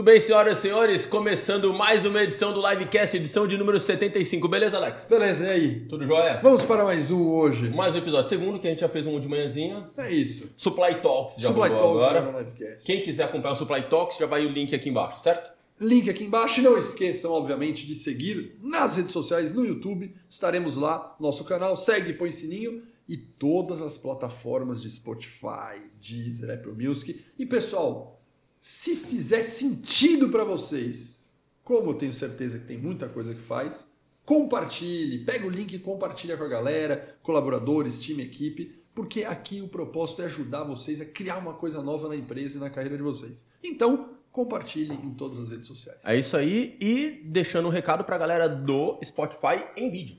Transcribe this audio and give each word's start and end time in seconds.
Tudo 0.00 0.06
bem, 0.06 0.18
senhoras 0.18 0.56
e 0.56 0.62
senhores? 0.62 1.04
Começando 1.04 1.74
mais 1.74 2.06
uma 2.06 2.22
edição 2.22 2.54
do 2.54 2.66
Livecast, 2.66 3.18
edição 3.18 3.46
de 3.46 3.58
número 3.58 3.78
75. 3.78 4.48
Beleza, 4.48 4.78
Alex? 4.78 5.06
Beleza, 5.10 5.44
e 5.44 5.50
aí? 5.50 5.80
Tudo 5.80 6.06
jóia? 6.06 6.40
Vamos 6.42 6.62
para 6.62 6.84
mais 6.84 7.10
um 7.10 7.28
hoje. 7.28 7.68
Mais 7.68 7.94
um 7.94 7.98
episódio. 7.98 8.30
Segundo, 8.30 8.58
que 8.58 8.66
a 8.66 8.70
gente 8.70 8.80
já 8.80 8.88
fez 8.88 9.06
um 9.06 9.20
de 9.20 9.28
manhãzinha. 9.28 9.90
É 9.98 10.10
isso. 10.10 10.50
Supply 10.56 10.94
Talks 11.02 11.36
já 11.36 11.48
Supply 11.48 11.68
Talks 11.68 11.84
agora. 11.84 12.18
agora 12.18 12.32
no 12.32 12.38
Livecast. 12.38 12.86
Quem 12.86 13.02
quiser 13.02 13.24
acompanhar 13.24 13.52
o 13.52 13.56
Supply 13.56 13.82
Talks, 13.82 14.16
já 14.16 14.24
vai 14.24 14.46
o 14.46 14.48
link 14.48 14.74
aqui 14.74 14.88
embaixo, 14.88 15.20
certo? 15.20 15.52
Link 15.78 16.08
aqui 16.08 16.24
embaixo. 16.24 16.60
E 16.60 16.62
não 16.62 16.78
esqueçam, 16.78 17.30
obviamente, 17.32 17.86
de 17.86 17.94
seguir 17.94 18.56
nas 18.62 18.96
redes 18.96 19.12
sociais, 19.12 19.52
no 19.52 19.66
YouTube. 19.66 20.14
Estaremos 20.30 20.76
lá, 20.76 21.14
nosso 21.20 21.44
canal. 21.44 21.76
Segue, 21.76 22.14
põe 22.14 22.32
sininho. 22.32 22.84
E 23.06 23.18
todas 23.18 23.82
as 23.82 23.98
plataformas 23.98 24.80
de 24.80 24.88
Spotify, 24.88 25.78
Deezer, 26.00 26.54
Apple 26.54 26.72
Music. 26.72 27.22
E 27.38 27.44
pessoal, 27.44 28.19
se 28.60 28.94
fizer 28.94 29.42
sentido 29.42 30.28
para 30.28 30.44
vocês, 30.44 31.30
como 31.64 31.90
eu 31.90 31.94
tenho 31.94 32.12
certeza 32.12 32.58
que 32.58 32.66
tem 32.66 32.76
muita 32.78 33.08
coisa 33.08 33.34
que 33.34 33.40
faz, 33.40 33.90
compartilhe. 34.24 35.24
Pega 35.24 35.46
o 35.46 35.50
link 35.50 35.72
e 35.72 35.78
compartilha 35.78 36.36
com 36.36 36.44
a 36.44 36.48
galera, 36.48 37.16
colaboradores, 37.22 38.02
time, 38.02 38.22
equipe. 38.22 38.78
Porque 38.94 39.24
aqui 39.24 39.62
o 39.62 39.68
propósito 39.68 40.22
é 40.22 40.26
ajudar 40.26 40.64
vocês 40.64 41.00
a 41.00 41.06
criar 41.06 41.38
uma 41.38 41.54
coisa 41.54 41.82
nova 41.82 42.08
na 42.08 42.16
empresa 42.16 42.58
e 42.58 42.60
na 42.60 42.68
carreira 42.68 42.96
de 42.96 43.02
vocês. 43.02 43.46
Então, 43.62 44.10
compartilhe 44.30 44.92
em 44.92 45.14
todas 45.14 45.38
as 45.38 45.50
redes 45.50 45.66
sociais. 45.66 45.98
É 46.04 46.16
isso 46.16 46.36
aí. 46.36 46.76
E 46.80 47.22
deixando 47.24 47.66
um 47.66 47.70
recado 47.70 48.04
pra 48.04 48.18
galera 48.18 48.48
do 48.48 48.98
Spotify 49.02 49.64
em 49.76 49.90
vídeo. 49.90 50.16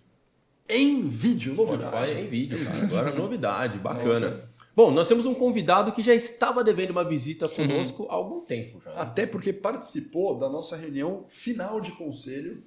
Em 0.68 1.08
vídeo, 1.08 1.54
Spotify 1.54 1.84
novidade. 1.84 2.12
em 2.13 2.27
vídeo, 2.27 2.63
cara. 2.63 2.85
Agora 2.85 3.13
novidade, 3.13 3.77
bacana. 3.77 4.30
Nossa. 4.30 4.51
Bom, 4.76 4.90
nós 4.92 5.08
temos 5.08 5.26
um 5.26 5.34
convidado 5.34 5.92
que 5.92 6.02
já 6.02 6.14
estava 6.14 6.64
devendo 6.64 6.92
uma 6.92 7.04
visita 7.04 7.48
conosco 7.50 8.08
há 8.10 8.14
algum 8.14 8.40
tempo 8.42 8.80
já. 8.84 8.94
Até 8.94 9.26
porque 9.26 9.52
participou 9.52 10.38
da 10.38 10.50
nossa 10.50 10.76
reunião 10.78 11.26
final 11.28 11.82
de 11.82 11.92
conselho. 11.92 12.64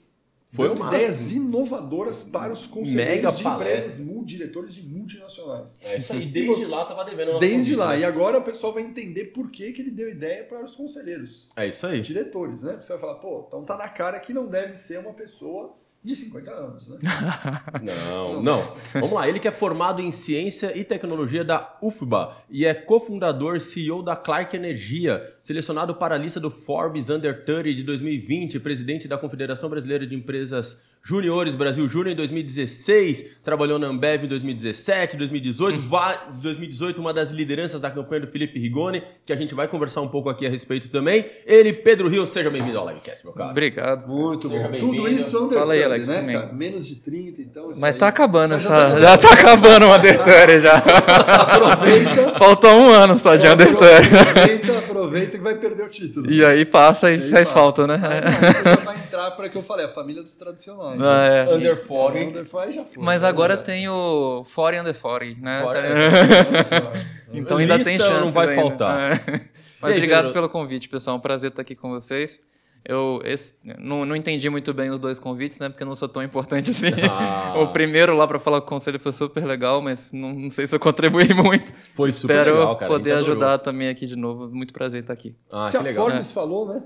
Foi 0.53 0.69
dando 0.69 0.83
uma- 0.83 0.88
ideias 0.95 1.33
inovadoras 1.33 2.23
para 2.23 2.52
os 2.52 2.65
conselheiros 2.65 2.95
Mega 3.16 3.33
de 3.33 3.43
palestra. 3.43 4.02
empresas, 4.02 4.24
diretores 4.27 4.74
de 4.74 4.83
multinacionais. 4.87 5.80
É 5.83 5.99
isso 5.99 6.13
aí. 6.13 6.27
Desde 6.27 6.66
lá 6.66 6.85
tava 6.85 7.05
devendo. 7.05 7.29
nosso 7.33 7.41
Desde 7.41 7.57
convite, 7.73 7.77
lá. 7.77 7.88
né? 7.95 7.99
E 8.01 8.05
agora 8.05 8.39
o 8.39 8.43
pessoal 8.43 8.73
vai 8.73 8.85
entender 8.85 9.24
por 9.33 9.51
que, 9.51 9.73
que 9.73 9.83
ele 9.83 9.91
deu 9.91 10.09
ideia 10.09 10.45
para 10.45 10.65
os 10.65 10.77
conselheiros. 10.77 11.49
É 11.57 11.66
isso 11.66 11.85
aí. 11.85 12.01
Diretores, 12.01 12.63
né? 12.63 12.73
Porque 12.73 12.87
você 12.87 12.93
vai 12.93 13.01
falar, 13.01 13.15
pô, 13.16 13.45
então 13.49 13.65
tá 13.65 13.77
na 13.77 13.89
cara 13.89 14.21
que 14.21 14.33
não 14.33 14.46
deve 14.46 14.77
ser 14.77 15.01
uma 15.01 15.13
pessoa 15.13 15.74
de 16.05 16.15
50 16.15 16.51
anos, 16.51 16.88
né? 16.88 16.99
Não, 17.83 18.43
não. 18.43 18.63
Vamos 18.93 19.13
lá. 19.13 19.27
Ele 19.27 19.41
que 19.41 19.49
é 19.49 19.51
formado 19.51 20.02
em 20.02 20.11
Ciência 20.11 20.77
e 20.77 20.85
Tecnologia 20.85 21.43
da 21.43 21.79
UFBA 21.80 22.37
e 22.51 22.66
é 22.66 22.74
cofundador 22.74 23.59
CEO 23.59 24.02
da 24.02 24.15
Clark 24.15 24.55
Energia, 24.55 25.35
selecionado 25.41 25.95
para 25.95 26.15
a 26.15 26.19
lista 26.19 26.38
do 26.38 26.51
Forbes 26.51 27.09
Under 27.09 27.45
30 27.45 27.74
de 27.74 27.83
2020, 27.83 28.61
presidente 28.61 29.09
da 29.09 29.16
Confederação 29.16 29.71
Brasileira 29.71 30.07
de 30.07 30.15
Empresas 30.15 30.79
Juniores 31.15 31.55
Brasil 31.55 31.87
Júnior 31.87 32.13
em 32.13 32.16
2016, 32.16 33.27
trabalhou 33.45 33.79
na 33.79 33.88
Ambev 33.88 34.24
em 34.24 34.27
2017, 34.27 35.19
2018, 35.19 35.79
va- 35.80 36.19
2018 36.41 36.99
uma 36.99 37.13
das 37.13 37.30
lideranças 37.30 37.79
da 37.79 37.91
campanha 37.91 38.23
do 38.23 38.29
Felipe 38.29 38.59
Rigoni, 38.59 39.02
que 39.27 39.30
a 39.30 39.37
gente 39.37 39.55
vai 39.55 39.69
conversar 39.69 40.01
um 40.01 40.09
pouco 40.09 40.30
aqui 40.30 40.46
a 40.46 40.49
respeito 40.49 40.88
também. 40.88 41.27
Ele, 41.45 41.74
Pedro 41.74 42.09
Rios, 42.09 42.30
seja 42.30 42.49
bem-vindo 42.49 42.79
ao 42.79 42.88
Livecast, 42.88 43.23
meu 43.23 43.35
cara. 43.35 43.51
Obrigado. 43.51 44.09
Muito 44.09 44.49
Seja 44.49 44.63
bom. 44.63 44.71
bem-vindo. 44.71 44.95
Tudo 44.96 45.07
isso 45.11 45.45
under 45.45 45.59
Fala 45.59 45.74
aí, 45.74 45.80
30, 45.80 45.93
Alex, 45.95 46.09
né, 46.09 46.15
também. 46.21 46.37
cara? 46.41 46.52
Menos 46.55 46.87
de 46.87 46.95
30, 46.96 47.43
então. 47.43 47.68
Mas 47.77 47.95
aí- 47.95 48.01
tá 48.01 48.09
acabando 48.09 48.55
Mas 48.55 48.65
essa. 48.65 48.74
tá 48.95 49.01
Já 49.01 49.18
tá 49.18 49.33
acabando 49.35 49.85
o 49.87 49.95
Undertale 49.95 50.61
já. 50.61 50.77
Aproveita. 50.79 52.33
Falta 52.39 52.68
um 52.68 52.89
ano 52.91 53.18
só 53.18 53.37
de 53.37 53.46
Undertale. 53.46 54.07
Aproveita, 54.07 54.79
aproveita 54.79 55.37
que 55.37 55.45
vai 55.45 55.55
perder 55.57 55.85
o 55.85 55.89
título. 55.91 56.30
E 56.33 56.43
aí 56.43 56.65
passa 56.65 57.11
e 57.11 57.15
aí 57.16 57.21
faz 57.21 57.33
passa. 57.49 57.52
falta, 57.52 57.87
né? 57.87 58.01
Aí, 58.02 58.21
não, 58.23 58.52
você 58.52 58.65
já 58.65 58.77
vai 58.77 58.96
entrar 58.96 59.30
para 59.33 59.49
que 59.51 59.57
eu 59.59 59.63
falei, 59.63 59.85
a 59.85 59.89
família 59.91 60.23
dos 60.23 60.35
tradicionais. 60.37 60.93
Né? 60.96 61.06
Ah, 61.06 61.26
é. 61.26 61.54
Under 61.54 61.87
40. 61.87 62.28
Under 62.30 62.45
foi, 62.46 62.73
já 62.73 62.84
foi. 62.84 63.02
Mas 63.02 63.23
né? 63.23 63.28
agora 63.28 63.56
tem 63.56 63.88
o 63.88 64.44
40 64.54 64.81
Under 64.82 65.00
40, 65.00 65.41
né? 65.41 65.62
40. 65.62 66.65
Tá- 66.65 66.93
Então 67.34 67.56
ainda 67.59 67.82
tem 67.82 67.94
Lista 67.97 68.09
chance. 68.09 68.25
não 68.25 68.31
vai 68.31 68.55
faltar. 68.55 69.21
Mas 69.83 69.93
aí, 69.93 69.99
obrigado 69.99 70.27
Pedro? 70.27 70.33
pelo 70.34 70.49
convite, 70.49 70.88
pessoal. 70.88 71.16
É 71.16 71.19
um 71.19 71.21
prazer 71.21 71.50
estar 71.50 71.62
aqui 71.62 71.75
com 71.75 71.91
vocês. 71.91 72.38
Eu 72.87 73.21
esse- 73.25 73.54
não, 73.78 74.04
não 74.04 74.15
entendi 74.15 74.49
muito 74.49 74.72
bem 74.75 74.91
os 74.91 74.99
dois 75.00 75.19
convites, 75.19 75.59
né? 75.59 75.69
Porque 75.69 75.83
eu 75.83 75.87
não 75.87 75.97
sou 75.97 76.06
tão 76.09 76.22
importante 76.22 76.71
assim. 76.71 76.91
Ah. 77.10 77.54
O 77.59 77.69
primeiro 77.72 78.15
lá 78.16 78.27
para 78.28 78.38
falar 78.38 78.60
com 78.60 78.66
o 78.66 78.71
conselho 78.71 79.00
foi 79.00 79.10
super 79.10 79.44
legal, 79.44 79.81
mas 79.83 80.12
não, 80.12 80.33
não 80.33 80.50
sei 80.50 80.66
se 80.66 80.77
eu 80.77 80.81
contribuí 80.81 81.33
muito. 81.34 81.72
Foi 81.94 82.12
super 82.12 82.34
Espero 82.34 82.59
legal, 82.59 82.77
cara. 82.77 82.93
poder 82.93 83.12
ajudar 83.12 83.59
também 83.59 83.88
aqui 83.88 84.06
de 84.06 84.16
novo. 84.16 84.49
Muito 84.54 84.72
prazer 84.72 85.00
estar 85.00 85.12
aqui. 85.15 85.34
Ah, 85.50 85.65
Se 85.65 85.72
que 85.72 85.77
a 85.78 85.81
legal. 85.81 86.06
Forbes 86.09 86.31
falou, 86.31 86.69
né? 86.69 86.83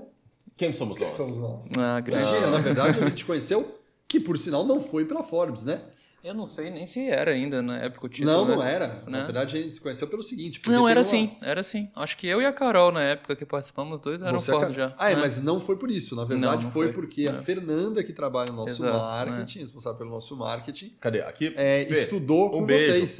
Quem 0.57 0.73
somos 0.73 0.97
Quem 0.97 1.05
nós? 1.07 1.15
somos 1.15 1.37
nós? 1.37 1.69
Ah. 1.77 2.01
Imagina, 2.05 2.47
na 2.47 2.57
verdade, 2.59 3.03
a 3.03 3.07
gente 3.09 3.25
conheceu, 3.25 3.78
que 4.09 4.19
por 4.19 4.37
sinal 4.37 4.65
não 4.65 4.81
foi 4.81 5.05
pela 5.05 5.23
Forbes, 5.23 5.63
né? 5.63 5.79
Eu 6.21 6.33
não 6.33 6.45
sei 6.45 6.69
nem 6.69 6.85
se 6.85 6.99
era 7.07 7.31
ainda 7.31 7.61
na 7.61 7.77
época 7.77 8.07
o 8.07 8.09
título. 8.09 8.29
não, 8.29 8.45
né? 8.45 8.53
não 8.57 8.61
era. 8.61 9.03
Na 9.07 9.19
Né? 9.19 9.23
verdade, 9.23 9.57
a 9.57 9.61
gente 9.61 9.75
se 9.75 9.79
conheceu 9.79 10.05
pelo 10.05 10.21
seguinte. 10.21 10.59
Não, 10.67 10.85
era 10.85 11.01
sim, 11.01 11.37
era 11.41 11.63
sim. 11.63 11.89
Acho 11.95 12.17
que 12.17 12.27
eu 12.27 12.41
e 12.41 12.45
a 12.45 12.51
Carol, 12.51 12.91
na 12.91 13.01
época 13.01 13.37
que 13.37 13.45
participamos, 13.45 14.01
dois 14.01 14.21
eram 14.21 14.37
Você 14.37 14.51
Ford 14.51 14.73
já. 14.73 14.93
Ah, 14.97 15.09
é, 15.11 15.15
né? 15.15 15.21
mas 15.21 15.41
não 15.41 15.61
foi 15.61 15.77
por 15.77 15.89
isso. 15.89 16.17
Na 16.17 16.25
verdade, 16.25 16.57
Não, 16.57 16.63
não 16.63 16.71
foi, 16.71 16.87
foi. 16.87 16.93
porque 16.93 17.25
a 17.29 17.35
É. 17.35 17.41
Fernanda, 17.41 18.03
que 18.03 18.11
trabalha 18.11 18.47
no 18.51 18.57
nosso 18.57 18.83
Exato, 18.83 19.31
marketing, 19.31 19.59
responsável 19.59 19.97
pelo 19.97 20.09
nosso 20.09 20.35
marketing, 20.35 20.93
Cadê? 20.99 21.21
Aqui? 21.21 21.53
é, 21.55 21.85
Fê, 21.85 22.01
estudou 22.01 22.47
um 22.47 22.51
com 22.51 22.65
beijo. 22.65 22.91
vocês. 22.91 23.19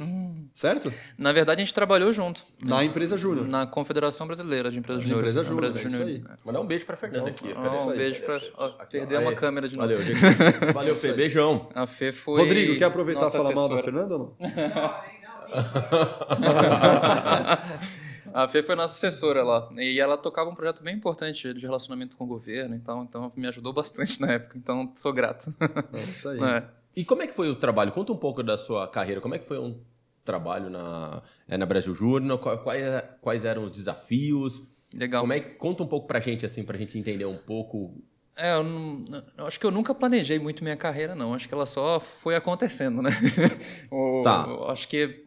Certo? 0.52 0.92
Na 1.16 1.32
verdade, 1.32 1.62
a 1.62 1.64
gente 1.64 1.72
trabalhou 1.72 2.12
junto. 2.12 2.42
Na 2.64 2.84
empresa 2.84 3.16
Júnior. 3.16 3.46
Na 3.46 3.66
Confederação 3.66 4.26
Brasileira 4.26 4.70
de 4.70 4.78
Empresas 4.78 5.02
De 5.02 5.08
Juniores. 5.08 5.30
Empresa 5.32 5.48
Júnior, 5.48 5.70
Empresa 5.70 5.86
é 5.86 5.88
isso 5.88 5.98
Júnior. 5.98 6.30
aí. 6.30 6.36
Mandar 6.44 6.60
um 6.60 6.66
beijo 6.66 6.84
pra 6.86 6.96
Fernanda 6.96 7.30
aqui. 7.30 7.52
Ah, 7.52 7.62
Cadê? 7.62 7.74
isso 7.76 7.86
um 7.86 7.90
aí. 7.90 7.96
beijo 7.98 8.24
Aqui, 8.32 8.52
ó. 8.56 8.68
perder 8.86 9.18
uma 9.20 9.34
câmera 9.34 9.68
de 9.68 9.76
novo. 9.76 9.88
Valeu, 9.88 10.02
gente. 10.04 10.20
Valeu, 10.74 10.94
Fê. 10.96 11.12
Beijão. 11.12 11.68
A 11.74 11.86
Fê 11.86 12.12
foi. 12.12 12.40
Rodrigo, 12.40 12.78
quer 12.78 12.84
aproveitar 12.84 13.28
e 13.28 13.30
falar 13.30 13.54
mal 13.54 13.68
da 13.68 13.74
assessora. 13.76 13.82
Fernanda 13.82 14.14
ou 14.16 14.36
não? 14.40 14.40
A 18.32 18.46
Fê 18.48 18.62
foi 18.62 18.74
nossa 18.76 18.94
assessora 18.94 19.42
lá. 19.42 19.68
E 19.76 19.98
ela 19.98 20.16
tocava 20.16 20.48
um 20.50 20.54
projeto 20.54 20.82
bem 20.82 20.94
importante 20.94 21.52
de 21.52 21.66
relacionamento 21.66 22.16
com 22.16 22.24
o 22.24 22.26
governo, 22.26 22.74
então, 22.76 23.02
então 23.02 23.32
me 23.36 23.46
ajudou 23.48 23.72
bastante 23.72 24.20
na 24.20 24.32
época. 24.32 24.56
Então, 24.56 24.92
sou 24.96 25.12
grato. 25.12 25.52
É 25.92 26.00
isso 26.02 26.28
aí. 26.28 26.38
É. 26.42 26.62
E 26.96 27.04
como 27.04 27.22
é 27.22 27.26
que 27.26 27.34
foi 27.34 27.48
o 27.48 27.54
trabalho? 27.54 27.92
Conta 27.92 28.12
um 28.12 28.16
pouco 28.16 28.42
da 28.42 28.56
sua 28.56 28.86
carreira. 28.88 29.20
Como 29.20 29.34
é 29.34 29.38
que 29.38 29.46
foi 29.46 29.58
um 29.58 29.78
trabalho 30.30 30.70
na, 30.70 31.22
é, 31.48 31.56
na 31.56 31.66
Brasil 31.66 31.92
Júnior? 31.94 32.38
Qua- 32.38 32.58
Quais, 32.58 32.84
quais 33.20 33.44
eram 33.44 33.64
os 33.64 33.72
desafios? 33.72 34.62
Legal. 34.94 35.20
Como 35.22 35.32
é 35.32 35.40
que, 35.40 35.50
conta 35.56 35.82
um 35.82 35.86
pouco 35.86 36.06
pra 36.06 36.20
gente, 36.20 36.44
assim, 36.46 36.62
pra 36.62 36.76
gente 36.78 36.98
entender 36.98 37.24
um 37.24 37.36
pouco. 37.36 37.94
É, 38.36 38.54
eu, 38.54 38.62
não- 38.64 39.22
eu 39.38 39.46
acho 39.46 39.58
que 39.60 39.66
eu 39.66 39.70
nunca 39.70 39.94
planejei 39.94 40.38
muito 40.38 40.62
minha 40.64 40.76
carreira, 40.76 41.14
não. 41.14 41.34
Acho 41.34 41.46
que 41.48 41.54
ela 41.54 41.66
só 41.66 42.00
foi 42.00 42.34
acontecendo, 42.36 43.02
né? 43.02 43.10
O- 43.90 44.22
Tá. 44.24 44.46
acho 44.68 44.88
que 44.88 45.24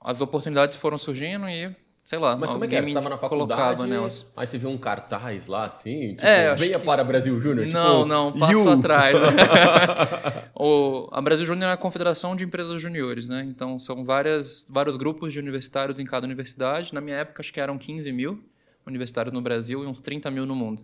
as 0.00 0.20
oportunidades 0.20 0.76
foram 0.76 0.98
surgindo 0.98 1.48
e, 1.48 1.74
sei 2.06 2.20
lá, 2.20 2.36
Mas 2.36 2.48
como 2.52 2.64
é 2.64 2.68
que 2.68 2.76
era? 2.76 2.86
Você 2.86 2.90
estava 2.90 3.08
na 3.08 3.18
faculdade, 3.18 3.84
nelas. 3.84 4.24
aí 4.36 4.46
você 4.46 4.56
viu 4.56 4.70
um 4.70 4.78
cartaz 4.78 5.48
lá, 5.48 5.64
assim, 5.64 6.10
tipo, 6.10 6.24
É, 6.24 6.54
venha 6.54 6.78
que- 6.78 6.86
para 6.86 7.02
Brasil 7.02 7.40
Júnior. 7.40 7.66
Não, 7.66 7.96
tipo, 7.96 8.06
não, 8.06 8.32
passo 8.38 8.52
you. 8.52 8.70
atrás. 8.70 9.12
né? 9.20 9.28
o, 10.54 11.08
a 11.10 11.20
Brasil 11.20 11.44
Júnior 11.44 11.68
é 11.68 11.72
a 11.72 11.76
confederação 11.76 12.36
de 12.36 12.44
empresas 12.44 12.80
juniores, 12.80 13.28
né? 13.28 13.44
Então, 13.48 13.76
são 13.76 14.04
várias, 14.04 14.64
vários 14.68 14.96
grupos 14.96 15.32
de 15.32 15.40
universitários 15.40 15.98
em 15.98 16.04
cada 16.04 16.24
universidade. 16.24 16.94
Na 16.94 17.00
minha 17.00 17.16
época, 17.16 17.42
acho 17.42 17.52
que 17.52 17.60
eram 17.60 17.76
15 17.76 18.12
mil 18.12 18.38
universitários 18.86 19.34
no 19.34 19.42
Brasil 19.42 19.82
e 19.82 19.86
uns 19.88 19.98
30 19.98 20.30
mil 20.30 20.46
no 20.46 20.54
mundo. 20.54 20.82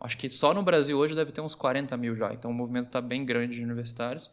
Acho 0.00 0.18
que 0.18 0.28
só 0.28 0.52
no 0.52 0.64
Brasil 0.64 0.98
hoje 0.98 1.14
deve 1.14 1.30
ter 1.30 1.42
uns 1.42 1.54
40 1.54 1.96
mil 1.96 2.16
já. 2.16 2.32
Então, 2.34 2.50
o 2.50 2.54
movimento 2.54 2.86
está 2.86 3.00
bem 3.00 3.24
grande 3.24 3.54
de 3.54 3.62
universitários. 3.62 4.28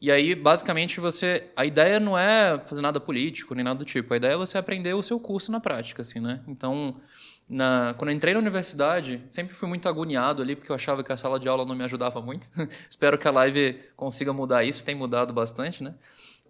E 0.00 0.10
aí, 0.10 0.34
basicamente, 0.34 1.00
você. 1.00 1.50
A 1.56 1.64
ideia 1.64 1.98
não 1.98 2.18
é 2.18 2.58
fazer 2.66 2.82
nada 2.82 3.00
político, 3.00 3.54
nem 3.54 3.64
nada 3.64 3.78
do 3.78 3.84
tipo. 3.84 4.12
A 4.12 4.16
ideia 4.16 4.32
é 4.32 4.36
você 4.36 4.58
aprender 4.58 4.92
o 4.94 5.02
seu 5.02 5.18
curso 5.18 5.50
na 5.50 5.60
prática, 5.60 6.02
assim, 6.02 6.20
né? 6.20 6.40
Então, 6.46 7.00
na- 7.48 7.94
quando 7.96 8.10
eu 8.10 8.16
entrei 8.16 8.34
na 8.34 8.40
universidade, 8.40 9.22
sempre 9.30 9.54
fui 9.54 9.68
muito 9.68 9.88
agoniado 9.88 10.42
ali, 10.42 10.54
porque 10.56 10.70
eu 10.70 10.76
achava 10.76 11.02
que 11.02 11.12
a 11.12 11.16
sala 11.16 11.38
de 11.40 11.48
aula 11.48 11.64
não 11.64 11.74
me 11.74 11.84
ajudava 11.84 12.20
muito. 12.20 12.48
Espero 12.90 13.16
que 13.16 13.26
a 13.26 13.30
live 13.30 13.78
consiga 13.96 14.32
mudar 14.32 14.62
isso, 14.64 14.84
tem 14.84 14.94
mudado 14.94 15.32
bastante, 15.32 15.82
né? 15.82 15.94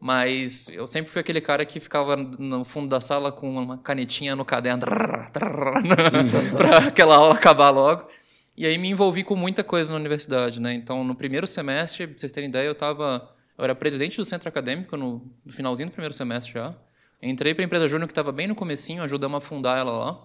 Mas 0.01 0.69
eu 0.69 0.87
sempre 0.87 1.13
fui 1.13 1.21
aquele 1.21 1.41
cara 1.41 1.65
que 1.65 1.79
ficava 1.81 2.17
no 2.17 2.65
fundo 2.65 2.89
da 2.89 3.01
sala 3.01 3.31
com 3.31 3.49
uma 3.57 3.79
canetinha 3.79 4.35
no 4.35 4.45
caderno 4.45 4.85
para 6.57 6.79
aquela 6.89 7.17
aula 7.17 7.35
acabar 7.35 7.71
logo. 7.71 8.09
E 8.57 8.67
aí 8.67 8.79
me 8.79 8.89
envolvi 8.89 9.25
com 9.25 9.35
muita 9.35 9.65
coisa 9.65 9.91
na 9.93 9.97
universidade, 9.99 10.61
né? 10.61 10.75
Então, 10.75 11.03
no 11.05 11.15
primeiro 11.15 11.47
semestre, 11.47 12.07
pra 12.07 12.19
vocês 12.19 12.33
terem 12.33 12.49
ideia, 12.49 12.67
eu 12.67 12.75
tava... 12.75 13.31
Eu 13.57 13.65
era 13.65 13.75
presidente 13.75 14.17
do 14.17 14.25
centro 14.25 14.49
acadêmico 14.49 14.97
no, 14.97 15.23
no 15.45 15.53
finalzinho 15.53 15.89
do 15.89 15.93
primeiro 15.93 16.15
semestre 16.15 16.53
já. 16.53 16.75
Entrei 17.23 17.55
para 17.55 17.65
a 17.65 17.67
empresa 17.67 17.89
júnior 17.89 18.07
que 18.07 18.13
estava 18.13 18.33
bem 18.33 18.47
no 18.47 18.55
comecinho, 18.55 19.03
ajudamos 19.03 19.39
a 19.39 19.41
fundar 19.41 19.79
ela 19.79 19.93
lá, 19.93 20.21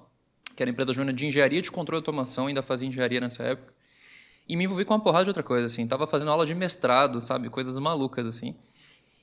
que 0.55 0.63
era 0.63 0.69
a 0.69 0.73
empresa 0.73 0.91
júnior 0.91 1.15
de 1.15 1.25
engenharia 1.25 1.61
de 1.61 1.71
controle 1.71 2.01
de 2.01 2.09
automação, 2.09 2.47
ainda 2.47 2.61
fazia 2.61 2.87
engenharia 2.87 3.21
nessa 3.21 3.43
época. 3.43 3.73
E 4.47 4.55
me 4.55 4.63
envolvi 4.63 4.83
com 4.83 4.93
uma 4.93 4.99
porrada 4.99 5.25
de 5.25 5.29
outra 5.29 5.43
coisa, 5.43 5.67
assim. 5.67 5.87
Tava 5.87 6.07
fazendo 6.07 6.31
aula 6.31 6.45
de 6.45 6.55
mestrado, 6.55 7.21
sabe? 7.21 7.49
Coisas 7.49 7.77
malucas, 7.77 8.25
assim. 8.25 8.55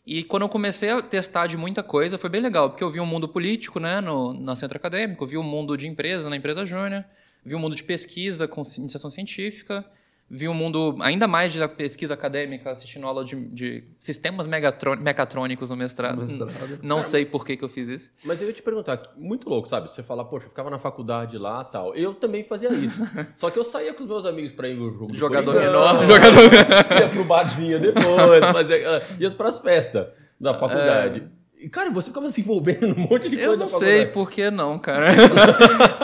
E 0.06 0.22
quando 0.22 0.42
eu 0.42 0.48
comecei 0.48 0.88
a 0.88 1.02
testar 1.02 1.48
de 1.48 1.56
muita 1.56 1.82
coisa, 1.82 2.16
foi 2.16 2.30
bem 2.30 2.40
legal, 2.40 2.70
porque 2.70 2.84
eu 2.84 2.90
vi 2.90 3.00
o 3.00 3.06
mundo 3.06 3.28
político, 3.28 3.80
né, 3.80 4.00
no, 4.00 4.54
centro 4.54 4.76
acadêmico, 4.76 5.26
vi 5.26 5.36
o 5.36 5.42
mundo 5.42 5.76
de 5.76 5.88
empresa, 5.88 6.30
na 6.30 6.36
empresa 6.36 6.64
júnior, 6.64 7.04
vi 7.44 7.56
o 7.56 7.58
mundo 7.58 7.74
de 7.74 7.82
pesquisa 7.82 8.46
com 8.46 8.62
iniciação 8.78 9.10
científica, 9.10 9.84
vi 10.28 10.48
um 10.48 10.54
mundo 10.54 10.96
ainda 11.00 11.28
mais 11.28 11.52
de 11.52 11.66
pesquisa 11.68 12.14
acadêmica, 12.14 12.70
assistindo 12.70 13.06
aula 13.06 13.24
de, 13.24 13.36
de 13.48 13.84
sistemas 13.98 14.46
mecatrônicos 14.46 15.70
no 15.70 15.76
mestrado. 15.76 16.22
mestrado. 16.22 16.80
Não 16.82 17.02
sei 17.02 17.24
por 17.24 17.44
que, 17.44 17.56
que 17.56 17.64
eu 17.64 17.68
fiz 17.68 17.88
isso. 17.88 18.10
Mas 18.24 18.42
eu 18.42 18.48
ia 18.48 18.52
te 18.52 18.62
perguntar, 18.62 19.00
muito 19.16 19.48
louco, 19.48 19.68
sabe? 19.68 19.90
Você 19.90 20.02
fala, 20.02 20.24
poxa, 20.24 20.46
eu 20.46 20.50
ficava 20.50 20.68
na 20.68 20.78
faculdade 20.78 21.38
lá 21.38 21.62
tal. 21.64 21.94
Eu 21.94 22.14
também 22.14 22.42
fazia 22.42 22.72
isso. 22.72 23.00
Só 23.36 23.50
que 23.50 23.58
eu 23.58 23.64
saía 23.64 23.94
com 23.94 24.02
os 24.02 24.08
meus 24.08 24.26
amigos 24.26 24.52
para 24.52 24.68
ir 24.68 24.74
no 24.74 24.90
jogo 24.92 25.14
Jogador 25.16 25.54
menor. 25.54 26.04
Jogador... 26.06 26.52
ia 27.00 27.08
pro 27.08 27.24
barzinho 27.24 27.80
depois, 27.80 28.44
fazia, 28.52 29.02
ia 29.18 29.30
pras 29.30 29.60
festas 29.60 30.08
da 30.40 30.54
faculdade. 30.54 31.20
É... 31.32 31.36
E, 31.58 31.68
cara, 31.70 31.90
você 31.90 32.10
ficava 32.10 32.28
se 32.30 32.40
envolvendo 32.42 32.88
num 32.88 33.08
monte 33.08 33.30
de 33.30 33.36
coisa 33.36 33.52
Eu 33.52 33.56
não 33.56 33.66
sei 33.66 34.06
por 34.06 34.30
que 34.30 34.50
não, 34.50 34.78
cara. 34.78 35.06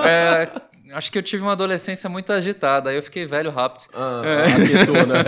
é, 0.08 0.50
Acho 0.92 1.10
que 1.10 1.18
eu 1.18 1.22
tive 1.22 1.42
uma 1.42 1.52
adolescência 1.52 2.08
muito 2.08 2.32
agitada, 2.32 2.90
aí 2.90 2.96
eu 2.96 3.02
fiquei 3.02 3.26
velho 3.26 3.50
rápido. 3.50 3.88
Ah, 3.94 4.22
é. 4.24 4.62
aquietou, 4.62 5.06
né? 5.06 5.22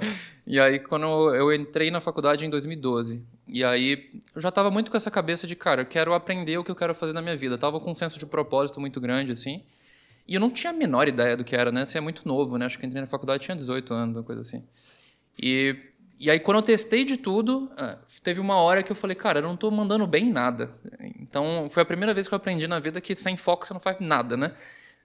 e 0.46 0.58
aí, 0.58 0.78
quando 0.78 1.34
eu 1.34 1.52
entrei 1.52 1.90
na 1.90 2.00
faculdade 2.00 2.44
em 2.44 2.50
2012, 2.50 3.22
e 3.46 3.62
aí 3.62 4.08
eu 4.34 4.40
já 4.40 4.48
estava 4.48 4.70
muito 4.70 4.90
com 4.90 4.96
essa 4.96 5.10
cabeça 5.10 5.46
de, 5.46 5.54
cara, 5.54 5.82
eu 5.82 5.86
quero 5.86 6.14
aprender 6.14 6.56
o 6.58 6.64
que 6.64 6.70
eu 6.70 6.76
quero 6.76 6.94
fazer 6.94 7.12
na 7.12 7.20
minha 7.20 7.36
vida. 7.36 7.54
Eu 7.54 7.58
tava 7.58 7.78
com 7.78 7.90
um 7.90 7.94
senso 7.94 8.18
de 8.18 8.26
propósito 8.26 8.80
muito 8.80 9.00
grande, 9.00 9.32
assim. 9.32 9.62
E 10.26 10.34
eu 10.34 10.40
não 10.40 10.50
tinha 10.50 10.70
a 10.70 10.72
menor 10.72 11.08
ideia 11.08 11.36
do 11.36 11.44
que 11.44 11.56
era, 11.56 11.72
né? 11.72 11.84
Você 11.84 11.98
é 11.98 12.00
muito 12.00 12.26
novo, 12.26 12.56
né? 12.56 12.66
Acho 12.66 12.78
que 12.78 12.84
eu 12.84 12.88
entrei 12.88 13.00
na 13.02 13.08
faculdade 13.08 13.44
tinha 13.44 13.56
18 13.56 13.92
anos, 13.92 14.16
uma 14.16 14.22
coisa 14.22 14.40
assim. 14.42 14.64
E, 15.36 15.76
e 16.18 16.30
aí, 16.30 16.38
quando 16.38 16.58
eu 16.58 16.62
testei 16.62 17.04
de 17.04 17.16
tudo, 17.16 17.70
é, 17.76 17.98
teve 18.22 18.40
uma 18.40 18.54
hora 18.56 18.82
que 18.82 18.92
eu 18.92 18.96
falei, 18.96 19.16
cara, 19.16 19.40
eu 19.40 19.42
não 19.42 19.54
estou 19.54 19.70
mandando 19.70 20.06
bem 20.06 20.26
em 20.26 20.32
nada. 20.32 20.70
Então, 21.18 21.68
foi 21.70 21.82
a 21.82 21.86
primeira 21.86 22.14
vez 22.14 22.28
que 22.28 22.34
eu 22.34 22.36
aprendi 22.36 22.68
na 22.68 22.78
vida 22.78 23.00
que 23.00 23.14
sem 23.16 23.36
foco 23.36 23.66
você 23.66 23.74
não 23.74 23.80
faz 23.80 23.98
nada, 23.98 24.36
né? 24.36 24.52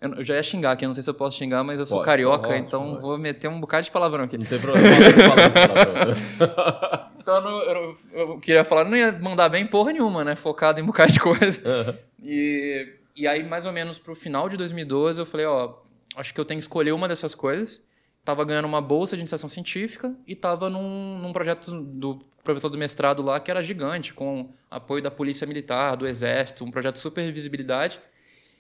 Eu 0.02 0.24
já 0.24 0.36
ia 0.36 0.44
xingar 0.44 0.72
aqui, 0.72 0.86
eu 0.86 0.90
não 0.90 0.94
sei 0.94 1.04
se 1.04 1.10
eu 1.10 1.14
posso 1.14 1.38
xingar, 1.38 1.64
mas 1.64 1.80
eu 1.80 1.86
sou 1.86 1.98
pode, 1.98 2.06
carioca, 2.06 2.50
pode, 2.50 2.60
então 2.60 2.92
pode. 2.92 3.02
vou 3.02 3.18
meter 3.18 3.48
um 3.48 3.60
bocado 3.60 3.86
de 3.86 3.92
palavrão 3.92 4.26
aqui. 4.26 4.38
Não 4.38 4.46
tem 4.46 4.60
problema, 4.60 4.88
Então 7.20 7.64
eu, 7.64 7.96
eu, 8.14 8.38
queria 8.38 8.64
falar, 8.64 8.86
não 8.86 8.96
ia 8.96 9.12
mandar 9.12 9.50
bem 9.50 9.66
porra 9.66 9.92
nenhuma, 9.92 10.24
né? 10.24 10.36
Focado 10.36 10.80
em 10.80 10.84
um 10.84 10.86
bocado 10.86 11.12
de 11.12 11.20
coisa. 11.20 11.60
Uhum. 11.68 11.96
E, 12.24 12.94
e 13.16 13.28
aí, 13.28 13.44
mais 13.44 13.66
ou 13.66 13.72
menos 13.72 13.98
pro 13.98 14.16
final 14.16 14.48
de 14.48 14.58
2012, 14.58 15.22
eu 15.22 15.26
falei, 15.26 15.48
ó, 15.48 15.74
acho 16.16 16.34
que 16.34 16.40
eu 16.40 16.46
tenho 16.46 16.60
que 16.60 16.64
escolher 16.64 16.92
uma 16.92 17.08
dessas 17.08 17.34
coisas. 17.34 17.84
Tava 18.24 18.44
ganhando 18.44 18.66
uma 18.66 18.82
bolsa 18.82 19.16
de 19.16 19.22
iniciação 19.22 19.50
científica 19.50 20.14
e 20.28 20.36
tava 20.36 20.70
num, 20.70 21.20
num 21.20 21.34
projeto 21.34 21.82
do 21.82 22.20
professor 22.44 22.70
do 22.70 22.78
mestrado 22.78 23.24
lá 23.24 23.40
que 23.40 23.50
era 23.50 23.64
gigante, 23.64 24.14
com 24.14 24.52
apoio 24.70 25.02
da 25.02 25.10
Polícia 25.10 25.48
Militar, 25.48 25.96
do 25.96 26.06
Exército, 26.06 26.64
um 26.64 26.70
projeto 26.70 26.98
super 26.98 27.32
visibilidade. 27.32 28.00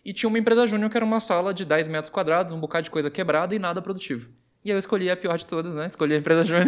E 0.06 0.14
tinha 0.14 0.30
uma 0.30 0.38
empresa 0.38 0.68
júnior 0.68 0.92
que 0.92 0.96
era 0.96 1.06
uma 1.06 1.20
sala 1.20 1.52
de 1.52 1.66
10 1.66 1.88
metros 1.88 2.12
quadrados, 2.12 2.54
um 2.54 2.60
bocado 2.60 2.84
de 2.84 2.92
coisa 2.92 3.10
quebrada 3.10 3.56
e 3.56 3.60
nada 3.60 3.82
produtivo. 3.82 4.32
E 4.64 4.70
eu 4.70 4.78
escolhi 4.78 5.10
a 5.10 5.18
pior 5.18 5.38
de 5.38 5.48
todas, 5.48 5.74
né? 5.74 5.88
Escolhi 5.88 6.14
a 6.14 6.18
empresa 6.18 6.44
júnior. 6.44 6.68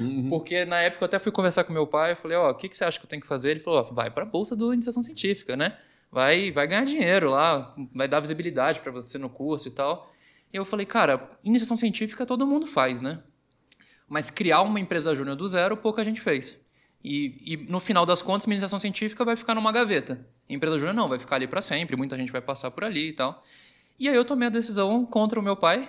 Uhum. 0.00 0.28
Porque 0.28 0.64
na 0.64 0.80
época 0.80 1.04
eu 1.04 1.06
até 1.06 1.18
fui 1.18 1.30
conversar 1.30 1.64
com 1.64 1.72
meu 1.72 1.86
pai, 1.86 2.12
eu 2.12 2.16
falei, 2.16 2.36
ó, 2.36 2.48
oh, 2.48 2.50
o 2.50 2.54
que, 2.54 2.68
que 2.68 2.76
você 2.76 2.84
acha 2.84 2.98
que 2.98 3.04
eu 3.04 3.08
tenho 3.08 3.22
que 3.22 3.28
fazer? 3.28 3.50
Ele 3.50 3.60
falou, 3.60 3.86
oh, 3.88 3.94
vai 3.94 4.10
para 4.10 4.22
a 4.22 4.26
bolsa 4.26 4.56
do 4.56 4.72
iniciação 4.72 5.02
científica, 5.02 5.56
né? 5.56 5.76
Vai, 6.10 6.52
vai 6.52 6.66
ganhar 6.66 6.84
dinheiro 6.84 7.30
lá, 7.30 7.74
vai 7.92 8.06
dar 8.06 8.20
visibilidade 8.20 8.80
para 8.80 8.92
você 8.92 9.18
no 9.18 9.28
curso 9.28 9.68
e 9.68 9.70
tal. 9.72 10.12
E 10.52 10.56
eu 10.56 10.64
falei, 10.64 10.86
cara, 10.86 11.28
iniciação 11.42 11.76
científica 11.76 12.24
todo 12.24 12.46
mundo 12.46 12.66
faz, 12.66 13.00
né? 13.00 13.20
Mas 14.08 14.30
criar 14.30 14.62
uma 14.62 14.78
empresa 14.78 15.14
júnior 15.14 15.36
do 15.36 15.46
zero, 15.48 15.76
pouca 15.76 16.04
gente 16.04 16.20
fez. 16.20 16.63
E, 17.04 17.42
e, 17.44 17.56
no 17.68 17.80
final 17.80 18.06
das 18.06 18.22
contas, 18.22 18.46
minha 18.46 18.54
iniciação 18.54 18.80
científica 18.80 19.24
vai 19.24 19.36
ficar 19.36 19.54
numa 19.54 19.70
gaveta. 19.70 20.26
empresa 20.48 20.78
júnior 20.78 20.94
não, 20.94 21.06
vai 21.06 21.18
ficar 21.18 21.36
ali 21.36 21.46
para 21.46 21.60
sempre, 21.60 21.96
muita 21.96 22.16
gente 22.16 22.32
vai 22.32 22.40
passar 22.40 22.70
por 22.70 22.82
ali 22.82 23.08
e 23.08 23.12
tal. 23.12 23.44
E 23.96 24.08
aí 24.08 24.16
eu 24.16 24.24
tomei 24.24 24.48
a 24.48 24.50
decisão 24.50 25.06
contra 25.06 25.38
o 25.38 25.42
meu 25.42 25.54
pai. 25.54 25.86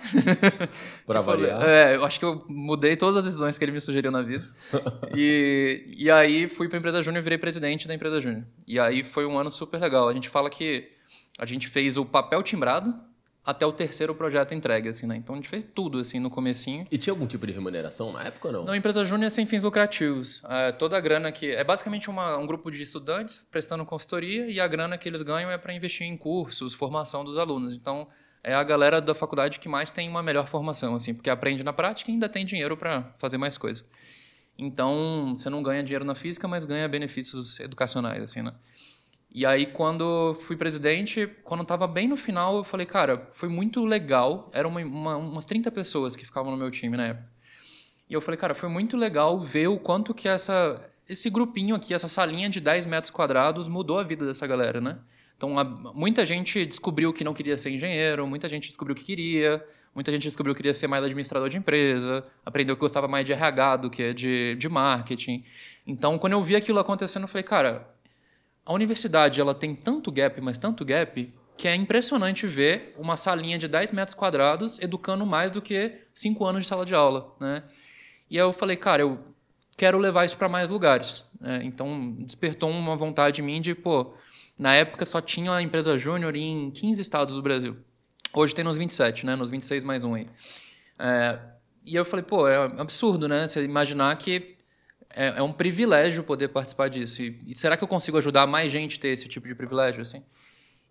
para 1.04 1.20
variar. 1.20 1.60
É, 1.62 1.96
eu 1.96 2.04
acho 2.04 2.20
que 2.20 2.24
eu 2.24 2.44
mudei 2.48 2.96
todas 2.96 3.16
as 3.16 3.24
decisões 3.24 3.58
que 3.58 3.64
ele 3.64 3.72
me 3.72 3.80
sugeriu 3.80 4.12
na 4.12 4.22
vida. 4.22 4.44
e, 5.16 5.86
e 5.96 6.10
aí 6.10 6.48
fui 6.48 6.68
para 6.68 6.76
a 6.76 6.80
empresa 6.80 7.02
júnior 7.02 7.20
e 7.20 7.24
virei 7.24 7.38
presidente 7.38 7.88
da 7.88 7.94
empresa 7.94 8.20
júnior. 8.20 8.44
E 8.66 8.78
aí 8.78 9.02
foi 9.02 9.26
um 9.26 9.36
ano 9.36 9.50
super 9.50 9.80
legal. 9.80 10.08
A 10.08 10.14
gente 10.14 10.28
fala 10.28 10.48
que 10.48 10.88
a 11.38 11.44
gente 11.44 11.66
fez 11.66 11.96
o 11.96 12.04
papel 12.04 12.42
timbrado, 12.42 12.94
até 13.46 13.64
o 13.64 13.72
terceiro 13.72 14.12
projeto 14.12 14.52
entregue, 14.52 14.88
assim, 14.88 15.06
né? 15.06 15.16
Então 15.16 15.34
a 15.34 15.38
gente 15.38 15.48
fez 15.48 15.64
tudo, 15.72 16.00
assim, 16.00 16.18
no 16.18 16.28
comecinho. 16.28 16.84
E 16.90 16.98
tinha 16.98 17.12
algum 17.12 17.28
tipo 17.28 17.46
de 17.46 17.52
remuneração 17.52 18.12
na 18.12 18.22
época 18.22 18.48
ou 18.48 18.52
não? 18.52 18.64
Não, 18.64 18.74
empresa 18.74 19.04
júnior 19.04 19.28
é 19.28 19.30
sem 19.30 19.46
fins 19.46 19.62
lucrativos. 19.62 20.42
É, 20.48 20.72
toda 20.72 20.96
a 20.96 21.00
grana 21.00 21.30
que... 21.30 21.52
É 21.52 21.62
basicamente 21.62 22.10
uma, 22.10 22.36
um 22.36 22.44
grupo 22.44 22.72
de 22.72 22.82
estudantes 22.82 23.38
prestando 23.48 23.86
consultoria 23.86 24.50
e 24.50 24.60
a 24.60 24.66
grana 24.66 24.98
que 24.98 25.08
eles 25.08 25.22
ganham 25.22 25.48
é 25.48 25.56
para 25.56 25.72
investir 25.72 26.04
em 26.04 26.16
cursos, 26.16 26.74
formação 26.74 27.24
dos 27.24 27.38
alunos. 27.38 27.74
Então 27.76 28.08
é 28.42 28.52
a 28.52 28.64
galera 28.64 29.00
da 29.00 29.14
faculdade 29.14 29.60
que 29.60 29.68
mais 29.68 29.92
tem 29.92 30.08
uma 30.08 30.22
melhor 30.22 30.48
formação, 30.48 30.96
assim, 30.96 31.14
porque 31.14 31.30
aprende 31.30 31.62
na 31.62 31.72
prática 31.72 32.10
e 32.10 32.14
ainda 32.14 32.28
tem 32.28 32.44
dinheiro 32.44 32.76
para 32.76 33.14
fazer 33.16 33.38
mais 33.38 33.56
coisa. 33.56 33.84
Então, 34.58 35.34
você 35.36 35.50
não 35.50 35.62
ganha 35.62 35.82
dinheiro 35.82 36.04
na 36.04 36.14
física, 36.14 36.48
mas 36.48 36.64
ganha 36.64 36.88
benefícios 36.88 37.60
educacionais, 37.60 38.22
assim, 38.22 38.42
né? 38.42 38.54
E 39.30 39.44
aí, 39.44 39.66
quando 39.66 40.34
fui 40.34 40.56
presidente, 40.56 41.26
quando 41.44 41.62
estava 41.62 41.86
bem 41.86 42.08
no 42.08 42.16
final, 42.16 42.56
eu 42.56 42.64
falei, 42.64 42.86
cara, 42.86 43.28
foi 43.32 43.48
muito 43.48 43.84
legal. 43.84 44.50
Eram 44.52 44.70
uma, 44.70 44.80
uma, 44.80 45.16
umas 45.16 45.44
30 45.44 45.70
pessoas 45.70 46.16
que 46.16 46.24
ficavam 46.24 46.50
no 46.50 46.56
meu 46.56 46.70
time 46.70 46.96
na 46.96 47.08
época. 47.08 47.28
E 48.08 48.14
eu 48.14 48.20
falei, 48.20 48.38
cara, 48.38 48.54
foi 48.54 48.68
muito 48.68 48.96
legal 48.96 49.40
ver 49.40 49.66
o 49.68 49.78
quanto 49.78 50.14
que 50.14 50.28
essa, 50.28 50.90
esse 51.08 51.28
grupinho 51.28 51.74
aqui, 51.74 51.92
essa 51.92 52.08
salinha 52.08 52.48
de 52.48 52.60
10 52.60 52.86
metros 52.86 53.10
quadrados 53.10 53.68
mudou 53.68 53.98
a 53.98 54.04
vida 54.04 54.24
dessa 54.24 54.46
galera, 54.46 54.80
né? 54.80 54.98
Então, 55.36 55.52
muita 55.94 56.24
gente 56.24 56.64
descobriu 56.64 57.12
que 57.12 57.22
não 57.22 57.34
queria 57.34 57.58
ser 57.58 57.70
engenheiro, 57.70 58.26
muita 58.26 58.48
gente 58.48 58.68
descobriu 58.68 58.96
que 58.96 59.04
queria, 59.04 59.62
muita 59.94 60.10
gente 60.10 60.22
descobriu 60.22 60.54
que 60.54 60.60
queria 60.60 60.72
ser 60.72 60.86
mais 60.86 61.04
administrador 61.04 61.48
de 61.50 61.58
empresa, 61.58 62.24
aprendeu 62.44 62.74
que 62.74 62.80
gostava 62.80 63.06
mais 63.06 63.26
de 63.26 63.32
RH 63.32 63.76
do 63.76 63.90
que 63.90 64.14
de, 64.14 64.54
de 64.54 64.68
marketing. 64.68 65.44
Então, 65.86 66.18
quando 66.18 66.32
eu 66.32 66.42
vi 66.42 66.56
aquilo 66.56 66.78
acontecendo, 66.78 67.24
eu 67.24 67.28
falei, 67.28 67.42
cara, 67.42 67.95
a 68.66 68.72
universidade 68.72 69.40
ela 69.40 69.54
tem 69.54 69.74
tanto 69.74 70.10
gap, 70.10 70.40
mas 70.40 70.58
tanto 70.58 70.84
gap, 70.84 71.32
que 71.56 71.68
é 71.68 71.74
impressionante 71.74 72.46
ver 72.46 72.94
uma 72.98 73.16
salinha 73.16 73.56
de 73.56 73.68
10 73.68 73.92
metros 73.92 74.14
quadrados 74.14 74.78
educando 74.80 75.24
mais 75.24 75.52
do 75.52 75.62
que 75.62 76.00
5 76.12 76.44
anos 76.44 76.62
de 76.62 76.68
sala 76.68 76.84
de 76.84 76.94
aula. 76.94 77.32
Né? 77.40 77.62
E 78.28 78.36
eu 78.36 78.52
falei, 78.52 78.76
cara, 78.76 79.02
eu 79.02 79.18
quero 79.76 79.96
levar 79.98 80.24
isso 80.24 80.36
para 80.36 80.48
mais 80.48 80.68
lugares. 80.68 81.24
Né? 81.40 81.60
Então 81.64 82.12
despertou 82.18 82.68
uma 82.68 82.96
vontade 82.96 83.40
em 83.40 83.44
mim 83.44 83.60
de, 83.60 83.74
pô, 83.74 84.12
na 84.58 84.74
época 84.74 85.06
só 85.06 85.20
tinha 85.20 85.52
a 85.52 85.62
empresa 85.62 85.96
júnior 85.96 86.34
em 86.34 86.70
15 86.72 87.00
estados 87.00 87.36
do 87.36 87.42
Brasil. 87.42 87.76
Hoje 88.34 88.54
tem 88.54 88.64
nos 88.64 88.76
27, 88.76 89.24
né? 89.24 89.34
Nos 89.34 89.48
26 89.48 89.82
mais 89.82 90.04
um 90.04 90.14
aí. 90.14 90.28
É, 90.98 91.38
e 91.86 91.94
eu 91.94 92.04
falei, 92.04 92.22
pô, 92.22 92.46
é 92.46 92.56
absurdo, 92.56 93.28
né? 93.28 93.48
Você 93.48 93.64
imaginar 93.64 94.14
que 94.16 94.55
é, 95.16 95.38
é 95.38 95.42
um 95.42 95.52
privilégio 95.52 96.22
poder 96.22 96.48
participar 96.48 96.88
disso. 96.88 97.22
E, 97.22 97.40
e, 97.46 97.54
será 97.54 97.74
que 97.74 97.82
eu 97.82 97.88
consigo 97.88 98.18
ajudar 98.18 98.46
mais 98.46 98.70
gente 98.70 98.98
a 98.98 99.00
ter 99.00 99.08
esse 99.08 99.26
tipo 99.26 99.48
de 99.48 99.54
privilégio, 99.54 100.02
assim? 100.02 100.22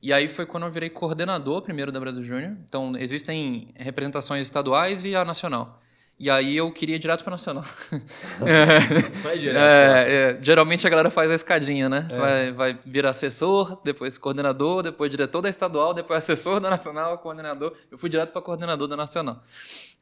E 0.01 0.11
aí 0.11 0.27
foi 0.27 0.47
quando 0.47 0.65
eu 0.65 0.71
virei 0.71 0.89
coordenador 0.89 1.61
primeiro 1.61 1.91
da 1.91 1.99
Brasil 1.99 2.23
Júnior. 2.23 2.57
Então, 2.63 2.97
existem 2.97 3.71
representações 3.75 4.43
estaduais 4.43 5.05
e 5.05 5.15
a 5.15 5.23
nacional. 5.23 5.79
E 6.17 6.29
aí 6.29 6.55
eu 6.55 6.71
queria 6.71 6.95
ir 6.95 6.99
direto 6.99 7.23
para 7.23 7.31
nacional. 7.31 7.63
Vai 9.21 9.37
direto. 9.37 9.57
É, 9.57 10.31
é, 10.31 10.39
geralmente 10.41 10.87
a 10.87 10.89
galera 10.89 11.11
faz 11.11 11.29
a 11.29 11.35
escadinha, 11.35 11.89
né? 11.89 12.07
É. 12.09 12.17
Vai, 12.17 12.51
vai 12.51 12.79
virar 12.85 13.09
assessor, 13.09 13.81
depois 13.83 14.17
coordenador, 14.17 14.81
depois 14.81 15.11
diretor 15.11 15.41
da 15.41 15.49
estadual, 15.49 15.93
depois 15.93 16.19
assessor 16.23 16.59
da 16.59 16.69
nacional, 16.69 17.17
coordenador. 17.19 17.75
Eu 17.91 17.97
fui 17.97 18.09
direto 18.09 18.31
para 18.31 18.41
coordenador 18.41 18.87
da 18.87 18.95
nacional. 18.95 19.43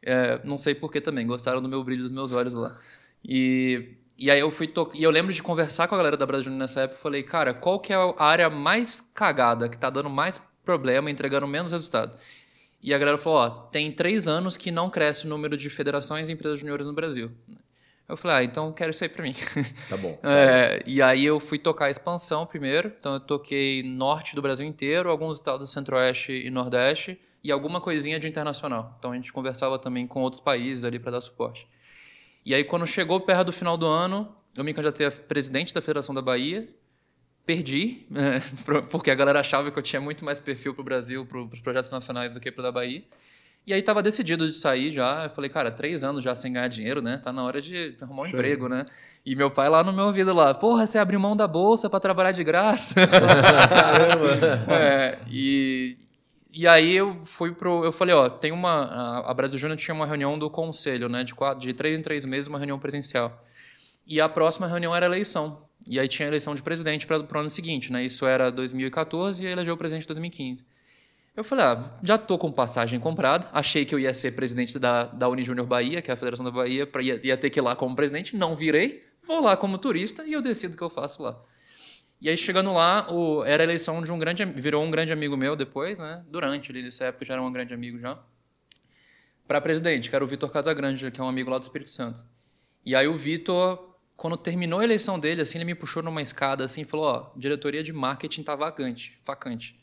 É, 0.02 0.40
não 0.44 0.58
sei 0.58 0.76
por 0.76 0.92
que 0.92 1.02
também, 1.02 1.26
gostaram 1.26 1.62
do 1.62 1.68
meu 1.68 1.84
brilho 1.84 2.04
dos 2.04 2.12
meus 2.12 2.32
olhos 2.32 2.54
lá. 2.54 2.78
E 3.26 3.98
e 4.18 4.30
aí 4.30 4.40
eu 4.40 4.52
fui 4.52 4.68
tocar. 4.68 4.98
E 4.98 5.04
eu 5.04 5.12
lembro 5.12 5.34
de 5.34 5.42
conversar 5.42 5.88
com 5.88 5.96
a 5.96 5.98
galera 5.98 6.18
da 6.18 6.26
Brasil 6.26 6.52
nessa 6.52 6.82
época 6.82 7.00
e 7.00 7.04
falei, 7.04 7.24
cara, 7.24 7.54
qual 7.54 7.80
que 7.80 7.92
é 7.92 7.96
a 7.96 8.26
área 8.26 8.50
mais 8.50 9.02
cagada, 9.14 9.68
que 9.68 9.78
tá 9.78 9.90
dando 9.90 10.10
mais 10.10 10.40
problema, 10.64 11.10
entregando 11.10 11.48
menos 11.48 11.72
resultado? 11.72 12.18
E 12.82 12.94
a 12.94 12.98
galera 12.98 13.18
falou, 13.18 13.40
ó, 13.40 13.50
tem 13.50 13.92
três 13.92 14.28
anos 14.28 14.58
que 14.58 14.70
não 14.70 14.90
cresce 14.90 15.26
o 15.26 15.30
número 15.30 15.56
de 15.56 15.70
federações 15.70 16.30
e 16.30 16.34
empresas 16.34 16.60
juniores 16.60 16.86
no 16.86 16.94
Brasil. 16.94 17.32
Eu 18.08 18.18
falei, 18.18 18.38
ah, 18.38 18.44
então 18.44 18.72
quero 18.74 18.92
isso 18.92 19.04
aí 19.04 19.10
pra 19.10 19.24
mim. 19.24 19.34
Tá 19.90 19.98
bom. 19.98 20.20
É, 20.24 20.84
e 20.86 21.02
aí 21.02 21.26
eu 21.26 21.40
fui 21.40 21.58
tocar 21.58 21.86
a 21.86 21.90
expansão 21.90 22.46
primeiro. 22.46 22.92
Então 23.00 23.14
eu 23.14 23.20
toquei 23.22 23.82
norte 23.84 24.36
do 24.36 24.42
Brasil 24.42 24.68
inteiro, 24.68 25.10
alguns 25.10 25.38
estados 25.38 25.70
do 25.70 25.72
centro-oeste 25.74 26.34
e 26.34 26.50
nordeste, 26.50 27.20
e 27.42 27.52
alguma 27.52 27.80
coisinha 27.80 28.20
de 28.20 28.28
internacional. 28.28 28.96
Então 29.00 29.12
a 29.12 29.16
gente 29.16 29.32
conversava 29.32 29.80
também 29.80 30.06
com 30.06 30.22
outros 30.22 30.42
países 30.42 30.84
ali 30.84 31.00
para 31.00 31.14
dar 31.14 31.22
suporte. 31.22 31.66
E 32.46 32.54
aí, 32.54 32.64
quando 32.64 32.86
chegou 32.86 33.20
perto 33.20 33.46
do 33.46 33.54
final 33.54 33.78
do 33.78 33.86
ano, 33.86 34.34
eu 34.58 34.64
me 34.64 34.74
candidatei 34.74 35.08
a 35.08 35.12
presidente 35.12 35.74
da 35.74 35.82
Federação 35.82 36.14
da 36.14 36.22
Bahia. 36.22 36.68
Perdi, 37.46 38.08
é, 38.16 38.40
porque 38.90 39.12
a 39.12 39.16
galera 39.16 39.40
achava 39.40 39.70
que 39.70 39.78
eu 39.78 39.84
tinha 39.84 40.02
muito 40.02 40.24
mais 40.24 40.40
perfil 40.40 40.74
para 40.74 40.82
o 40.82 40.86
Brasil, 40.86 41.26
para 41.26 41.40
os 41.40 41.60
projetos 41.60 41.92
nacionais 41.92 42.34
do 42.34 42.40
que 42.40 42.52
para 42.52 42.62
o 42.62 42.64
da 42.64 42.72
Bahia. 42.72 43.04
E 43.66 43.74
aí 43.74 43.80
estava 43.80 44.04
decidido 44.04 44.46
de 44.46 44.56
sair 44.56 44.92
já. 44.92 45.24
Eu 45.24 45.30
falei, 45.30 45.50
cara, 45.50 45.72
três 45.72 46.04
anos 46.04 46.22
já 46.22 46.36
sem 46.36 46.52
ganhar 46.52 46.68
dinheiro, 46.68 47.02
né? 47.02 47.18
Tá 47.24 47.32
na 47.32 47.44
hora 47.44 47.62
de 47.62 47.96
arrumar 48.02 48.24
um 48.24 48.26
Show. 48.26 48.38
emprego, 48.38 48.68
né? 48.68 48.86
E 49.26 49.36
meu 49.36 49.50
pai 49.50 49.70
lá 49.70 49.82
no 49.84 49.94
meu 49.94 50.06
ouvido 50.06 50.34
lá, 50.34 50.54
porra, 50.54 50.86
você 50.86 50.98
abriu 50.98 51.18
mão 51.18 51.36
da 51.36 51.48
bolsa 51.48 51.90
para 51.90 52.00
trabalhar 52.00 52.34
de 52.34 52.44
graça. 52.44 52.94
Caramba! 53.08 54.28
é, 54.70 55.20
e, 55.30 55.98
e 56.54 56.68
aí 56.68 56.96
eu 56.96 57.20
fui 57.26 57.52
pro. 57.52 57.84
Eu 57.84 57.92
falei, 57.92 58.14
ó, 58.14 58.30
tem 58.30 58.52
uma. 58.52 59.24
A, 59.26 59.34
Brasil 59.34 59.58
Júnior 59.58 59.78
tinha 59.78 59.96
uma 59.96 60.06
reunião 60.06 60.38
do 60.38 60.52
conselho, 60.52 61.10
né? 61.10 61.24
De, 61.24 61.34
quatro, 61.34 61.60
de 61.60 61.74
três 61.74 61.98
em 61.98 62.04
três 62.04 62.26
meses, 62.26 62.48
uma 62.48 62.60
reunião 62.60 62.78
presencial. 62.78 63.44
E 64.06 64.22
a 64.22 64.30
próxima 64.30 64.68
reunião 64.68 64.96
era 64.96 65.08
eleição. 65.08 65.68
E 65.88 66.00
aí 66.00 66.08
tinha 66.08 66.28
eleição 66.28 66.54
de 66.54 66.62
presidente 66.62 67.08
para 67.08 67.20
o 67.20 67.38
ano 67.40 67.50
seguinte, 67.50 67.92
né? 67.92 68.06
Isso 68.06 68.28
era 68.28 68.52
2014 68.52 69.44
e 69.44 69.48
elegeu 69.48 69.74
o 69.74 69.78
presidente 69.78 70.04
em 70.04 70.08
2015. 70.08 70.64
Eu 71.36 71.44
falei, 71.44 71.66
ah, 71.66 71.84
já 72.04 72.20
tô 72.20 72.38
com 72.38 72.52
passagem 72.52 73.00
comprada. 73.00 73.50
Achei 73.52 73.84
que 73.84 73.96
eu 73.96 74.00
ia 74.00 74.14
ser 74.14 74.34
presidente 74.34 74.78
da, 74.78 75.06
da 75.06 75.28
Unijúnior 75.28 75.66
Bahia, 75.66 76.04
que 76.04 76.12
é 76.12 76.14
a 76.14 76.18
Federação 76.18 76.46
da 76.46 76.52
Bahia, 76.52 76.86
pra, 76.86 77.02
ia, 77.02 77.20
ia 77.24 77.36
ter 77.36 77.50
que 77.50 77.60
ir 77.60 77.64
lá 77.64 77.76
como 77.76 77.96
presidente. 77.96 78.38
Não 78.38 78.56
virei. 78.56 79.04
Vou 79.26 79.42
lá 79.42 79.58
como 79.58 79.80
turista 79.80 80.24
e 80.24 80.34
eu 80.34 80.42
decido 80.42 80.76
o 80.76 80.78
que 80.78 80.84
eu 80.84 80.90
faço 80.90 81.24
lá. 81.24 81.42
E 82.24 82.30
aí, 82.30 82.38
chegando 82.38 82.74
lá, 82.74 83.12
o, 83.12 83.44
era 83.44 83.62
a 83.62 83.66
eleição 83.66 84.02
de 84.02 84.12
um 84.12 84.18
grande... 84.18 84.46
Virou 84.46 84.84
um 84.84 84.90
grande 84.90 85.12
amigo 85.12 85.38
meu 85.38 85.56
depois, 85.56 86.00
né? 86.00 86.24
Durante, 86.28 86.72
ali, 86.72 86.82
nessa 86.82 87.06
época, 87.06 87.26
já 87.26 87.34
era 87.34 87.44
um 87.44 87.52
grande 87.52 87.74
amigo 87.74 88.00
já. 88.00 88.18
Para 89.46 89.60
presidente, 89.60 90.10
que 90.10 90.16
era 90.16 90.24
o 90.24 90.28
Vitor 90.28 90.50
Casagrande, 90.50 91.12
que 91.12 91.20
é 91.20 91.24
um 91.24 91.28
amigo 91.28 91.52
lá 91.52 91.58
do 91.58 91.64
Espírito 91.64 91.92
Santo. 91.92 92.26
E 92.86 92.96
aí 92.96 93.08
o 93.08 93.16
Vitor 93.16 93.94
quando 94.16 94.38
terminou 94.38 94.80
a 94.80 94.84
eleição 94.84 95.20
dele, 95.20 95.42
assim, 95.42 95.58
ele 95.58 95.66
me 95.66 95.76
puxou 95.76 96.02
numa 96.02 96.22
escada 96.22 96.64
assim 96.64 96.82
e 96.82 96.86
falou: 96.86 97.06
Ó, 97.06 97.32
diretoria 97.36 97.84
de 97.84 97.92
marketing 97.92 98.44
tá 98.44 98.56
vacante, 98.56 99.20
vacante. 99.26 99.78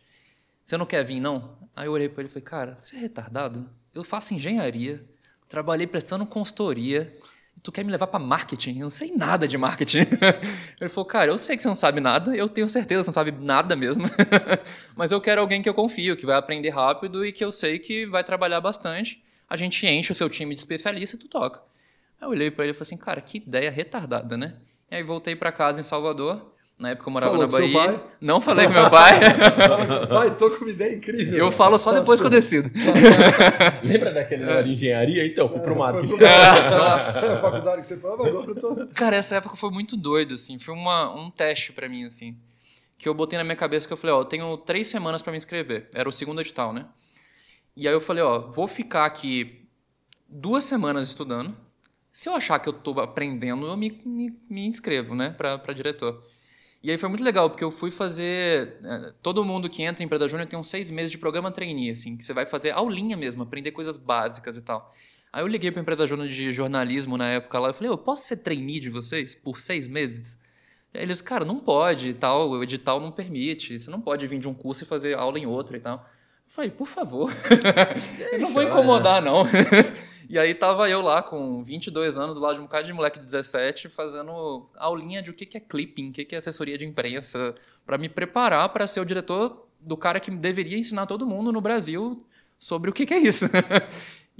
Você 0.65 0.77
não 0.77 0.87
quer 0.87 1.05
vir, 1.05 1.21
não? 1.21 1.59
Aí 1.75 1.87
eu 1.87 1.93
olhei 1.93 2.09
para 2.09 2.23
ele 2.23 2.29
e 2.29 2.33
falei: 2.33 2.45
Cara, 2.45 2.77
você 2.79 2.97
é 2.97 3.01
retardado? 3.01 3.69
Eu 3.93 4.05
faço 4.05 4.33
engenharia, 4.33 5.05
trabalhei 5.49 5.87
prestando 5.87 6.25
consultoria. 6.25 7.15
Tu 7.63 7.71
quer 7.71 7.85
me 7.85 7.93
levar 7.93 8.07
para 8.07 8.19
marketing? 8.19 8.79
Eu 8.79 8.85
não 8.85 8.91
sei 8.91 9.13
nada 9.15 9.47
de 9.47 9.59
marketing. 9.59 9.99
ele 10.81 10.89
falou: 10.89 11.05
Cara, 11.05 11.31
eu 11.31 11.39
sei 11.39 11.57
que 11.57 11.63
você 11.63 11.69
não 11.69 11.75
sabe 11.75 12.01
nada, 12.01 12.35
eu 12.35 12.49
tenho 12.49 12.69
certeza 12.69 13.01
que 13.01 13.05
você 13.05 13.11
não 13.11 13.15
sabe 13.15 13.33
nada 13.33 13.77
mesmo. 13.77 14.05
Mas 14.97 15.13
eu 15.13 15.21
quero 15.21 15.41
alguém 15.41 15.61
que 15.61 15.69
eu 15.69 15.75
confio, 15.75 16.17
que 16.17 16.25
vai 16.25 16.37
aprender 16.37 16.71
rápido 16.71 17.25
e 17.25 17.33
que 17.33 17.45
eu 17.45 17.53
sei 17.53 17.79
que 17.79 18.07
vai 18.07 18.25
trabalhar 18.25 18.61
bastante. 18.61 19.23
A 19.49 19.57
gente 19.57 19.87
enche 19.87 20.13
o 20.13 20.15
seu 20.15 20.29
time 20.31 20.55
de 20.55 20.61
especialista 20.61 21.17
e 21.17 21.19
tu 21.19 21.29
toca. 21.29 21.61
Aí 22.21 22.27
eu 22.27 22.31
olhei 22.31 22.51
para 22.51 22.65
ele 22.65 22.73
e 22.73 22.75
falei 22.75 22.83
assim, 22.83 22.97
cara, 22.97 23.21
que 23.21 23.39
ideia 23.39 23.71
retardada, 23.71 24.37
né? 24.37 24.55
E 24.91 24.97
aí 24.97 25.03
voltei 25.03 25.37
para 25.37 25.53
casa 25.53 25.81
em 25.81 25.85
Salvador. 25.85 26.55
Na 26.81 26.89
época 26.91 27.11
eu 27.11 27.13
morava 27.13 27.33
Falou 27.33 27.47
na 27.47 27.53
com 27.53 27.59
seu 27.59 27.73
Bahia. 27.75 27.93
pai? 27.99 28.11
Não 28.23 28.41
falei 28.41 28.67
com 28.67 28.73
meu 28.73 28.89
pai. 28.89 29.21
Pai, 30.09 30.35
tô 30.35 30.51
com 30.51 30.65
uma 30.65 30.71
ideia 30.71 30.97
incrível. 30.97 31.39
eu 31.39 31.53
falo 31.53 31.79
só 31.79 31.93
depois 31.93 32.19
que 32.19 32.25
eu 32.27 32.31
decido. 32.31 32.71
Lembra 33.85 34.11
daquele 34.11 34.47
negócio 34.47 34.65
de 34.65 34.73
engenharia? 34.73 35.27
Então, 35.27 35.47
fui 35.47 35.59
pro. 35.61 35.75
Foi 35.75 35.75
pro 35.75 35.79
marketing. 35.79 36.17
Nossa, 36.17 37.35
a 37.35 37.39
faculdade 37.39 37.83
que 37.83 37.87
você 37.87 37.99
falava, 37.99 38.27
agora 38.27 38.51
eu 38.51 38.55
tô... 38.55 38.87
Cara, 38.95 39.17
essa 39.17 39.37
época 39.37 39.57
foi 39.57 39.71
muito 39.71 39.95
doido, 39.95 40.33
assim. 40.33 40.59
Foi 40.59 40.73
uma, 40.73 41.15
um 41.15 41.31
teste 41.31 41.71
para 41.71 41.87
mim, 41.87 42.07
assim. 42.07 42.35
Que 42.97 43.07
eu 43.07 43.13
botei 43.13 43.39
na 43.39 43.45
minha 43.45 43.57
cabeça 43.57 43.87
que 43.87 43.93
eu 43.93 43.99
falei, 43.99 44.17
ó, 44.17 44.21
eu 44.23 44.25
tenho 44.25 44.57
três 44.57 44.89
semanas 44.89 45.21
para 45.21 45.33
me 45.33 45.37
inscrever. 45.37 45.87
Era 45.95 46.09
o 46.09 46.13
segundo 46.13 46.41
edital, 46.41 46.73
né? 46.73 46.87
E 47.77 47.87
aí 47.87 47.93
eu 47.93 48.01
falei, 48.01 48.23
ó, 48.23 48.51
vou 48.51 48.67
ficar 48.67 49.05
aqui 49.05 49.67
duas 50.27 50.65
semanas 50.65 51.09
estudando. 51.09 51.55
Se 52.11 52.27
eu 52.27 52.35
achar 52.35 52.59
que 52.59 52.71
eu 52.71 52.73
estou 52.73 52.99
aprendendo, 53.01 53.67
eu 53.67 53.77
me, 53.77 54.01
me, 54.05 54.35
me 54.49 54.67
inscrevo, 54.67 55.15
né, 55.15 55.35
para 55.37 55.73
diretor. 55.75 56.23
E 56.83 56.91
aí 56.91 56.97
foi 56.97 57.09
muito 57.11 57.23
legal, 57.23 57.51
porque 57.51 57.63
eu 57.63 57.71
fui 57.71 57.91
fazer. 57.91 58.79
é, 58.83 59.13
todo 59.23 59.45
mundo 59.45 59.69
que 59.69 59.83
entra 59.83 60.03
em 60.03 60.07
Empresa 60.07 60.27
Júnior 60.27 60.49
tem 60.49 60.59
uns 60.59 60.69
seis 60.69 60.91
meses 60.91 61.11
de 61.11 61.19
programa 61.19 61.51
trainee, 61.51 61.91
assim, 61.91 62.17
que 62.17 62.25
você 62.25 62.33
vai 62.33 62.47
fazer 62.47 62.71
aulinha 62.71 63.17
mesmo, 63.17 63.43
aprender 63.43 63.73
coisas 63.73 63.97
básicas 63.99 64.57
e 64.57 64.63
tal. 64.63 64.95
Aí 65.33 65.43
eu 65.43 65.47
liguei 65.47 65.71
para 65.71 65.81
a 65.81 65.83
Empresa 65.83 66.07
Júnior 66.07 66.29
de 66.29 66.53
jornalismo 66.53 67.17
na 67.17 67.29
época 67.29 67.59
lá, 67.59 67.69
eu 67.69 67.75
falei, 67.75 67.91
eu 67.91 67.99
posso 67.99 68.25
ser 68.25 68.39
trainee 68.39 68.81
de 68.81 68.91
vocês 68.91 69.35
por 69.35 69.61
seis 69.61 69.87
meses? 69.87 70.39
Aí 70.93 71.03
eles, 71.03 71.21
cara, 71.21 71.45
não 71.45 71.61
pode 71.61 72.09
e 72.09 72.15
tal, 72.15 72.51
o 72.51 72.63
edital 72.63 72.99
não 72.99 73.13
permite, 73.13 73.79
você 73.79 73.91
não 73.91 74.01
pode 74.01 74.27
vir 74.27 74.41
de 74.41 74.49
um 74.49 74.55
curso 74.55 74.83
e 74.85 74.87
fazer 74.87 75.15
aula 75.17 75.39
em 75.39 75.47
outro 75.47 75.77
e 75.77 75.81
tal. 75.81 75.99
Eu 75.99 76.53
falei, 76.53 76.71
por 76.71 76.87
favor, 76.87 77.31
eu 78.33 78.41
não 78.41 78.53
vou 78.53 78.63
incomodar, 78.63 79.23
não. 79.23 79.45
e 80.31 80.39
aí 80.39 80.55
tava 80.55 80.89
eu 80.89 81.03
lá 81.03 81.25
com 81.25 81.65
22 81.65 82.17
anos, 82.17 82.37
do 82.37 82.41
lado 82.41 82.55
de 82.55 82.61
um 82.61 82.65
bocado 82.65 82.87
de 82.87 82.93
moleque 82.93 83.19
de 83.19 83.25
17, 83.25 83.89
fazendo 83.89 84.71
aulinha 84.77 85.21
de 85.21 85.29
o 85.29 85.35
que 85.35 85.57
é 85.57 85.61
clipping, 85.61 86.11
o 86.11 86.13
que 86.13 86.33
é 86.33 86.39
assessoria 86.39 86.79
de 86.79 86.87
imprensa, 86.87 87.53
para 87.85 87.99
me 87.99 88.09
preparar 88.09 88.69
para 88.69 88.87
ser 88.87 89.01
o 89.01 89.05
diretor 89.05 89.67
do 89.81 89.97
cara 89.97 90.21
que 90.21 90.31
deveria 90.31 90.79
ensinar 90.79 91.07
todo 91.07 91.27
mundo 91.27 91.51
no 91.51 91.61
Brasil 91.61 92.25
sobre 92.57 92.91
o 92.91 92.93
que 92.93 93.05
que 93.05 93.15
é 93.15 93.19
isso. 93.19 93.47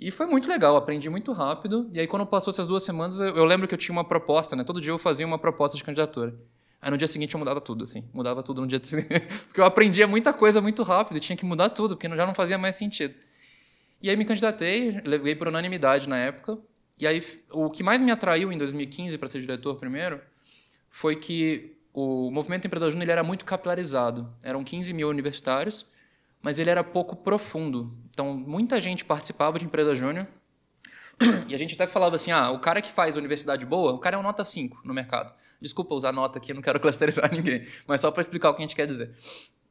E 0.03 0.11
foi 0.11 0.25
muito 0.25 0.49
legal, 0.49 0.77
aprendi 0.77 1.11
muito 1.11 1.31
rápido. 1.31 1.87
E 1.93 2.01
aí, 2.01 2.07
quando 2.07 2.25
passou 2.25 2.51
essas 2.51 2.67
duas 2.67 2.83
semanas, 2.83 3.21
eu 3.21 3.37
eu 3.37 3.45
lembro 3.45 3.69
que 3.69 3.75
eu 3.75 3.79
tinha 3.79 3.93
uma 3.93 4.03
proposta, 4.03 4.57
né? 4.57 4.65
Todo 4.65 4.81
dia 4.81 4.91
eu 4.91 4.99
fazia 4.99 5.27
uma 5.27 5.39
proposta 5.39 5.77
de 5.77 5.85
candidatura. 5.85 6.35
Aí 6.81 6.91
no 6.91 6.97
dia 6.97 7.07
seguinte 7.07 7.35
eu 7.35 7.39
mudava 7.39 7.61
tudo, 7.61 7.85
assim. 7.85 8.09
Mudava 8.15 8.43
tudo 8.43 8.63
no 8.63 8.67
dia 8.67 8.81
seguinte. 8.83 9.21
Porque 9.47 9.61
eu 9.61 9.65
aprendia 9.65 10.07
muita 10.07 10.33
coisa 10.33 10.59
muito 10.63 10.83
rápido 10.83 11.19
e 11.19 11.21
tinha 11.21 11.37
que 11.37 11.45
mudar 11.45 11.69
tudo, 11.69 11.97
porque 11.97 12.09
já 12.09 12.25
não 12.25 12.33
fazia 12.33 12.57
mais 12.57 12.77
sentido. 12.77 13.15
E 14.03 14.09
aí 14.09 14.17
me 14.17 14.25
candidatei, 14.25 15.01
levei 15.05 15.35
por 15.35 15.49
unanimidade 15.49 16.09
na 16.09 16.17
época. 16.17 16.59
E 16.99 17.07
aí 17.07 17.23
o 17.51 17.71
que 17.71 17.83
mais 17.83 18.01
me 18.01 18.11
atraiu 18.11 18.53
em 18.53 18.59
2015 18.59 19.17
para 19.19 19.29
ser 19.29 19.41
diretor 19.41 19.77
primeiro 19.77 20.21
foi 20.89 21.17
que 21.17 21.77
o 21.93 22.31
movimento 22.31 22.67
empreendedor 22.67 22.93
júnior 22.93 23.11
era 23.11 23.23
muito 23.23 23.45
capilarizado. 23.45 24.33
Eram 24.43 24.65
15 24.65 24.93
mil 24.93 25.09
universitários, 25.09 25.87
mas 26.43 26.59
ele 26.59 26.71
era 26.71 26.83
pouco 26.83 27.17
profundo. 27.17 27.97
Então 28.11 28.35
muita 28.35 28.81
gente 28.81 29.05
participava 29.05 29.59
de 29.59 29.65
empresa 29.65 29.95
júnior. 29.95 30.27
E 31.49 31.55
a 31.55 31.59
gente 31.59 31.75
até 31.75 31.87
falava 31.87 32.17
assim: 32.17 32.31
ah, 32.31 32.51
o 32.51 32.59
cara 32.59 32.81
que 32.81 32.91
faz 32.91 33.17
universidade 33.17 33.67
boa, 33.67 33.93
o 33.93 33.99
cara 33.99 34.17
é 34.17 34.19
um 34.19 34.23
nota 34.23 34.45
5 34.45 34.81
no 34.85 34.95
mercado. 34.95 35.33
Desculpa 35.61 35.95
usar 35.95 36.13
nota 36.13 36.39
aqui, 36.39 36.55
não 36.55 36.63
quero 36.63 36.81
clusterizar 36.81 37.31
ninguém, 37.31 37.67
mas 37.87 38.01
só 38.01 38.11
para 38.11 38.23
explicar 38.23 38.51
o 38.51 38.55
que 38.55 38.63
a 38.63 38.67
gente 38.67 38.77
quer 38.77 38.87
dizer. 38.87 39.15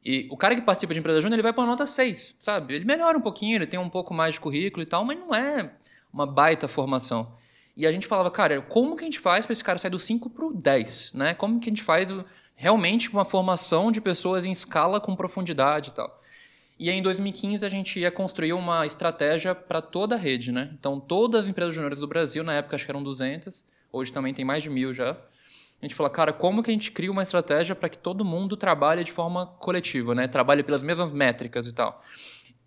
E 0.04 0.26
o 0.30 0.36
cara 0.36 0.54
que 0.54 0.62
participa 0.62 0.94
de 0.94 1.00
empresa 1.00 1.20
júnior, 1.20 1.34
ele 1.34 1.42
vai 1.42 1.52
para 1.52 1.66
nota 1.66 1.84
6, 1.84 2.36
sabe? 2.38 2.74
Ele 2.74 2.84
melhora 2.84 3.18
um 3.18 3.20
pouquinho, 3.20 3.56
ele 3.56 3.66
tem 3.66 3.78
um 3.78 3.90
pouco 3.90 4.14
mais 4.14 4.34
de 4.34 4.40
currículo 4.40 4.82
e 4.82 4.86
tal, 4.86 5.04
mas 5.04 5.18
não 5.18 5.34
é 5.34 5.72
uma 6.12 6.26
baita 6.26 6.66
formação. 6.66 7.32
E 7.76 7.86
a 7.86 7.92
gente 7.92 8.06
falava, 8.06 8.30
cara, 8.30 8.60
como 8.62 8.96
que 8.96 9.02
a 9.02 9.04
gente 9.04 9.20
faz 9.20 9.46
para 9.46 9.52
esse 9.52 9.62
cara 9.64 9.78
sair 9.78 9.90
do 9.90 9.98
5 9.98 10.30
para 10.30 10.44
o 10.44 10.52
10, 10.52 11.12
né? 11.14 11.34
Como 11.34 11.60
que 11.60 11.68
a 11.68 11.72
gente 11.72 11.82
faz 11.82 12.14
realmente 12.56 13.10
uma 13.10 13.24
formação 13.24 13.90
de 13.90 14.00
pessoas 14.00 14.44
em 14.44 14.52
escala 14.52 15.00
com 15.00 15.16
profundidade 15.16 15.90
e 15.90 15.92
tal. 15.92 16.20
E 16.78 16.88
aí, 16.88 16.96
em 16.96 17.02
2015 17.02 17.64
a 17.64 17.68
gente 17.68 18.00
ia 18.00 18.10
construir 18.10 18.54
uma 18.54 18.86
estratégia 18.86 19.54
para 19.54 19.82
toda 19.82 20.14
a 20.14 20.18
rede, 20.18 20.50
né? 20.50 20.70
Então 20.78 20.98
todas 20.98 21.42
as 21.42 21.48
empresas 21.48 21.74
júniores 21.74 21.98
do 21.98 22.06
Brasil, 22.06 22.42
na 22.42 22.54
época 22.54 22.76
acho 22.76 22.84
que 22.84 22.90
eram 22.90 23.02
200, 23.02 23.64
hoje 23.92 24.12
também 24.12 24.32
tem 24.32 24.44
mais 24.44 24.62
de 24.62 24.70
mil 24.70 24.92
já. 24.92 25.16
A 25.80 25.86
gente 25.86 25.94
falou, 25.94 26.10
cara, 26.10 26.32
como 26.32 26.62
que 26.62 26.70
a 26.70 26.74
gente 26.74 26.92
cria 26.92 27.10
uma 27.10 27.22
estratégia 27.22 27.74
para 27.74 27.88
que 27.88 27.96
todo 27.96 28.24
mundo 28.24 28.56
trabalhe 28.56 29.02
de 29.02 29.12
forma 29.12 29.46
coletiva, 29.46 30.14
né? 30.14 30.28
Trabalhe 30.28 30.62
pelas 30.62 30.82
mesmas 30.82 31.10
métricas 31.10 31.66
e 31.66 31.72
tal. 31.72 32.02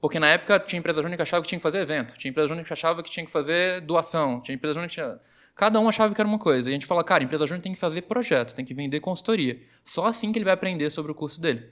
Porque 0.01 0.19
na 0.19 0.27
época 0.27 0.59
tinha 0.59 0.79
empresa 0.79 1.01
júnior 1.01 1.15
que 1.15 1.21
achava 1.21 1.43
que 1.43 1.47
tinha 1.47 1.59
que 1.59 1.63
fazer 1.63 1.79
evento, 1.79 2.15
tinha 2.17 2.29
empresa 2.29 2.47
júnior 2.47 2.65
que 2.65 2.73
achava 2.73 3.03
que 3.03 3.09
tinha 3.09 3.25
que 3.25 3.31
fazer 3.31 3.81
doação, 3.81 4.41
tinha 4.41 4.55
empresa 4.55 4.73
júnior 4.73 4.89
que 4.89 4.95
tinha... 4.95 5.19
Cada 5.55 5.79
um 5.79 5.87
achava 5.87 6.13
que 6.13 6.19
era 6.19 6.27
uma 6.27 6.39
coisa. 6.39 6.69
E 6.69 6.71
a 6.71 6.73
gente 6.73 6.87
fala, 6.87 7.03
cara, 7.03 7.23
empresa 7.23 7.45
júnior 7.45 7.61
tem 7.61 7.73
que 7.73 7.79
fazer 7.79 8.01
projeto, 8.01 8.55
tem 8.55 8.65
que 8.65 8.73
vender 8.73 8.99
consultoria. 8.99 9.61
Só 9.85 10.05
assim 10.07 10.31
que 10.31 10.39
ele 10.39 10.45
vai 10.45 10.55
aprender 10.55 10.89
sobre 10.89 11.11
o 11.11 11.15
curso 11.15 11.39
dele. 11.39 11.69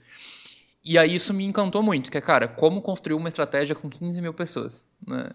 E 0.84 0.98
aí 0.98 1.14
isso 1.14 1.34
me 1.34 1.44
encantou 1.46 1.84
muito, 1.84 2.10
que 2.10 2.18
é, 2.18 2.22
cara, 2.22 2.48
como 2.48 2.82
construir 2.82 3.16
uma 3.16 3.28
estratégia 3.28 3.76
com 3.76 3.90
15 3.90 4.22
mil 4.22 4.34
pessoas. 4.34 4.86
Né? 5.06 5.32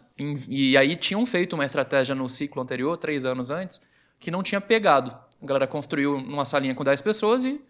E 0.48 0.76
aí 0.76 0.96
tinham 0.96 1.24
feito 1.26 1.52
uma 1.52 1.64
estratégia 1.64 2.14
no 2.14 2.28
ciclo 2.28 2.62
anterior, 2.62 2.96
três 2.96 3.24
anos 3.24 3.50
antes, 3.50 3.80
que 4.18 4.30
não 4.30 4.42
tinha 4.42 4.60
pegado. 4.60 5.16
A 5.42 5.46
galera 5.46 5.66
construiu 5.66 6.20
numa 6.20 6.44
salinha 6.44 6.74
com 6.74 6.84
10 6.84 7.00
pessoas 7.00 7.44
e 7.44 7.60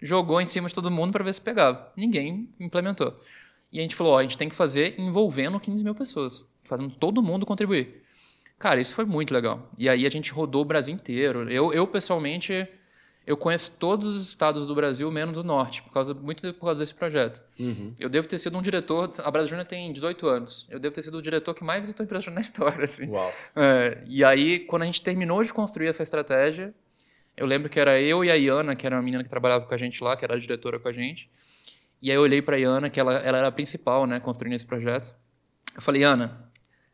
jogou 0.00 0.40
em 0.40 0.46
cima 0.46 0.68
de 0.68 0.74
todo 0.74 0.90
mundo 0.90 1.12
para 1.12 1.24
ver 1.24 1.34
se 1.34 1.40
pegava. 1.40 1.92
Ninguém 1.96 2.48
implementou. 2.60 3.18
E 3.72 3.78
a 3.78 3.82
gente 3.82 3.94
falou, 3.94 4.14
ó, 4.14 4.18
a 4.18 4.22
gente 4.22 4.38
tem 4.38 4.48
que 4.48 4.54
fazer 4.54 4.94
envolvendo 4.98 5.58
15 5.58 5.82
mil 5.82 5.94
pessoas, 5.94 6.48
fazendo 6.64 6.90
todo 6.90 7.22
mundo 7.22 7.44
contribuir. 7.44 8.02
Cara, 8.58 8.80
isso 8.80 8.94
foi 8.94 9.04
muito 9.04 9.34
legal. 9.34 9.70
E 9.76 9.88
aí 9.88 10.06
a 10.06 10.10
gente 10.10 10.32
rodou 10.32 10.62
o 10.62 10.64
Brasil 10.64 10.94
inteiro. 10.94 11.50
Eu, 11.50 11.72
eu 11.74 11.86
pessoalmente, 11.86 12.66
eu 13.26 13.36
conheço 13.36 13.70
todos 13.78 14.16
os 14.16 14.28
estados 14.28 14.66
do 14.66 14.74
Brasil, 14.74 15.10
menos 15.10 15.36
o 15.36 15.42
norte, 15.42 15.82
por 15.82 15.92
causa, 15.92 16.14
muito 16.14 16.40
por 16.54 16.60
causa 16.60 16.78
desse 16.78 16.94
projeto. 16.94 17.38
Eu 18.00 18.08
devo 18.08 18.26
ter 18.26 18.38
sido 18.38 18.56
um 18.56 18.62
diretor. 18.62 19.12
A 19.18 19.30
Brasil 19.30 19.50
Júnior 19.50 19.66
tem 19.66 19.92
18 19.92 20.26
anos. 20.26 20.66
Eu 20.70 20.78
devo 20.78 20.94
ter 20.94 21.02
sido 21.02 21.18
o 21.18 21.22
diretor 21.22 21.54
que 21.54 21.64
mais 21.64 21.82
visitou 21.82 22.02
a 22.02 22.06
empresa 22.06 22.30
na 22.30 22.40
história. 22.40 22.84
Assim. 22.84 23.10
Uau. 23.10 23.30
É, 23.54 24.02
e 24.06 24.24
aí, 24.24 24.60
quando 24.60 24.82
a 24.82 24.86
gente 24.86 25.02
terminou 25.02 25.42
de 25.42 25.52
construir 25.52 25.88
essa 25.88 26.02
estratégia, 26.02 26.72
eu 27.36 27.46
lembro 27.46 27.68
que 27.68 27.78
era 27.78 28.00
eu 28.00 28.24
e 28.24 28.30
a 28.30 28.34
Iana, 28.34 28.74
que 28.74 28.86
era 28.86 28.96
uma 28.96 29.02
menina 29.02 29.22
que 29.22 29.28
trabalhava 29.28 29.66
com 29.66 29.74
a 29.74 29.76
gente 29.76 30.02
lá, 30.02 30.16
que 30.16 30.24
era 30.24 30.34
a 30.34 30.38
diretora 30.38 30.78
com 30.78 30.88
a 30.88 30.92
gente. 30.92 31.30
E 32.00 32.10
aí 32.10 32.16
eu 32.16 32.22
olhei 32.22 32.40
para 32.40 32.56
a 32.56 32.58
Iana, 32.58 32.88
que 32.88 32.98
ela, 32.98 33.14
ela 33.14 33.38
era 33.38 33.48
a 33.48 33.52
principal, 33.52 34.06
né, 34.06 34.20
construindo 34.20 34.54
esse 34.54 34.66
projeto. 34.66 35.14
Eu 35.74 35.82
falei, 35.82 36.02
Iana, 36.02 36.50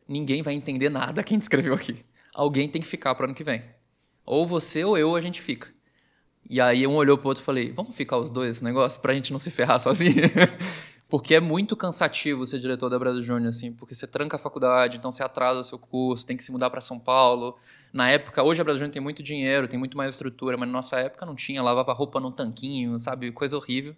ninguém 0.07 0.41
vai 0.41 0.53
entender 0.53 0.89
nada 0.89 1.23
quem 1.23 1.37
escreveu 1.37 1.73
aqui. 1.73 2.05
Alguém 2.33 2.67
tem 2.67 2.81
que 2.81 2.87
ficar 2.87 3.15
para 3.15 3.25
ano 3.25 3.35
que 3.35 3.43
vem. 3.43 3.63
Ou 4.25 4.45
você 4.45 4.83
ou 4.83 4.97
eu, 4.97 5.15
a 5.15 5.21
gente 5.21 5.41
fica. 5.41 5.73
E 6.49 6.59
aí 6.59 6.85
um 6.85 6.95
olhou 6.95 7.17
pro 7.17 7.29
outro 7.29 7.41
e 7.41 7.45
falei, 7.45 7.71
vamos 7.71 7.95
ficar 7.95 8.17
os 8.17 8.29
dois 8.29 8.49
esse 8.49 8.63
negócio 8.63 8.99
pra 8.99 9.13
gente 9.13 9.31
não 9.31 9.39
se 9.39 9.49
ferrar 9.49 9.79
sozinho? 9.79 10.23
porque 11.07 11.35
é 11.35 11.39
muito 11.39 11.75
cansativo 11.77 12.45
ser 12.45 12.59
diretor 12.59 12.89
da 12.89 12.97
Brasil 12.97 13.21
Júnior, 13.21 13.49
assim, 13.49 13.71
porque 13.71 13.93
você 13.93 14.07
tranca 14.07 14.35
a 14.35 14.39
faculdade, 14.39 14.97
então 14.97 15.11
você 15.11 15.23
atrasa 15.23 15.59
o 15.59 15.63
seu 15.63 15.77
curso, 15.77 16.25
tem 16.25 16.35
que 16.35 16.43
se 16.43 16.51
mudar 16.51 16.69
para 16.69 16.81
São 16.81 16.99
Paulo. 16.99 17.57
Na 17.93 18.09
época, 18.09 18.41
hoje 18.41 18.59
a 18.59 18.63
Brasil 18.63 18.89
tem 18.89 18.99
muito 18.99 19.21
dinheiro, 19.21 19.67
tem 19.67 19.77
muito 19.77 19.95
mais 19.95 20.09
estrutura, 20.15 20.57
mas 20.57 20.67
na 20.67 20.73
nossa 20.73 20.99
época 20.99 21.27
não 21.27 21.35
tinha, 21.35 21.61
lavava 21.61 21.93
roupa 21.93 22.19
num 22.19 22.31
tanquinho, 22.31 22.97
sabe? 22.97 23.31
Coisa 23.31 23.55
horrível. 23.55 23.95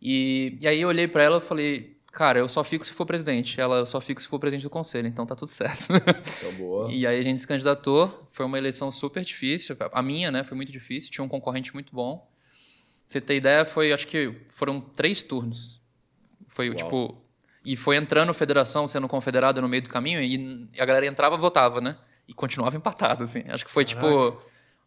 E, 0.00 0.56
e 0.58 0.66
aí 0.66 0.80
eu 0.80 0.88
olhei 0.88 1.06
para 1.06 1.22
ela 1.22 1.36
e 1.36 1.40
falei, 1.42 1.98
cara, 2.10 2.38
eu 2.38 2.48
só 2.48 2.64
fico 2.64 2.82
se 2.82 2.94
for 2.94 3.04
presidente. 3.04 3.60
Ela, 3.60 3.76
eu 3.76 3.86
só 3.86 4.00
fico 4.00 4.22
se 4.22 4.26
for 4.26 4.38
presidente 4.38 4.62
do 4.62 4.70
conselho, 4.70 5.06
então 5.06 5.26
tá 5.26 5.36
tudo 5.36 5.48
certo. 5.48 5.88
Então, 5.92 6.52
boa. 6.56 6.88
E 6.92 7.06
aí 7.06 7.20
a 7.20 7.22
gente 7.22 7.38
se 7.42 7.46
candidatou, 7.46 8.26
foi 8.32 8.46
uma 8.46 8.56
eleição 8.56 8.90
super 8.90 9.22
difícil. 9.22 9.76
A 9.92 10.02
minha, 10.02 10.30
né, 10.30 10.42
foi 10.42 10.56
muito 10.56 10.72
difícil, 10.72 11.10
tinha 11.10 11.24
um 11.24 11.28
concorrente 11.28 11.74
muito 11.74 11.94
bom. 11.94 12.16
Pra 12.16 12.26
você 13.06 13.20
ter 13.20 13.36
ideia, 13.36 13.66
foi, 13.66 13.92
acho 13.92 14.06
que 14.06 14.34
foram 14.48 14.80
três 14.80 15.22
turnos. 15.22 15.78
Foi, 16.48 16.68
Uau. 16.68 16.76
tipo... 16.76 17.20
E 17.66 17.76
foi 17.76 17.96
entrando 17.96 18.32
federação, 18.34 18.86
sendo 18.86 19.08
confederada 19.08 19.58
no 19.58 19.68
meio 19.68 19.82
do 19.82 19.88
caminho, 19.88 20.22
e 20.22 20.68
a 20.78 20.84
galera 20.84 21.06
entrava 21.06 21.34
votava, 21.38 21.80
né? 21.80 21.96
E 22.28 22.34
continuava 22.34 22.76
empatado, 22.76 23.24
assim. 23.24 23.44
Acho 23.48 23.64
que 23.64 23.70
foi, 23.70 23.84
tipo... 23.84 24.38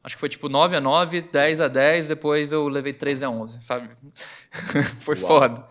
Acho 0.03 0.15
que 0.15 0.19
foi, 0.19 0.29
tipo, 0.29 0.47
9 0.47 0.77
a 0.77 0.81
9 0.81 1.21
10 1.21 1.59
a 1.59 1.67
10 1.67 2.07
depois 2.07 2.53
eu 2.53 2.67
levei 2.69 2.93
13 2.93 3.25
a 3.25 3.29
11 3.29 3.59
sabe? 3.61 3.89
foi 4.99 5.17
Uau. 5.17 5.27
foda. 5.27 5.65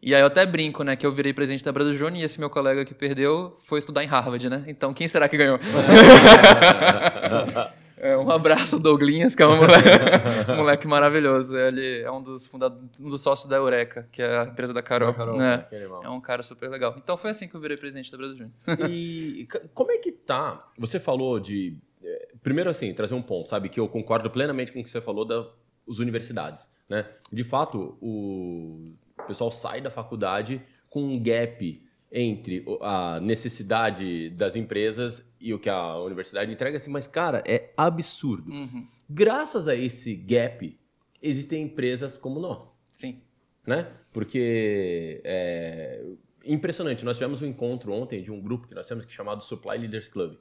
E 0.00 0.14
aí 0.14 0.20
eu 0.20 0.26
até 0.26 0.44
brinco, 0.46 0.84
né, 0.84 0.94
que 0.94 1.06
eu 1.06 1.12
virei 1.12 1.32
presidente 1.32 1.64
da 1.64 1.72
Brasil 1.72 1.94
Júnior 1.94 2.20
e 2.20 2.24
esse 2.24 2.38
meu 2.38 2.50
colega 2.50 2.84
que 2.84 2.94
perdeu 2.94 3.56
foi 3.64 3.78
estudar 3.78 4.04
em 4.04 4.06
Harvard, 4.06 4.48
né? 4.48 4.64
Então 4.66 4.94
quem 4.94 5.08
será 5.08 5.28
que 5.28 5.36
ganhou? 5.36 5.58
É, 8.02 8.16
um 8.16 8.28
abraço, 8.30 8.80
Douglinhas, 8.80 9.36
que 9.36 9.42
é 9.42 9.46
um 9.46 9.56
moleque, 9.56 9.88
um 10.50 10.56
moleque 10.56 10.86
maravilhoso. 10.88 11.56
Ele 11.56 12.00
é 12.00 12.10
um 12.10 12.20
dos, 12.20 12.48
fundadores, 12.48 12.84
um 12.98 13.08
dos 13.08 13.20
sócios 13.20 13.48
da 13.48 13.56
Eureka, 13.56 14.08
que 14.10 14.20
é 14.20 14.38
a 14.40 14.44
empresa 14.44 14.74
da 14.74 14.82
Carol. 14.82 15.12
Da 15.12 15.14
Carol, 15.14 15.38
né? 15.38 15.66
É 16.02 16.08
um 16.08 16.20
cara 16.20 16.42
super 16.42 16.68
legal. 16.68 16.96
Então 16.98 17.16
foi 17.16 17.30
assim 17.30 17.46
que 17.46 17.54
eu 17.54 17.60
virei 17.60 17.76
presidente 17.76 18.10
da 18.10 18.18
Brasil 18.18 18.36
Júnior. 18.36 18.52
E 18.90 19.46
como 19.72 19.92
é 19.92 19.98
que 19.98 20.10
tá? 20.10 20.68
Você 20.76 20.98
falou 20.98 21.38
de. 21.38 21.76
eh, 22.04 22.28
Primeiro, 22.42 22.68
assim, 22.68 22.92
trazer 22.92 23.14
um 23.14 23.22
ponto, 23.22 23.48
sabe? 23.50 23.68
Que 23.68 23.78
eu 23.78 23.86
concordo 23.88 24.28
plenamente 24.28 24.72
com 24.72 24.80
o 24.80 24.82
que 24.82 24.90
você 24.90 25.00
falou 25.00 25.24
das 25.24 25.46
universidades, 26.00 26.68
né? 26.88 27.06
De 27.32 27.44
fato, 27.44 27.96
o 28.02 28.92
pessoal 29.28 29.52
sai 29.52 29.80
da 29.80 29.90
faculdade 29.90 30.60
com 30.90 31.04
um 31.04 31.22
gap 31.22 31.80
entre 32.12 32.64
a 32.82 33.18
necessidade 33.20 34.30
das 34.30 34.54
empresas 34.54 35.24
e 35.40 35.54
o 35.54 35.58
que 35.58 35.70
a 35.70 35.96
universidade 35.98 36.52
entrega, 36.52 36.76
assim, 36.76 36.90
mas, 36.90 37.08
cara, 37.08 37.42
é 37.46 37.72
absurdo. 37.76 38.50
Uhum. 38.52 38.86
Graças 39.08 39.66
a 39.66 39.74
esse 39.74 40.14
gap, 40.14 40.78
existem 41.20 41.64
empresas 41.64 42.16
como 42.16 42.38
nós 42.38 42.72
Sim. 42.92 43.20
né? 43.66 43.90
Porque 44.12 45.20
é 45.24 46.04
impressionante. 46.44 47.04
Nós 47.04 47.16
tivemos 47.16 47.40
um 47.42 47.46
encontro 47.46 47.92
ontem 47.92 48.22
de 48.22 48.30
um 48.30 48.40
grupo 48.40 48.66
que 48.68 48.74
nós 48.74 48.86
temos 48.86 49.04
que 49.04 49.12
é 49.12 49.14
chamado 49.14 49.42
Supply 49.42 49.78
Leaders 49.78 50.08
Club, 50.08 50.36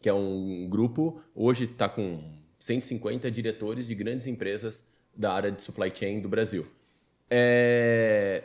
que 0.00 0.08
é 0.08 0.14
um 0.14 0.68
grupo 0.68 1.22
hoje 1.34 1.64
está 1.64 1.88
com 1.88 2.22
150 2.58 3.30
diretores 3.30 3.86
de 3.86 3.94
grandes 3.94 4.26
empresas 4.26 4.84
da 5.16 5.32
área 5.32 5.50
de 5.50 5.62
supply 5.62 5.92
chain 5.94 6.20
do 6.20 6.28
Brasil. 6.28 6.66
É... 7.28 8.44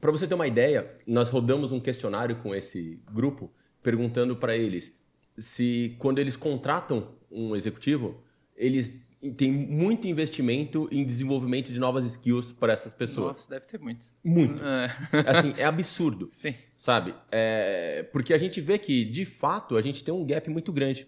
Para 0.00 0.10
você 0.10 0.26
ter 0.26 0.34
uma 0.34 0.46
ideia, 0.46 0.90
nós 1.06 1.28
rodamos 1.28 1.72
um 1.72 1.80
questionário 1.80 2.36
com 2.36 2.54
esse 2.54 2.98
grupo 3.12 3.52
perguntando 3.82 4.36
para 4.36 4.56
eles 4.56 4.98
se 5.38 5.96
quando 5.98 6.18
eles 6.18 6.36
contratam 6.36 7.14
um 7.30 7.54
executivo, 7.56 8.22
eles 8.56 8.94
têm 9.36 9.52
muito 9.52 10.06
investimento 10.06 10.88
em 10.90 11.04
desenvolvimento 11.04 11.72
de 11.72 11.78
novas 11.78 12.04
skills 12.04 12.52
para 12.52 12.72
essas 12.72 12.92
pessoas. 12.92 13.36
Nossa, 13.36 13.50
deve 13.50 13.66
ter 13.66 13.78
muito. 13.78 14.06
Muito. 14.24 14.62
É. 14.64 14.96
Assim, 15.28 15.54
é 15.56 15.64
absurdo, 15.64 16.30
Sim. 16.32 16.54
sabe? 16.76 17.14
É, 17.30 18.02
porque 18.12 18.32
a 18.32 18.38
gente 18.38 18.60
vê 18.60 18.78
que, 18.78 19.04
de 19.04 19.24
fato, 19.24 19.76
a 19.76 19.82
gente 19.82 20.02
tem 20.02 20.12
um 20.12 20.24
gap 20.24 20.48
muito 20.50 20.72
grande. 20.72 21.06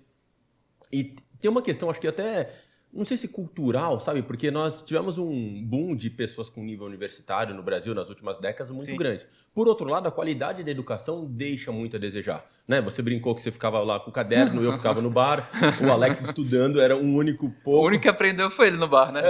E 0.93 1.17
tem 1.41 1.51
uma 1.51 1.63
questão, 1.63 1.91
acho 1.91 2.01
que 2.01 2.09
até, 2.09 2.55
não 2.93 3.05
sei 3.05 3.17
se 3.17 3.27
cultural, 3.27 3.99
sabe? 4.01 4.23
Porque 4.23 4.51
nós 4.51 4.83
tivemos 4.83 5.17
um 5.17 5.65
boom 5.65 5.97
de 5.97 6.11
pessoas 6.11 6.51
com 6.51 6.63
nível 6.63 6.87
universitário 6.87 7.55
no 7.55 7.63
Brasil 7.63 7.95
nas 7.95 8.09
últimas 8.09 8.39
décadas 8.39 8.71
muito 8.71 8.91
Sim. 8.91 8.97
grande. 8.97 9.27
Por 9.55 9.67
outro 9.67 9.89
lado, 9.89 10.09
a 10.09 10.13
qualidade 10.13 10.63
da 10.63 10.71
educação 10.71 11.25
deixa 11.25 11.73
muito 11.73 11.97
a 11.97 11.99
desejar. 11.99 12.47
Né? 12.67 12.81
Você 12.81 13.03
brincou 13.03 13.35
que 13.35 13.43
você 13.43 13.51
ficava 13.51 13.81
lá 13.81 13.99
com 13.99 14.11
o 14.11 14.13
caderno, 14.13 14.63
eu 14.63 14.73
ficava 14.73 15.01
no 15.03 15.11
bar, 15.11 15.51
o 15.85 15.91
Alex 15.91 16.21
estudando 16.21 16.81
era 16.81 16.97
um 16.97 17.17
único 17.17 17.47
O 17.47 17.51
pouco. 17.51 17.87
único 17.87 18.03
que 18.03 18.09
aprendeu 18.09 18.49
foi 18.51 18.69
ele 18.69 18.77
no 18.77 18.87
bar, 18.87 19.11
né? 19.11 19.21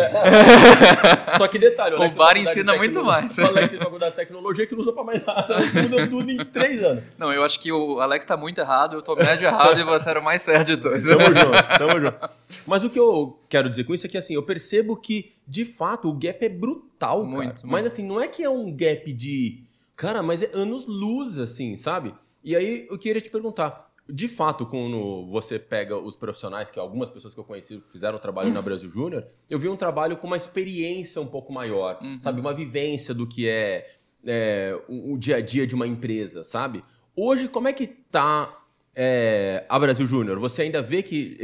Só 1.39 1.49
que 1.49 1.59
detalhe, 1.59 1.95
O 1.95 1.99
Alex 1.99 2.15
bar 2.15 2.27
faculdade 2.27 2.45
de 2.45 2.51
ensina 2.51 2.77
muito 2.77 3.03
mais. 3.05 3.37
O 3.39 3.47
Alex 3.47 3.71
tem 3.71 3.79
faculdade 3.79 4.11
de 4.13 4.17
tecnologia 4.17 4.67
que 4.67 4.75
não 4.75 4.83
usa 4.83 4.93
pra 4.93 5.03
mais 5.03 5.25
nada. 5.25 5.61
Estuda 5.65 6.07
tudo 6.09 6.31
em 6.31 6.45
três 6.45 6.85
anos. 6.85 7.05
Não, 7.17 7.33
eu 7.33 7.43
acho 7.43 7.59
que 7.59 7.73
o 7.73 8.01
Alex 8.01 8.25
tá 8.25 8.37
muito 8.37 8.61
errado, 8.61 8.97
eu 8.97 9.03
tô 9.03 9.17
médio 9.17 9.47
errado 9.47 9.81
e 9.81 9.85
você 9.85 10.11
era 10.11 10.21
o 10.21 10.25
mais 10.25 10.43
certo 10.43 10.67
de 10.67 10.77
todos. 10.77 11.03
Tamo 11.03 11.21
junto, 11.23 11.79
tamo 11.79 12.01
junto. 12.01 12.31
Mas 12.67 12.85
o 12.85 12.91
que 12.91 12.99
eu 13.01 13.41
quero 13.49 13.71
dizer 13.71 13.85
com 13.85 13.95
isso 13.95 14.07
é 14.07 14.11
que, 14.11 14.19
assim, 14.19 14.35
eu 14.35 14.43
percebo 14.43 14.95
que, 14.97 15.33
de 15.49 15.65
fato, 15.65 16.09
o 16.09 16.13
gap 16.13 16.45
é 16.45 16.49
brutal, 16.51 17.23
cara. 17.23 17.31
Muito, 17.37 17.55
Mas, 17.63 17.71
muito. 17.71 17.87
assim, 17.87 18.07
não 18.07 18.21
é 18.21 18.29
que 18.29 18.43
é 18.43 18.51
um 18.51 18.71
gap 18.77 19.11
de... 19.13 19.65
Cara, 19.97 20.23
mas 20.23 20.43
é 20.43 20.51
anos-luz, 20.53 21.39
assim, 21.39 21.77
sabe? 21.77 22.15
E 22.45 22.57
aí, 22.57 22.87
eu 22.91 22.99
queria 22.99 23.21
te 23.21 23.31
perguntar, 23.31 23.91
de 24.09 24.27
fato, 24.29 24.67
quando 24.67 25.27
você 25.31 25.59
pega 25.59 25.97
os 25.97 26.17
profissionais, 26.17 26.71
que 26.71 26.79
algumas 26.79 27.09
pessoas 27.09 27.33
que 27.35 27.41
eu 27.41 27.45
conheci 27.45 27.81
fizeram 27.93 28.19
trabalho 28.19 28.53
na 28.53 28.61
Brasil 28.61 28.91
Júnior, 28.91 29.25
eu 29.49 29.59
vi 29.59 29.69
um 29.69 29.77
trabalho 29.77 30.17
com 30.17 30.27
uma 30.27 30.37
experiência 30.37 31.21
um 31.23 31.27
pouco 31.27 31.53
maior, 31.53 31.99
Uhum. 32.03 32.19
sabe? 32.21 32.41
Uma 32.41 32.53
vivência 32.53 33.15
do 33.15 33.27
que 33.27 33.49
é, 33.49 33.95
é, 34.27 34.79
o, 34.89 35.17
dia 35.17 35.37
a 35.37 35.41
dia 35.41 35.67
de 35.67 35.75
uma 35.75 35.87
empresa, 35.87 36.43
sabe? 36.43 36.83
Hoje, 37.15 37.49
como 37.49 37.69
é 37.69 37.73
que 37.73 37.87
tá 37.87 38.59
é, 38.95 39.65
a 39.69 39.79
Brasil 39.79 40.07
Júnior? 40.07 40.39
Você 40.41 40.63
ainda 40.63 40.83
vê 40.83 41.03
que 41.03 41.37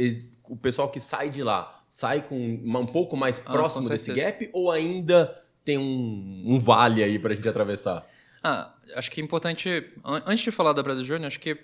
o 0.49 0.55
pessoal 0.57 0.89
que 0.89 0.99
sai 0.99 1.29
de 1.29 1.41
lá 1.43 1.81
sai 1.89 2.21
com 2.21 2.37
uma- 2.63 2.79
um 2.79 2.85
pouco 2.85 3.15
mais 3.17 3.41
Ah, 3.45 3.51
próximo 3.51 3.83
com 3.83 3.89
desse 3.89 4.13
gap 4.13 4.49
ou 4.53 4.69
ainda 4.71 5.35
tem 5.63 5.77
um, 5.77 6.43
um 6.45 6.59
vale 6.59 7.03
aí 7.03 7.17
pra 7.17 7.33
gente 7.33 7.47
atravessar? 7.47 8.05
Ah, 8.43 8.73
acho 8.95 9.11
que 9.11 9.19
é 9.19 9.23
importante, 9.23 9.69
an- 10.03 10.23
antes 10.25 10.43
de 10.43 10.51
falar 10.51 10.73
da 10.73 10.81
Brasil 10.81 11.03
Júnior, 11.03 11.27
acho 11.27 11.39
que 11.39 11.57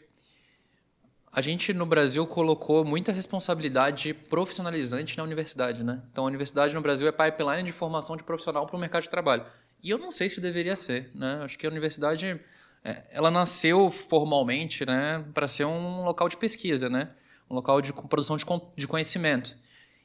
a 1.31 1.41
gente 1.41 1.73
no 1.73 1.85
Brasil 1.85 2.25
colocou 2.25 2.85
muita 2.85 3.11
responsabilidade 3.11 4.13
profissionalizante 4.13 5.17
na 5.17 5.23
universidade, 5.23 5.83
né? 5.83 6.01
Então 6.11 6.23
a 6.23 6.27
universidade 6.27 6.73
no 6.73 6.81
Brasil 6.81 7.07
é 7.07 7.11
pipeline 7.11 7.63
de 7.63 7.71
formação 7.73 8.15
de 8.15 8.23
profissional 8.23 8.65
para 8.65 8.75
o 8.75 8.79
mercado 8.79 9.03
de 9.03 9.09
trabalho. 9.09 9.45
E 9.83 9.89
eu 9.89 9.97
não 9.97 10.11
sei 10.11 10.29
se 10.29 10.39
deveria 10.39 10.75
ser, 10.75 11.11
né? 11.13 11.41
Acho 11.43 11.57
que 11.57 11.65
a 11.65 11.69
universidade 11.69 12.39
é, 12.83 13.03
ela 13.11 13.29
nasceu 13.29 13.91
formalmente, 13.91 14.85
né, 14.85 15.25
para 15.33 15.47
ser 15.47 15.65
um 15.65 16.05
local 16.05 16.29
de 16.29 16.37
pesquisa, 16.37 16.89
né? 16.89 17.09
Um 17.49 17.55
local 17.55 17.81
de 17.81 17.91
produção 17.91 18.37
de 18.75 18.87
conhecimento. 18.87 19.57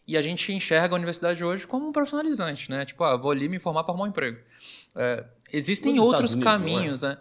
E 0.07 0.17
a 0.17 0.23
gente 0.23 0.53
enxerga 0.53 0.95
a 0.95 0.97
universidade 0.97 1.45
hoje 1.45 1.67
como 1.67 1.87
um 1.89 1.93
profissionalizante, 1.93 2.69
né? 2.71 2.85
Tipo, 2.85 3.05
ah, 3.05 3.17
vou 3.17 3.31
ali 3.31 3.49
me 3.49 3.59
formar 3.61 3.85
para 3.85 3.93
arrumar 3.93 4.07
um 4.07 4.09
emprego. 4.09 4.39
É, 4.97 5.25
existem 5.53 5.95
Nos 5.95 6.05
outros 6.05 6.33
Unidos, 6.33 6.53
é? 6.53 6.53
caminhos, 6.53 7.03
né? 7.03 7.19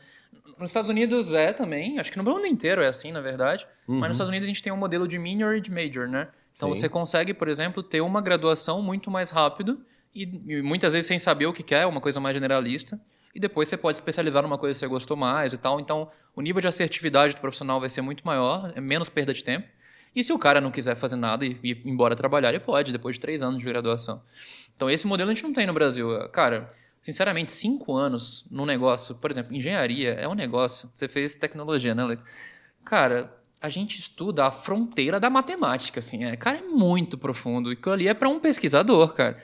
Nos 0.58 0.72
Estados 0.72 0.89
Unidos 0.89 1.34
é 1.34 1.54
também, 1.54 2.00
acho 2.00 2.12
que 2.12 2.18
no 2.18 2.24
mundo 2.24 2.46
inteiro 2.46 2.82
é 2.82 2.88
assim, 2.88 3.12
na 3.12 3.22
verdade. 3.22 3.65
Uhum. 3.88 4.00
Mas 4.00 4.10
nos 4.10 4.18
Estados 4.18 4.30
Unidos 4.30 4.46
a 4.46 4.50
gente 4.50 4.62
tem 4.62 4.74
um 4.74 4.78
modelo 4.78 5.08
de 5.08 5.18
minor 5.18 5.56
e 5.56 5.62
de 5.62 5.72
major, 5.72 6.08
né? 6.08 6.28
Então 6.54 6.74
Sim. 6.74 6.80
você 6.80 6.89
consegue, 6.89 7.34
por 7.34 7.48
exemplo, 7.48 7.82
ter 7.82 8.02
uma 8.02 8.22
graduação 8.22 8.82
muito 8.82 9.10
mais 9.10 9.30
rápido 9.30 9.80
e, 10.13 10.24
e 10.48 10.62
muitas 10.62 10.94
vezes 10.94 11.08
sem 11.08 11.18
saber 11.18 11.46
o 11.46 11.54
que 11.54 11.63
quer, 11.63 11.86
uma 11.86 12.02
coisa 12.02 12.20
mais 12.20 12.34
generalista. 12.36 13.00
E 13.34 13.39
depois 13.39 13.70
você 13.70 13.78
pode 13.78 13.98
especializar 13.98 14.44
numa 14.44 14.58
coisa 14.58 14.76
que 14.76 14.80
você 14.80 14.88
gostou 14.88 15.15
mais 15.15 15.54
e 15.54 15.58
tal. 15.58 15.80
Então 15.80 16.10
o 16.36 16.42
nível 16.42 16.62
de 16.62 16.68
assertividade 16.68 17.36
do 17.36 17.39
profissional 17.39 17.80
vai 17.80 17.89
ser 17.89 18.02
muito 18.02 18.26
maior, 18.26 18.74
é 18.76 18.82
menos 18.82 19.08
perda 19.08 19.34
de 19.34 19.44
tempo. 19.44 19.68
E 20.15 20.24
se 20.24 20.34
o 20.34 20.39
cara 20.39 20.60
não 20.60 20.72
quiser 20.72 20.96
fazer 20.96 21.15
nada 21.15 21.46
e 21.46 21.58
ir 21.63 21.82
embora 21.86 22.15
trabalhar, 22.15 22.50
ele 22.50 22.60
pode, 22.60 22.92
depois 22.92 23.15
de 23.15 23.22
três 23.22 23.44
anos 23.44 23.60
de 23.60 23.65
graduação. 23.65 24.22
Então, 24.76 24.89
esse 24.89 25.06
modelo 25.06 25.30
a 25.30 25.34
gente 25.34 25.44
não 25.44 25.54
tem 25.54 25.68
no 25.68 25.74
Brasil. 25.74 26.10
Cara, 26.30 26.70
sinceramente, 27.02 27.52
cinco 27.52 27.96
anos 27.96 28.46
num 28.50 28.66
negócio, 28.66 29.16
por 29.16 29.32
exemplo, 29.32 29.56
engenharia 29.56 30.12
é 30.12 30.28
um 30.28 30.34
negócio. 30.34 30.90
Você 30.94 31.08
fez 31.08 31.36
tecnologia, 31.36 31.96
né? 31.96 32.18
Cara, 32.86 33.34
a 33.62 33.70
gente 33.70 34.00
estuda 34.00 34.46
a 34.46 34.52
fronteira 34.52 35.20
da 35.20 35.30
matemática, 35.30 36.00
assim. 36.00 36.24
É, 36.24 36.36
cara, 36.36 36.60
é 36.60 36.62
muito 36.62 37.18
profundo. 37.18 37.72
E 37.72 37.74
aquilo 37.74 37.94
ali 37.94 38.08
é 38.08 38.14
para 38.14 38.30
um 38.30 38.40
pesquisador, 38.40 39.14
cara. 39.14 39.42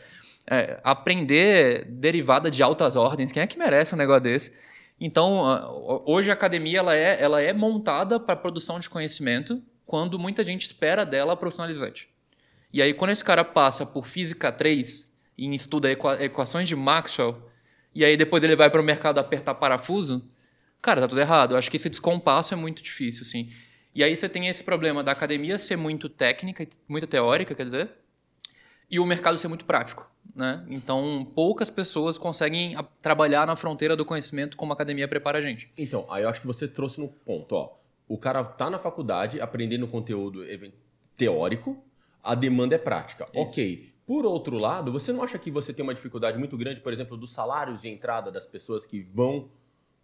É, 0.47 0.79
aprender 0.83 1.85
derivada 1.85 2.51
de 2.51 2.61
altas 2.61 2.95
ordens, 2.95 3.31
quem 3.31 3.41
é 3.41 3.47
que 3.47 3.57
merece 3.57 3.95
um 3.95 3.97
negócio 3.97 4.21
desse? 4.21 4.53
Então, 4.99 5.41
hoje 6.05 6.29
a 6.29 6.33
academia 6.33 6.79
ela 6.79 6.95
é, 6.95 7.21
ela 7.21 7.41
é 7.41 7.51
montada 7.51 8.19
para 8.19 8.35
produção 8.35 8.79
de 8.79 8.89
conhecimento 8.89 9.61
quando 9.85 10.17
muita 10.17 10.43
gente 10.43 10.65
espera 10.65 11.05
dela 11.05 11.35
profissionalizante. 11.35 12.07
E 12.71 12.81
aí, 12.81 12.93
quando 12.93 13.11
esse 13.11 13.23
cara 13.23 13.43
passa 13.43 13.85
por 13.85 14.05
Física 14.05 14.51
3 14.51 15.11
e 15.37 15.53
estuda 15.55 15.91
equa- 15.91 16.21
equações 16.23 16.67
de 16.67 16.75
Maxwell, 16.75 17.37
e 17.93 18.03
aí 18.05 18.15
depois 18.17 18.43
ele 18.43 18.55
vai 18.55 18.69
para 18.69 18.81
o 18.81 18.83
mercado 18.83 19.19
apertar 19.19 19.55
parafuso, 19.55 20.27
cara, 20.81 21.01
tá 21.01 21.07
tudo 21.07 21.19
errado. 21.21 21.51
Eu 21.53 21.57
acho 21.57 21.69
que 21.71 21.77
esse 21.77 21.89
descompasso 21.89 22.53
é 22.53 22.57
muito 22.57 22.81
difícil, 22.81 23.23
assim. 23.23 23.49
E 23.93 24.03
aí 24.03 24.15
você 24.15 24.27
tem 24.27 24.47
esse 24.47 24.63
problema 24.63 25.03
da 25.03 25.11
academia 25.13 25.57
ser 25.57 25.77
muito 25.77 26.09
técnica, 26.09 26.67
muito 26.87 27.07
teórica, 27.07 27.55
quer 27.55 27.63
dizer, 27.63 27.89
e 28.91 28.99
o 28.99 29.05
mercado 29.05 29.37
ser 29.37 29.47
muito 29.47 29.65
prático, 29.65 30.09
né? 30.35 30.63
Então, 30.69 31.25
poucas 31.33 31.69
pessoas 31.69 32.17
conseguem 32.17 32.75
trabalhar 33.01 33.47
na 33.47 33.55
fronteira 33.55 33.95
do 33.95 34.03
conhecimento 34.05 34.55
como 34.57 34.71
a 34.73 34.75
academia 34.75 35.07
prepara 35.07 35.39
a 35.39 35.41
gente. 35.41 35.71
Então, 35.77 36.05
aí 36.11 36.23
eu 36.23 36.29
acho 36.29 36.41
que 36.41 36.47
você 36.47 36.67
trouxe 36.67 36.99
no 36.99 37.07
ponto, 37.07 37.53
ó. 37.55 37.73
O 38.07 38.17
cara 38.17 38.43
tá 38.43 38.69
na 38.69 38.77
faculdade 38.77 39.41
aprendendo 39.41 39.87
conteúdo 39.87 40.43
teórico, 41.17 41.81
a 42.23 42.35
demanda 42.35 42.75
é 42.75 42.77
prática. 42.77 43.25
Isso. 43.33 43.41
Ok. 43.41 43.93
Por 44.05 44.25
outro 44.25 44.57
lado, 44.57 44.91
você 44.91 45.11
não 45.11 45.23
acha 45.23 45.37
que 45.39 45.49
você 45.49 45.73
tem 45.73 45.83
uma 45.83 45.93
dificuldade 45.93 46.37
muito 46.37 46.55
grande, 46.55 46.79
por 46.79 46.93
exemplo, 46.93 47.17
dos 47.17 47.33
salários 47.33 47.81
de 47.81 47.89
entrada 47.89 48.31
das 48.31 48.45
pessoas 48.45 48.85
que 48.85 49.01
vão 49.01 49.49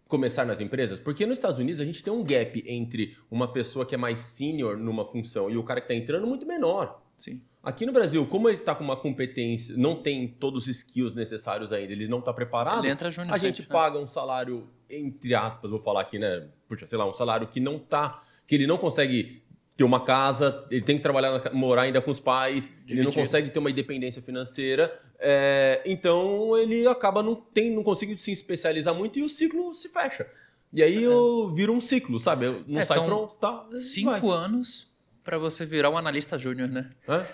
começar 0.08 0.44
nas 0.44 0.60
empresas? 0.60 1.00
Porque 1.00 1.26
nos 1.26 1.38
Estados 1.38 1.60
Unidos 1.60 1.80
a 1.80 1.86
gente 1.86 2.04
tem 2.04 2.12
um 2.12 2.24
gap 2.24 2.64
entre 2.68 3.16
uma 3.30 3.48
pessoa 3.52 3.86
que 3.86 3.94
é 3.94 3.98
mais 3.98 4.20
senior 4.20 4.76
numa 4.76 5.06
função 5.06 5.52
e 5.52 5.58
o 5.58 5.64
cara 5.64 5.80
que 5.80 5.86
está 5.86 5.96
entrando 5.96 6.26
muito 6.26 6.48
menor. 6.48 7.00
Sim. 7.16 7.42
Aqui 7.64 7.86
no 7.86 7.94
Brasil, 7.94 8.26
como 8.26 8.50
ele 8.50 8.58
está 8.58 8.74
com 8.74 8.84
uma 8.84 8.98
competência, 8.98 9.78
não 9.78 10.02
tem 10.02 10.28
todos 10.28 10.64
os 10.64 10.78
skills 10.78 11.14
necessários 11.14 11.72
ainda, 11.72 11.94
ele 11.94 12.08
não 12.08 12.18
está 12.18 12.34
preparado, 12.34 12.84
a 13.30 13.38
gente 13.38 13.62
né? 13.62 13.68
paga 13.70 14.00
um 14.00 14.08
salário, 14.08 14.68
entre 14.90 15.36
aspas, 15.36 15.70
vou 15.70 15.80
falar 15.80 16.02
aqui, 16.02 16.18
né? 16.18 16.48
Puxa, 16.68 16.88
sei 16.88 16.98
lá, 16.98 17.06
um 17.06 17.14
salário 17.14 17.46
que 17.48 17.60
não 17.60 17.78
tá. 17.78 18.20
que 18.48 18.56
ele 18.56 18.66
não 18.66 18.80
consegue 18.80 19.41
ter 19.82 19.86
uma 19.86 20.00
casa, 20.00 20.64
ele 20.70 20.82
tem 20.82 20.96
que 20.98 21.02
trabalhar, 21.04 21.52
morar 21.54 21.82
ainda 21.84 22.00
com 22.02 22.12
os 22.12 22.20
pais, 22.20 22.66
ele 22.88 23.02
não 23.02 23.10
Dividido. 23.10 23.14
consegue 23.16 23.50
ter 23.50 23.60
uma 23.60 23.70
independência 23.72 24.22
financeira. 24.22 25.02
é, 25.20 25.82
então 25.86 26.56
ele 26.58 26.86
acaba 26.88 27.22
não 27.24 27.36
tem, 27.36 27.72
não 27.72 27.84
conseguindo 27.84 28.20
se 28.20 28.32
especializar 28.32 28.94
muito 28.94 29.18
e 29.20 29.24
o 29.24 29.30
ciclo 29.30 29.74
se 29.74 29.90
fecha. 29.90 30.28
E 30.74 30.82
aí 30.82 31.04
eu 31.04 31.52
viro 31.54 31.74
um 31.74 31.82
ciclo, 31.82 32.18
sabe? 32.20 32.46
Eu 32.46 32.64
Não 32.68 32.80
É, 32.80 32.86
sai 32.86 33.04
pronto, 33.06 33.36
tá? 33.36 33.66
Cinco 33.76 34.10
vai. 34.12 34.22
anos 34.46 34.90
pra 35.24 35.38
você 35.38 35.66
virar 35.66 35.90
um 35.90 35.98
analista 35.98 36.38
júnior, 36.38 36.70
né? 36.70 36.90
Hã? 37.08 37.26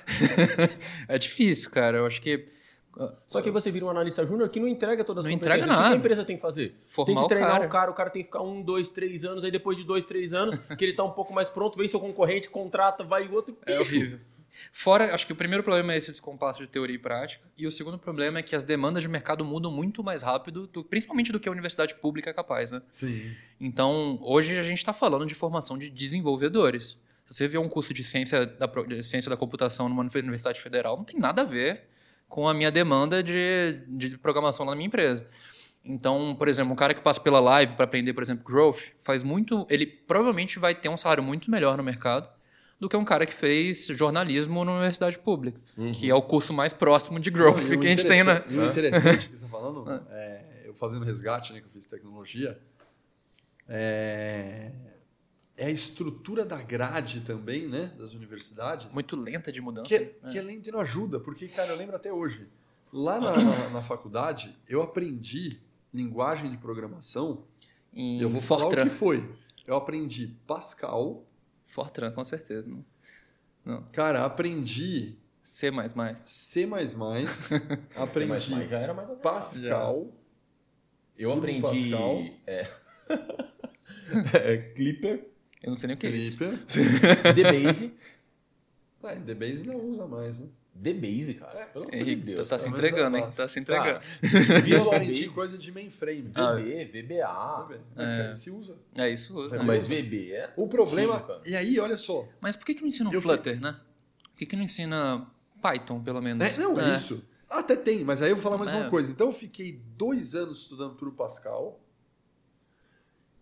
é 1.07 1.17
difícil, 1.17 1.69
cara. 1.69 1.97
Eu 1.99 2.05
acho 2.07 2.21
que 2.21 2.45
Só 3.25 3.41
que 3.41 3.49
aí 3.49 3.53
você 3.53 3.71
vira 3.71 3.86
um 3.86 3.89
analista 3.89 4.25
júnior 4.25 4.49
que 4.49 4.60
não 4.60 4.67
entrega 4.67 5.03
todas 5.03 5.25
as 5.25 5.31
Não 5.31 5.38
competências. 5.38 5.62
entrega 5.63 5.73
O 5.73 5.77
que 5.77 5.83
nada. 5.83 5.95
a 5.95 5.97
empresa 5.97 6.25
tem 6.25 6.36
que 6.36 6.41
fazer? 6.41 6.75
Formar 6.88 7.05
tem 7.05 7.15
que 7.15 7.21
o 7.21 7.27
treinar 7.27 7.51
cara. 7.51 7.65
o 7.65 7.69
cara, 7.69 7.91
o 7.91 7.93
cara 7.93 8.10
tem 8.10 8.21
que 8.23 8.27
ficar 8.27 8.41
um, 8.41 8.62
dois, 8.62 8.89
três 8.89 9.23
anos, 9.25 9.43
aí 9.43 9.51
depois 9.51 9.77
de 9.77 9.83
dois, 9.83 10.03
três 10.05 10.33
anos, 10.33 10.57
que 10.77 10.83
ele 10.86 10.93
tá 10.93 11.03
um 11.03 11.12
pouco 11.12 11.33
mais 11.33 11.49
pronto, 11.49 11.77
vem 11.77 11.88
seu 11.88 11.99
concorrente, 11.99 12.49
contrata, 12.49 13.03
vai 13.03 13.27
o 13.27 13.33
outro. 13.33 13.55
é 13.65 13.77
bicho. 13.77 13.81
horrível. 13.95 14.19
Fora, 14.71 15.13
acho 15.13 15.27
que 15.27 15.31
o 15.31 15.36
primeiro 15.36 15.63
problema 15.63 15.93
é 15.93 15.97
esse 15.97 16.10
descompasso 16.10 16.62
de 16.62 16.67
teoria 16.67 16.95
e 16.95 16.97
prática. 16.97 17.43
E 17.55 17.67
o 17.67 17.71
segundo 17.71 17.99
problema 17.99 18.39
é 18.39 18.41
que 18.41 18.55
as 18.55 18.63
demandas 18.63 19.03
de 19.03 19.07
mercado 19.10 19.45
mudam 19.45 19.71
muito 19.71 20.03
mais 20.03 20.23
rápido, 20.23 20.65
do- 20.65 20.83
principalmente 20.83 21.31
do 21.31 21.39
que 21.39 21.47
a 21.47 21.51
universidade 21.51 21.93
pública 21.93 22.31
é 22.31 22.33
capaz, 22.33 22.71
né? 22.71 22.81
Sim. 22.89 23.36
Então, 23.62 24.17
hoje 24.23 24.57
a 24.57 24.63
gente 24.63 24.79
está 24.79 24.93
falando 24.93 25.27
de 25.27 25.36
formação 25.36 25.77
de 25.77 25.91
desenvolvedores. 25.91 26.99
Se 27.27 27.36
você 27.36 27.47
vê 27.47 27.57
um 27.60 27.69
curso 27.69 27.93
de 27.93 28.03
ciência 28.03 28.45
da, 28.47 28.65
de 28.65 29.03
ciência 29.03 29.29
da 29.29 29.38
computação 29.38 29.88
numa 29.88 30.01
universidade 30.01 30.60
federal, 30.60 30.97
não 30.97 31.03
tem 31.03 31.19
nada 31.19 31.41
a 31.43 31.45
ver 31.45 31.88
com 32.27 32.47
a 32.47 32.53
minha 32.53 32.71
demanda 32.71 33.23
de, 33.23 33.79
de 33.87 34.17
programação 34.17 34.65
lá 34.65 34.71
na 34.71 34.75
minha 34.75 34.87
empresa. 34.87 35.25
Então, 35.83 36.35
por 36.37 36.47
exemplo, 36.49 36.73
um 36.73 36.75
cara 36.75 36.93
que 36.93 37.01
passa 37.01 37.21
pela 37.21 37.39
live 37.39 37.75
para 37.75 37.85
aprender, 37.85 38.13
por 38.13 38.21
exemplo, 38.21 38.43
growth, 38.43 38.91
faz 39.03 39.23
muito. 39.23 39.65
Ele 39.69 39.85
provavelmente 39.85 40.59
vai 40.59 40.75
ter 40.75 40.89
um 40.89 40.97
salário 40.97 41.23
muito 41.23 41.49
melhor 41.49 41.77
no 41.77 41.83
mercado 41.83 42.29
do 42.79 42.87
que 42.89 42.95
um 42.97 43.05
cara 43.05 43.25
que 43.25 43.33
fez 43.33 43.87
jornalismo 43.87 44.63
na 44.65 44.71
universidade 44.73 45.17
pública, 45.17 45.59
que 45.93 46.09
é 46.09 46.13
o 46.13 46.21
curso 46.21 46.53
mais 46.53 46.73
próximo 46.73 47.19
de 47.19 47.31
growth 47.31 47.57
Não, 47.61 47.75
o 47.75 47.79
que 47.79 47.87
a 47.87 47.89
gente 47.89 48.05
tem, 48.05 48.23
né? 48.23 48.33
interessante- 48.43 48.53
E 48.53 48.57
o 48.59 48.65
interessante 48.69 49.29
que 49.29 49.37
você 49.37 49.45
está 49.45 49.47
falando, 49.47 49.83
é, 50.11 50.63
eu 50.65 50.73
fazendo 50.75 51.03
resgate, 51.05 51.53
né, 51.53 51.59
que 51.61 51.65
eu 51.65 51.71
fiz 51.71 51.87
tecnologia, 51.87 52.59
é, 53.67 54.71
é 55.57 55.65
a 55.65 55.69
estrutura 55.71 56.45
da 56.45 56.61
grade 56.61 57.21
também, 57.21 57.67
né, 57.67 57.91
das 57.97 58.13
universidades. 58.13 58.93
Muito 58.93 59.15
lenta 59.15 59.51
de 59.51 59.59
mudança. 59.59 59.87
que, 59.89 59.95
é, 59.95 60.15
né? 60.21 60.31
que 60.31 60.37
é 60.37 60.41
lenta 60.41 60.69
e 60.69 60.71
não 60.71 60.79
ajuda, 60.79 61.19
porque, 61.19 61.47
cara, 61.47 61.69
eu 61.71 61.75
lembro 61.77 61.95
até 61.95 62.13
hoje. 62.13 62.47
Lá 62.93 63.19
na, 63.19 63.35
na- 63.35 63.69
na 63.71 63.81
faculdade, 63.81 64.55
eu 64.69 64.81
aprendi 64.81 65.59
linguagem 65.93 66.49
de 66.51 66.57
programação. 66.57 67.43
Em 67.93 68.21
eu 68.21 68.29
vou 68.29 68.39
falar 68.41 68.61
Fortran. 68.63 68.83
o 68.83 68.89
que 68.89 68.91
foi. 68.95 69.35
Eu 69.65 69.75
aprendi 69.75 70.27
Pascal. 70.45 71.25
Fortran, 71.65 72.11
com 72.11 72.23
certeza. 72.23 72.67
Não. 72.67 72.85
Não. 73.65 73.83
Cara, 73.91 74.23
aprendi 74.23 75.17
C++. 75.43 75.69
C++. 76.25 76.65
aprendi 77.95 78.51
mas 78.51 78.69
já 78.69 78.79
era 78.79 78.93
mais. 78.93 79.09
Pascal. 79.19 80.13
Eu 81.17 81.31
Tudo 81.31 81.39
aprendi. 81.39 81.89
Pascal. 81.89 82.23
É, 82.45 82.69
é, 84.33 84.57
Clipper, 84.75 85.27
Eu 85.63 85.69
não 85.69 85.75
sei 85.75 85.87
nem 85.87 85.95
o 85.95 85.99
que 85.99 86.07
é 86.07 86.11
isso. 86.11 86.37
DBase. 87.35 87.93
É, 89.03 89.15
DBase 89.15 89.63
não 89.63 89.75
usa 89.77 90.05
mais, 90.05 90.39
né? 90.39 90.47
DBase, 90.73 91.33
cara. 91.35 91.65
Pelo 91.67 91.85
amor 91.85 91.91
de 91.91 91.97
Henrique, 91.97 92.21
Deus. 92.21 92.49
tá 92.49 92.59
se 92.59 92.69
entregando, 92.69 93.17
é 93.17 93.19
hein? 93.21 93.29
Tá 93.35 93.49
se 93.49 93.59
entregando. 93.59 93.99
Eu 94.21 94.61
Visual 94.61 94.87
aprendi 94.93 95.11
Basic, 95.13 95.29
coisa 95.29 95.57
de 95.57 95.71
mainframe. 95.71 96.31
Ah, 96.35 96.53
VB, 96.53 97.01
VBA. 97.03 97.79
É. 97.95 98.35
Se 98.35 98.51
usa. 98.51 98.75
É 98.97 99.09
isso. 99.09 99.35
usa, 99.35 99.55
É, 99.55 99.59
né? 99.59 99.65
Mas 99.65 99.83
VB 99.87 100.31
é. 100.33 100.53
O 100.55 100.67
problema. 100.67 101.41
E 101.45 101.55
aí, 101.55 101.79
olha 101.79 101.97
só. 101.97 102.27
Mas 102.39 102.55
por 102.55 102.65
que, 102.65 102.75
que 102.75 102.81
não 102.81 102.87
ensina 102.89 103.09
o 103.09 103.21
Flutter, 103.21 103.59
né? 103.59 103.75
Por 104.31 104.37
que, 104.37 104.45
que 104.45 104.55
não 104.55 104.63
ensina 104.63 105.25
Python, 105.61 106.03
pelo 106.03 106.21
menos? 106.21 106.45
É, 106.45 106.57
não, 106.59 106.79
é, 106.79 106.95
isso. 106.95 107.23
Até 107.49 107.75
tem, 107.75 108.03
mas 108.03 108.21
aí 108.21 108.29
eu 108.29 108.35
vou 108.35 108.43
falar 108.43 108.57
mais 108.57 108.71
É. 108.71 108.75
uma 108.75 108.89
coisa. 108.89 109.09
Então 109.11 109.27
eu 109.27 109.33
fiquei 109.33 109.81
dois 109.97 110.35
anos 110.35 110.59
estudando 110.59 110.95
Turbo 110.95 111.15
Pascal. 111.15 111.79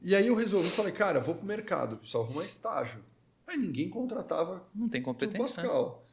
E 0.02 0.16
aí 0.16 0.28
eu 0.28 0.36
resolvi, 0.36 0.70
falei, 0.70 0.92
cara, 0.92 1.20
vou 1.20 1.36
pro 1.36 1.46
mercado, 1.46 1.98
preciso 1.98 2.22
arrumar 2.22 2.46
estágio. 2.46 3.04
Aí 3.48 3.58
ninguém 3.58 3.90
contratava 3.90 4.66
Não 4.74 4.88
tem 4.90 5.02
competência. 5.02 5.40
né? 5.40 5.70
Pascal. 5.70 6.06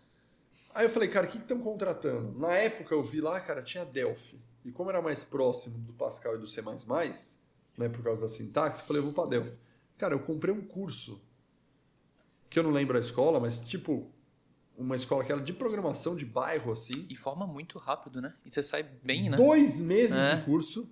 Aí 0.75 0.87
eu 0.87 0.91
falei, 0.91 1.09
cara, 1.09 1.27
o 1.27 1.31
que 1.31 1.39
estão 1.39 1.59
contratando? 1.61 2.39
Na 2.39 2.55
época 2.57 2.95
eu 2.95 3.03
vi 3.03 3.21
lá, 3.21 3.39
cara, 3.41 3.63
tinha 3.63 3.85
Delphi. 3.85 4.41
E 4.65 4.71
como 4.71 4.91
era 4.91 5.03
mais 5.03 5.25
próximo 5.25 5.77
do 5.79 5.93
Pascal 5.93 6.37
e 6.37 6.39
do 6.39 6.47
C++, 6.47 6.63
né, 6.63 7.89
por 7.89 8.03
causa 8.03 8.21
da 8.23 8.29
sintaxe, 8.29 8.81
eu 8.83 8.87
falei, 8.87 9.01
eu 9.01 9.05
vou 9.05 9.13
pra 9.13 9.27
Delphi. 9.27 9.53
Cara, 9.99 10.15
eu 10.15 10.21
comprei 10.21 10.55
um 10.55 10.63
curso, 10.63 11.21
que 12.49 12.59
eu 12.59 12.63
não 12.63 12.71
lembro 12.71 12.97
a 12.97 13.01
escola, 13.01 13.39
mas 13.41 13.59
tipo, 13.59 14.11
uma 14.77 14.97
escola 14.97 15.25
que 15.25 15.33
era 15.33 15.41
de 15.41 15.53
programação 15.53 16.17
de 16.17 16.25
bairro, 16.25 16.73
assim. 16.73 17.07
E 17.11 17.17
forma 17.17 17.47
muito 17.47 17.79
rápido, 17.79 18.21
né? 18.21 18.35
E 18.45 18.51
você 18.51 18.63
sai 18.63 18.83
bem, 18.83 19.29
né? 19.31 19.37
Dois 19.37 19.81
meses 19.81 20.17
É. 20.17 20.37
de 20.37 20.45
curso. 20.45 20.89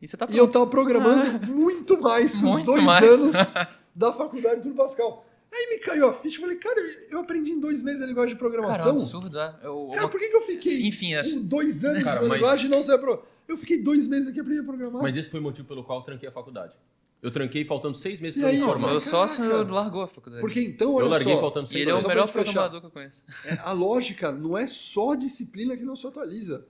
E 0.00 0.06
você 0.08 0.16
tá 0.16 0.26
E 0.30 0.36
eu 0.36 0.44
pronto. 0.48 0.52
tava 0.52 0.66
programando 0.66 1.46
muito 1.52 2.00
mais 2.00 2.36
que 2.36 2.44
os 2.44 2.62
dois 2.62 2.84
mais. 2.84 3.04
anos 3.04 3.36
da 3.94 4.12
faculdade 4.12 4.60
do 4.68 4.74
Pascal. 4.74 5.24
Aí 5.52 5.70
me 5.70 5.78
caiu 5.78 6.06
a 6.08 6.14
ficha 6.14 6.36
e 6.38 6.40
falei, 6.40 6.56
cara, 6.56 6.78
eu 7.10 7.18
aprendi 7.20 7.50
em 7.52 7.58
dois 7.58 7.82
meses 7.82 8.02
a 8.02 8.06
linguagem 8.06 8.34
de 8.34 8.40
Cara, 8.40 8.46
é 8.54 8.58
um 8.58 8.60
programação. 8.60 8.90
absurdo, 8.92 9.30
né? 9.36 9.54
Eu, 9.62 9.88
Cara, 9.94 10.08
por 10.08 10.20
que, 10.20 10.28
que 10.28 10.36
eu 10.36 10.42
fiquei 10.42 10.86
Enfim, 10.86 11.14
as- 11.14 11.34
com 11.34 11.46
dois 11.46 11.84
anos 11.84 12.02
Cara, 12.04 12.20
de 12.20 12.28
mas- 12.28 12.38
linguagem 12.38 12.66
e 12.66 12.68
não 12.68 12.82
sei 12.82 12.98
pro... 12.98 13.24
Eu 13.48 13.56
fiquei 13.56 13.82
dois 13.82 14.06
meses 14.06 14.28
aqui 14.28 14.38
aprendendo 14.40 14.64
a 14.64 14.66
programar. 14.66 15.02
Mas 15.02 15.16
esse 15.16 15.30
foi 15.30 15.40
o 15.40 15.42
motivo 15.42 15.66
pelo 15.66 15.82
qual 15.82 16.00
eu 16.00 16.04
tranquei 16.04 16.28
a 16.28 16.32
faculdade. 16.32 16.74
Eu 17.22 17.30
tranquei 17.32 17.64
faltando 17.64 17.96
seis 17.96 18.20
meses 18.20 18.38
para 18.40 18.52
me 18.52 18.58
formar. 18.58 18.74
meu 18.76 18.86
Caraca. 18.88 19.00
sócio 19.00 19.66
largou 19.72 20.02
a 20.02 20.06
faculdade. 20.06 20.40
Porque 20.42 20.60
então, 20.60 20.92
olha 20.94 21.06
Eu 21.06 21.08
larguei 21.08 21.34
só, 21.34 21.40
faltando 21.40 21.66
seis 21.66 21.80
ele 21.80 21.90
é 21.90 21.94
meses. 21.94 22.04
o 22.04 22.08
Só 22.08 22.14
melhor 22.14 22.30
programador 22.30 22.80
que 22.80 22.86
eu 22.86 22.90
conheço. 22.90 23.24
é, 23.46 23.54
a 23.64 23.72
lógica 23.72 24.30
não 24.30 24.56
é 24.56 24.66
só 24.66 25.12
a 25.12 25.16
disciplina 25.16 25.76
que 25.76 25.82
não 25.82 25.96
se 25.96 26.06
atualiza. 26.06 26.66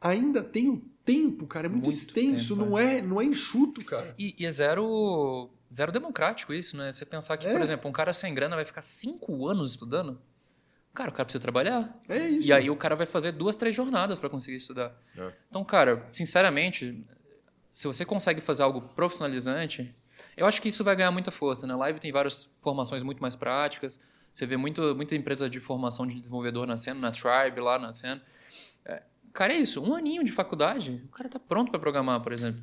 Ainda 0.00 0.40
tem 0.42 0.68
o 0.70 0.82
tempo, 1.04 1.46
cara. 1.46 1.66
É 1.66 1.68
muito, 1.70 1.84
Muito 1.84 1.94
extenso, 1.94 2.56
tempo, 2.56 2.68
não, 2.70 2.78
é, 2.78 3.00
não 3.02 3.20
é 3.20 3.24
enxuto, 3.24 3.84
cara. 3.84 4.14
E, 4.18 4.34
e 4.38 4.46
é 4.46 4.52
zero, 4.52 5.50
zero 5.72 5.90
democrático 5.92 6.52
isso, 6.52 6.76
né? 6.76 6.92
Você 6.92 7.04
pensar 7.04 7.36
que, 7.36 7.46
É. 7.46 7.52
por 7.52 7.60
exemplo, 7.60 7.88
um 7.88 7.92
cara 7.92 8.12
sem 8.12 8.34
grana 8.34 8.56
vai 8.56 8.64
ficar 8.64 8.82
cinco 8.82 9.46
anos 9.48 9.72
estudando. 9.72 10.20
Cara, 10.92 11.10
o 11.10 11.12
cara 11.12 11.24
precisa 11.24 11.40
trabalhar. 11.40 11.96
É 12.08 12.18
isso. 12.28 12.48
E 12.48 12.52
aí 12.52 12.68
o 12.68 12.74
cara 12.76 12.96
vai 12.96 13.06
fazer 13.06 13.32
duas, 13.32 13.54
três 13.54 13.74
jornadas 13.74 14.18
para 14.18 14.28
conseguir 14.28 14.56
estudar. 14.56 14.92
É. 15.16 15.32
Então, 15.48 15.64
cara, 15.64 16.04
sinceramente, 16.12 17.06
se 17.70 17.86
você 17.86 18.04
consegue 18.04 18.40
fazer 18.40 18.64
algo 18.64 18.80
profissionalizante, 18.80 19.94
eu 20.36 20.46
acho 20.46 20.60
que 20.60 20.68
isso 20.68 20.82
vai 20.82 20.96
ganhar 20.96 21.10
muita 21.12 21.30
força. 21.30 21.66
Na 21.66 21.76
Live 21.76 22.00
tem 22.00 22.10
várias 22.10 22.48
formações 22.60 23.02
muito 23.02 23.20
mais 23.22 23.36
práticas. 23.36 24.00
Você 24.34 24.46
vê 24.46 24.56
muito, 24.56 24.94
muita 24.96 25.14
empresa 25.14 25.48
de 25.48 25.60
formação 25.60 26.06
de 26.06 26.16
desenvolvedor 26.16 26.66
nascendo, 26.66 27.00
na 27.00 27.12
Tribe 27.12 27.60
lá 27.60 27.78
nascendo. 27.78 28.20
É, 29.30 29.32
cara, 29.32 29.52
é 29.52 29.56
isso. 29.56 29.82
Um 29.82 29.94
aninho 29.94 30.24
de 30.24 30.32
faculdade, 30.32 31.02
o 31.06 31.08
cara 31.08 31.28
tá 31.28 31.38
pronto 31.38 31.70
para 31.70 31.80
programar, 31.80 32.20
por 32.20 32.32
exemplo. 32.32 32.62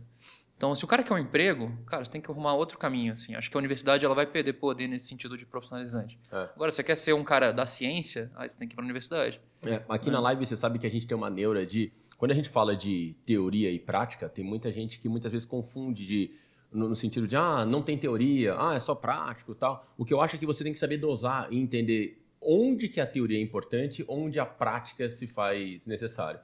Então, 0.57 0.73
se 0.73 0.83
o 0.83 0.87
cara 0.87 1.03
quer 1.03 1.13
um 1.13 1.19
emprego, 1.19 1.71
cara, 1.85 2.03
você 2.03 2.11
tem 2.11 2.19
que 2.19 2.31
arrumar 2.31 2.55
outro 2.55 2.79
caminho, 2.79 3.13
assim. 3.13 3.35
Acho 3.35 3.49
que 3.49 3.55
a 3.55 3.59
universidade 3.59 4.03
ela 4.03 4.15
vai 4.15 4.25
perder 4.25 4.53
poder 4.53 4.87
nesse 4.87 5.05
sentido 5.05 5.37
de 5.37 5.45
profissionalizante. 5.45 6.19
É. 6.31 6.49
Agora, 6.55 6.71
você 6.71 6.83
quer 6.83 6.95
ser 6.95 7.13
um 7.13 7.23
cara 7.23 7.51
da 7.51 7.67
ciência, 7.67 8.31
aí 8.35 8.49
você 8.49 8.57
tem 8.57 8.67
que 8.67 8.73
ir 8.73 8.75
para 8.75 8.83
a 8.83 8.87
universidade. 8.87 9.39
É, 9.63 9.83
aqui 9.87 10.09
na 10.09 10.19
live 10.19 10.45
você 10.45 10.57
sabe 10.57 10.79
que 10.79 10.87
a 10.87 10.89
gente 10.89 11.05
tem 11.05 11.15
uma 11.15 11.29
neura 11.29 11.63
de. 11.63 11.93
Quando 12.17 12.31
a 12.31 12.33
gente 12.33 12.49
fala 12.49 12.75
de 12.75 13.15
teoria 13.23 13.71
e 13.71 13.77
prática, 13.77 14.27
tem 14.27 14.43
muita 14.43 14.71
gente 14.71 14.99
que 14.99 15.07
muitas 15.07 15.31
vezes 15.31 15.45
confunde 15.45 16.05
de. 16.05 16.31
No, 16.71 16.89
no 16.89 16.95
sentido 16.95 17.27
de, 17.27 17.35
ah, 17.35 17.63
não 17.63 17.81
tem 17.81 17.97
teoria, 17.97 18.55
ah, 18.59 18.73
é 18.73 18.79
só 18.79 18.93
prático 18.93 19.51
e 19.51 19.55
tal. 19.55 19.87
O 19.95 20.03
que 20.03 20.13
eu 20.13 20.19
acho 20.19 20.35
é 20.35 20.39
que 20.39 20.45
você 20.45 20.63
tem 20.63 20.73
que 20.73 20.79
saber 20.79 20.97
dosar 20.97 21.47
e 21.51 21.57
entender 21.57 22.19
onde 22.41 22.89
que 22.89 22.99
a 22.99 23.05
teoria 23.05 23.37
é 23.37 23.41
importante, 23.41 24.03
onde 24.07 24.39
a 24.39 24.45
prática 24.45 25.07
se 25.07 25.27
faz 25.27 25.87
necessário, 25.87 26.39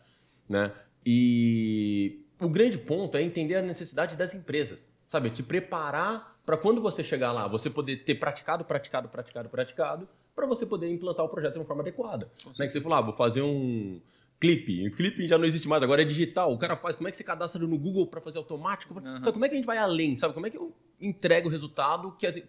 né? 0.47 0.71
E 1.05 2.25
o 2.39 2.49
grande 2.49 2.77
ponto 2.77 3.17
é 3.17 3.21
entender 3.21 3.55
a 3.55 3.61
necessidade 3.61 4.15
das 4.15 4.33
empresas, 4.33 4.87
sabe? 5.07 5.29
Te 5.29 5.43
preparar 5.43 6.39
para 6.45 6.57
quando 6.57 6.81
você 6.81 7.03
chegar 7.03 7.31
lá, 7.31 7.47
você 7.47 7.69
poder 7.69 7.97
ter 7.97 8.15
praticado, 8.15 8.65
praticado, 8.65 9.07
praticado, 9.09 9.49
praticado, 9.49 10.09
para 10.35 10.45
você 10.45 10.65
poder 10.65 10.89
implantar 10.89 11.25
o 11.25 11.29
projeto 11.29 11.53
de 11.53 11.59
uma 11.59 11.65
forma 11.65 11.81
adequada. 11.81 12.29
Não 12.45 12.51
é 12.51 12.67
que 12.67 12.73
você 12.73 12.81
falou, 12.81 12.97
ah, 12.97 13.01
vou 13.01 13.13
fazer 13.13 13.41
um 13.41 14.01
clipe. 14.39 14.87
O 14.87 14.91
clipe 14.91 15.27
já 15.27 15.37
não 15.37 15.45
existe 15.45 15.67
mais, 15.67 15.81
agora 15.83 16.01
é 16.01 16.05
digital. 16.05 16.51
O 16.51 16.57
cara 16.57 16.75
faz, 16.75 16.95
como 16.95 17.07
é 17.07 17.11
que 17.11 17.17
você 17.17 17.23
cadastra 17.23 17.65
no 17.65 17.77
Google 17.77 18.07
para 18.07 18.19
fazer 18.19 18.39
automático? 18.39 18.93
Uhum. 18.93 19.21
Sabe 19.21 19.33
como 19.33 19.45
é 19.45 19.47
que 19.47 19.55
a 19.55 19.57
gente 19.57 19.65
vai 19.65 19.77
além? 19.77 20.15
Sabe 20.17 20.33
como 20.33 20.45
é 20.45 20.49
que 20.49 20.57
eu 20.57 20.73
entrego 20.99 21.47
o 21.47 21.51
resultado 21.51 22.11
que 22.17 22.27
as... 22.27 22.41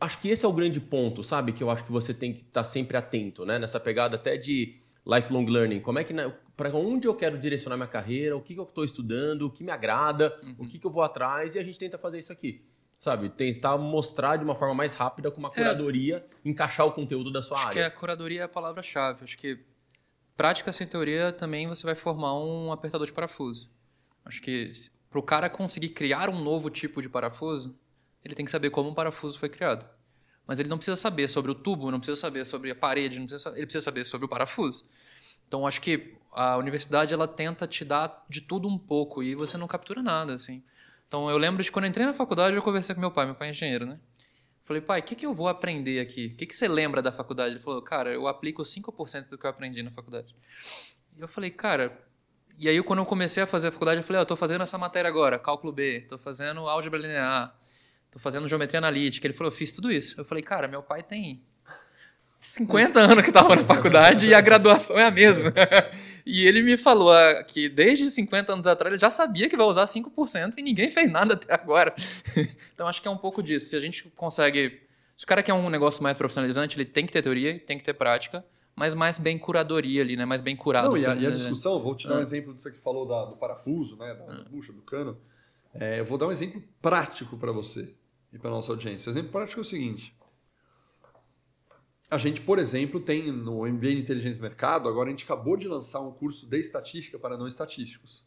Acho 0.00 0.20
que 0.20 0.28
esse 0.28 0.44
é 0.44 0.48
o 0.48 0.52
grande 0.52 0.80
ponto, 0.80 1.22
sabe? 1.22 1.52
Que 1.52 1.62
eu 1.62 1.70
acho 1.70 1.84
que 1.84 1.92
você 1.92 2.14
tem 2.14 2.32
que 2.32 2.42
estar 2.42 2.64
sempre 2.64 2.96
atento, 2.96 3.44
né? 3.44 3.58
Nessa 3.58 3.80
pegada 3.80 4.16
até 4.16 4.36
de 4.36 4.80
lifelong 5.08 5.46
learning? 5.46 5.80
Como 5.80 5.98
é 5.98 6.04
que 6.04 6.14
para 6.56 6.74
onde 6.74 7.08
eu 7.08 7.14
quero 7.14 7.38
direcionar 7.38 7.76
minha 7.76 7.88
carreira? 7.88 8.36
O 8.36 8.42
que, 8.42 8.54
que 8.54 8.60
eu 8.60 8.64
estou 8.64 8.84
estudando? 8.84 9.42
O 9.42 9.50
que 9.50 9.64
me 9.64 9.70
agrada? 9.70 10.38
Uhum. 10.42 10.56
O 10.58 10.66
que, 10.66 10.78
que 10.78 10.86
eu 10.86 10.90
vou 10.90 11.02
atrás? 11.02 11.54
E 11.54 11.58
a 11.58 11.64
gente 11.64 11.78
tenta 11.78 11.96
fazer 11.96 12.18
isso 12.18 12.32
aqui 12.32 12.64
sabe, 12.98 13.28
tentar 13.28 13.78
mostrar 13.78 14.36
de 14.36 14.44
uma 14.44 14.54
forma 14.54 14.74
mais 14.74 14.92
rápida 14.92 15.30
com 15.30 15.38
uma 15.38 15.48
é. 15.50 15.52
curadoria, 15.52 16.16
é, 16.16 16.48
encaixar 16.48 16.86
o 16.86 16.92
conteúdo 16.92 17.30
da 17.30 17.40
sua 17.40 17.56
acho 17.56 17.68
área. 17.68 17.80
Acho 17.82 17.90
que 17.90 17.96
a 17.96 17.98
curadoria 18.00 18.40
é 18.40 18.44
a 18.44 18.48
palavra-chave. 18.48 19.22
Acho 19.22 19.38
que 19.38 19.64
prática 20.36 20.72
sem 20.72 20.86
teoria 20.86 21.32
também 21.32 21.68
você 21.68 21.84
vai 21.84 21.94
formar 21.94 22.34
um 22.38 22.72
apertador 22.72 23.06
de 23.06 23.12
parafuso. 23.12 23.70
Acho 24.24 24.42
que 24.42 24.72
para 25.08 25.18
o 25.18 25.22
cara 25.22 25.48
conseguir 25.48 25.90
criar 25.90 26.28
um 26.28 26.42
novo 26.42 26.68
tipo 26.70 27.00
de 27.00 27.08
parafuso, 27.08 27.78
ele 28.24 28.34
tem 28.34 28.44
que 28.44 28.50
saber 28.50 28.70
como 28.70 28.90
um 28.90 28.94
parafuso 28.94 29.38
foi 29.38 29.48
criado. 29.48 29.88
Mas 30.46 30.58
ele 30.58 30.68
não 30.68 30.76
precisa 30.76 30.96
saber 30.96 31.28
sobre 31.28 31.50
o 31.50 31.54
tubo, 31.54 31.90
não 31.90 31.98
precisa 31.98 32.16
saber 32.16 32.44
sobre 32.44 32.70
a 32.70 32.74
parede, 32.74 33.18
não 33.18 33.26
precisa, 33.26 33.50
ele 33.50 33.66
precisa 33.66 33.84
saber 33.84 34.04
sobre 34.04 34.24
o 34.24 34.28
parafuso. 34.28 34.84
Então 35.48 35.66
acho 35.66 35.80
que 35.80 36.14
a 36.32 36.56
universidade 36.56 37.12
ela 37.12 37.26
tenta 37.26 37.66
te 37.66 37.84
dar 37.84 38.24
de 38.28 38.42
tudo 38.42 38.68
um 38.68 38.78
pouco 38.78 39.22
e 39.22 39.34
você 39.34 39.56
não 39.56 39.66
captura 39.66 40.02
nada 40.02 40.34
assim. 40.34 40.62
Então 41.08 41.28
eu 41.28 41.38
lembro 41.38 41.62
de 41.64 41.72
quando 41.72 41.86
eu 41.86 41.88
entrei 41.88 42.06
na 42.06 42.14
faculdade, 42.14 42.54
eu 42.54 42.62
conversei 42.62 42.94
com 42.94 43.00
meu 43.00 43.10
pai, 43.10 43.26
meu 43.26 43.34
pai 43.34 43.48
é 43.48 43.50
engenheiro, 43.50 43.86
né? 43.86 43.98
Falei, 44.68 44.82
pai, 44.82 45.00
o 45.00 45.02
que, 45.02 45.14
que 45.14 45.24
eu 45.24 45.32
vou 45.32 45.48
aprender 45.48 45.98
aqui? 45.98 46.26
O 46.26 46.36
que, 46.36 46.44
que 46.44 46.54
você 46.54 46.68
lembra 46.68 47.00
da 47.00 47.10
faculdade? 47.10 47.54
Ele 47.54 47.60
falou, 47.60 47.80
cara, 47.80 48.12
eu 48.12 48.28
aplico 48.28 48.62
5% 48.62 49.30
do 49.30 49.38
que 49.38 49.46
eu 49.46 49.48
aprendi 49.48 49.82
na 49.82 49.90
faculdade. 49.90 50.36
E 51.16 51.22
eu 51.22 51.26
falei, 51.26 51.48
cara. 51.50 51.98
E 52.58 52.68
aí, 52.68 52.82
quando 52.82 52.98
eu 52.98 53.06
comecei 53.06 53.42
a 53.42 53.46
fazer 53.46 53.68
a 53.68 53.72
faculdade, 53.72 54.00
eu 54.00 54.04
falei, 54.04 54.20
ó, 54.20 54.24
oh, 54.24 54.26
tô 54.26 54.36
fazendo 54.36 54.62
essa 54.62 54.76
matéria 54.76 55.08
agora, 55.08 55.38
cálculo 55.38 55.72
B, 55.72 56.02
tô 56.02 56.18
fazendo 56.18 56.68
álgebra 56.68 57.00
linear, 57.00 57.56
tô 58.10 58.18
fazendo 58.18 58.46
geometria 58.46 58.78
analítica. 58.78 59.26
Ele 59.26 59.32
falou, 59.32 59.50
eu 59.50 59.56
fiz 59.56 59.72
tudo 59.72 59.90
isso. 59.90 60.20
Eu 60.20 60.24
falei, 60.26 60.44
cara, 60.44 60.68
meu 60.68 60.82
pai 60.82 61.02
tem 61.02 61.42
50 62.40 63.00
anos 63.00 63.22
que 63.22 63.30
estava 63.30 63.56
na 63.56 63.64
faculdade 63.64 64.26
e 64.26 64.34
a 64.34 64.40
graduação 64.40 64.98
é 64.98 65.04
a 65.04 65.10
mesma. 65.10 65.52
e 66.24 66.46
ele 66.46 66.62
me 66.62 66.76
falou 66.76 67.12
ah, 67.12 67.42
que 67.42 67.68
desde 67.68 68.10
50 68.10 68.52
anos 68.52 68.66
atrás 68.66 68.92
ele 68.92 69.00
já 69.00 69.10
sabia 69.10 69.48
que 69.48 69.56
vai 69.56 69.66
usar 69.66 69.86
5% 69.86 70.54
e 70.56 70.62
ninguém 70.62 70.90
fez 70.90 71.10
nada 71.10 71.34
até 71.34 71.52
agora. 71.52 71.94
então 72.72 72.86
acho 72.86 73.02
que 73.02 73.08
é 73.08 73.10
um 73.10 73.16
pouco 73.16 73.42
disso. 73.42 73.70
Se 73.70 73.76
a 73.76 73.80
gente 73.80 74.04
consegue. 74.16 74.80
Se 75.16 75.24
o 75.24 75.26
cara 75.26 75.42
quer 75.42 75.52
um 75.52 75.68
negócio 75.68 76.00
mais 76.00 76.16
profissionalizante, 76.16 76.76
ele 76.76 76.84
tem 76.84 77.04
que 77.04 77.12
ter 77.12 77.22
teoria, 77.22 77.58
tem 77.58 77.76
que 77.76 77.84
ter 77.84 77.92
prática, 77.92 78.44
mas 78.76 78.94
mais 78.94 79.18
bem 79.18 79.36
curadoria 79.36 80.00
ali, 80.00 80.16
né? 80.16 80.24
Mais 80.24 80.40
bem 80.40 80.54
curado. 80.54 80.90
Não, 80.90 80.96
e 80.96 81.04
a, 81.04 81.14
e 81.16 81.26
a 81.26 81.30
discussão, 81.30 81.80
vou 81.82 81.96
te 81.96 82.06
dar 82.06 82.14
um 82.14 82.18
ah. 82.18 82.22
exemplo 82.22 82.54
disso 82.54 82.70
que 82.70 82.78
falou 82.78 83.04
da, 83.04 83.24
do 83.24 83.36
parafuso, 83.36 83.96
né? 83.96 84.14
Da, 84.14 84.24
da 84.26 84.44
bucha, 84.44 84.72
do 84.72 84.82
cano. 84.82 85.18
É, 85.74 85.98
eu 85.98 86.04
vou 86.04 86.16
dar 86.16 86.28
um 86.28 86.30
exemplo 86.30 86.62
prático 86.80 87.36
para 87.36 87.50
você 87.50 87.92
e 88.32 88.38
para 88.38 88.48
nossa 88.48 88.70
audiência. 88.70 89.10
O 89.10 89.12
exemplo 89.12 89.32
prático 89.32 89.58
é 89.58 89.62
o 89.62 89.64
seguinte 89.64 90.16
a 92.10 92.16
gente, 92.16 92.40
por 92.40 92.58
exemplo, 92.58 93.00
tem 93.00 93.30
no 93.30 93.66
MBA 93.66 93.88
de 93.88 93.98
Inteligência 93.98 94.40
e 94.40 94.42
Mercado, 94.42 94.88
agora 94.88 95.08
a 95.08 95.10
gente 95.10 95.24
acabou 95.24 95.56
de 95.56 95.68
lançar 95.68 96.00
um 96.00 96.10
curso 96.10 96.46
de 96.46 96.58
estatística 96.58 97.18
para 97.18 97.36
não 97.36 97.46
estatísticos. 97.46 98.24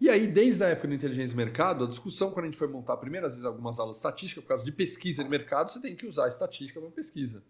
E 0.00 0.10
aí, 0.10 0.26
desde 0.26 0.62
a 0.64 0.68
época 0.68 0.88
do 0.88 0.94
Inteligência 0.94 1.32
e 1.32 1.36
Mercado, 1.36 1.84
a 1.84 1.88
discussão, 1.88 2.30
quando 2.30 2.44
a 2.44 2.48
gente 2.48 2.58
foi 2.58 2.68
montar 2.68 2.96
primeiras 2.98 3.32
vezes 3.32 3.46
algumas 3.46 3.78
aulas 3.78 3.96
de 3.96 3.98
estatística, 3.98 4.42
por 4.42 4.48
causa 4.48 4.64
de 4.64 4.72
pesquisa 4.72 5.24
de 5.24 5.30
mercado, 5.30 5.70
você 5.70 5.80
tem 5.80 5.96
que 5.96 6.06
usar 6.06 6.28
estatística 6.28 6.80
para 6.80 6.90
pesquisa. 6.90 7.42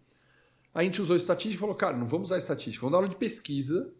A 0.73 0.83
gente 0.83 1.01
usou 1.01 1.15
estatística 1.15 1.57
e 1.57 1.59
falou, 1.59 1.75
cara, 1.75 1.97
não 1.97 2.07
vamos 2.07 2.29
usar 2.29 2.37
estatística, 2.37 2.81
vamos 2.81 2.91
dar 2.91 2.99
aula 2.99 3.09
de 3.09 3.17
pesquisa, 3.17 3.91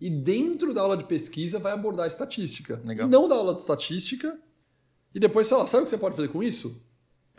e 0.00 0.08
dentro 0.08 0.72
da 0.72 0.82
aula 0.82 0.96
de 0.96 1.04
pesquisa 1.04 1.58
vai 1.58 1.72
abordar 1.72 2.06
estatística. 2.06 2.80
Legal. 2.84 3.08
E 3.08 3.10
não 3.10 3.28
da 3.28 3.34
aula 3.34 3.54
de 3.54 3.60
estatística, 3.60 4.38
e 5.14 5.18
depois, 5.18 5.48
sei 5.48 5.56
lá, 5.56 5.66
sabe 5.66 5.82
o 5.82 5.84
que 5.84 5.90
você 5.90 5.98
pode 5.98 6.14
fazer 6.14 6.28
com 6.28 6.42
isso? 6.42 6.80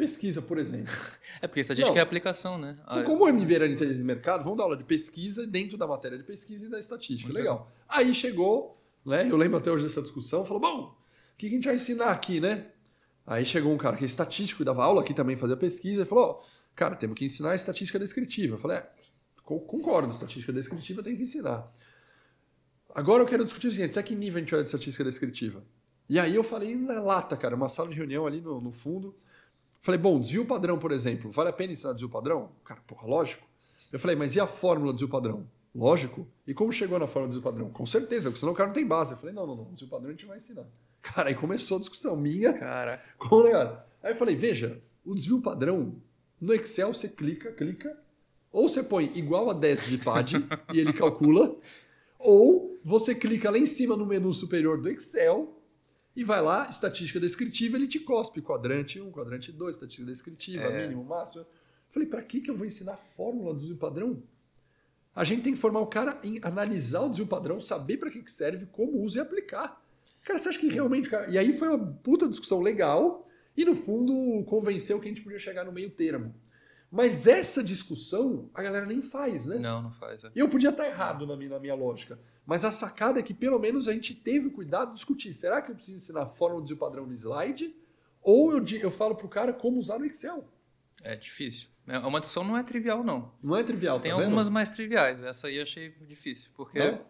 Pesquisa, 0.02 0.42
por 0.42 0.58
exemplo. 0.58 0.92
É 1.40 1.48
porque 1.48 1.60
estatística 1.60 1.94
não. 1.94 2.00
é 2.00 2.02
aplicação, 2.02 2.58
né? 2.58 2.76
Então, 2.82 3.04
como 3.04 3.24
o 3.24 3.32
MBA 3.32 3.54
era 3.54 3.68
inteligência 3.68 3.98
de 3.98 4.04
mercado, 4.04 4.44
vamos 4.44 4.58
dar 4.58 4.64
aula 4.64 4.76
de 4.76 4.84
pesquisa 4.84 5.46
dentro 5.46 5.78
da 5.78 5.86
matéria 5.86 6.18
de 6.18 6.24
pesquisa 6.24 6.66
e 6.66 6.70
da 6.70 6.80
estatística. 6.80 7.32
Muito 7.32 7.38
Legal. 7.38 7.60
Bem. 7.60 7.68
Aí 7.88 8.16
chegou, 8.16 8.82
né? 9.06 9.28
Eu 9.30 9.38
lembro 9.38 9.60
até 9.60 9.70
hoje 9.72 9.84
dessa 9.84 10.02
discussão, 10.02 10.44
falou: 10.44 10.60
bom, 10.60 10.98
o 11.34 11.38
que 11.38 11.46
a 11.46 11.50
gente 11.52 11.66
vai 11.66 11.76
ensinar 11.76 12.10
aqui, 12.12 12.40
né? 12.40 12.66
Aí 13.28 13.46
chegou 13.46 13.72
um 13.72 13.78
cara 13.78 13.96
que 13.96 14.04
é 14.04 14.08
estatístico 14.08 14.64
e 14.64 14.66
dava 14.66 14.84
aula 14.84 15.02
aqui 15.02 15.14
também, 15.14 15.38
fazia 15.38 15.56
pesquisa, 15.56 16.02
e 16.02 16.06
falou: 16.06 16.44
cara, 16.76 16.96
temos 16.96 17.16
que 17.16 17.24
ensinar 17.24 17.54
estatística 17.54 18.00
descritiva. 18.00 18.56
Eu 18.56 18.60
falei: 18.60 18.78
é, 18.78 18.90
concordo, 19.44 20.10
estatística 20.10 20.52
descritiva 20.52 21.04
tem 21.04 21.16
que 21.16 21.22
ensinar. 21.22 21.72
Agora 22.96 23.22
eu 23.22 23.28
quero 23.28 23.44
discutir 23.44 23.68
o 23.68 23.72
seguinte: 23.72 23.92
até 23.92 24.02
que 24.02 24.16
nível 24.16 24.38
a 24.38 24.42
gente 24.42 24.52
vai 24.52 24.62
de 24.62 24.66
estatística 24.66 25.04
descritiva? 25.04 25.64
E 26.10 26.20
aí 26.20 26.36
eu 26.36 26.44
falei 26.44 26.76
na 26.76 27.00
lata, 27.02 27.38
cara, 27.38 27.56
uma 27.56 27.70
sala 27.70 27.90
de 27.90 27.96
reunião 27.96 28.26
ali 28.26 28.42
no, 28.42 28.60
no 28.60 28.72
fundo. 28.72 29.16
Falei, 29.82 30.00
bom, 30.00 30.20
desvio 30.20 30.46
padrão, 30.46 30.78
por 30.78 30.92
exemplo, 30.92 31.32
vale 31.32 31.50
a 31.50 31.54
pena 31.54 31.74
ensinar 31.74 31.94
desvio 31.94 32.10
padrão? 32.10 32.52
Cara, 32.64 32.82
porra, 32.82 33.08
lógico. 33.08 33.48
Eu 33.92 34.00
falei, 34.00 34.16
mas 34.16 34.36
e 34.36 34.40
a 34.40 34.46
fórmula 34.46 34.92
do 34.94 34.96
desvio 34.96 35.10
padrão? 35.10 35.48
Lógico. 35.74 36.28
E 36.46 36.54
como 36.54 36.72
chegou 36.72 37.00
na 37.00 37.08
fórmula 37.08 37.30
do 37.30 37.32
desvio 37.32 37.52
padrão? 37.52 37.70
Com 37.72 37.86
certeza, 37.86 38.30
porque 38.30 38.40
senão 38.40 38.54
o 38.54 38.56
cara 38.56 38.68
não 38.68 38.76
tem 38.76 38.86
base. 38.86 39.14
Eu 39.14 39.18
falei, 39.18 39.34
não, 39.34 39.48
não, 39.48 39.56
não, 39.56 39.72
desvio 39.72 39.90
padrão 39.90 40.10
a 40.10 40.12
gente 40.12 40.26
vai 40.26 40.38
ensinar. 40.38 40.68
Cara, 41.02 41.30
aí 41.30 41.36
começou 41.36 41.78
a 41.78 41.80
discussão 41.80 42.16
minha 42.16 42.54
cara. 42.54 43.04
com 43.18 43.36
o. 43.36 43.86
Aí 44.04 44.12
eu 44.12 44.16
falei, 44.16 44.36
veja, 44.36 44.80
o 45.04 45.16
desvio 45.16 45.42
padrão, 45.42 45.96
no 46.40 46.54
Excel 46.54 46.94
você 46.94 47.10
clica, 47.10 47.52
clica, 47.52 47.98
ou 48.52 48.70
você 48.70 48.84
põe 48.84 49.12
igual 49.16 49.50
a 49.50 49.54
10 49.54 49.88
VPAD 49.88 50.48
e 50.74 50.80
ele 50.80 50.94
calcula, 50.94 51.56
ou 52.20 52.80
você 52.84 53.16
clica 53.16 53.50
lá 53.50 53.58
em 53.58 53.66
cima 53.66 53.98
no 53.98 54.06
menu 54.06 54.32
superior 54.32 54.80
do 54.80 54.90
Excel 54.90 55.58
e 56.16 56.24
vai 56.24 56.42
lá, 56.42 56.68
estatística 56.70 57.20
descritiva, 57.20 57.78
ele 57.78 57.88
te 57.88 58.00
cospe 58.00 58.42
quadrante 58.42 59.00
1, 59.00 59.12
quadrante 59.12 59.52
2, 59.52 59.76
estatística 59.76 60.08
descritiva, 60.08 60.64
é. 60.64 60.84
mínimo, 60.84 61.04
máximo. 61.04 61.46
Falei, 61.90 62.08
para 62.08 62.22
que, 62.22 62.42
que 62.42 62.50
eu 62.50 62.56
vou 62.56 62.66
ensinar 62.66 62.94
a 62.94 62.98
fórmula 62.98 63.54
do 63.54 63.60
desvio 63.60 63.78
padrão? 63.78 64.22
A 65.14 65.24
gente 65.24 65.42
tem 65.42 65.54
que 65.54 65.60
formar 65.60 65.80
o 65.82 65.88
cara 65.88 66.20
em 66.24 66.40
analisar 66.42 67.02
o 67.02 67.10
desvio 67.10 67.28
padrão, 67.28 67.60
saber 67.60 67.98
para 67.98 68.10
que, 68.10 68.22
que 68.22 68.32
serve, 68.32 68.66
como 68.68 69.02
usa 69.02 69.20
e 69.20 69.22
aplicar. 69.22 69.82
Cara, 70.24 70.40
você 70.40 70.50
acha 70.50 70.60
que 70.60 70.68
Sim. 70.68 70.74
realmente. 70.74 71.10
Cara... 71.10 71.30
E 71.30 71.38
aí 71.38 71.54
foi 71.54 71.68
uma 71.68 71.80
puta 71.80 72.28
discussão 72.28 72.62
legal 72.62 73.28
e, 73.56 73.66
no 73.66 73.76
fundo, 73.76 74.44
convenceu 74.46 75.00
que 75.00 75.08
a 75.08 75.10
gente 75.10 75.22
podia 75.22 75.40
chegar 75.40 75.66
no 75.66 75.72
meio 75.72 75.90
termo. 75.90 76.34
Mas 76.92 77.26
essa 77.26 77.64
discussão 77.64 78.50
a 78.54 78.62
galera 78.62 78.86
nem 78.86 79.02
faz, 79.02 79.46
né? 79.46 79.58
Não, 79.58 79.82
não 79.82 79.92
faz. 79.92 80.24
É. 80.26 80.32
Eu 80.36 80.50
podia 80.50 80.72
estar 80.72 80.86
errado 80.86 81.26
na 81.26 81.38
minha, 81.38 81.52
na 81.52 81.60
minha 81.60 81.74
lógica. 81.74 82.20
Mas 82.46 82.66
a 82.66 82.72
sacada 82.72 83.20
é 83.20 83.24
que 83.24 83.34
pelo 83.34 83.58
menos 83.58 83.88
a 83.88 83.94
gente 83.94 84.14
teve 84.14 84.48
o 84.48 84.52
cuidado 84.52 84.90
de 84.90 84.96
discutir. 84.96 85.32
Será 85.32 85.62
que 85.62 85.72
eu 85.72 85.76
preciso 85.76 85.98
ensinar 85.98 86.24
a 86.24 86.28
fórmula 86.28 86.66
de 86.66 86.76
padrão 86.76 87.06
no 87.06 87.14
slide? 87.14 87.74
Ou 88.22 88.52
eu, 88.52 88.64
eu 88.82 88.92
falo 88.92 89.16
para 89.16 89.26
o 89.26 89.30
cara 89.30 89.54
como 89.54 89.80
usar 89.80 89.98
no 90.00 90.06
Excel? 90.06 90.48
É 91.02 91.16
difícil. 91.16 91.70
É, 91.88 91.98
uma 92.00 92.20
discussão 92.20 92.44
não 92.44 92.58
é 92.58 92.64
trivial, 92.64 93.04
não. 93.04 93.32
Não 93.42 93.56
é 93.56 93.64
trivial, 93.64 94.00
Tem 94.00 94.12
tá 94.12 94.18
algumas 94.18 94.50
mais 94.50 94.70
triviais. 94.70 95.24
Essa 95.24 95.48
aí 95.48 95.56
eu 95.56 95.64
achei 95.64 95.92
difícil. 96.02 96.52
Porque, 96.56 96.80
não? 96.80 97.06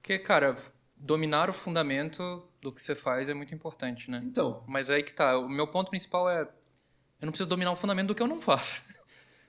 porque, 0.00 0.18
cara, 0.20 0.56
dominar 0.96 1.50
o 1.50 1.52
fundamento 1.52 2.48
do 2.62 2.72
que 2.72 2.82
você 2.82 2.94
faz 2.94 3.28
é 3.28 3.34
muito 3.34 3.54
importante, 3.54 4.10
né? 4.10 4.22
Então. 4.24 4.64
Mas 4.66 4.88
aí 4.88 5.02
que 5.02 5.12
tá. 5.12 5.36
O 5.38 5.48
meu 5.48 5.66
ponto 5.66 5.90
principal 5.90 6.30
é 6.30 6.48
eu 7.24 7.26
não 7.26 7.32
preciso 7.32 7.48
dominar 7.48 7.72
o 7.72 7.76
fundamento 7.76 8.08
do 8.08 8.14
que 8.14 8.22
eu 8.22 8.26
não 8.26 8.40
faço. 8.40 8.82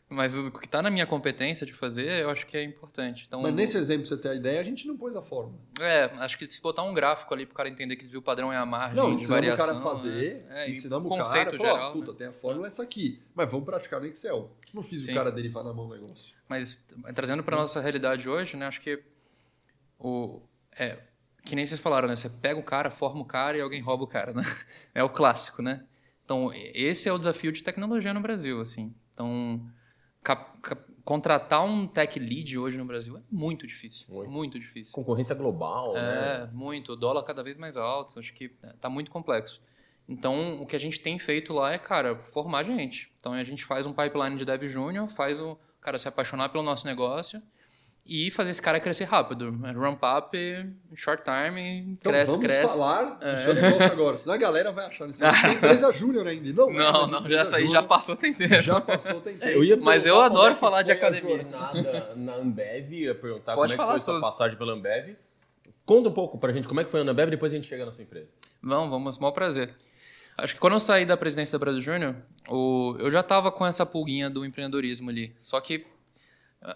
Mas 0.07 0.37
o 0.37 0.51
que 0.51 0.67
está 0.67 0.83
na 0.83 0.91
minha 0.91 1.05
competência 1.07 1.65
de 1.65 1.73
fazer, 1.73 2.21
eu 2.21 2.29
acho 2.29 2.45
que 2.45 2.55
é 2.55 2.63
importante. 2.63 3.25
Então, 3.27 3.41
Mas 3.41 3.55
nesse 3.55 3.75
exemplo, 3.75 4.05
você 4.05 4.15
ter 4.15 4.29
a 4.29 4.35
ideia, 4.35 4.61
a 4.61 4.63
gente 4.63 4.87
não 4.87 4.95
pôs 4.95 5.15
a 5.15 5.21
fórmula. 5.21 5.57
É, 5.81 6.03
acho 6.19 6.37
que 6.37 6.47
se 6.49 6.61
botar 6.61 6.83
um 6.83 6.93
gráfico 6.93 7.33
ali 7.33 7.43
para 7.43 7.53
o 7.53 7.55
cara 7.55 7.69
entender 7.69 7.95
que 7.95 8.15
o 8.15 8.21
padrão 8.21 8.53
é 8.53 8.55
a 8.55 8.65
margem 8.67 8.95
não, 8.95 9.15
de 9.15 9.25
variação. 9.25 9.65
Não, 9.65 9.79
o 9.79 9.83
cara 9.83 9.95
fazer, 9.95 10.45
é, 10.51 10.69
ensinamos 10.69 11.11
o 11.11 11.17
cara, 11.17 11.51
geral, 11.57 11.93
puta, 11.93 12.11
né? 12.11 12.17
tem 12.19 12.27
a 12.27 12.31
fórmula 12.31 12.67
é. 12.67 12.69
essa 12.69 12.83
aqui, 12.83 13.19
mas 13.33 13.49
vamos 13.49 13.65
praticar 13.65 13.99
no 13.99 14.05
Excel. 14.05 14.55
Não 14.71 14.83
fiz 14.83 15.05
Sim. 15.05 15.11
o 15.11 15.15
cara 15.15 15.31
derivar 15.31 15.63
na 15.63 15.73
mão 15.73 15.87
o 15.87 15.89
negócio. 15.89 16.35
Mas 16.47 16.79
trazendo 17.15 17.43
para 17.43 17.57
nossa 17.57 17.81
realidade 17.81 18.29
hoje, 18.29 18.55
né, 18.55 18.67
acho 18.67 18.79
que 18.79 19.01
o 19.99 20.39
é 20.77 20.99
que 21.43 21.55
nem 21.55 21.65
vocês 21.65 21.79
falaram, 21.79 22.07
né? 22.07 22.15
Você 22.15 22.29
pega 22.29 22.59
o 22.59 22.63
cara, 22.63 22.89
forma 22.89 23.21
o 23.21 23.25
cara 23.25 23.57
e 23.57 23.61
alguém 23.61 23.79
rouba 23.79 24.03
o 24.03 24.07
cara, 24.07 24.33
né? 24.33 24.41
É 24.93 25.03
o 25.03 25.09
clássico, 25.09 25.61
né? 25.61 25.83
Então, 26.25 26.51
esse 26.53 27.07
é 27.07 27.13
o 27.13 27.17
desafio 27.17 27.51
de 27.51 27.63
tecnologia 27.63 28.13
no 28.13 28.19
Brasil, 28.19 28.59
assim. 28.59 28.93
Então, 29.13 29.63
contratar 31.03 31.63
um 31.63 31.85
tech 31.87 32.19
lead 32.19 32.57
hoje 32.57 32.77
no 32.77 32.85
Brasil 32.85 33.15
é 33.15 33.21
muito 33.31 33.67
difícil. 33.67 34.13
Muito, 34.13 34.31
muito 34.31 34.59
difícil. 34.59 34.91
Concorrência 34.91 35.35
global, 35.35 35.95
é, 35.95 36.01
né? 36.01 36.49
muito. 36.51 36.93
O 36.93 36.95
dólar 36.95 37.23
cada 37.23 37.43
vez 37.43 37.55
mais 37.57 37.77
alto. 37.77 38.19
Acho 38.19 38.33
que 38.33 38.51
está 38.63 38.89
muito 38.89 39.11
complexo. 39.11 39.61
Então, 40.09 40.61
o 40.61 40.65
que 40.65 40.75
a 40.75 40.79
gente 40.79 40.99
tem 40.99 41.17
feito 41.19 41.53
lá 41.53 41.73
é, 41.73 41.77
cara, 41.77 42.15
formar 42.15 42.63
gente. 42.63 43.11
Então, 43.19 43.33
a 43.33 43.43
gente 43.43 43.63
faz 43.63 43.85
um 43.85 43.93
pipeline 43.93 44.35
de 44.35 44.45
dev 44.45 44.63
júnior, 44.63 45.07
faz 45.07 45.41
o 45.41 45.57
cara 45.79 45.99
se 45.99 46.07
apaixonar 46.07 46.49
pelo 46.49 46.63
nosso 46.63 46.87
negócio 46.87 47.41
e 48.05 48.29
fazer 48.29 48.51
esse 48.51 48.61
cara 48.61 48.79
crescer 48.79 49.05
rápido. 49.05 49.51
Ramp 49.75 49.99
up, 50.03 50.37
short 50.95 51.23
time, 51.23 51.79
então, 51.79 52.11
cresce, 52.11 52.31
vamos 52.31 52.45
cresce. 52.45 52.61
Vamos 52.61 52.77
falar 52.77 53.03
do 53.15 53.25
é. 53.25 53.43
seu 53.43 53.53
negócio 53.55 53.91
agora, 53.91 54.17
senão 54.19 54.35
a 54.35 54.37
galera 54.37 54.71
vai 54.71 54.85
achar 54.85 55.09
isso. 55.09 55.19
Tem 55.19 55.29
empresa 55.53 55.91
júnior 55.91 56.27
ainda. 56.27 56.53
Não, 56.53 56.71
não, 56.71 57.07
não 57.07 57.29
já, 57.29 57.39
essa 57.39 57.57
aí 57.57 57.67
já 57.67 57.81
passou 57.81 58.15
tem 58.15 58.31
tempo. 58.31 58.61
Já 58.61 58.79
passou 58.79 59.19
tem 59.21 59.37
tempo. 59.37 59.63
Eu 59.63 59.77
Mas 59.81 60.05
eu 60.05 60.21
adoro 60.21 60.53
é 60.53 60.55
falar 60.55 60.83
de 60.83 60.91
academia. 60.91 61.37
jornada 61.37 62.13
na 62.15 62.35
Ambev, 62.35 62.93
ia 62.93 63.15
perguntar 63.15 63.55
Pode 63.55 63.75
como 63.75 63.91
é 63.91 63.95
que 63.95 64.03
foi 64.05 64.13
sua 64.13 64.21
passagem 64.21 64.55
pela 64.55 64.73
Ambev. 64.73 65.15
Conta 65.83 66.09
um 66.09 66.13
pouco 66.13 66.37
pra 66.37 66.53
gente 66.53 66.67
como 66.67 66.79
é 66.79 66.83
que 66.83 66.91
foi 66.91 67.01
a 67.01 67.03
Ambev, 67.03 67.31
depois 67.31 67.51
a 67.51 67.55
gente 67.55 67.67
chega 67.67 67.85
na 67.85 67.91
sua 67.91 68.03
empresa. 68.03 68.29
Vamos, 68.61 68.89
vamos, 68.89 69.17
maior 69.17 69.31
prazer. 69.31 69.73
Acho 70.37 70.53
que 70.53 70.59
quando 70.59 70.73
eu 70.73 70.79
saí 70.79 71.05
da 71.05 71.15
presidência 71.15 71.57
da 71.57 71.63
Brasil 71.63 71.81
Júnior, 71.81 72.15
eu 72.99 73.09
já 73.09 73.21
estava 73.21 73.51
com 73.51 73.65
essa 73.65 73.85
pulguinha 73.85 74.29
do 74.29 74.45
empreendedorismo 74.45 75.09
ali. 75.09 75.33
Só 75.39 75.61
que 75.61 75.85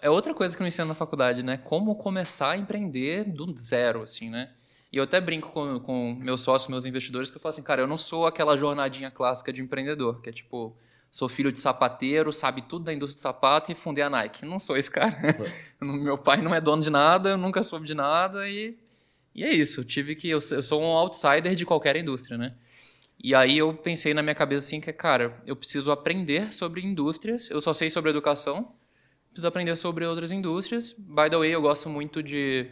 É 0.02 0.10
outra 0.10 0.34
coisa 0.34 0.56
que 0.56 0.62
eu 0.62 0.66
ensino 0.66 0.88
na 0.88 0.94
faculdade, 0.94 1.44
né? 1.44 1.56
Como 1.56 1.94
começar 1.96 2.52
a 2.52 2.56
empreender 2.56 3.24
do 3.24 3.52
zero, 3.58 4.02
assim, 4.02 4.30
né? 4.30 4.50
E 4.92 4.96
eu 4.96 5.04
até 5.04 5.20
brinco 5.20 5.50
com, 5.50 5.78
com 5.80 6.14
meus 6.14 6.40
sócios, 6.40 6.68
meus 6.68 6.84
investidores, 6.84 7.30
que 7.30 7.36
eu 7.36 7.40
falo 7.40 7.52
assim, 7.52 7.62
cara, 7.62 7.82
eu 7.82 7.86
não 7.86 7.96
sou 7.96 8.26
aquela 8.26 8.56
jornadinha 8.56 9.10
clássica 9.10 9.52
de 9.52 9.62
empreendedor, 9.62 10.20
que 10.20 10.28
é 10.28 10.32
tipo, 10.32 10.76
sou 11.10 11.28
filho 11.28 11.52
de 11.52 11.60
sapateiro, 11.60 12.32
sabe 12.32 12.62
tudo 12.62 12.84
da 12.84 12.92
indústria 12.92 13.16
de 13.16 13.20
sapato 13.20 13.70
e 13.70 13.74
fundei 13.74 14.02
a 14.02 14.10
Nike. 14.10 14.44
Não 14.44 14.58
sou 14.58 14.76
esse 14.76 14.90
cara. 14.90 15.16
Meu 15.80 16.18
pai 16.18 16.40
não 16.42 16.54
é 16.54 16.60
dono 16.60 16.82
de 16.82 16.90
nada, 16.90 17.30
eu 17.30 17.38
nunca 17.38 17.62
soube 17.62 17.86
de 17.86 17.94
nada 17.94 18.48
e, 18.48 18.76
e 19.34 19.44
é 19.44 19.52
isso. 19.52 19.80
Eu 19.80 19.84
tive 19.84 20.14
que. 20.14 20.28
Eu, 20.28 20.38
eu 20.50 20.62
sou 20.62 20.82
um 20.82 20.86
outsider 20.86 21.54
de 21.54 21.64
qualquer 21.64 21.96
indústria, 21.96 22.36
né? 22.36 22.54
E 23.22 23.34
aí 23.34 23.58
eu 23.58 23.74
pensei 23.74 24.14
na 24.14 24.22
minha 24.22 24.34
cabeça 24.34 24.66
assim 24.66 24.80
que, 24.80 24.92
cara, 24.92 25.40
eu 25.46 25.54
preciso 25.54 25.92
aprender 25.92 26.52
sobre 26.52 26.80
indústrias. 26.80 27.50
Eu 27.50 27.60
só 27.60 27.72
sei 27.72 27.90
sobre 27.90 28.10
educação, 28.10 28.72
preciso 29.30 29.48
aprender 29.48 29.76
sobre 29.76 30.04
outras 30.04 30.30
indústrias. 30.30 30.92
By 30.92 31.30
the 31.30 31.36
way, 31.36 31.50
eu 31.50 31.62
gosto 31.62 31.88
muito 31.88 32.22
de, 32.22 32.70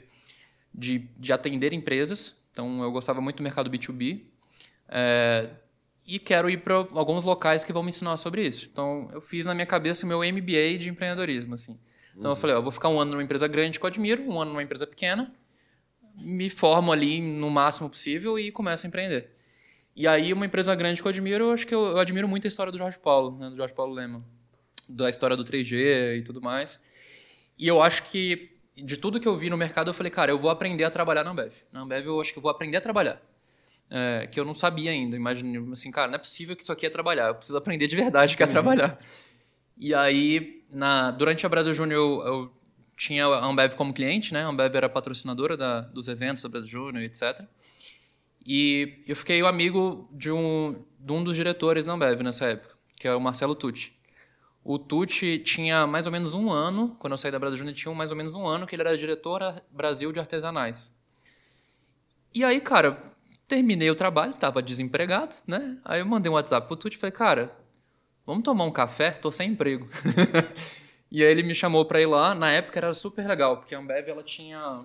de, 0.74 1.08
de 1.16 1.32
atender 1.32 1.72
empresas. 1.72 2.36
Então, 2.52 2.82
eu 2.82 2.90
gostava 2.90 3.20
muito 3.20 3.36
do 3.36 3.42
mercado 3.42 3.70
B2B. 3.70 4.22
É, 4.88 5.48
e 6.06 6.18
quero 6.18 6.48
ir 6.48 6.58
para 6.58 6.74
alguns 6.74 7.24
locais 7.24 7.62
que 7.62 7.72
vão 7.72 7.82
me 7.82 7.90
ensinar 7.90 8.16
sobre 8.16 8.46
isso. 8.46 8.68
Então, 8.72 9.08
eu 9.12 9.20
fiz 9.20 9.44
na 9.46 9.54
minha 9.54 9.66
cabeça 9.66 10.04
o 10.04 10.08
meu 10.08 10.20
MBA 10.20 10.78
de 10.78 10.88
empreendedorismo, 10.88 11.54
assim. 11.54 11.78
Então, 12.12 12.30
uhum. 12.30 12.36
eu 12.36 12.36
falei, 12.36 12.56
ó, 12.56 12.60
vou 12.62 12.72
ficar 12.72 12.88
um 12.88 12.98
ano 12.98 13.12
numa 13.12 13.22
empresa 13.22 13.46
grande 13.46 13.78
que 13.78 13.84
eu 13.84 13.88
admiro, 13.88 14.22
um 14.22 14.40
ano 14.40 14.50
numa 14.50 14.62
empresa 14.62 14.86
pequena, 14.86 15.32
me 16.20 16.48
formo 16.48 16.90
ali 16.90 17.20
no 17.20 17.50
máximo 17.50 17.88
possível 17.88 18.38
e 18.38 18.50
começo 18.50 18.86
a 18.86 18.88
empreender. 18.88 19.30
E 19.94 20.06
aí, 20.06 20.32
uma 20.32 20.46
empresa 20.46 20.74
grande 20.74 21.00
que 21.00 21.06
eu 21.06 21.10
admiro, 21.10 21.44
eu 21.44 21.52
acho 21.52 21.66
que 21.66 21.74
eu, 21.74 21.86
eu 21.88 21.98
admiro 21.98 22.26
muito 22.26 22.46
a 22.46 22.48
história 22.48 22.72
do 22.72 22.78
Jorge 22.78 22.98
Paulo, 22.98 23.36
né, 23.38 23.50
do 23.50 23.56
Jorge 23.56 23.74
Paulo 23.74 23.92
Lema, 23.92 24.24
da 24.88 25.10
história 25.10 25.36
do 25.36 25.44
3G 25.44 26.18
e 26.18 26.22
tudo 26.22 26.40
mais. 26.40 26.80
E 27.58 27.66
eu 27.66 27.82
acho 27.82 28.04
que, 28.04 28.50
de 28.76 28.96
tudo 28.96 29.20
que 29.20 29.28
eu 29.28 29.36
vi 29.36 29.50
no 29.50 29.56
mercado, 29.56 29.90
eu 29.90 29.94
falei, 29.94 30.10
cara, 30.10 30.30
eu 30.30 30.38
vou 30.38 30.50
aprender 30.50 30.84
a 30.84 30.90
trabalhar 30.90 31.24
na 31.24 31.30
Ambev. 31.30 31.52
Na 31.72 31.80
Ambev, 31.80 32.06
eu 32.06 32.20
acho 32.20 32.32
que 32.32 32.38
eu 32.38 32.42
vou 32.42 32.50
aprender 32.50 32.76
a 32.76 32.80
trabalhar 32.80 33.20
é, 33.90 34.28
que 34.30 34.38
eu 34.38 34.44
não 34.44 34.54
sabia 34.54 34.90
ainda. 34.90 35.16
Imagine, 35.16 35.72
assim, 35.72 35.90
cara, 35.90 36.08
não 36.08 36.16
é 36.16 36.18
possível 36.18 36.54
que 36.54 36.62
isso 36.62 36.72
aqui 36.72 36.86
é 36.86 36.90
trabalhar. 36.90 37.28
Eu 37.28 37.34
preciso 37.34 37.56
aprender 37.56 37.86
de 37.86 37.96
verdade 37.96 38.36
que 38.36 38.42
é 38.42 38.46
uhum. 38.46 38.52
trabalhar. 38.52 38.98
E 39.76 39.94
aí, 39.94 40.62
na, 40.70 41.10
durante 41.10 41.46
a 41.46 41.48
Brasil 41.48 41.72
Júnior, 41.72 41.98
eu, 41.98 42.26
eu, 42.26 42.52
tinha 42.96 43.26
a 43.26 43.46
Ambev 43.46 43.74
como 43.74 43.94
cliente, 43.94 44.34
né? 44.34 44.42
A 44.42 44.48
Ambev 44.48 44.74
era 44.74 44.88
patrocinadora 44.88 45.56
da, 45.56 45.82
dos 45.82 46.08
eventos 46.08 46.42
da 46.42 46.48
Brasil 46.48 46.68
Júnior, 46.68 47.04
etc. 47.04 47.42
E 48.44 49.04
eu 49.06 49.14
fiquei 49.14 49.40
amigo 49.42 50.08
de 50.12 50.32
um, 50.32 50.84
de 50.98 51.12
um 51.12 51.22
dos 51.22 51.36
diretores 51.36 51.84
da 51.84 51.92
Ambev 51.92 52.20
nessa 52.22 52.46
época, 52.46 52.74
que 52.98 53.06
é 53.06 53.14
o 53.14 53.20
Marcelo 53.20 53.54
Tucci. 53.54 53.92
O 54.64 54.78
Tucci 54.78 55.38
tinha 55.38 55.86
mais 55.86 56.06
ou 56.06 56.12
menos 56.12 56.34
um 56.34 56.50
ano, 56.52 56.96
quando 56.98 57.12
eu 57.12 57.18
saí 57.18 57.30
da 57.30 57.38
Brasil 57.38 57.56
Júnior, 57.56 57.74
tinha 57.74 57.94
mais 57.94 58.10
ou 58.10 58.16
menos 58.16 58.34
um 58.34 58.46
ano 58.46 58.66
que 58.66 58.74
ele 58.74 58.82
era 58.82 58.96
diretor 58.96 59.62
Brasil 59.70 60.12
de 60.12 60.20
artesanais. 60.20 60.92
E 62.34 62.44
aí, 62.44 62.60
cara, 62.60 63.02
Terminei 63.48 63.90
o 63.90 63.94
trabalho, 63.94 64.32
estava 64.32 64.62
desempregado, 64.62 65.34
né? 65.46 65.78
Aí 65.82 66.00
eu 66.00 66.06
mandei 66.06 66.30
um 66.30 66.34
WhatsApp 66.34 66.66
pro 66.66 66.76
Tuti 66.76 66.96
e 66.96 66.98
falei, 66.98 67.12
cara, 67.12 67.50
vamos 68.26 68.44
tomar 68.44 68.64
um 68.64 68.70
café? 68.70 69.10
Tô 69.12 69.32
sem 69.32 69.52
emprego. 69.52 69.88
e 71.10 71.24
aí 71.24 71.30
ele 71.30 71.42
me 71.42 71.54
chamou 71.54 71.86
para 71.86 71.98
ir 71.98 72.04
lá. 72.04 72.34
Na 72.34 72.52
época 72.52 72.78
era 72.78 72.92
super 72.92 73.26
legal, 73.26 73.56
porque 73.56 73.74
a 73.74 73.78
Ambev, 73.78 74.06
ela 74.06 74.22
tinha... 74.22 74.84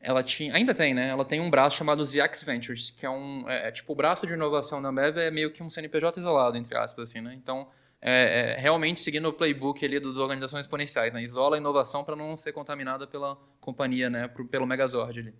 Ela 0.00 0.24
tinha... 0.24 0.52
Ainda 0.56 0.74
tem, 0.74 0.92
né? 0.92 1.08
Ela 1.08 1.24
tem 1.24 1.40
um 1.40 1.48
braço 1.48 1.76
chamado 1.76 2.04
ZX 2.04 2.42
Ventures, 2.42 2.90
que 2.90 3.06
é 3.06 3.10
um... 3.10 3.48
É, 3.48 3.68
é, 3.68 3.70
tipo, 3.70 3.92
o 3.92 3.96
braço 3.96 4.26
de 4.26 4.32
inovação 4.32 4.82
da 4.82 4.88
Ambev 4.88 5.16
é 5.16 5.30
meio 5.30 5.52
que 5.52 5.62
um 5.62 5.70
CNPJ 5.70 6.18
isolado, 6.18 6.58
entre 6.58 6.76
aspas, 6.76 7.08
assim, 7.08 7.20
né? 7.20 7.32
Então, 7.32 7.68
é, 8.00 8.54
é, 8.56 8.60
realmente 8.60 9.00
seguindo 9.00 9.28
o 9.28 9.32
playbook 9.32 9.84
ali 9.84 9.98
das 9.98 10.16
organizações 10.16 10.64
exponenciais, 10.64 11.12
né? 11.12 11.22
Isola 11.22 11.56
a 11.56 11.58
inovação 11.58 12.04
para 12.04 12.14
não 12.14 12.36
ser 12.36 12.52
contaminada 12.52 13.06
pela 13.06 13.36
companhia, 13.60 14.08
né? 14.08 14.28
Pelo 14.50 14.66
Megazord 14.66 15.20
ali. 15.20 15.34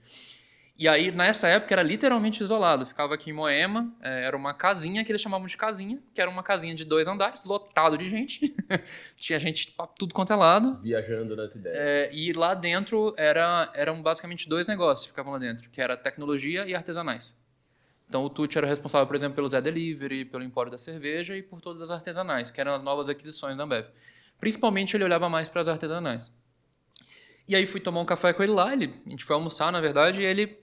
E 0.79 0.87
aí, 0.87 1.11
nessa 1.11 1.49
época, 1.49 1.75
era 1.75 1.83
literalmente 1.83 2.41
isolado. 2.41 2.87
Ficava 2.87 3.15
aqui 3.15 3.31
em 3.31 3.33
Moema, 3.33 3.93
é, 4.01 4.25
era 4.25 4.37
uma 4.37 4.55
casinha 4.55 5.05
que 5.05 5.11
eles 5.11 5.21
chamavam 5.21 5.45
de 5.45 5.57
casinha, 5.57 6.01
que 6.15 6.21
era 6.21 6.31
uma 6.31 6.43
casinha 6.43 6.73
de 6.73 6.85
dois 6.85 7.09
andares, 7.09 7.43
lotado 7.43 7.99
de 7.99 8.09
gente. 8.09 8.55
Tinha 9.17 9.41
gente 9.41 9.73
pra 9.73 9.89
tudo 9.89 10.15
quanto 10.15 10.33
é 10.33 10.37
lado. 10.37 10.81
Viajando 10.81 11.35
nas 11.35 11.53
ideias. 11.53 11.77
É, 11.77 12.11
e 12.13 12.33
lá 12.33 12.55
dentro 12.55 13.13
era, 13.17 13.69
eram 13.75 14.01
basicamente 14.01 14.49
dois 14.49 14.69
negócios 14.69 15.07
que 15.07 15.11
ficavam 15.11 15.33
lá 15.33 15.39
dentro, 15.41 15.69
que 15.69 15.81
era 15.81 15.97
tecnologia 15.97 16.65
e 16.65 16.77
artesanais. 16.77 17.37
Então 18.09 18.25
o 18.25 18.31
Tucci 18.31 18.57
era 18.57 18.67
responsável, 18.67 19.07
por 19.07 19.15
exemplo, 19.15 19.37
pelo 19.37 19.49
Zé 19.49 19.61
Delivery, 19.61 20.25
pelo 20.25 20.43
empório 20.43 20.73
da 20.73 20.79
cerveja 20.79 21.37
e 21.37 21.43
por 21.43 21.61
todas 21.61 21.83
as 21.83 21.91
artesanais, 21.91 22.51
que 22.51 22.61
eram 22.61 22.75
as 22.75 22.83
novas 22.83 23.09
aquisições 23.09 23.57
da 23.57 23.65
Ambev. 23.65 23.87
Principalmente 24.41 24.97
ele 24.97 25.05
olhava 25.05 25.29
mais 25.29 25.49
para 25.49 25.61
as 25.61 25.69
artesanais. 25.69 26.33
E 27.47 27.55
aí 27.55 27.67
fui 27.67 27.81
tomar 27.81 28.01
um 28.01 28.05
café 28.05 28.33
com 28.33 28.43
ele 28.43 28.53
lá, 28.53 28.73
ele, 28.73 29.01
a 29.07 29.11
gente 29.11 29.25
foi 29.25 29.35
almoçar, 29.35 29.71
na 29.71 29.81
verdade, 29.81 30.23
e 30.23 30.25
ele 30.25 30.59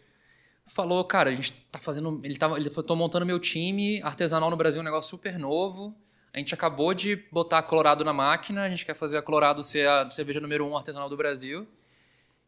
falou, 0.67 1.03
cara, 1.03 1.29
a 1.29 1.35
gente 1.35 1.51
tá 1.71 1.79
fazendo. 1.79 2.19
Ele 2.23 2.37
tava. 2.37 2.57
Ele 2.57 2.69
falou, 2.69 2.83
tô 2.87 2.95
montando 2.95 3.25
meu 3.25 3.39
time, 3.39 4.01
artesanal 4.01 4.49
no 4.49 4.57
Brasil, 4.57 4.81
um 4.81 4.83
negócio 4.83 5.09
super 5.09 5.37
novo. 5.37 5.95
A 6.33 6.37
gente 6.37 6.53
acabou 6.53 6.93
de 6.93 7.15
botar 7.31 7.63
Colorado 7.63 8.03
na 8.03 8.11
máquina, 8.11 8.63
a 8.63 8.69
gente 8.69 8.85
quer 8.85 8.93
fazer 8.93 9.17
a 9.17 9.21
Colorado 9.21 9.63
ser 9.63 9.87
a 9.87 10.11
cerveja 10.11 10.41
número 10.41 10.67
um 10.67 10.75
artesanal 10.75 11.07
do 11.07 11.15
Brasil. 11.15 11.65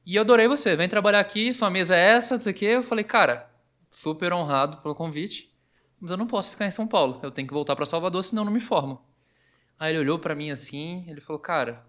E 0.05 0.15
eu 0.15 0.21
adorei 0.21 0.47
você, 0.47 0.75
vem 0.75 0.89
trabalhar 0.89 1.19
aqui, 1.19 1.53
sua 1.53 1.69
mesa 1.69 1.95
é 1.95 1.99
essa, 1.99 2.35
não 2.35 2.41
sei 2.41 2.51
o 2.51 2.55
quê. 2.55 2.65
Eu 2.65 2.83
falei, 2.83 3.03
cara, 3.03 3.49
super 3.89 4.33
honrado 4.33 4.77
pelo 4.77 4.95
convite, 4.95 5.53
mas 5.99 6.11
eu 6.11 6.17
não 6.17 6.27
posso 6.27 6.51
ficar 6.51 6.65
em 6.65 6.71
São 6.71 6.87
Paulo, 6.87 7.19
eu 7.23 7.31
tenho 7.31 7.47
que 7.47 7.53
voltar 7.53 7.75
para 7.75 7.85
Salvador, 7.85 8.23
senão 8.23 8.41
eu 8.41 8.45
não 8.45 8.53
me 8.53 8.59
formo. 8.59 9.01
Aí 9.79 9.91
ele 9.91 9.99
olhou 9.99 10.19
para 10.19 10.35
mim 10.35 10.51
assim, 10.51 11.05
ele 11.07 11.21
falou, 11.21 11.39
cara, 11.39 11.85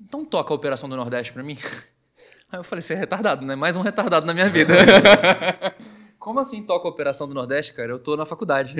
então 0.00 0.24
toca 0.24 0.52
a 0.52 0.56
Operação 0.56 0.88
do 0.88 0.96
Nordeste 0.96 1.32
para 1.32 1.42
mim. 1.42 1.56
Aí 2.50 2.58
eu 2.58 2.64
falei, 2.64 2.82
você 2.82 2.94
é 2.94 2.96
retardado, 2.96 3.44
né? 3.44 3.54
Mais 3.54 3.76
um 3.76 3.82
retardado 3.82 4.24
na 4.24 4.32
minha 4.32 4.48
vida. 4.48 4.72
Como 6.18 6.40
assim 6.40 6.62
toca 6.62 6.88
a 6.88 6.90
Operação 6.90 7.28
do 7.28 7.34
Nordeste, 7.34 7.74
cara? 7.74 7.90
Eu 7.90 7.98
tô 7.98 8.16
na 8.16 8.24
faculdade. 8.24 8.74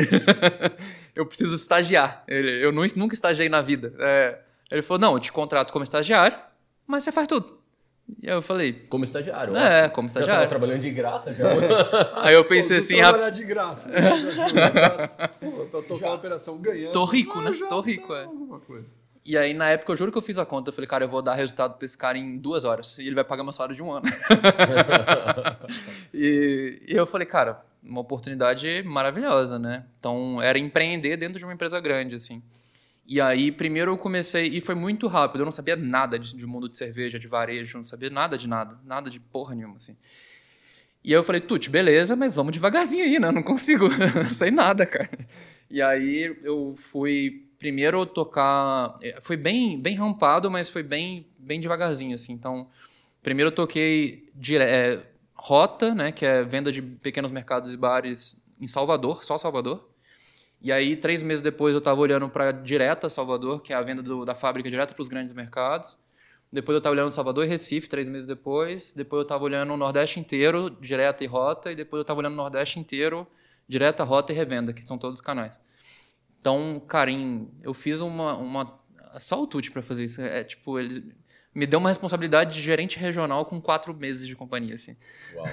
eu 1.15 1.27
preciso 1.27 1.55
estagiar. 1.55 2.25
Eu 2.27 2.73
nunca 2.73 3.15
estagiei 3.15 3.49
na 3.49 3.61
vida. 3.61 3.95
É... 3.99 4.41
Ele 4.71 4.83
falou, 4.83 5.01
não, 5.01 5.15
eu 5.15 5.21
te 5.21 5.33
contrato 5.33 5.73
como 5.73 5.83
estagiário, 5.83 6.39
mas 6.87 7.05
você 7.05 7.13
faz 7.13 7.27
tudo. 7.27 7.58
E 8.23 8.29
aí 8.29 8.35
eu 8.35 8.43
falei... 8.43 8.73
Como 8.89 9.05
estagiário? 9.05 9.57
É, 9.57 9.87
ó. 9.87 9.91
como 9.91 10.07
estagiário. 10.07 10.35
Já 10.35 10.41
tava 10.41 10.49
trabalhando 10.49 10.81
de 10.81 10.91
graça 10.91 11.33
já. 11.33 11.47
aí 12.23 12.35
eu 12.35 12.45
pensei 12.45 12.79
Pô, 12.79 12.85
assim... 12.85 12.97
Trabalhar 12.97 13.31
de 13.31 13.45
graça. 13.45 13.91
Pô, 15.41 15.51
pra 15.67 15.83
tocar 15.83 16.07
já. 16.07 16.13
a 16.13 16.15
operação 16.15 16.59
ganhando. 16.59 16.93
Tô 16.93 17.05
rico, 17.05 17.41
né? 17.41 17.53
Tô 17.69 17.81
rico, 17.81 18.15
é. 18.15 18.25
Alguma 18.25 18.61
coisa. 18.61 19.09
E 19.29 19.37
aí, 19.37 19.53
na 19.53 19.69
época, 19.69 19.93
eu 19.93 19.97
juro 19.97 20.11
que 20.11 20.17
eu 20.17 20.23
fiz 20.23 20.39
a 20.39 20.47
conta. 20.47 20.71
Eu 20.71 20.73
falei, 20.73 20.89
cara, 20.89 21.05
eu 21.05 21.09
vou 21.09 21.21
dar 21.21 21.35
resultado 21.35 21.77
pra 21.77 21.85
esse 21.85 21.99
cara 21.99 22.17
em 22.17 22.39
duas 22.39 22.65
horas. 22.65 22.97
E 22.97 23.03
ele 23.03 23.15
vai 23.15 23.25
pagar 23.25 23.43
meu 23.43 23.53
salário 23.53 23.77
de 23.77 23.83
um 23.83 23.93
ano. 23.93 24.07
e, 26.15 26.83
e, 26.89 26.97
eu 26.97 27.07
falei, 27.07 27.27
cara, 27.27 27.63
uma 27.83 28.01
oportunidade 28.01 28.83
maravilhosa, 28.85 29.59
né? 29.59 29.85
Então, 29.99 30.41
era 30.41 30.59
empreender 30.59 31.19
dentro 31.19 31.39
de 31.39 31.45
uma 31.45 31.53
empresa 31.53 31.79
grande, 31.79 32.15
assim. 32.15 32.43
E 33.09 33.23
aí, 33.23 33.51
primeiro 33.51 33.93
eu 33.93 33.97
comecei, 33.97 34.49
e 34.49 34.61
foi 34.61 34.75
muito 34.75 35.07
rápido. 35.07 35.41
Eu 35.41 35.47
não 35.47 35.53
sabia 35.53 35.75
nada 35.75 36.19
de, 36.19 36.37
de 36.37 36.47
mundo 36.47 36.69
de 36.69 36.77
cerveja, 36.77 37.19
de 37.19 37.27
varejo, 37.27 37.79
não 37.79 37.85
sabia 37.85 38.11
nada 38.11 38.37
de 38.37 38.47
nada. 38.47 38.79
Nada 38.85 39.09
de 39.09 39.19
porra 39.19 39.55
nenhuma, 39.55 39.77
assim. 39.77 39.97
E 41.03 41.15
aí 41.15 41.19
eu 41.19 41.25
falei, 41.25 41.41
Tuti, 41.41 41.71
beleza, 41.71 42.15
mas 42.15 42.35
vamos 42.35 42.53
devagarzinho 42.53 43.03
aí, 43.03 43.19
né? 43.19 43.33
Não 43.33 43.43
consigo, 43.43 43.89
não 43.89 44.27
sei 44.35 44.51
nada, 44.51 44.85
cara. 44.85 45.09
E 45.71 45.81
aí 45.81 46.37
eu 46.43 46.77
fui 46.77 47.47
primeiro 47.59 48.05
tocar. 48.05 48.95
É, 49.03 49.19
foi 49.23 49.39
bem, 49.39 49.81
bem 49.81 49.97
rampado, 49.97 50.51
mas 50.51 50.69
foi 50.69 50.83
bem, 50.83 51.27
bem 51.39 51.61
devagarzinho, 51.61 52.15
assim. 52.15 52.35
Então, 52.35 52.69
primeiro 53.23 53.49
eu 53.49 53.55
toquei 53.55 54.29
dire... 54.35 54.63
É, 54.63 55.03
Rota, 55.39 55.95
né, 55.95 56.11
que 56.11 56.27
é 56.27 56.43
venda 56.43 56.73
de 56.73 56.83
pequenos 56.83 57.31
mercados 57.31 57.73
e 57.73 57.77
bares 57.77 58.37
em 58.61 58.67
Salvador, 58.67 59.25
só 59.25 59.39
Salvador. 59.39 59.88
E 60.61 60.73
aí, 60.73 60.97
três 60.97 61.23
meses 61.23 61.43
depois, 61.43 61.73
eu 61.73 61.79
estava 61.79 62.01
olhando 62.01 62.29
para 62.29 62.51
Direta 62.51 63.09
Salvador, 63.09 63.63
que 63.63 63.73
é 63.73 63.77
a 63.77 63.83
venda 63.83 64.03
do, 64.03 64.25
da 64.25 64.35
fábrica 64.35 64.69
direta 64.69 64.93
para 64.93 65.03
os 65.03 65.09
grandes 65.09 65.33
mercados. 65.33 65.97
Depois 66.53 66.75
eu 66.75 66.79
estava 66.79 66.95
olhando 66.95 67.13
Salvador 67.13 67.45
e 67.45 67.49
Recife, 67.49 67.89
três 67.89 68.09
meses 68.09 68.27
depois. 68.27 68.93
Depois 68.93 69.19
eu 69.21 69.23
estava 69.23 69.45
olhando 69.45 69.73
o 69.73 69.77
Nordeste 69.77 70.19
inteiro, 70.19 70.71
direta 70.81 71.23
e 71.23 71.27
rota. 71.27 71.71
E 71.71 71.77
depois 71.77 71.99
eu 71.99 72.03
estava 72.03 72.19
olhando 72.19 72.33
o 72.33 72.37
Nordeste 72.37 72.81
inteiro, 72.81 73.27
direta, 73.69 74.03
rota 74.03 74.33
e 74.33 74.37
revenda, 74.37 74.73
que 74.73 74.83
são 74.83 74.99
todos 74.99 75.19
os 75.19 75.21
canais. 75.21 75.61
Então, 76.41 76.83
cara, 76.89 77.11
em, 77.11 77.49
eu 77.63 77.75
fiz 77.75 78.01
uma, 78.01 78.35
uma 78.37 78.81
só 79.19 79.43
o 79.43 79.47
Tuti 79.47 79.71
para 79.71 79.83
fazer 79.83 80.05
isso. 80.05 80.21
É 80.21 80.43
tipo, 80.43 80.79
ele 80.79 81.15
me 81.59 81.67
deu 81.67 81.81
uma 81.81 81.89
responsabilidade 81.89 82.55
de 82.55 82.63
gerente 82.63 83.01
regional 83.01 83.45
com 83.45 83.61
quatro 83.61 83.93
meses 83.93 84.29
de 84.29 84.37
companhia, 84.37 84.77
assim. 84.77 84.97
Uau. 85.35 85.49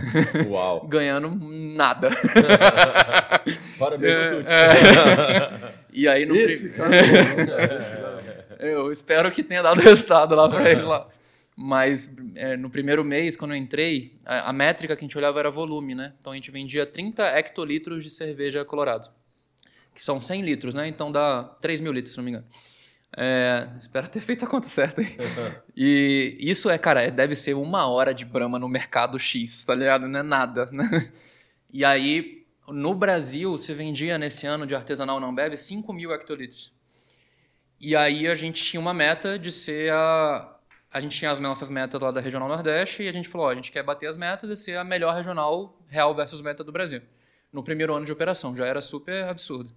Uau. 0.50 0.86
Ganhando 0.88 1.30
nada. 1.76 2.12
Parabéns 3.80 4.46
é. 4.46 4.46
É. 4.46 5.74
E 5.92 6.08
aí 6.08 6.26
no 6.28 6.36
esse 6.36 6.74
cara, 6.74 6.96
é 6.96 8.70
Eu 8.72 8.92
espero 8.92 9.32
que 9.32 9.44
tenha 9.44 9.64
dado 9.64 9.82
resultado 9.82 10.36
lá 10.36 10.48
para 10.48 10.70
ele 10.72 10.84
lá. 10.84 11.08
Mas 11.56 12.08
é, 12.36 12.56
no 12.56 12.70
primeiro 12.70 13.04
mês, 13.04 13.36
quando 13.36 13.52
eu 13.52 13.58
entrei, 13.58 14.14
a, 14.24 14.50
a 14.50 14.54
métrica 14.54 14.96
que 14.96 15.04
a 15.04 15.06
gente 15.08 15.18
olhava 15.18 15.40
era 15.40 15.50
volume, 15.50 15.96
né? 15.96 16.14
Então 16.20 16.34
a 16.34 16.36
gente 16.36 16.52
vendia 16.52 16.86
30 16.86 17.24
hectolitros 17.36 18.04
de 18.04 18.12
cerveja 18.12 18.64
colorado 18.64 19.10
que 19.96 20.04
são 20.04 20.20
100 20.20 20.42
litros, 20.42 20.74
né? 20.74 20.88
Então 20.90 21.10
dá 21.10 21.44
3 21.62 21.80
mil 21.80 21.94
litros, 21.94 22.14
se 22.14 22.18
não 22.18 22.26
me 22.26 22.32
engano. 22.32 22.46
É, 23.18 23.70
espero 23.80 24.10
ter 24.10 24.20
feito 24.20 24.44
a 24.44 24.48
conta 24.48 24.68
certa. 24.68 25.02
Aí. 25.02 25.08
e 25.76 26.38
isso 26.40 26.70
é, 26.70 26.78
cara, 26.78 27.10
deve 27.10 27.36
ser 27.36 27.54
uma 27.54 27.88
hora 27.88 28.14
de 28.14 28.26
Brahma 28.26 28.60
no 28.60 28.68
mercado 28.68 29.18
X, 29.18 29.64
tá 29.64 29.74
ligado? 29.74 30.08
Não 30.08 30.20
é 30.20 30.24
nada, 30.24 30.66
né? 30.72 31.12
E 31.72 31.84
aí, 31.86 32.46
no 32.68 32.94
Brasil, 32.94 33.58
se 33.58 33.74
vendia 33.74 34.18
nesse 34.18 34.46
ano 34.46 34.68
de 34.68 34.76
artesanal 34.76 35.20
não 35.20 35.34
bebe 35.34 35.58
5 35.58 35.92
mil 35.94 36.12
hectolitros. 36.12 36.74
E 37.80 37.96
aí 37.96 38.28
a 38.28 38.36
gente 38.36 38.64
tinha 38.64 38.80
uma 38.80 38.94
meta 38.94 39.38
de 39.38 39.52
ser 39.52 39.92
a. 39.92 40.52
A 40.92 41.02
gente 41.02 41.18
tinha 41.18 41.32
as 41.32 41.40
nossas 41.42 41.70
metas 41.70 42.00
lá 42.00 42.10
da 42.10 42.22
Regional 42.22 42.48
Nordeste 42.48 43.04
e 43.04 43.08
a 43.10 43.12
gente 43.12 43.28
falou: 43.28 43.48
ó, 43.48 43.50
a 43.52 43.56
gente 43.56 43.72
quer 43.72 43.84
bater 43.84 44.08
as 44.08 44.18
metas 44.18 44.50
e 44.50 44.56
ser 44.56 44.78
a 44.78 44.84
melhor 44.84 45.14
regional 45.14 45.78
real 45.88 46.16
versus 46.16 46.42
meta 46.42 46.64
do 46.64 46.72
Brasil. 46.72 47.02
No 47.52 47.64
primeiro 47.64 47.94
ano 47.94 48.06
de 48.06 48.12
operação, 48.12 48.56
já 48.56 48.66
era 48.66 48.82
super 48.82 49.26
absurdo. 49.26 49.72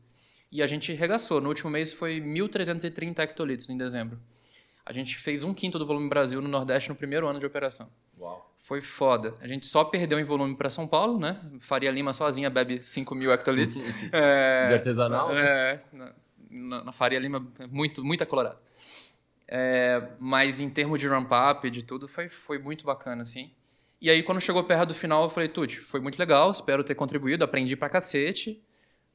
E 0.51 0.62
a 0.62 0.66
gente 0.66 0.92
regaçou. 0.92 1.40
No 1.40 1.49
último 1.49 1.70
mês 1.70 1.92
foi 1.92 2.20
1.330 2.20 3.18
hectolitros 3.18 3.68
em 3.68 3.76
dezembro. 3.76 4.18
A 4.84 4.92
gente 4.92 5.16
fez 5.16 5.44
um 5.44 5.53
quinto 5.53 5.78
do 5.78 5.86
volume 5.86 6.09
Brasil 6.09 6.40
no 6.40 6.49
Nordeste 6.49 6.88
no 6.88 6.96
primeiro 6.96 7.28
ano 7.28 7.38
de 7.38 7.46
operação. 7.46 7.90
Uau. 8.18 8.55
Foi 8.61 8.80
foda. 8.80 9.34
A 9.40 9.46
gente 9.46 9.66
só 9.66 9.84
perdeu 9.84 10.18
em 10.18 10.24
volume 10.24 10.55
para 10.57 10.70
São 10.70 10.86
Paulo, 10.86 11.18
né? 11.18 11.38
Faria 11.61 11.90
Lima 11.90 12.12
sozinha 12.12 12.49
bebe 12.51 12.82
5 12.82 13.14
mil 13.14 13.32
hectolitros. 13.32 13.82
é, 14.12 14.68
de 14.68 14.74
artesanal? 14.74 15.30
É, 15.36 15.80
na, 16.51 16.84
na 16.84 16.92
Faria 16.92 17.18
Lima, 17.18 17.46
muito, 17.70 18.05
muito 18.05 18.24
colorado. 18.26 18.59
É, 19.46 20.09
mas 20.18 20.61
em 20.61 20.68
termos 20.68 21.01
de 21.01 21.09
ramp-up, 21.09 21.70
de 21.70 21.82
tudo, 21.82 22.07
foi, 22.07 22.28
foi 22.28 22.59
muito 22.59 22.84
bacana, 22.84 23.22
assim. 23.22 23.51
E 24.01 24.11
aí, 24.11 24.22
quando 24.22 24.40
chegou 24.40 24.62
perto 24.62 24.88
do 24.88 24.94
final, 24.94 25.24
eu 25.24 25.30
falei, 25.30 25.49
Tuti, 25.49 25.80
foi 25.80 26.01
muito 26.01 26.18
legal, 26.18 26.51
espero 26.51 26.84
ter 26.84 26.94
contribuído, 26.94 27.42
aprendi 27.42 27.74
pra 27.74 27.88
cacete, 27.88 28.62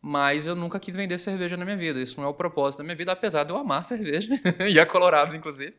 mas 0.05 0.45
eu 0.45 0.53
nunca 0.53 0.81
quis 0.81 0.93
vender 0.93 1.17
cerveja 1.17 1.55
na 1.55 1.63
minha 1.63 1.77
vida. 1.77 1.97
Isso 1.97 2.19
não 2.19 2.27
é 2.27 2.29
o 2.29 2.33
propósito 2.33 2.79
da 2.79 2.83
minha 2.83 2.95
vida, 2.95 3.13
apesar 3.13 3.45
de 3.45 3.51
eu 3.51 3.57
amar 3.57 3.85
cerveja, 3.85 4.27
e 4.69 4.77
é 4.77 4.83
colorado, 4.83 5.33
inclusive. 5.33 5.73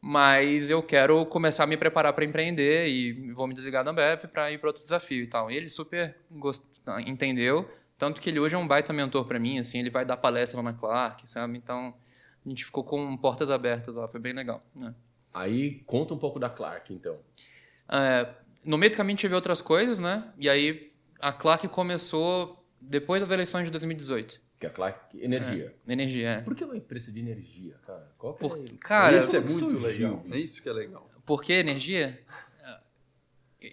Mas 0.00 0.72
eu 0.72 0.82
quero 0.82 1.24
começar 1.26 1.62
a 1.62 1.66
me 1.68 1.76
preparar 1.76 2.12
para 2.14 2.24
empreender 2.24 2.88
e 2.88 3.30
vou 3.30 3.46
me 3.46 3.54
desligar 3.54 3.84
da 3.84 3.92
Ambev 3.92 4.26
para 4.26 4.50
ir 4.50 4.58
para 4.58 4.70
outro 4.70 4.82
desafio 4.82 5.22
e 5.22 5.28
tal. 5.28 5.52
E 5.52 5.56
ele 5.56 5.68
super 5.68 6.16
gost... 6.32 6.64
entendeu, 7.06 7.70
tanto 7.96 8.20
que 8.20 8.28
ele 8.28 8.40
hoje 8.40 8.56
é 8.56 8.58
um 8.58 8.66
baita 8.66 8.92
mentor 8.92 9.24
para 9.24 9.38
mim, 9.38 9.60
assim, 9.60 9.78
ele 9.78 9.88
vai 9.88 10.04
dar 10.04 10.16
palestra 10.16 10.56
lá 10.56 10.64
na 10.64 10.72
Clark, 10.72 11.30
sabe? 11.30 11.56
Então, 11.56 11.94
a 12.44 12.48
gente 12.48 12.64
ficou 12.64 12.82
com 12.82 13.16
portas 13.16 13.52
abertas 13.52 13.94
lá, 13.94 14.08
foi 14.08 14.18
bem 14.18 14.32
legal. 14.32 14.66
Né? 14.74 14.92
Aí, 15.32 15.80
conta 15.86 16.12
um 16.12 16.18
pouco 16.18 16.40
da 16.40 16.50
Clark, 16.50 16.92
então. 16.92 17.20
É, 17.88 18.28
no 18.64 18.76
meio 18.76 18.90
do 18.90 18.96
caminho 18.96 19.16
tive 19.16 19.36
outras 19.36 19.60
coisas, 19.60 20.00
né? 20.00 20.28
E 20.36 20.48
aí, 20.48 20.92
a 21.20 21.32
Clark 21.32 21.68
começou 21.68 22.63
depois 22.88 23.20
das 23.20 23.30
eleições 23.30 23.64
de 23.64 23.70
2018. 23.70 24.40
Que 24.58 24.66
é 24.66 24.68
a 24.68 24.72
Clark 24.72 25.22
Energia. 25.22 25.74
É, 25.86 25.92
energia, 25.92 26.28
é. 26.28 26.40
Por 26.40 26.54
que 26.54 26.64
uma 26.64 26.76
empresa 26.76 27.10
de 27.10 27.20
energia, 27.20 27.74
cara? 27.86 28.08
Qual 28.16 28.34
que 28.34 28.40
Por, 28.40 28.58
é? 28.58 28.62
Cara, 28.80 29.18
isso 29.18 29.36
é 29.36 29.40
muito 29.40 29.78
legal. 29.78 30.24
É 30.30 30.38
isso 30.38 30.62
que 30.62 30.68
é 30.68 30.72
legal. 30.72 31.10
Por 31.24 31.42
que 31.42 31.52
energia? 31.52 32.20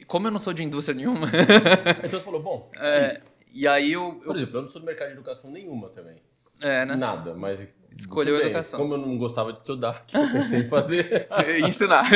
Como 0.08 0.28
eu 0.28 0.32
não 0.32 0.40
sou 0.40 0.54
de 0.54 0.64
indústria 0.64 0.96
nenhuma. 0.96 1.28
então 2.04 2.20
você 2.20 2.26
falou, 2.26 2.42
bom. 2.42 2.72
É, 2.80 3.22
e 3.54 3.68
aí 3.68 3.92
eu, 3.92 4.20
eu. 4.22 4.28
Por 4.28 4.36
exemplo, 4.36 4.58
eu 4.58 4.62
não 4.62 4.70
sou 4.70 4.82
do 4.82 4.86
mercado 4.86 5.08
de 5.08 5.14
educação 5.14 5.52
nenhuma 5.52 5.90
também. 5.90 6.22
É, 6.62 6.86
né? 6.86 6.96
Nada, 6.96 7.34
mas. 7.34 7.60
Escolheu 7.98 8.38
bem, 8.38 8.46
educação. 8.46 8.80
Como 8.80 8.94
eu 8.94 8.98
não 8.98 9.18
gostava 9.18 9.52
de 9.52 9.60
estudar, 9.60 10.06
que 10.06 10.16
eu 10.16 10.32
pensei 10.32 10.60
em 10.60 10.68
fazer. 10.70 11.28
ensinar. 11.68 12.10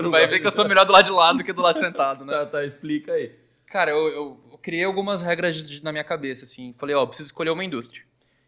Não, 0.00 0.10
Vai 0.10 0.28
ver 0.28 0.38
que 0.38 0.46
eu 0.46 0.52
sou 0.52 0.68
melhor 0.68 0.84
do 0.84 0.92
lado 0.92 1.04
de 1.04 1.10
lá 1.10 1.32
do 1.32 1.42
que 1.42 1.52
do 1.52 1.62
lado 1.62 1.80
sentado, 1.80 2.24
né? 2.24 2.32
Tá, 2.32 2.46
tá, 2.46 2.64
explica 2.64 3.12
aí. 3.12 3.34
Cara, 3.66 3.90
eu, 3.90 4.08
eu 4.08 4.40
criei 4.62 4.84
algumas 4.84 5.22
regras 5.22 5.62
de, 5.62 5.82
na 5.82 5.92
minha 5.92 6.04
cabeça, 6.04 6.44
assim. 6.44 6.72
Falei, 6.78 6.94
ó, 6.94 7.06
preciso 7.06 7.26
escolher 7.26 7.50
uma 7.50 7.64
indústria. 7.64 8.02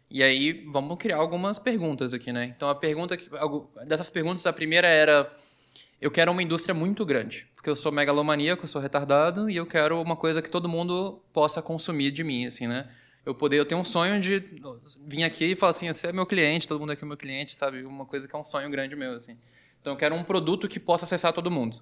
E 0.09 0.21
aí, 0.21 0.65
vamos 0.71 0.97
criar 0.97 1.17
algumas 1.17 1.57
perguntas 1.57 2.13
aqui, 2.13 2.33
né? 2.33 2.45
Então, 2.45 2.69
a 2.69 2.75
pergunta 2.75 3.15
que... 3.15 3.29
Dessas 3.85 4.09
perguntas, 4.09 4.45
a 4.45 4.51
primeira 4.51 4.87
era... 4.87 5.31
Eu 6.01 6.11
quero 6.11 6.31
uma 6.31 6.43
indústria 6.43 6.73
muito 6.75 7.05
grande. 7.05 7.47
Porque 7.55 7.69
eu 7.69 7.75
sou 7.75 7.91
megalomaníaco, 7.91 8.63
eu 8.63 8.67
sou 8.67 8.81
retardado. 8.81 9.49
E 9.49 9.55
eu 9.55 9.65
quero 9.65 10.01
uma 10.01 10.15
coisa 10.17 10.41
que 10.41 10.49
todo 10.49 10.67
mundo 10.67 11.21
possa 11.31 11.61
consumir 11.61 12.11
de 12.11 12.23
mim, 12.23 12.45
assim, 12.45 12.67
né? 12.67 12.89
Eu 13.25 13.33
poder... 13.33 13.57
Eu 13.57 13.65
tenho 13.65 13.79
um 13.79 13.85
sonho 13.85 14.19
de 14.19 14.43
vir 15.07 15.23
aqui 15.23 15.51
e 15.51 15.55
falar 15.55 15.71
assim, 15.71 15.87
você 15.87 16.07
é 16.07 16.11
meu 16.11 16.25
cliente, 16.25 16.67
todo 16.67 16.79
mundo 16.79 16.91
aqui 16.91 17.03
é 17.03 17.07
meu 17.07 17.17
cliente, 17.17 17.55
sabe? 17.55 17.83
Uma 17.83 18.05
coisa 18.05 18.27
que 18.27 18.35
é 18.35 18.39
um 18.39 18.43
sonho 18.43 18.69
grande 18.69 18.95
meu, 18.95 19.13
assim. 19.13 19.37
Então, 19.79 19.93
eu 19.93 19.97
quero 19.97 20.13
um 20.13 20.23
produto 20.23 20.67
que 20.67 20.79
possa 20.79 21.05
acessar 21.05 21.31
todo 21.31 21.49
mundo. 21.49 21.81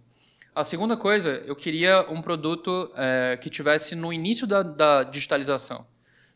A 0.59 0.63
segunda 0.65 0.97
coisa, 0.97 1.41
eu 1.45 1.55
queria 1.55 2.05
um 2.11 2.21
produto 2.21 2.91
é, 2.97 3.37
que 3.37 3.49
tivesse 3.49 3.95
no 3.95 4.11
início 4.11 4.45
da, 4.45 4.61
da 4.61 5.03
digitalização. 5.03 5.87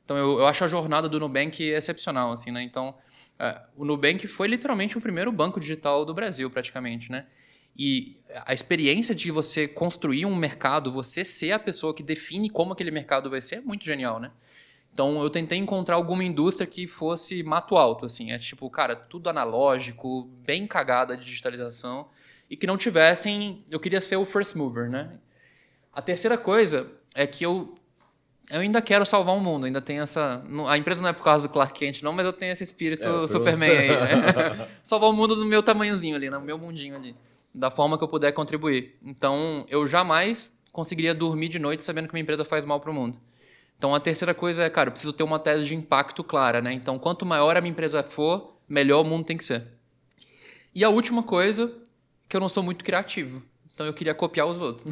Então, 0.06 0.16
eu, 0.16 0.40
eu, 0.40 0.48
acho 0.48 0.64
a 0.64 0.68
jornada 0.70 1.10
do 1.10 1.20
Nubank 1.20 1.62
excepcional, 1.62 2.32
assim, 2.32 2.50
né? 2.50 2.64
Então, 2.64 2.98
é, 3.38 3.60
o 3.76 3.84
Nubank 3.84 4.26
foi 4.30 4.48
literalmente 4.48 4.98
o 4.98 5.02
primeiro 5.02 5.30
banco 5.30 5.60
digital 5.60 6.06
do 6.06 6.14
Brasil, 6.14 6.50
praticamente, 6.50 7.12
né? 7.12 7.26
E 7.78 8.18
a 8.46 8.54
experiência 8.54 9.14
de 9.14 9.30
você 9.30 9.68
construir 9.68 10.26
um 10.26 10.38
mercado, 10.38 10.90
você 10.90 11.26
ser 11.26 11.52
a 11.52 11.60
pessoa 11.60 11.94
que 11.94 12.02
define 12.02 12.50
como 12.50 12.72
aquele 12.72 12.92
mercado 12.92 13.30
vai 13.30 13.42
ser, 13.42 13.56
é 13.56 13.60
muito 13.62 13.84
genial, 13.84 14.22
né? 14.22 14.32
Então, 14.94 15.22
eu 15.22 15.30
tentei 15.30 15.58
encontrar 15.58 15.96
alguma 15.96 16.24
indústria 16.24 16.66
que 16.66 16.88
fosse 16.88 17.44
mato 17.44 17.76
alto, 17.76 18.06
assim. 18.06 18.32
É 18.32 18.40
tipo, 18.40 18.70
cara, 18.70 18.96
tudo 18.96 19.30
analógico, 19.30 20.30
bem 20.46 20.66
cagada 20.66 21.18
de 21.18 21.26
digitalização 21.26 22.08
e 22.50 22.58
que 22.58 22.68
não 22.68 22.78
tivessem. 22.78 23.66
Eu 23.70 23.80
queria 23.80 24.02
ser 24.02 24.18
o 24.18 24.26
first 24.26 24.56
mover, 24.56 24.90
né? 24.90 25.20
A 25.92 26.02
terceira 26.02 26.38
coisa 26.38 26.88
é 27.14 27.28
que 27.28 27.46
eu 27.46 27.76
eu 28.50 28.60
ainda 28.60 28.82
quero 28.82 29.06
salvar 29.06 29.36
o 29.36 29.40
mundo, 29.40 29.66
ainda 29.66 29.82
tem 29.82 30.00
essa. 30.00 30.44
A 30.68 30.78
empresa 30.78 31.02
não 31.02 31.10
é 31.10 31.14
por 31.14 31.24
causa 31.24 31.48
do 31.48 31.54
Clark 31.54 31.74
Kent, 31.80 32.04
não, 32.04 32.12
mas 32.12 32.26
eu 32.26 32.34
tenho 32.34 32.52
esse 32.52 32.64
espírito 32.64 33.08
é, 33.08 33.28
Superman 33.28 33.72
aí. 33.72 33.90
Né? 33.90 34.68
salvar 34.84 35.10
o 35.10 35.14
mundo 35.14 35.36
do 35.36 35.46
meu 35.46 35.64
tamanhozinho 35.64 36.16
ali, 36.16 36.30
no 36.30 36.42
meu 36.42 36.58
mundinho 36.58 36.96
ali. 36.96 37.16
Da 37.54 37.72
forma 37.72 37.98
que 37.98 38.04
eu 38.04 38.08
puder 38.08 38.32
contribuir. 38.32 38.98
Então, 39.04 39.66
eu 39.70 39.86
jamais 39.86 40.52
conseguiria 40.72 41.14
dormir 41.14 41.50
de 41.50 41.60
noite 41.60 41.84
sabendo 41.84 42.08
que 42.08 42.14
minha 42.14 42.24
empresa 42.24 42.44
faz 42.44 42.66
mal 42.66 42.80
para 42.80 42.92
o 42.92 42.94
mundo. 42.94 43.18
Então, 43.78 43.94
a 43.94 44.00
terceira 44.00 44.34
coisa 44.34 44.64
é, 44.64 44.70
cara, 44.70 44.90
eu 44.90 44.92
preciso 44.92 45.14
ter 45.14 45.24
uma 45.24 45.40
tese 45.40 45.64
de 45.66 45.76
impacto 45.76 46.24
clara, 46.24 46.62
né? 46.62 46.74
Então, 46.74 46.98
quanto 46.98 47.26
maior 47.26 47.56
a 47.56 47.62
minha 47.62 47.72
empresa 47.72 48.04
for, 48.04 48.56
melhor 48.68 49.02
o 49.02 49.04
mundo 49.04 49.26
tem 49.26 49.38
que 49.38 49.44
ser. 49.44 49.68
E 50.74 50.84
a 50.84 50.90
última 50.90 51.22
coisa 51.22 51.72
que 52.34 52.38
eu 52.38 52.42
não 52.42 52.50
sou 52.50 52.64
muito 52.64 52.84
criativo. 52.84 53.44
Então 53.76 53.86
eu 53.86 53.94
queria 53.94 54.16
copiar 54.16 54.48
os 54.48 54.60
outros. 54.60 54.92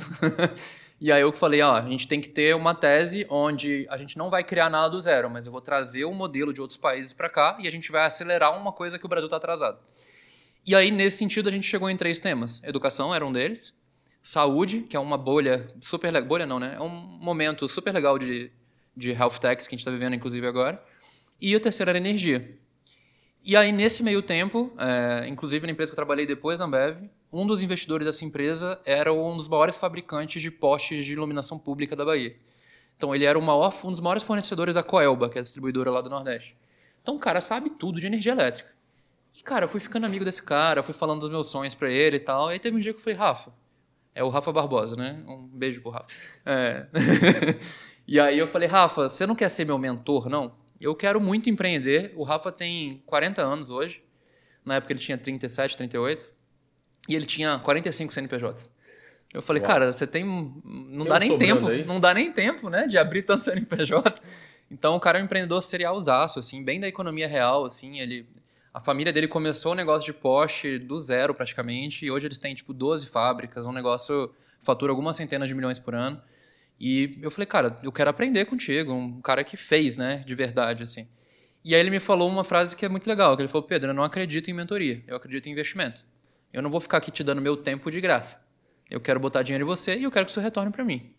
e 1.02 1.12
aí 1.12 1.22
eu 1.22 1.32
falei, 1.32 1.60
ó, 1.64 1.74
a 1.74 1.90
gente 1.90 2.08
tem 2.08 2.22
que 2.22 2.30
ter 2.30 2.56
uma 2.56 2.76
tese 2.76 3.26
onde 3.32 3.88
a 3.90 3.98
gente 3.98 4.16
não 4.16 4.30
vai 4.30 4.44
criar 4.44 4.70
nada 4.70 4.92
do 4.92 5.02
zero, 5.02 5.28
mas 5.28 5.48
eu 5.48 5.52
vou 5.52 5.60
trazer 5.60 6.06
um 6.06 6.14
modelo 6.14 6.54
de 6.54 6.62
outros 6.62 6.78
países 6.78 7.14
para 7.14 7.28
cá 7.28 7.58
e 7.60 7.68
a 7.68 7.72
gente 7.72 7.92
vai 7.92 8.06
acelerar 8.06 8.56
uma 8.56 8.72
coisa 8.72 9.00
que 9.00 9.08
o 9.08 9.10
Brasil 9.10 9.26
está 9.26 9.38
atrasado. 9.38 9.80
E 10.64 10.76
aí 10.76 10.92
nesse 10.92 11.18
sentido 11.18 11.50
a 11.50 11.52
gente 11.52 11.66
chegou 11.66 11.90
em 11.90 11.98
três 11.98 12.20
temas. 12.20 12.62
Educação 12.64 13.12
era 13.12 13.26
um 13.26 13.34
deles, 13.34 13.74
saúde, 14.22 14.82
que 14.82 14.96
é 14.96 15.00
uma 15.00 15.18
bolha 15.18 15.68
super 15.82 16.14
legal, 16.14 16.30
bolha 16.30 16.46
não, 16.46 16.60
né? 16.60 16.76
É 16.76 16.82
um 16.82 16.90
momento 16.90 17.68
super 17.68 17.92
legal 17.92 18.20
de 18.20 18.52
de 18.96 19.10
health 19.10 19.40
techs 19.40 19.68
que 19.68 19.74
a 19.74 19.76
gente 19.78 19.80
está 19.80 19.90
vivendo 19.90 20.14
inclusive 20.14 20.46
agora. 20.46 20.80
E 21.42 21.56
o 21.56 21.60
terceiro 21.60 21.90
era 21.90 21.98
energia. 21.98 22.56
E 23.44 23.58
aí, 23.58 23.72
nesse 23.72 24.04
meio 24.04 24.22
tempo, 24.22 24.72
é, 24.78 25.28
inclusive 25.28 25.66
na 25.66 25.72
empresa 25.72 25.92
que 25.92 25.94
eu 25.94 25.96
trabalhei 25.96 26.28
depois, 26.28 26.60
na 26.60 26.66
Ambev, 26.66 27.10
um 27.32 27.48
dos 27.48 27.64
investidores 27.64 28.06
dessa 28.06 28.26
empresa 28.26 28.80
era 28.86 29.14
um 29.14 29.38
dos 29.38 29.48
maiores 29.48 29.78
fabricantes 29.78 30.42
de 30.42 30.52
postes 30.52 31.06
de 31.06 31.14
iluminação 31.14 31.58
pública 31.58 31.96
da 31.96 32.04
Bahia. 32.04 32.36
Então, 32.98 33.16
ele 33.16 33.26
era 33.26 33.40
maior, 33.40 33.74
um 33.84 33.90
dos 33.90 34.00
maiores 34.00 34.22
fornecedores 34.22 34.76
da 34.76 34.84
Coelba, 34.84 35.30
que 35.30 35.38
é 35.38 35.40
a 35.40 35.44
distribuidora 35.44 35.90
lá 35.90 36.02
do 36.02 36.10
Nordeste. 36.10 36.56
Então, 37.02 37.16
o 37.16 37.20
cara 37.20 37.42
sabe 37.42 37.70
tudo 37.70 38.00
de 38.00 38.06
energia 38.06 38.34
elétrica. 38.34 38.70
E, 39.36 39.42
cara, 39.42 39.66
eu 39.66 39.70
fui 39.70 39.80
ficando 39.80 40.06
amigo 40.06 40.26
desse 40.26 40.44
cara, 40.44 40.84
fui 40.84 40.94
falando 40.94 41.22
dos 41.22 41.30
meus 41.30 41.48
sonhos 41.48 41.74
para 41.74 41.90
ele 41.90 42.18
e 42.18 42.20
tal. 42.20 42.50
E 42.50 42.54
aí 42.54 42.60
teve 42.60 42.76
um 42.76 42.80
dia 42.80 42.94
que 42.94 43.00
eu 43.00 43.04
falei, 43.04 43.18
Rafa, 43.18 43.52
é 44.14 44.24
o 44.24 44.30
Rafa 44.30 44.52
Barbosa, 44.52 44.96
né? 44.96 45.24
Um 45.26 45.48
beijo 45.48 45.82
pro 45.82 45.90
Rafa. 45.90 46.08
É. 46.46 46.86
e 48.06 48.20
aí 48.20 48.38
eu 48.38 48.48
falei, 48.48 48.68
Rafa, 48.68 49.08
você 49.08 49.26
não 49.26 49.36
quer 49.36 49.50
ser 49.50 49.66
meu 49.66 49.78
mentor, 49.78 50.30
não? 50.30 50.54
Eu 50.80 50.94
quero 50.94 51.20
muito 51.22 51.50
empreender. 51.50 52.14
O 52.16 52.24
Rafa 52.24 52.52
tem 52.52 53.02
40 53.06 53.42
anos 53.42 53.72
hoje. 53.72 54.04
Na 54.66 54.76
época 54.76 54.94
ele 54.94 55.00
tinha 55.00 55.18
37, 55.18 55.78
38. 55.78 56.41
E 57.08 57.16
ele 57.16 57.26
tinha 57.26 57.60
45 57.60 58.14
CNPJs. 58.14 58.70
Eu 59.34 59.42
falei, 59.42 59.62
Uau. 59.62 59.72
cara, 59.72 59.94
você 59.94 60.06
tem. 60.06 60.26
Não 60.26 61.06
tem 61.06 61.08
dá 61.08 61.20
nem 61.20 61.38
tempo. 61.38 61.68
Aí? 61.68 61.86
Não 61.86 62.00
dá 62.00 62.14
nem 62.14 62.32
tempo, 62.32 62.70
né? 62.70 62.86
De 62.88 62.98
abrir 62.98 63.24
tanto 63.24 63.44
CNPJ. 63.46 64.22
Então 64.70 64.96
o 64.96 65.00
cara 65.00 65.20
é 65.20 65.22
um 65.22 65.26
empreendedor 65.26 65.62
serialzaço, 65.62 66.40
assim, 66.40 66.64
bem 66.64 66.80
da 66.80 66.88
economia 66.88 67.28
real, 67.28 67.66
assim. 67.66 68.00
Ele. 68.00 68.26
A 68.74 68.80
família 68.80 69.12
dele 69.12 69.28
começou 69.28 69.74
o 69.74 69.76
negócio 69.76 70.06
de 70.06 70.14
Porsche 70.14 70.80
do 70.80 70.98
zero, 70.98 71.34
praticamente, 71.34 72.06
e 72.06 72.12
hoje 72.12 72.28
eles 72.28 72.38
têm, 72.38 72.56
tipo, 72.56 72.74
12 72.74 73.08
fábricas, 73.08 73.68
um 73.68 73.74
negócio 73.74 74.34
fatura 74.62 74.94
algumas 74.94 75.18
centenas 75.18 75.50
de 75.50 75.56
milhões 75.56 75.78
por 75.78 75.94
ano. 75.94 76.22
E 76.80 77.20
eu 77.22 77.30
falei, 77.30 77.46
cara, 77.46 77.78
eu 77.84 77.92
quero 77.92 78.10
aprender 78.10 78.46
contigo, 78.46 78.94
um 78.94 79.22
cara 79.22 79.44
que 79.44 79.58
fez, 79.58 79.98
né, 79.98 80.24
de 80.26 80.34
verdade, 80.34 80.84
assim. 80.84 81.08
E 81.64 81.76
aí 81.76 81.82
ele 81.82 81.90
me 81.92 82.00
falou 82.00 82.30
uma 82.30 82.44
frase 82.44 82.76
que 82.76 82.86
é 82.86 82.90
muito 82.90 83.08
legal, 83.08 83.36
que 83.36 83.44
ele 83.44 83.50
falou, 83.50 83.68
Pedro, 83.68 83.92
eu 83.92 83.94
não 83.94 84.04
acredito 84.04 84.50
em 84.50 84.54
mentoria, 84.54 85.04
eu 85.06 85.16
acredito 85.16 85.48
em 85.48 85.52
investimento. 85.52 86.08
Eu 86.54 86.62
não 86.62 86.70
vou 86.70 86.80
ficar 86.80 86.98
aqui 86.98 87.12
te 87.12 87.24
dando 87.24 87.42
meu 87.42 87.56
tempo 87.56 87.90
de 87.90 88.02
graça. 88.02 88.42
Eu 88.90 89.00
quero 89.00 89.20
botar 89.20 89.42
dinheiro 89.42 89.64
em 89.64 89.68
você 89.68 89.98
e 89.98 90.04
eu 90.04 90.12
quero 90.12 90.26
que 90.26 90.32
isso 90.32 90.40
retorne 90.42 90.72
para 90.72 90.84
mim. 90.84 91.14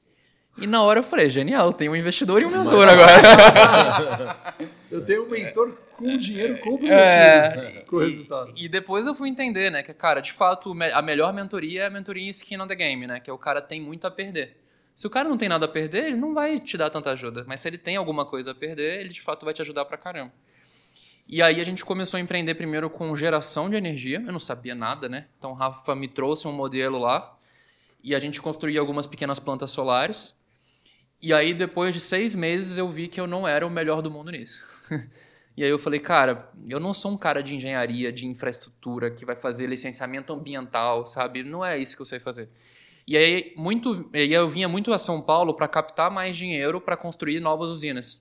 E 0.58 0.66
na 0.66 0.82
hora 0.82 1.00
eu 1.00 1.02
falei, 1.02 1.30
genial, 1.30 1.72
tem 1.72 1.88
um 1.88 1.96
investidor 1.96 2.42
e 2.42 2.44
um 2.44 2.50
mentor 2.50 2.86
agora. 2.86 4.54
eu 4.90 5.02
tenho 5.02 5.24
um 5.24 5.28
mentor 5.30 5.72
com 5.96 6.16
dinheiro 6.18 6.58
comprometido 6.58 6.92
é, 6.92 7.84
com 7.86 7.96
o 7.96 7.98
resultado. 8.00 8.52
E, 8.54 8.66
e, 8.66 8.68
depois 8.68 9.06
eu 9.06 9.14
fui 9.14 9.30
entender, 9.30 9.70
né, 9.70 9.82
que, 9.82 9.94
cara, 9.94 10.20
de 10.20 10.32
fato, 10.32 10.74
a 10.92 11.00
melhor 11.00 11.32
mentoria 11.32 11.84
é 11.84 11.86
a 11.86 11.90
mentoria 11.90 12.30
skin 12.30 12.60
on 12.60 12.66
the 12.66 12.74
game, 12.74 13.06
né, 13.06 13.18
que 13.18 13.30
é 13.30 13.32
o 13.32 13.38
cara 13.38 13.62
tem 13.62 13.80
muito 13.80 14.06
a 14.06 14.10
perder. 14.10 14.58
Se 14.94 15.06
o 15.06 15.10
cara 15.10 15.26
não 15.26 15.38
tem 15.38 15.48
nada 15.48 15.64
a 15.64 15.68
perder, 15.68 16.08
ele 16.08 16.16
não 16.16 16.34
vai 16.34 16.60
te 16.60 16.76
dar 16.76 16.90
tanta 16.90 17.12
ajuda. 17.12 17.44
Mas 17.46 17.60
se 17.60 17.68
ele 17.68 17.78
tem 17.78 17.96
alguma 17.96 18.26
coisa 18.26 18.50
a 18.50 18.54
perder, 18.54 19.00
ele 19.00 19.08
de 19.08 19.22
fato 19.22 19.44
vai 19.44 19.54
te 19.54 19.62
ajudar 19.62 19.86
pra 19.86 19.96
caramba. 19.96 20.32
E 21.26 21.40
aí 21.40 21.60
a 21.60 21.64
gente 21.64 21.84
começou 21.84 22.18
a 22.18 22.20
empreender 22.20 22.54
primeiro 22.54 22.90
com 22.90 23.14
geração 23.16 23.70
de 23.70 23.76
energia. 23.76 24.22
Eu 24.24 24.32
não 24.32 24.40
sabia 24.40 24.74
nada, 24.74 25.08
né? 25.08 25.26
Então 25.38 25.52
o 25.52 25.54
Rafa 25.54 25.94
me 25.94 26.08
trouxe 26.08 26.46
um 26.46 26.52
modelo 26.52 26.98
lá 26.98 27.36
e 28.02 28.14
a 28.14 28.18
gente 28.18 28.42
construía 28.42 28.80
algumas 28.80 29.06
pequenas 29.06 29.38
plantas 29.38 29.70
solares. 29.70 30.34
E 31.22 31.32
aí 31.32 31.54
depois 31.54 31.94
de 31.94 32.00
seis 32.00 32.34
meses 32.34 32.76
eu 32.76 32.88
vi 32.88 33.06
que 33.08 33.20
eu 33.20 33.26
não 33.26 33.46
era 33.46 33.66
o 33.66 33.70
melhor 33.70 34.02
do 34.02 34.10
mundo 34.10 34.32
nisso. 34.32 34.66
e 35.56 35.62
aí 35.62 35.70
eu 35.70 35.78
falei, 35.78 36.00
cara, 36.00 36.50
eu 36.68 36.80
não 36.80 36.92
sou 36.92 37.12
um 37.12 37.16
cara 37.16 37.42
de 37.42 37.54
engenharia, 37.54 38.12
de 38.12 38.26
infraestrutura 38.26 39.10
que 39.10 39.24
vai 39.24 39.36
fazer 39.36 39.66
licenciamento 39.66 40.32
ambiental, 40.32 41.06
sabe? 41.06 41.44
Não 41.44 41.64
é 41.64 41.78
isso 41.78 41.94
que 41.94 42.02
eu 42.02 42.06
sei 42.06 42.18
fazer. 42.18 42.48
E 43.06 43.16
aí, 43.16 43.52
muito, 43.56 44.08
e 44.12 44.18
aí 44.18 44.32
eu 44.32 44.48
vinha 44.48 44.68
muito 44.68 44.92
a 44.92 44.98
São 44.98 45.20
Paulo 45.20 45.54
para 45.54 45.66
captar 45.66 46.10
mais 46.10 46.36
dinheiro 46.36 46.80
para 46.80 46.96
construir 46.96 47.40
novas 47.40 47.68
usinas. 47.68 48.20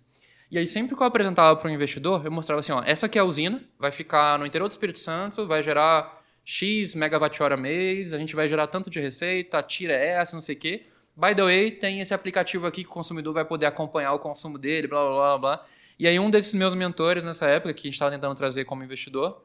E 0.51 0.57
aí, 0.57 0.67
sempre 0.67 0.97
que 0.97 1.01
eu 1.01 1.07
apresentava 1.07 1.55
para 1.55 1.71
um 1.71 1.73
investidor, 1.73 2.25
eu 2.25 2.31
mostrava 2.31 2.59
assim: 2.59 2.73
ó, 2.73 2.83
essa 2.85 3.05
aqui 3.05 3.17
é 3.17 3.21
a 3.21 3.23
usina, 3.23 3.63
vai 3.79 3.89
ficar 3.89 4.37
no 4.37 4.45
interior 4.45 4.67
do 4.67 4.71
Espírito 4.71 4.99
Santo, 4.99 5.47
vai 5.47 5.63
gerar 5.63 6.21
X 6.43 6.93
megawatt-hora 6.93 7.55
mês, 7.55 8.11
a 8.13 8.17
gente 8.17 8.35
vai 8.35 8.49
gerar 8.49 8.67
tanto 8.67 8.89
de 8.89 8.99
receita, 8.99 9.63
tira 9.63 9.93
essa, 9.93 10.35
não 10.35 10.41
sei 10.41 10.55
o 10.55 10.59
quê. 10.59 10.87
By 11.15 11.33
the 11.33 11.43
way, 11.43 11.71
tem 11.71 12.01
esse 12.01 12.13
aplicativo 12.13 12.67
aqui 12.67 12.83
que 12.83 12.89
o 12.89 12.93
consumidor 12.93 13.33
vai 13.33 13.45
poder 13.45 13.65
acompanhar 13.65 14.13
o 14.13 14.19
consumo 14.19 14.57
dele, 14.57 14.87
blá, 14.87 15.01
blá, 15.01 15.15
blá, 15.15 15.37
blá. 15.37 15.65
E 15.97 16.05
aí, 16.05 16.19
um 16.19 16.29
desses 16.29 16.53
meus 16.53 16.75
mentores 16.75 17.23
nessa 17.23 17.47
época, 17.47 17.73
que 17.73 17.81
a 17.81 17.83
gente 17.83 17.93
estava 17.93 18.11
tentando 18.11 18.35
trazer 18.35 18.65
como 18.65 18.83
investidor, 18.83 19.41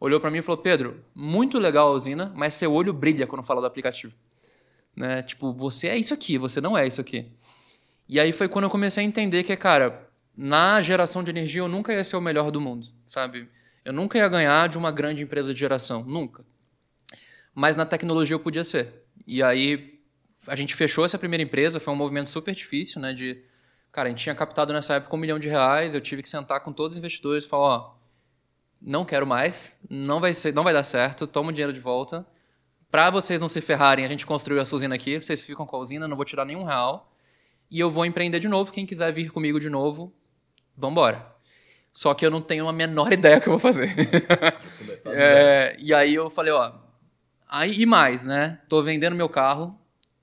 olhou 0.00 0.18
para 0.18 0.28
mim 0.28 0.38
e 0.38 0.42
falou: 0.42 0.60
Pedro, 0.60 1.04
muito 1.14 1.56
legal 1.60 1.86
a 1.86 1.92
usina, 1.92 2.32
mas 2.34 2.54
seu 2.54 2.72
olho 2.72 2.92
brilha 2.92 3.28
quando 3.28 3.44
fala 3.44 3.60
do 3.60 3.66
aplicativo. 3.68 4.12
Né? 4.96 5.22
Tipo, 5.22 5.52
você 5.52 5.86
é 5.86 5.96
isso 5.96 6.12
aqui, 6.12 6.36
você 6.36 6.60
não 6.60 6.76
é 6.76 6.84
isso 6.84 7.00
aqui. 7.00 7.30
E 8.08 8.18
aí 8.18 8.32
foi 8.32 8.48
quando 8.48 8.64
eu 8.64 8.70
comecei 8.70 9.04
a 9.04 9.06
entender 9.06 9.44
que, 9.44 9.54
cara, 9.56 10.07
na 10.38 10.80
geração 10.80 11.24
de 11.24 11.30
energia 11.30 11.60
eu 11.60 11.68
nunca 11.68 11.92
ia 11.92 12.04
ser 12.04 12.16
o 12.16 12.20
melhor 12.20 12.50
do 12.52 12.60
mundo, 12.60 12.86
sabe? 13.04 13.48
Eu 13.84 13.92
nunca 13.92 14.16
ia 14.16 14.28
ganhar 14.28 14.68
de 14.68 14.78
uma 14.78 14.92
grande 14.92 15.22
empresa 15.22 15.52
de 15.52 15.58
geração, 15.58 16.04
nunca. 16.04 16.44
Mas 17.52 17.74
na 17.74 17.84
tecnologia 17.84 18.34
eu 18.34 18.40
podia 18.40 18.62
ser. 18.62 19.02
E 19.26 19.42
aí 19.42 20.00
a 20.46 20.54
gente 20.54 20.76
fechou 20.76 21.04
essa 21.04 21.18
primeira 21.18 21.42
empresa, 21.42 21.80
foi 21.80 21.92
um 21.92 21.96
movimento 21.96 22.30
super 22.30 22.54
difícil, 22.54 23.00
né? 23.00 23.12
De, 23.12 23.42
cara, 23.90 24.06
a 24.06 24.10
gente 24.10 24.22
tinha 24.22 24.34
captado 24.34 24.72
nessa 24.72 24.94
época 24.94 25.16
um 25.16 25.18
milhão 25.18 25.38
de 25.38 25.48
reais, 25.48 25.94
eu 25.94 26.00
tive 26.00 26.22
que 26.22 26.28
sentar 26.28 26.60
com 26.60 26.72
todos 26.72 26.96
os 26.96 26.98
investidores 26.98 27.44
e 27.44 27.48
falar, 27.48 27.64
ó, 27.64 27.94
não 28.80 29.04
quero 29.04 29.26
mais, 29.26 29.76
não 29.90 30.20
vai 30.20 30.34
ser, 30.34 30.54
não 30.54 30.62
vai 30.62 30.72
dar 30.72 30.84
certo, 30.84 31.26
toma 31.26 31.50
o 31.50 31.52
dinheiro 31.52 31.72
de 31.72 31.80
volta 31.80 32.24
para 32.90 33.10
vocês 33.10 33.38
não 33.38 33.48
se 33.48 33.60
ferrarem, 33.60 34.04
a 34.04 34.08
gente 34.08 34.24
construiu 34.24 34.60
essa 34.60 34.74
usina 34.74 34.94
aqui, 34.94 35.18
vocês 35.18 35.42
ficam 35.42 35.66
com 35.66 35.76
a 35.76 35.78
usina, 35.78 36.08
não 36.08 36.16
vou 36.16 36.24
tirar 36.24 36.44
nenhum 36.44 36.64
real. 36.64 37.12
E 37.70 37.78
eu 37.78 37.90
vou 37.90 38.06
empreender 38.06 38.38
de 38.38 38.48
novo. 38.48 38.72
Quem 38.72 38.86
quiser 38.86 39.12
vir 39.12 39.30
comigo 39.30 39.60
de 39.60 39.68
novo, 39.68 40.12
vambora. 40.78 41.26
Só 41.92 42.14
que 42.14 42.24
eu 42.24 42.30
não 42.30 42.40
tenho 42.40 42.68
a 42.68 42.72
menor 42.72 43.10
ideia 43.12 43.40
que 43.40 43.48
eu 43.48 43.52
vou 43.52 43.60
fazer. 43.60 43.94
é, 45.06 45.76
e 45.78 45.92
aí 45.92 46.14
eu 46.14 46.30
falei, 46.30 46.52
ó. 46.52 46.72
Aí, 47.48 47.80
e 47.80 47.86
mais, 47.86 48.24
né? 48.24 48.60
Tô 48.68 48.82
vendendo 48.82 49.16
meu 49.16 49.28
carro. 49.28 49.76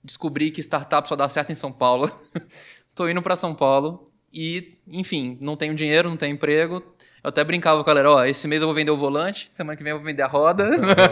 Descobri 0.03 0.51
que 0.51 0.62
startup 0.62 1.08
só 1.08 1.16
dá 1.16 1.28
certo 1.28 1.51
em 1.51 1.56
São 1.56 1.72
Paulo. 1.72 2.10
Tô 2.95 3.10
indo 3.10 3.22
para 3.22 3.36
São 3.36 3.53
Paulo. 3.53 4.12
E, 4.32 4.78
enfim, 4.88 5.38
não 5.41 5.56
tenho 5.56 5.74
dinheiro, 5.74 6.10
não 6.10 6.18
tenho 6.18 6.34
emprego. 6.34 6.84
Eu 7.24 7.30
até 7.30 7.43
brincava 7.43 7.84
com 7.84 7.89
a 7.89 7.93
galera, 7.93 8.12
ó, 8.12 8.24
esse 8.24 8.47
mês 8.47 8.62
eu 8.62 8.68
vou 8.68 8.76
vender 8.76 8.91
o 8.91 8.97
volante, 8.97 9.49
semana 9.51 9.76
que 9.76 9.84
vem 9.84 9.91
eu 9.91 9.97
vou 9.97 10.06
vender 10.06 10.22
a 10.22 10.28
roda, 10.28 10.70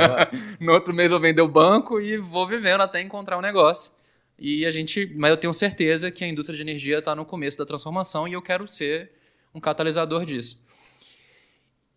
no 0.59 0.71
outro 0.71 0.93
mês 0.93 1.07
eu 1.07 1.17
vou 1.17 1.19
vender 1.19 1.41
o 1.41 1.47
banco 1.47 1.99
e 1.99 2.17
vou 2.17 2.45
vivendo 2.47 2.81
até 2.81 3.01
encontrar 3.01 3.35
um 3.35 3.41
negócio. 3.41 3.91
E 4.37 4.63
a 4.65 4.69
gente, 4.69 5.11
mas 5.15 5.31
eu 5.31 5.37
tenho 5.37 5.53
certeza 5.53 6.11
que 6.11 6.23
a 6.23 6.27
indústria 6.27 6.55
de 6.55 6.61
energia 6.61 6.99
está 6.99 7.15
no 7.15 7.25
começo 7.25 7.57
da 7.57 7.65
transformação 7.65 8.27
e 8.27 8.33
eu 8.33 8.43
quero 8.43 8.67
ser 8.67 9.11
um 9.53 9.59
catalisador 9.59 10.25
disso. 10.25 10.61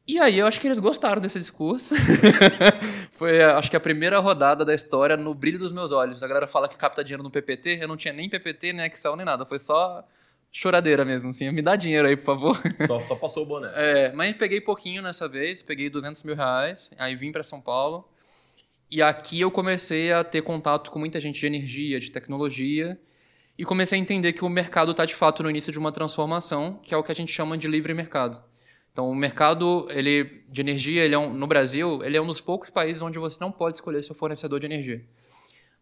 E 0.08 0.20
aí 0.20 0.38
eu 0.38 0.46
acho 0.46 0.60
que 0.60 0.68
eles 0.68 0.78
gostaram 0.78 1.20
desse 1.20 1.38
discurso. 1.38 1.94
Foi, 3.10 3.42
acho 3.42 3.68
que 3.68 3.76
a 3.76 3.80
primeira 3.80 4.20
rodada 4.20 4.64
da 4.64 4.72
história 4.72 5.16
no 5.16 5.34
brilho 5.34 5.58
dos 5.58 5.72
meus 5.72 5.90
olhos. 5.90 6.22
A 6.22 6.28
galera 6.28 6.46
fala 6.46 6.68
que 6.68 6.76
capta 6.76 7.02
dinheiro 7.02 7.24
no 7.24 7.30
PPT, 7.30 7.78
eu 7.80 7.88
não 7.88 7.96
tinha 7.96 8.14
nem 8.14 8.28
PPT, 8.28 8.72
nem 8.72 8.86
Excel, 8.86 9.16
nem 9.16 9.26
nada. 9.26 9.44
Foi 9.44 9.58
só 9.58 10.06
choradeira 10.52 11.04
mesmo, 11.04 11.30
assim. 11.30 11.50
Me 11.50 11.60
dá 11.60 11.74
dinheiro 11.74 12.06
aí, 12.06 12.16
por 12.16 12.24
favor. 12.24 12.56
Só, 12.86 13.00
só 13.00 13.16
passou 13.16 13.42
o 13.42 13.46
boné. 13.46 13.72
É, 13.74 14.12
mas 14.12 14.36
peguei 14.36 14.60
pouquinho 14.60 15.02
nessa 15.02 15.28
vez, 15.28 15.60
peguei 15.60 15.90
200 15.90 16.22
mil 16.22 16.36
reais, 16.36 16.92
aí 16.98 17.16
vim 17.16 17.32
para 17.32 17.42
São 17.42 17.60
Paulo. 17.60 18.08
E 18.88 19.02
aqui 19.02 19.40
eu 19.40 19.50
comecei 19.50 20.12
a 20.12 20.22
ter 20.22 20.42
contato 20.42 20.92
com 20.92 21.00
muita 21.00 21.20
gente 21.20 21.40
de 21.40 21.46
energia, 21.46 21.98
de 21.98 22.12
tecnologia, 22.12 22.96
e 23.58 23.64
comecei 23.64 23.98
a 23.98 24.02
entender 24.02 24.32
que 24.32 24.44
o 24.44 24.48
mercado 24.48 24.90
está 24.90 25.04
de 25.04 25.14
fato 25.14 25.42
no 25.42 25.50
início 25.50 25.72
de 25.72 25.78
uma 25.78 25.90
transformação, 25.90 26.78
que 26.82 26.92
é 26.92 26.96
o 26.96 27.02
que 27.02 27.12
a 27.12 27.14
gente 27.14 27.32
chama 27.32 27.56
de 27.56 27.66
livre 27.66 27.94
mercado. 27.94 28.42
Então, 28.92 29.10
o 29.10 29.14
mercado 29.14 29.86
ele, 29.90 30.44
de 30.48 30.60
energia, 30.60 31.04
ele 31.04 31.14
é 31.14 31.18
um, 31.18 31.32
no 31.32 31.46
Brasil, 31.46 32.02
ele 32.02 32.16
é 32.16 32.20
um 32.20 32.26
dos 32.26 32.40
poucos 32.40 32.70
países 32.70 33.02
onde 33.02 33.18
você 33.18 33.38
não 33.40 33.52
pode 33.52 33.76
escolher 33.76 34.02
seu 34.02 34.14
fornecedor 34.14 34.58
de 34.58 34.66
energia. 34.66 35.04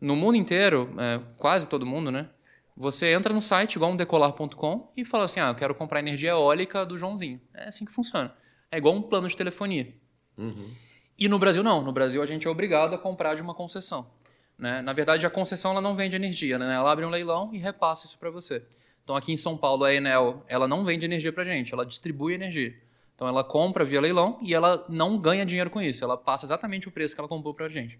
No 0.01 0.17
mundo 0.17 0.37
inteiro, 0.37 0.93
é, 0.99 1.21
quase 1.37 1.69
todo 1.69 1.87
mundo, 1.87 2.11
né? 2.11 2.29
Você 2.77 3.13
entra 3.13 3.33
no 3.33 3.41
site 3.41 3.77
igual 3.77 3.93
um 3.93 3.97
decolar.com 3.97 4.93
e 4.97 5.05
fala 5.05 5.25
assim: 5.25 5.39
ah, 5.39 5.49
eu 5.49 5.55
quero 5.55 5.75
comprar 5.77 6.01
energia 6.01 6.31
eólica 6.31 6.85
do 6.85 6.99
Joãozinho. 6.99 7.41
É 7.55 7.69
assim 7.69 7.85
que 7.85 7.93
funciona. 7.93 8.35
É 8.71 8.79
igual 8.79 8.95
um 8.95 9.03
plano 9.03 9.29
de 9.29 9.37
telefonia. 9.37 9.95
Uhum. 10.37 10.71
E 11.17 11.29
no 11.29 11.39
Brasil 11.39 11.63
não. 11.63 11.83
No 11.83 11.93
Brasil 11.93 12.21
a 12.21 12.27
gente 12.27 12.47
é 12.49 12.51
obrigado 12.51 12.95
a 12.95 12.99
comprar 12.99 13.37
de 13.37 13.43
uma 13.43 13.55
concessão. 13.55 14.11
Né? 14.59 14.83
Na 14.83 14.93
verdade, 14.93 15.27
a 15.27 15.31
concessão 15.31 15.73
ela 15.73 15.81
não 15.81 15.95
vende 15.95 16.15
energia, 16.15 16.59
né? 16.59 16.75
ela 16.75 16.91
abre 16.91 17.05
um 17.05 17.11
leilão 17.11 17.51
e 17.53 17.59
repassa 17.59 18.07
isso 18.07 18.19
para 18.19 18.31
você. 18.31 18.63
Então 19.03 19.17
aqui 19.17 19.33
em 19.33 19.37
São 19.37 19.57
Paulo 19.57 19.85
a 19.85 19.93
Enel 19.93 20.45
ela 20.49 20.67
não 20.67 20.85
vende 20.85 21.05
energia 21.05 21.33
para 21.33 21.45
gente, 21.45 21.73
ela 21.73 21.85
distribui 21.85 22.35
energia. 22.35 22.75
Então 23.15 23.29
ela 23.29 23.45
compra 23.45 23.85
via 23.85 24.01
leilão 24.01 24.39
e 24.41 24.55
ela 24.55 24.85
não 24.89 25.19
ganha 25.19 25.45
dinheiro 25.45 25.71
com 25.71 25.81
isso, 25.81 26.03
ela 26.03 26.17
passa 26.17 26.47
exatamente 26.47 26.89
o 26.89 26.91
preço 26.91 27.15
que 27.15 27.21
ela 27.21 27.29
comprou 27.29 27.53
para 27.53 27.69
gente. 27.69 27.99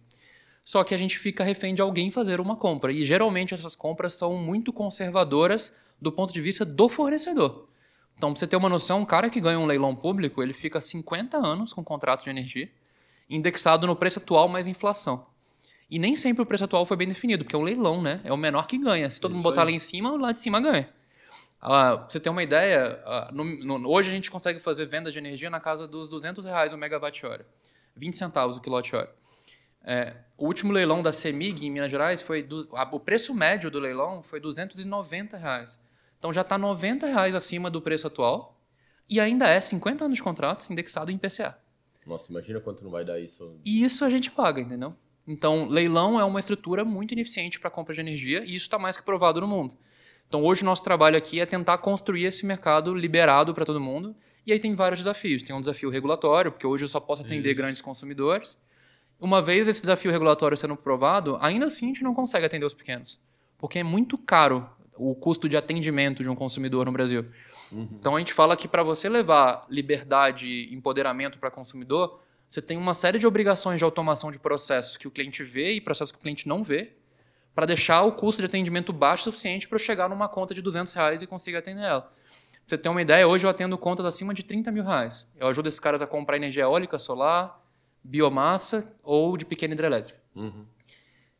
Só 0.65 0.83
que 0.83 0.95
a 0.95 0.97
gente 0.97 1.19
fica 1.19 1.45
refém 1.45 1.75
de 1.75 1.83
alguém 1.83 2.11
fazer 2.11 2.41
uma 2.41 2.57
compra. 2.57 2.91
E 2.91 3.05
geralmente 3.05 3.53
essas 3.53 3.77
compras 3.77 4.15
são 4.15 4.35
muito 4.35 4.73
conservadoras 4.73 5.75
do 6.01 6.11
ponto 6.11 6.33
de 6.33 6.41
vista 6.41 6.65
do 6.65 6.89
fornecedor. 6.89 7.69
Então, 8.17 8.33
pra 8.33 8.39
você 8.39 8.47
ter 8.47 8.57
uma 8.57 8.69
noção, 8.69 9.01
um 9.01 9.05
cara 9.05 9.29
que 9.29 9.41
ganha 9.41 9.59
um 9.59 9.67
leilão 9.67 9.95
público, 9.95 10.43
ele 10.43 10.55
fica 10.55 10.81
50 10.81 11.37
anos 11.37 11.73
com 11.73 11.85
contrato 11.85 12.25
de 12.25 12.31
energia, 12.31 12.71
indexado 13.29 13.87
no 13.87 13.95
preço 13.95 14.21
atual 14.21 14.49
mais 14.49 14.67
inflação. 14.67 15.27
E 15.91 15.99
nem 15.99 16.17
sempre 16.17 16.43
o 16.43 16.47
preço 16.47 16.65
atual 16.65 16.87
foi 16.87 16.97
bem 16.97 17.09
definido, 17.09 17.45
porque 17.45 17.55
é 17.55 17.59
um 17.59 17.63
leilão, 17.63 18.01
né? 18.01 18.21
É 18.25 18.33
o 18.33 18.37
menor 18.37 18.67
que 18.67 18.79
ganha. 18.79 19.09
Se 19.11 19.21
todo 19.21 19.33
mundo 19.33 19.43
botar 19.43 19.63
aí. 19.63 19.69
lá 19.69 19.73
em 19.73 19.79
cima, 19.79 20.13
o 20.13 20.17
lá 20.17 20.33
de 20.33 20.41
cima 20.41 20.61
ganha. 20.61 20.89
Ah, 21.61 21.97
pra 21.97 22.11
você 22.11 22.21
ter 22.21 22.29
uma 22.29 22.43
ideia, 22.43 23.03
ah, 23.07 23.31
no, 23.33 23.45
no, 23.45 23.89
hoje 23.89 24.11
a 24.11 24.13
gente 24.13 24.31
consegue 24.31 24.61
fazer 24.61 24.87
venda 24.87 25.11
de 25.11 25.19
energia 25.19 25.49
na 25.49 25.61
casa 25.61 25.89
dos 25.89 26.09
200 26.09 26.45
reais 26.45 26.73
o 26.73 26.79
megawatt-hora. 26.79 27.47
20 27.97 28.17
centavos 28.17 28.57
o 28.57 28.61
quilowatt-hora. 28.61 29.15
É, 29.87 30.17
o 30.37 30.47
último 30.47 30.73
leilão 30.73 31.03
da 31.03 31.13
CEMIG 31.13 31.67
em 31.67 31.71
Minas 31.71 31.91
Gerais 31.91 32.23
foi 32.23 32.43
do, 32.43 32.69
a, 32.73 32.89
o 32.91 32.99
preço 32.99 33.35
médio 33.35 33.71
do 33.71 33.79
leilão 33.79 34.23
foi 34.23 34.41
290 34.41 35.37
reais. 35.37 35.79
Então 36.19 36.33
já 36.33 36.41
está 36.41 36.57
90 36.57 37.07
reais 37.07 37.35
acima 37.35 37.71
do 37.71 37.83
preço 37.83 38.07
atual 38.07 38.59
e 39.09 39.21
ainda 39.21 39.47
é 39.47 39.61
50 39.61 40.07
anos 40.07 40.17
de 40.17 40.23
contrato 40.23 40.67
indexado 40.71 41.11
em 41.11 41.19
PCA. 41.19 41.59
Nossa, 42.07 42.31
imagina 42.31 42.61
quanto 42.61 42.83
não 42.83 42.91
vai 42.91 43.05
dar 43.05 43.21
isso. 43.21 43.59
E 43.65 43.85
isso 43.85 44.05
a 44.05 44.11
gente 44.11 44.31
paga, 44.31 44.61
entendeu? 44.61 44.95
Então, 45.27 45.67
leilão 45.69 46.21
é 46.21 46.25
uma 46.25 46.41
estrutura 46.41 46.85
muito 46.85 47.13
ineficiente 47.13 47.59
para 47.59 47.71
compra 47.71 47.95
de 47.95 48.01
energia 48.01 48.41
e 48.41 48.55
isso 48.55 48.67
está 48.67 48.79
mais 48.79 48.97
que 48.97 49.03
provado 49.03 49.41
no 49.41 49.49
mundo. 49.49 49.77
Então, 50.29 50.43
hoje 50.43 50.63
o 50.63 50.65
nosso 50.65 50.83
trabalho 50.83 51.17
aqui 51.17 51.41
é 51.41 51.47
tentar 51.47 51.79
construir 51.79 52.25
esse 52.25 52.45
mercado 52.45 52.95
liberado 52.95 53.55
para 53.55 53.65
todo 53.65 53.81
mundo. 53.81 54.15
E 54.47 54.53
aí 54.53 54.59
tem 54.59 54.75
vários 54.75 55.01
desafios. 55.01 55.43
Tem 55.43 55.55
um 55.55 55.61
desafio 55.61 55.89
regulatório, 55.89 56.53
porque 56.53 56.67
hoje 56.67 56.85
eu 56.85 56.89
só 56.89 57.01
posso 57.01 57.23
atender 57.23 57.51
isso. 57.51 57.57
grandes 57.57 57.81
consumidores. 57.81 58.59
Uma 59.19 59.41
vez 59.41 59.69
esse 59.69 59.81
desafio 59.81 60.11
regulatório 60.11 60.57
sendo 60.57 60.77
provado, 60.77 61.39
ainda 61.41 61.67
assim 61.67 61.87
a 61.87 61.89
gente 61.89 62.03
não 62.03 62.15
consegue 62.15 62.45
atender 62.45 62.67
os 62.67 62.75
pequenos. 62.75 63.21
Porque 63.57 63.79
é 63.79 63.83
muito 63.83 64.19
caro 64.19 64.69
o 64.97 65.15
custo 65.15 65.49
de 65.49 65.57
atendimento 65.57 66.23
de 66.23 66.29
um 66.29 66.35
consumidor 66.35 66.85
no 66.85 66.93
Brasil. 66.93 67.25
Uhum. 67.73 67.89
Então 67.99 68.17
a 68.17 68.19
gente 68.19 68.33
fala 68.33 68.57
que 68.57 68.69
para 68.69 68.83
você 68.83 69.09
levar 69.09 69.67
liberdade 69.69 70.47
e 70.47 70.75
empoderamento 70.75 71.39
para 71.39 71.49
o 71.49 71.53
consumidor, 71.53 72.21
você 72.55 72.63
tem 72.63 72.77
uma 72.77 72.95
série 72.95 73.19
de 73.19 73.27
obrigações 73.27 73.79
de 73.79 73.85
automação 73.85 74.31
de 74.31 74.39
processos 74.39 74.97
que 74.97 75.09
o 75.09 75.11
cliente 75.11 75.43
vê 75.43 75.73
e 75.73 75.81
processos 75.81 76.13
que 76.13 76.19
o 76.19 76.21
cliente 76.21 76.47
não 76.47 76.63
vê, 76.63 76.93
para 77.53 77.67
deixar 77.67 78.03
o 78.03 78.13
custo 78.13 78.41
de 78.41 78.47
atendimento 78.47 78.93
baixo 78.93 79.23
o 79.23 79.25
suficiente 79.25 79.67
para 79.67 79.75
eu 79.75 79.81
chegar 79.81 80.09
numa 80.09 80.29
conta 80.29 80.55
de 80.55 80.63
200 80.63 80.95
reais 80.95 81.21
e 81.21 81.27
conseguir 81.27 81.57
atender 81.57 81.83
ela. 81.83 82.03
Pra 82.03 82.13
você 82.65 82.79
ter 82.79 82.89
uma 82.89 83.03
ideia, 83.03 83.27
hoje 83.27 83.45
eu 83.45 83.51
atendo 83.51 83.77
contas 83.77 84.07
acima 84.07 84.33
de 84.33 84.45
30 84.45 84.71
mil 84.71 84.85
reais. 84.85 85.27
Eu 85.37 85.49
ajudo 85.49 85.67
esses 85.67 85.81
caras 85.81 86.01
a 86.01 86.07
comprar 86.07 86.37
energia 86.37 86.63
eólica, 86.63 86.97
solar, 86.97 87.61
biomassa 88.05 88.87
ou 89.03 89.37
de 89.37 89.45
pequena 89.45 89.75
hidrelétrica. 89.75 90.21
Uhum. 90.37 90.65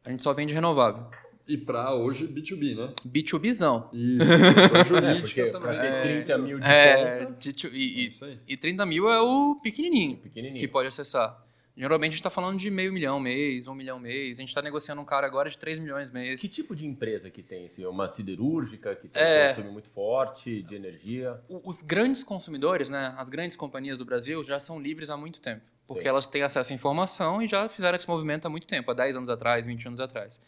A 0.05 0.11
gente 0.11 0.23
só 0.23 0.35
vende 0.35 0.53
renovável. 0.53 1.07
E 1.47 1.57
para 1.59 1.95
hoje 1.95 2.27
B2B, 2.27 2.75
né? 2.75 2.93
B2Bzão. 3.07 3.89
E 3.93 4.17
É, 4.23 4.85
jurídica 4.85 5.21
porque 5.21 5.45
também. 5.45 5.61
pra 5.61 5.81
ter 5.81 6.03
30 6.25 6.39
mil 6.39 6.59
de 6.59 6.67
É, 6.67 7.19
conta, 7.27 7.37
de 7.39 7.53
tu- 7.53 7.67
É 7.67 7.71
e, 7.71 8.07
isso 8.09 8.25
aí. 8.25 8.39
e, 8.49 8.53
e 8.55 8.57
30 8.57 8.87
mil 8.87 9.09
é 9.11 9.21
o 9.21 9.57
pequenininho, 9.63 10.17
pequenininho. 10.19 10.59
que 10.59 10.67
pode 10.67 10.89
acessar. 10.89 11.43
Geralmente 11.77 12.11
a 12.11 12.13
gente 12.13 12.21
está 12.21 12.31
falando 12.31 12.57
de 12.57 12.71
meio 12.71 12.93
milhão 12.93 13.19
mês, 13.19 13.67
um 13.67 13.75
milhão 13.75 13.99
mês. 13.99 14.39
A 14.39 14.43
gente 14.43 14.49
está 14.51 14.63
negociando 14.63 15.03
um 15.03 15.05
cara 15.05 15.27
agora 15.27 15.51
de 15.51 15.59
3 15.59 15.79
milhões 15.81 16.09
mês. 16.09 16.41
Que 16.41 16.49
tipo 16.49 16.75
de 16.75 16.87
empresa 16.87 17.29
que 17.31 17.43
tem? 17.43 17.67
Assim, 17.67 17.85
uma 17.85 18.09
siderúrgica 18.09 18.95
que 18.95 19.09
tem 19.09 19.21
É. 19.21 19.47
um 19.47 19.55
consumo 19.57 19.73
muito 19.73 19.89
forte 19.89 20.63
de 20.63 20.75
energia? 20.77 21.41
O- 21.49 21.69
Os 21.69 21.83
grandes 21.83 22.23
consumidores, 22.23 22.89
né, 22.89 23.13
as 23.19 23.29
grandes 23.29 23.57
companhias 23.57 23.99
do 23.99 24.05
Brasil 24.05 24.43
já 24.45 24.61
são 24.61 24.81
livres 24.81 25.11
há 25.11 25.17
muito 25.17 25.41
tempo. 25.41 25.63
Porque 25.87 26.03
Sim. 26.05 26.09
elas 26.09 26.27
têm 26.29 26.43
acesso 26.43 26.73
à 26.73 26.77
informação 26.77 27.43
e 27.43 27.49
já 27.49 27.69
fizeram 27.69 27.97
esse 27.97 28.09
movimento 28.09 28.47
há 28.47 28.49
muito 28.49 28.67
tempo, 28.69 28.91
há 28.91 28.95
10 28.95 29.17
anos 29.17 29.29
atrás, 29.29 29.67
20 29.67 29.87
anos 29.89 30.01
atrás. 30.01 30.41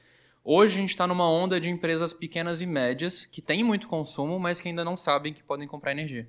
Hoje 0.49 0.75
a 0.77 0.81
gente 0.81 0.91
está 0.91 1.09
numa 1.09 1.29
onda 1.29 1.59
de 1.59 1.69
empresas 1.69 2.13
pequenas 2.13 2.63
e 2.63 2.67
médias 2.67 3.27
que 3.27 3.43
têm 3.43 3.65
muito 3.65 3.89
consumo, 3.89 4.39
mas 4.39 4.61
que 4.61 4.69
ainda 4.69 4.85
não 4.85 4.97
sabem 4.97 5.33
que 5.33 5.43
podem 5.43 5.67
comprar 5.67 5.91
energia. 5.91 6.29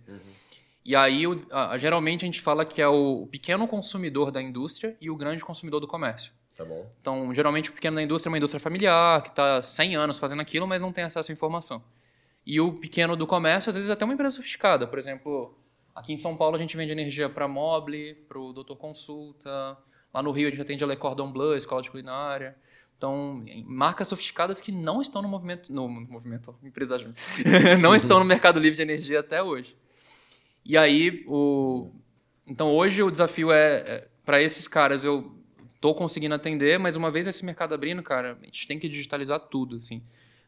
E 0.84 0.95
aí, 0.95 1.28
o- 1.28 1.36
a- 1.51 1.78
geralmente, 1.78 2.24
a 2.24 2.26
gente 2.26 2.41
fala 2.41 2.65
que 2.65 2.82
é 2.82 2.88
o 2.88 3.28
pequeno 3.30 3.68
consumidor 3.68 4.32
da 4.32 4.41
indústria 4.41 4.97
e 4.99 5.11
o 5.11 5.15
grande 5.15 5.45
consumidor 5.45 5.80
do 5.80 5.88
comércio. 5.88 6.32
Tá 6.55 6.65
bom? 6.65 6.89
Então, 6.99 7.32
geralmente, 7.32 7.70
o 7.70 7.74
pequeno 7.74 7.97
da 7.97 8.01
indústria 8.01 8.30
é 8.30 8.32
uma 8.32 8.38
indústria 8.38 8.59
familiar, 8.59 9.22
que 9.22 9.30
está 9.30 9.61
100 9.61 9.95
anos 9.95 10.18
fazendo 10.18 10.41
aquilo, 10.41 10.65
mas 10.65 10.82
não 10.82 10.91
tem 10.91 11.03
acesso 11.03 11.32
à 11.32 11.34
informação. 11.34 11.84
E 12.43 12.59
o 12.59 12.74
pequeno 12.74 13.15
do 13.15 13.28
comércio, 13.28 13.70
às 13.70 13.76
vezes, 13.76 13.91
até 13.91 14.03
uma 14.03 14.15
empresa 14.15 14.38
sofisticada. 14.38 14.88
Por 14.88 14.97
exemplo, 14.97 15.55
aqui 15.93 16.13
em 16.13 16.18
São 16.18 16.36
Paulo, 16.36 16.55
a 16.55 16.59
gente 16.59 16.76
vende 16.76 16.91
energia 16.91 17.30
para 17.30 17.47
Mobile, 17.47 18.15
para 18.28 18.39
o 18.39 18.51
Doutor 18.51 18.78
Consulta. 18.78 19.78
Lá 20.11 20.24
no 20.24 20.32
Rio, 20.32 20.47
a 20.47 20.49
gente 20.49 20.61
atende 20.61 20.84
a 20.84 20.88
Le 20.88 20.95
Cordon 20.95 21.32
Bleu, 21.32 21.55
Escola 21.55 21.84
de 21.84 21.91
Culinária. 21.91 22.55
Então, 22.98 23.45
marcas 23.66 24.08
sofisticadas 24.08 24.60
que 24.60 24.72
não 24.72 25.00
estão 25.02 25.22
no 25.22 25.28
movimento... 25.28 25.72
No 25.72 25.88
movimento, 25.88 26.56
empresa 26.64 26.98
junto. 26.98 27.22
não 27.80 27.95
estão 27.95 28.20
no 28.20 28.26
mercado 28.26 28.60
livre 28.60 28.76
de 28.76 28.82
energia 28.82 29.20
até 29.20 29.41
hoje. 29.41 29.78
E 30.66 30.76
aí, 30.76 31.24
o... 31.28 31.91
Então, 32.45 32.74
hoje, 32.74 33.04
o 33.04 33.12
desafio 33.12 33.52
é... 33.52 33.84
é 33.88 34.08
para 34.26 34.41
esses 34.41 34.68
caras, 34.68 35.06
eu 35.06 35.32
tô 35.80 35.93
conseguindo 35.93 36.36
atender, 36.36 36.78
mas 36.78 36.98
uma 36.98 37.10
vez 37.10 37.28
esse 37.28 37.45
mercado 37.45 37.74
abrindo, 37.74 38.04
cara, 38.04 38.38
a 38.41 38.45
gente 38.45 38.68
tem 38.68 38.78
que 38.78 38.89
digitalizar 38.89 39.39
tudo, 39.39 39.76
assim. 39.78 40.04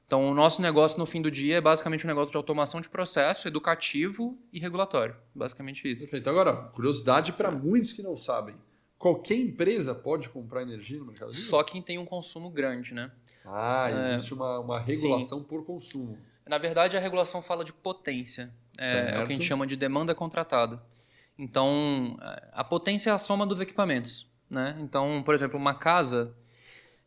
Então, 0.05 0.27
o 0.27 0.33
nosso 0.33 0.59
negócio 0.59 0.97
no 0.97 1.05
fim 1.05 1.21
do 1.21 1.29
dia 1.29 1.57
é 1.57 1.61
basicamente 1.61 2.03
um 2.03 2.07
negócio 2.07 2.31
de 2.31 2.35
automação 2.35 2.81
de 2.81 2.89
processo, 2.89 3.47
educativo 3.47 4.37
e 4.51 4.59
regulatório. 4.59 5.15
Basicamente 5.35 5.87
isso. 5.87 6.01
Perfeito. 6.01 6.27
Agora, 6.27 6.53
curiosidade 6.73 7.31
para 7.31 7.51
muitos 7.51 7.93
que 7.93 8.01
não 8.01 8.17
sabem. 8.17 8.55
Qualquer 8.99 9.35
empresa 9.35 9.95
pode 9.95 10.27
comprar 10.27 10.61
energia 10.61 10.99
no 10.99 11.05
Mercado 11.05 11.31
Livre? 11.31 11.41
Só 11.45 11.63
quem 11.63 11.81
tem 11.81 11.97
um 11.97 12.05
consumo 12.05 12.49
grande, 12.49 12.93
né? 12.93 13.09
Ah, 13.45 13.87
existe 13.89 14.33
uma, 14.33 14.59
uma 14.59 14.77
regulação 14.77 15.41
por 15.41 15.65
consumo. 15.65 16.17
Na 16.45 16.57
verdade, 16.57 16.97
a 16.97 16.99
regulação 16.99 17.41
fala 17.41 17.63
de 17.63 17.71
potência. 17.71 18.53
É, 18.77 19.15
é 19.15 19.21
o 19.21 19.25
que 19.25 19.31
a 19.31 19.35
gente 19.35 19.45
chama 19.45 19.65
de 19.65 19.77
demanda 19.77 20.13
contratada. 20.13 20.83
Então, 21.37 22.17
a 22.51 22.61
potência 22.63 23.09
é 23.11 23.13
a 23.13 23.17
soma 23.17 23.45
dos 23.45 23.61
equipamentos. 23.61 24.27
Né? 24.49 24.75
Então, 24.81 25.23
por 25.23 25.33
exemplo, 25.33 25.57
uma 25.57 25.73
casa, 25.73 26.35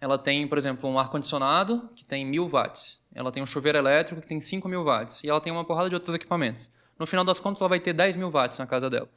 ela 0.00 0.16
tem, 0.16 0.48
por 0.48 0.56
exemplo, 0.56 0.88
um 0.88 0.98
ar-condicionado 0.98 1.90
que 1.94 2.06
tem 2.06 2.24
mil 2.24 2.48
watts. 2.48 3.02
Ela 3.14 3.30
tem 3.30 3.42
um 3.42 3.46
chuveiro 3.46 3.76
elétrico 3.76 4.22
que 4.22 4.26
tem 4.26 4.40
5 4.40 4.66
mil 4.66 4.82
watts. 4.82 5.22
E 5.22 5.28
ela 5.28 5.42
tem 5.42 5.52
uma 5.52 5.64
porrada 5.64 5.90
de 5.90 5.94
outros 5.94 6.14
equipamentos. 6.14 6.70
No 6.98 7.06
final 7.06 7.22
das 7.22 7.38
contas, 7.38 7.60
ela 7.60 7.68
vai 7.68 7.80
ter 7.80 7.92
10 7.92 8.16
mil 8.16 8.30
watts 8.30 8.58
na 8.58 8.66
casa 8.66 8.88
dela. 8.88 9.08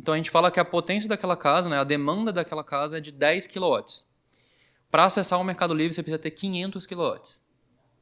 Então, 0.00 0.14
a 0.14 0.16
gente 0.16 0.30
fala 0.30 0.50
que 0.50 0.58
a 0.58 0.64
potência 0.64 1.06
daquela 1.06 1.36
casa, 1.36 1.68
né, 1.68 1.78
a 1.78 1.84
demanda 1.84 2.32
daquela 2.32 2.64
casa 2.64 2.96
é 2.96 3.00
de 3.02 3.12
10 3.12 3.46
kilowatts. 3.46 4.02
Para 4.90 5.04
acessar 5.04 5.38
o 5.38 5.44
Mercado 5.44 5.74
Livre, 5.74 5.92
você 5.92 6.02
precisa 6.02 6.18
ter 6.18 6.30
500 6.30 6.86
kilowatts. 6.86 7.38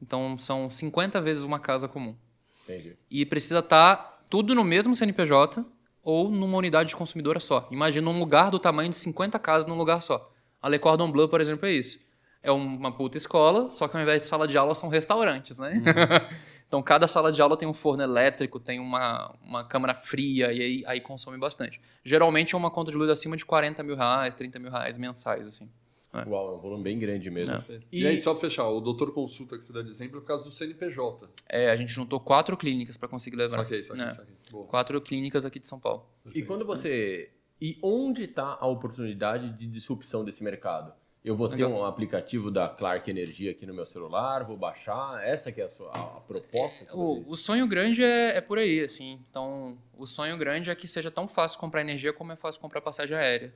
Então, 0.01 0.37
são 0.37 0.69
50 0.69 1.19
vezes 1.19 1.43
uma 1.43 1.59
casa 1.59 1.89
comum. 1.89 2.15
Entendi. 2.63 2.95
E 3.11 3.25
precisa 3.25 3.59
estar 3.59 4.23
tudo 4.29 4.55
no 4.55 4.63
mesmo 4.63 4.95
CNPJ 4.95 5.65
ou 6.01 6.29
numa 6.29 6.57
unidade 6.57 6.87
de 6.87 6.95
consumidora 6.95 7.41
só. 7.41 7.67
Imagina 7.69 8.09
um 8.09 8.17
lugar 8.17 8.49
do 8.49 8.59
tamanho 8.59 8.89
de 8.89 8.95
50 8.95 9.37
casas 9.37 9.67
num 9.67 9.77
lugar 9.77 10.01
só. 10.01 10.31
A 10.61 10.69
Le 10.69 10.79
Cordon 10.79 11.11
Bleu, 11.11 11.27
por 11.27 11.41
exemplo, 11.41 11.67
é 11.67 11.73
isso. 11.73 11.99
É 12.41 12.49
uma 12.49 12.93
puta 12.93 13.17
escola, 13.17 13.69
só 13.69 13.89
que 13.89 13.97
ao 13.97 14.01
invés 14.01 14.21
de 14.21 14.27
sala 14.29 14.47
de 14.47 14.57
aula 14.57 14.73
são 14.73 14.87
restaurantes, 14.87 15.59
né? 15.59 15.83
então 16.69 16.83
cada 16.83 17.07
sala 17.07 17.31
de 17.31 17.41
aula 17.41 17.57
tem 17.57 17.67
um 17.67 17.73
forno 17.73 18.03
elétrico, 18.03 18.59
tem 18.59 18.79
uma, 18.79 19.35
uma 19.41 19.63
câmara 19.65 19.95
fria 19.95 20.53
e 20.53 20.61
aí, 20.61 20.83
aí 20.85 21.01
consome 21.01 21.35
bastante. 21.39 21.81
Geralmente 22.03 22.53
é 22.53 22.57
uma 22.57 22.69
conta 22.69 22.91
de 22.91 22.97
luz 22.97 23.09
acima 23.09 23.35
de 23.35 23.43
40 23.43 23.81
mil 23.81 23.95
reais, 23.95 24.35
30 24.35 24.59
mil 24.59 24.69
reais 24.69 24.95
mensais, 24.95 25.47
assim. 25.47 25.67
É. 26.13 26.29
Uau, 26.29 26.53
é 26.53 26.57
um 26.57 26.59
volume 26.59 26.83
bem 26.83 26.99
grande 26.99 27.29
mesmo. 27.31 27.55
É. 27.55 27.79
E... 27.91 28.05
aí, 28.05 28.21
só 28.21 28.35
fechar, 28.35 28.67
o 28.67 28.79
doutor 28.79 29.11
consulta 29.13 29.57
que 29.57 29.65
você 29.65 29.73
dá 29.73 29.81
de 29.81 29.89
exemplo 29.89 30.17
é 30.17 30.21
por 30.21 30.27
causa 30.27 30.43
do 30.43 30.51
CNPJ. 30.51 31.27
É, 31.49 31.71
a 31.71 31.75
gente 31.75 31.91
juntou 31.91 32.19
quatro 32.19 32.55
clínicas 32.55 32.97
para 32.97 33.07
conseguir 33.07 33.35
levar. 33.35 33.57
Saquei, 33.57 33.83
saquei, 33.83 34.05
É. 34.05 34.13
saquei. 34.13 34.35
Boa. 34.51 34.67
Quatro 34.67 35.01
clínicas 35.01 35.45
aqui 35.47 35.59
de 35.59 35.67
São 35.67 35.79
Paulo. 35.79 36.05
E 36.35 36.43
quando 36.43 36.65
você. 36.65 37.31
E 37.59 37.79
onde 37.81 38.23
está 38.23 38.57
a 38.59 38.67
oportunidade 38.67 39.51
de 39.57 39.65
disrupção 39.67 40.23
desse 40.23 40.43
mercado? 40.43 40.93
Eu 41.23 41.35
vou 41.35 41.49
ter 41.49 41.65
um 41.65 41.83
aplicativo 41.83 42.49
da 42.49 42.69
Clark 42.69 43.09
Energia 43.09 43.51
aqui 43.51 43.65
no 43.65 43.73
meu 43.73 43.85
celular, 43.85 44.45
vou 44.45 44.55
baixar. 44.55 45.21
Essa 45.21 45.51
que 45.51 45.59
é 45.59 45.65
a, 45.65 45.69
sua, 45.69 45.91
a, 45.91 45.99
a 45.99 46.21
proposta 46.21 46.85
de 46.85 46.91
O, 46.93 47.23
o 47.27 47.35
sonho 47.35 47.67
grande 47.67 48.01
é, 48.01 48.37
é 48.37 48.41
por 48.41 48.57
aí, 48.57 48.79
assim. 48.79 49.19
Então, 49.29 49.77
o 49.97 50.05
sonho 50.05 50.37
grande 50.37 50.69
é 50.69 50.75
que 50.75 50.87
seja 50.87 51.11
tão 51.11 51.27
fácil 51.27 51.59
comprar 51.59 51.81
energia 51.81 52.13
como 52.13 52.31
é 52.31 52.37
fácil 52.37 52.61
comprar 52.61 52.79
passagem 52.79 53.17
aérea. 53.17 53.53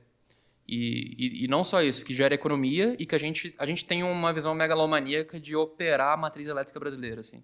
E, 0.68 1.14
e, 1.18 1.44
e 1.44 1.48
não 1.48 1.64
só 1.64 1.82
isso, 1.82 2.04
que 2.04 2.14
gere 2.14 2.34
economia 2.34 2.96
e 2.98 3.06
que 3.06 3.14
a 3.14 3.18
gente, 3.18 3.54
a 3.58 3.64
gente 3.64 3.84
tem 3.84 4.02
uma 4.02 4.32
visão 4.32 4.54
megalomaníaca 4.54 5.40
de 5.40 5.56
operar 5.56 6.12
a 6.12 6.16
matriz 6.18 6.46
elétrica 6.46 6.78
brasileira, 6.78 7.20
assim. 7.20 7.42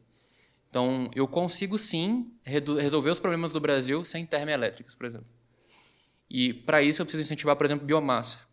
Então, 0.69 1.11
eu 1.15 1.27
consigo 1.27 1.79
sim 1.79 2.31
resolver 2.45 3.11
os 3.11 3.19
problemas 3.19 3.53
do 3.53 3.61
Brasil 3.61 4.05
sem 4.05 4.25
termoelétricas, 4.27 4.95
por 4.95 5.07
exemplo. 5.07 5.27
E 6.29 6.53
para 6.53 6.83
isso 6.83 7.01
eu 7.03 7.07
preciso 7.07 7.25
incentivar, 7.25 7.57
por 7.57 7.67
exemplo, 7.67 7.85
biomassa. 7.85 8.50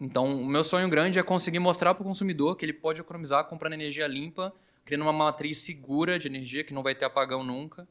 Então, 0.00 0.40
o 0.40 0.46
meu 0.46 0.64
sonho 0.64 0.88
grande 0.88 1.18
é 1.18 1.22
conseguir 1.22 1.58
mostrar 1.58 1.94
para 1.94 2.02
o 2.02 2.06
consumidor 2.06 2.56
que 2.56 2.64
ele 2.64 2.72
pode 2.72 3.00
economizar 3.00 3.44
comprando 3.44 3.74
energia 3.74 4.06
limpa, 4.06 4.52
criando 4.84 5.02
uma 5.02 5.12
matriz 5.12 5.58
segura 5.58 6.18
de 6.18 6.26
energia 6.26 6.64
que 6.64 6.72
não 6.72 6.82
vai 6.82 6.94
ter 6.94 7.04
apagão 7.04 7.44
nunca. 7.44 7.86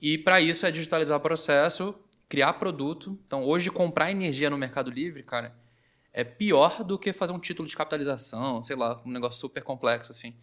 E 0.00 0.18
para 0.18 0.40
isso 0.40 0.66
é 0.66 0.70
digitalizar 0.70 1.16
o 1.16 1.20
processo, 1.20 1.94
criar 2.28 2.52
produto. 2.54 3.18
Então, 3.26 3.44
hoje 3.44 3.70
comprar 3.70 4.10
energia 4.10 4.50
no 4.50 4.58
Mercado 4.58 4.90
Livre, 4.90 5.22
cara, 5.22 5.54
é 6.12 6.24
pior 6.24 6.84
do 6.84 6.98
que 6.98 7.12
fazer 7.12 7.32
um 7.32 7.38
título 7.38 7.66
de 7.66 7.76
capitalização, 7.76 8.62
sei 8.62 8.76
lá, 8.76 9.00
um 9.06 9.10
negócio 9.10 9.40
super 9.40 9.62
complexo 9.62 10.10
assim. 10.10 10.34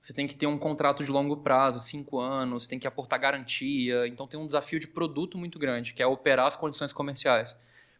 Você 0.00 0.12
tem 0.12 0.28
que 0.28 0.36
ter 0.36 0.46
um 0.46 0.56
contrato 0.56 1.02
de 1.02 1.10
longo 1.10 1.38
prazo, 1.38 1.80
cinco 1.80 2.20
anos, 2.20 2.68
tem 2.68 2.78
que 2.78 2.86
aportar 2.86 3.18
garantia. 3.18 4.06
Então 4.06 4.24
tem 4.26 4.38
um 4.38 4.46
desafio 4.46 4.78
de 4.78 4.86
produto 4.86 5.36
muito 5.36 5.58
grande, 5.58 5.92
que 5.92 6.00
é 6.00 6.06
operar 6.06 6.46
as 6.46 6.56
condições 6.56 6.92
comerciais. 6.92 7.56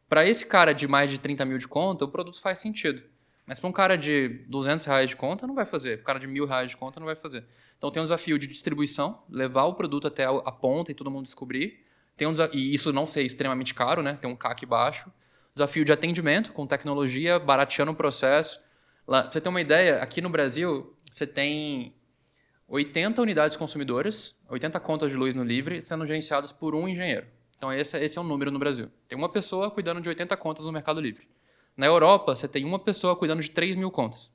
Para 0.09 0.27
esse 0.27 0.47
cara 0.47 0.73
de 0.73 0.87
mais 0.87 1.11
de 1.11 1.19
30 1.19 1.45
mil 1.45 1.59
de 1.59 1.67
conta, 1.67 2.05
o 2.05 2.09
produto 2.09 2.41
faz 2.41 2.59
sentido. 2.59 3.03
Mas 3.47 3.61
para 3.61 3.69
um 3.69 3.73
cara 3.73 3.97
de 3.97 4.29
200 4.49 4.85
reais 4.85 5.09
de 5.11 5.17
conta, 5.17 5.47
não 5.47 5.55
vai 5.55 5.65
fazer. 5.67 5.97
Para 5.99 6.03
um 6.03 6.07
cara 6.07 6.19
de 6.21 6.27
mil 6.27 6.47
reais 6.47 6.71
de 6.71 6.77
conta, 6.77 6.99
não 6.99 7.07
vai 7.07 7.15
fazer. 7.17 7.45
Então 7.79 7.91
tem 7.91 8.01
um 8.01 8.05
desafio 8.05 8.39
de 8.39 8.47
distribuição, 8.47 9.23
levar 9.29 9.65
o 9.65 9.75
produto 9.75 10.07
até 10.07 10.25
a 10.25 10.53
ponta 10.53 10.91
e 10.91 10.95
todo 10.95 11.11
mundo 11.11 11.25
descobrir. 11.25 11.85
Tem 12.17 12.27
um 12.27 12.33
desa- 12.33 12.51
e 12.53 12.75
isso 12.75 12.93
não 12.93 13.05
ser 13.07 13.23
extremamente 13.23 13.75
caro, 13.75 14.03
né? 14.03 14.19
Tem 14.21 14.31
um 14.31 14.35
CAC 14.37 14.65
baixo. 14.65 15.13
Desafio 15.55 15.85
de 15.85 15.93
atendimento 15.93 16.53
com 16.53 16.67
tecnologia, 16.67 17.39
barateando 17.39 17.93
o 17.93 17.95
processo. 17.95 18.61
Pra 19.05 19.31
você 19.31 19.41
ter 19.41 19.49
uma 19.49 19.61
ideia, 19.61 20.03
aqui 20.03 20.21
no 20.21 20.29
Brasil, 20.29 20.97
você 21.11 21.27
tem 21.27 21.95
80 22.67 23.23
unidades 23.23 23.57
consumidoras, 23.57 24.37
80 24.49 24.81
contas 24.81 25.11
de 25.11 25.17
luz 25.17 25.35
no 25.35 25.45
livre, 25.45 25.81
sendo 25.83 26.05
gerenciadas 26.07 26.53
por 26.53 26.75
um 26.75 26.89
engenheiro. 26.89 27.27
Então, 27.57 27.73
esse, 27.73 27.99
esse 27.99 28.19
é 28.19 28.21
o 28.21 28.25
número 28.25 28.51
no 28.51 28.59
Brasil. 28.59 28.89
Tem 29.09 29.17
uma 29.17 29.29
pessoa 29.29 29.71
cuidando 29.71 30.01
de 30.01 30.09
80 30.09 30.37
contas 30.37 30.65
no 30.65 30.73
Mercado 30.73 31.01
Livre. 31.01 31.27
Na 31.77 31.87
Europa, 31.87 32.35
você 32.35 32.47
tem 32.49 32.65
uma 32.65 32.79
pessoa 32.79 33.17
cuidando 33.17 33.41
de 33.43 33.51
3 33.51 33.77
mil 33.77 33.91
contas. 33.91 34.27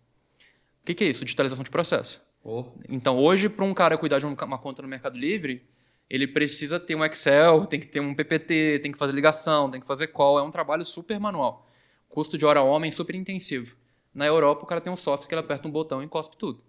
O 0.81 0.85
que, 0.85 0.93
que 0.95 1.03
é 1.03 1.07
isso? 1.07 1.23
Digitalização 1.23 1.63
de 1.63 1.69
processo. 1.69 2.21
Oh, 2.43 2.65
Então, 2.89 3.17
hoje, 3.17 3.47
para 3.49 3.63
um 3.65 3.73
cara 3.73 3.97
cuidar 3.97 4.19
de 4.19 4.25
um- 4.25 4.35
uma 4.35 4.57
conta 4.57 4.81
no 4.81 4.87
Mercado 4.87 5.17
Livre, 5.17 5.63
ele 6.09 6.27
precisa 6.27 6.79
ter 6.79 6.95
um 6.95 7.05
Excel, 7.05 7.65
tem 7.67 7.79
que 7.79 7.87
ter 7.87 7.99
um 7.99 8.13
PPT, 8.15 8.79
tem 8.81 8.91
que 8.91 8.97
fazer 8.97 9.13
ligação, 9.13 9.69
tem 9.69 9.79
que 9.79 9.87
fazer 9.87 10.07
call. 10.07 10.39
É 10.39 10.41
um 10.43 10.51
trabalho 10.51 10.85
super 10.85 11.19
manual. 11.19 11.67
Custo 12.09 12.37
de 12.37 12.45
hora 12.45 12.61
homem 12.63 12.91
super 12.91 13.15
intensivo. 13.15 13.75
Na 14.13 14.25
Europa, 14.25 14.63
o 14.63 14.65
cara 14.67 14.81
tem 14.81 14.91
um 14.91 14.95
software 14.95 15.27
que 15.29 15.33
ele 15.33 15.39
aperta 15.41 15.67
um 15.67 15.71
botão 15.71 16.03
e 16.03 16.07
cospe 16.07 16.35
tudo. 16.35 16.63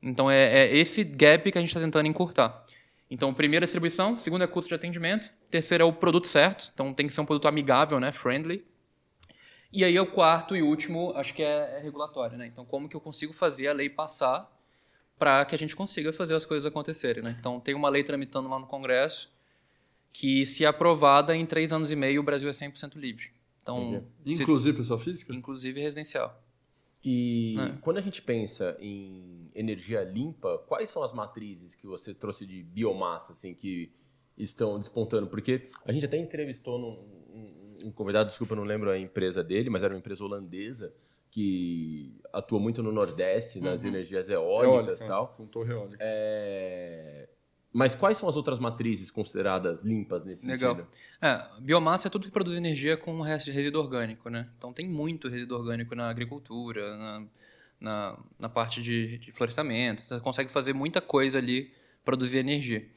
Então, 0.00 0.30
é, 0.30 0.68
é 0.68 0.76
esse 0.76 1.02
gap 1.04 1.50
que 1.50 1.58
a 1.58 1.60
gente 1.60 1.68
está 1.68 1.80
tentando 1.80 2.06
encurtar. 2.06 2.64
Então, 3.10 3.32
primeiro 3.32 3.64
é 3.64 3.66
distribuição, 3.66 4.18
segundo 4.18 4.44
é 4.44 4.46
custo 4.46 4.68
de 4.68 4.74
atendimento, 4.74 5.30
terceiro 5.50 5.82
é 5.82 5.86
o 5.86 5.92
produto 5.92 6.26
certo, 6.26 6.70
então 6.74 6.92
tem 6.92 7.06
que 7.06 7.12
ser 7.12 7.20
um 7.20 7.26
produto 7.26 7.48
amigável, 7.48 7.98
né, 7.98 8.12
friendly. 8.12 8.64
E 9.72 9.84
aí, 9.84 9.98
o 9.98 10.06
quarto 10.06 10.54
e 10.56 10.62
último, 10.62 11.12
acho 11.14 11.32
que 11.34 11.42
é, 11.42 11.78
é 11.78 11.80
regulatório, 11.82 12.36
né? 12.38 12.46
Então, 12.46 12.64
como 12.64 12.88
que 12.88 12.96
eu 12.96 13.00
consigo 13.00 13.32
fazer 13.32 13.68
a 13.68 13.72
lei 13.72 13.88
passar 13.90 14.50
para 15.18 15.44
que 15.44 15.54
a 15.54 15.58
gente 15.58 15.74
consiga 15.76 16.12
fazer 16.12 16.34
as 16.34 16.44
coisas 16.46 16.64
acontecerem, 16.64 17.22
né? 17.22 17.36
Então, 17.38 17.58
tem 17.60 17.74
uma 17.74 17.88
lei 17.88 18.02
tramitando 18.04 18.48
lá 18.48 18.58
no 18.58 18.66
Congresso 18.66 19.30
que, 20.12 20.46
se 20.46 20.64
aprovada, 20.64 21.34
em 21.36 21.44
três 21.44 21.72
anos 21.72 21.92
e 21.92 21.96
meio, 21.96 22.20
o 22.20 22.24
Brasil 22.24 22.48
é 22.48 22.52
100% 22.52 22.96
livre. 22.96 23.30
Então, 23.62 24.04
se- 24.24 24.42
inclusive 24.42 24.78
pessoa 24.78 24.98
física? 24.98 25.34
inclusive 25.34 25.80
residencial. 25.80 26.42
E 27.04 27.56
é. 27.58 27.78
quando 27.80 27.98
a 27.98 28.00
gente 28.00 28.20
pensa 28.20 28.76
em 28.80 29.50
energia 29.54 30.02
limpa, 30.02 30.58
quais 30.66 30.90
são 30.90 31.02
as 31.02 31.12
matrizes 31.12 31.74
que 31.74 31.86
você 31.86 32.12
trouxe 32.12 32.44
de 32.44 32.62
biomassa, 32.62 33.32
assim, 33.32 33.54
que 33.54 33.92
estão 34.36 34.78
despontando? 34.78 35.28
Porque 35.28 35.70
a 35.84 35.92
gente 35.92 36.04
até 36.06 36.16
entrevistou 36.16 36.78
num, 36.78 37.18
um 37.84 37.92
convidado, 37.92 38.28
desculpa, 38.28 38.54
não 38.54 38.64
lembro 38.64 38.90
a 38.90 38.98
empresa 38.98 39.42
dele, 39.42 39.70
mas 39.70 39.82
era 39.82 39.94
uma 39.94 39.98
empresa 39.98 40.24
holandesa 40.24 40.92
que 41.30 42.20
atua 42.32 42.58
muito 42.58 42.82
no 42.82 42.90
Nordeste, 42.90 43.60
nas 43.60 43.82
uhum. 43.82 43.88
energias 43.88 44.28
eólicas 44.28 45.00
e 45.00 45.06
tal. 45.06 45.28
Com 45.28 45.46
torre 45.46 45.72
eólica. 45.72 45.98
É... 46.00 47.28
Mas 47.72 47.94
quais 47.94 48.16
são 48.16 48.28
as 48.28 48.36
outras 48.36 48.58
matrizes 48.58 49.10
consideradas 49.10 49.82
limpas 49.82 50.24
nesse 50.24 50.46
Legal. 50.46 50.74
sentido? 50.74 50.88
É, 51.20 51.46
biomassa 51.60 52.08
é 52.08 52.10
tudo 52.10 52.24
que 52.24 52.30
produz 52.32 52.56
energia 52.56 52.96
com 52.96 53.20
resíduo 53.20 53.82
orgânico, 53.82 54.30
né? 54.30 54.48
Então 54.56 54.72
tem 54.72 54.88
muito 54.88 55.28
resíduo 55.28 55.58
orgânico 55.58 55.94
na 55.94 56.08
agricultura, 56.08 56.96
na, 56.96 57.22
na, 57.78 58.18
na 58.38 58.48
parte 58.48 58.82
de, 58.82 59.18
de, 59.18 59.32
florestamento. 59.32 60.02
Você 60.02 60.18
consegue 60.20 60.50
fazer 60.50 60.72
muita 60.72 61.00
coisa 61.00 61.38
ali, 61.38 61.72
produzir 62.04 62.38
energia. 62.38 62.88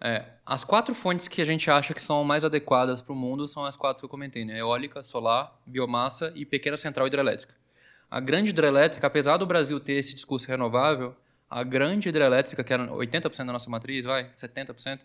É, 0.00 0.24
as 0.46 0.62
quatro 0.62 0.94
fontes 0.94 1.26
que 1.26 1.42
a 1.42 1.44
gente 1.44 1.68
acha 1.68 1.92
que 1.92 2.02
são 2.02 2.22
mais 2.22 2.44
adequadas 2.44 3.00
para 3.00 3.12
o 3.12 3.16
mundo 3.16 3.48
são 3.48 3.64
as 3.64 3.76
quatro 3.76 4.00
que 4.00 4.04
eu 4.04 4.08
comentei, 4.08 4.44
né? 4.44 4.60
Eólica, 4.60 5.02
solar, 5.02 5.60
biomassa 5.66 6.32
e 6.36 6.46
pequena 6.46 6.76
central 6.76 7.08
hidrelétrica. 7.08 7.54
A 8.08 8.20
grande 8.20 8.50
hidrelétrica, 8.50 9.08
apesar 9.08 9.38
do 9.38 9.46
Brasil 9.46 9.80
ter 9.80 9.94
esse 9.94 10.14
discurso 10.14 10.46
renovável, 10.46 11.16
a 11.48 11.62
grande 11.62 12.08
hidrelétrica, 12.08 12.64
que 12.64 12.72
era 12.72 12.86
80% 12.88 13.36
da 13.38 13.52
nossa 13.52 13.70
matriz, 13.70 14.04
vai, 14.04 14.30
70%, 14.34 15.00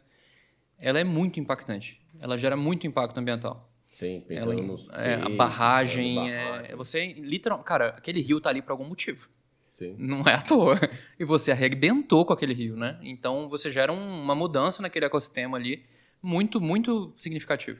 ela 0.77 0.99
é 0.99 1.03
muito 1.03 1.39
impactante. 1.39 2.01
Ela 2.19 2.37
gera 2.37 2.55
muito 2.55 2.87
impacto 2.87 3.17
ambiental. 3.17 3.69
Sim, 3.91 4.23
pensando 4.27 4.53
ela, 4.53 4.61
nos 4.61 4.87
é, 4.91 5.15
a 5.15 5.29
barragem, 5.29 6.31
é, 6.31 6.75
você 6.75 7.07
literalmente, 7.07 7.67
cara, 7.67 7.89
aquele 7.89 8.21
rio 8.21 8.39
tá 8.39 8.49
ali 8.49 8.61
por 8.61 8.71
algum 8.71 8.85
motivo. 8.85 9.27
Sim. 9.73 9.95
Não 9.97 10.21
é 10.23 10.33
à 10.33 10.41
toa. 10.41 10.77
E 11.17 11.25
você 11.25 11.51
arrebentou 11.51 12.25
com 12.25 12.33
aquele 12.33 12.53
rio, 12.53 12.75
né? 12.75 12.99
Então 13.01 13.49
você 13.49 13.69
gera 13.69 13.91
um, 13.91 14.21
uma 14.21 14.35
mudança 14.35 14.81
naquele 14.81 15.05
ecossistema 15.05 15.57
ali 15.57 15.85
muito, 16.21 16.59
muito 16.59 17.13
significativo. 17.17 17.79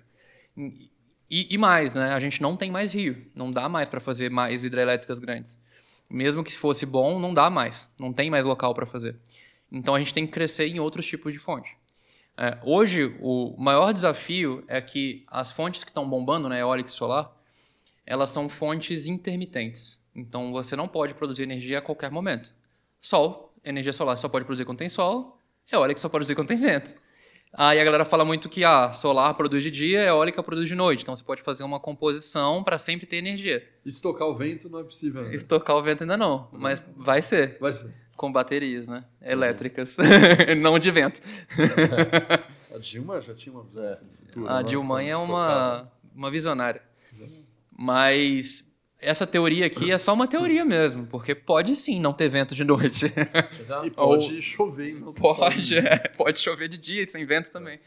E, 1.30 1.48
e, 1.54 1.58
mais, 1.58 1.94
né? 1.94 2.14
A 2.14 2.20
gente 2.20 2.42
não 2.42 2.56
tem 2.56 2.72
mais 2.72 2.94
rio. 2.94 3.28
Não 3.36 3.52
dá 3.52 3.70
mais 3.70 3.88
para 3.88 4.00
fazer 4.00 4.32
mais 4.32 4.64
hidrelétricas 4.64 5.20
grandes. 5.20 5.58
Mesmo 6.10 6.44
que 6.44 6.56
fosse 6.58 6.86
bom, 6.86 7.20
não 7.20 7.34
dá 7.34 7.50
mais. 7.50 7.90
Não 8.00 8.12
tem 8.12 8.30
mais 8.30 8.44
local 8.44 8.74
para 8.74 8.86
fazer. 8.86 9.16
Então 9.72 9.94
a 9.94 10.00
gente 10.00 10.14
tem 10.14 10.26
que 10.26 10.32
crescer 10.32 10.68
em 10.68 10.80
outros 10.80 11.06
tipos 11.06 11.32
de 11.32 11.40
fonte. 11.40 11.78
É, 12.38 12.58
hoje, 12.64 13.18
o 13.22 13.56
maior 13.58 13.92
desafio 13.92 14.64
é 14.68 14.80
que 14.80 15.26
as 15.28 15.52
fontes 15.52 15.84
que 15.84 15.90
estão 15.90 16.10
bombando, 16.10 16.48
né, 16.48 16.62
eólica 16.62 16.90
e 16.90 16.94
solar, 16.94 17.32
elas 18.06 18.30
são 18.30 18.48
fontes 18.50 19.08
intermitentes. 19.08 20.02
Então 20.16 20.52
você 20.52 20.76
não 20.76 20.88
pode 20.88 21.14
produzir 21.14 21.44
energia 21.44 21.80
a 21.80 21.82
qualquer 21.82 22.10
momento. 22.10 22.52
Sol, 23.02 23.54
energia 23.64 23.94
solar 23.94 24.18
só 24.18 24.28
pode 24.28 24.46
produzir 24.46 24.66
quando 24.66 24.80
tem 24.80 24.90
sol, 24.90 25.38
eólica 25.72 26.00
só 26.00 26.08
pode 26.08 26.26
produzir 26.26 26.36
quando 26.36 26.48
tem 26.48 26.58
vento. 26.58 26.96
Aí 27.52 27.80
a 27.80 27.84
galera 27.84 28.06
fala 28.06 28.24
muito 28.24 28.48
que 28.48 28.64
a 28.64 28.86
ah, 28.86 28.94
solar 28.94 29.34
produz 29.34 29.64
de 29.64 29.72
dia, 29.72 30.04
eólica 30.04 30.44
produz 30.44 30.68
de 30.68 30.76
noite. 30.76 31.02
Então 31.02 31.16
você 31.16 31.24
pode 31.24 31.42
fazer 31.42 31.64
uma 31.64 31.80
composição 31.80 32.64
para 32.64 32.78
sempre 32.78 33.08
ter 33.08 33.18
energia. 33.18 33.68
Estocar 33.84 34.28
o 34.28 34.36
vento 34.36 34.70
não 34.70 34.80
é 34.80 34.84
possível. 34.84 35.24
Né? 35.24 35.34
Estocar 35.34 35.76
o 35.76 35.82
vento 35.82 36.02
ainda 36.02 36.16
não, 36.16 36.48
mas 36.52 36.84
vai 36.96 37.22
ser. 37.22 37.58
Vai 37.60 37.74
ser. 37.74 37.92
Com 38.16 38.32
baterias, 38.32 38.86
né? 38.86 39.06
Elétricas, 39.22 39.98
não 40.62 40.78
de 40.78 40.92
vento. 40.92 41.22
a 42.74 42.78
Dilma 42.78 43.22
já 43.22 43.34
tinha 43.34 43.54
uma 43.54 43.64
visão 43.64 43.84
é. 43.84 44.00
futura. 44.26 44.52
A 44.52 44.58
né? 44.58 44.64
Dilma 44.64 45.04
é 45.04 45.16
uma, 45.16 45.92
uma 46.14 46.30
visionária. 46.30 46.84
Mas 47.72 48.69
essa 49.02 49.26
teoria 49.26 49.66
aqui 49.66 49.92
é 49.92 49.98
só 49.98 50.14
uma 50.14 50.28
teoria 50.28 50.66
mesmo, 50.66 51.08
porque 51.08 51.34
pode 51.34 51.76
sim 51.76 52.00
não 52.00 52.12
ter 52.12 52.28
vento 52.28 52.54
de 52.54 52.64
noite. 52.64 53.06
E 53.86 53.90
pode 53.92 54.36
Ou, 54.36 54.42
chover 54.42 54.94
não 54.96 55.14
Pode, 55.14 55.78
é, 55.78 55.98
pode 56.18 56.40
chover 56.40 56.68
de 56.68 56.78
dia 56.78 57.04
e 57.04 57.08
sem 57.08 57.26
vento 57.26 57.50
também. 57.50 57.80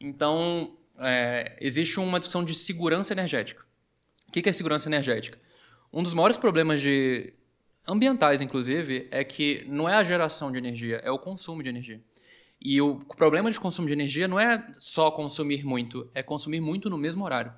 Então, 0.00 0.76
é, 0.98 1.56
existe 1.60 2.00
uma 2.00 2.18
discussão 2.18 2.42
de 2.42 2.54
segurança 2.54 3.12
energética. 3.12 3.62
O 4.28 4.32
que 4.32 4.48
é 4.48 4.52
segurança 4.52 4.88
energética? 4.88 5.38
Um 5.92 6.02
dos 6.02 6.12
maiores 6.12 6.36
problemas 6.36 6.80
de 6.80 7.32
ambientais, 7.86 8.40
inclusive, 8.40 9.08
é 9.10 9.24
que 9.24 9.64
não 9.66 9.88
é 9.88 9.94
a 9.94 10.04
geração 10.04 10.52
de 10.52 10.58
energia, 10.58 10.96
é 10.96 11.10
o 11.10 11.18
consumo 11.18 11.62
de 11.62 11.68
energia. 11.68 12.00
E 12.60 12.80
o 12.80 12.96
problema 12.96 13.50
de 13.50 13.58
consumo 13.58 13.86
de 13.86 13.92
energia 13.92 14.26
não 14.26 14.38
é 14.38 14.66
só 14.78 15.10
consumir 15.10 15.64
muito, 15.64 16.08
é 16.14 16.22
consumir 16.22 16.60
muito 16.60 16.90
no 16.90 16.98
mesmo 16.98 17.24
horário. 17.24 17.52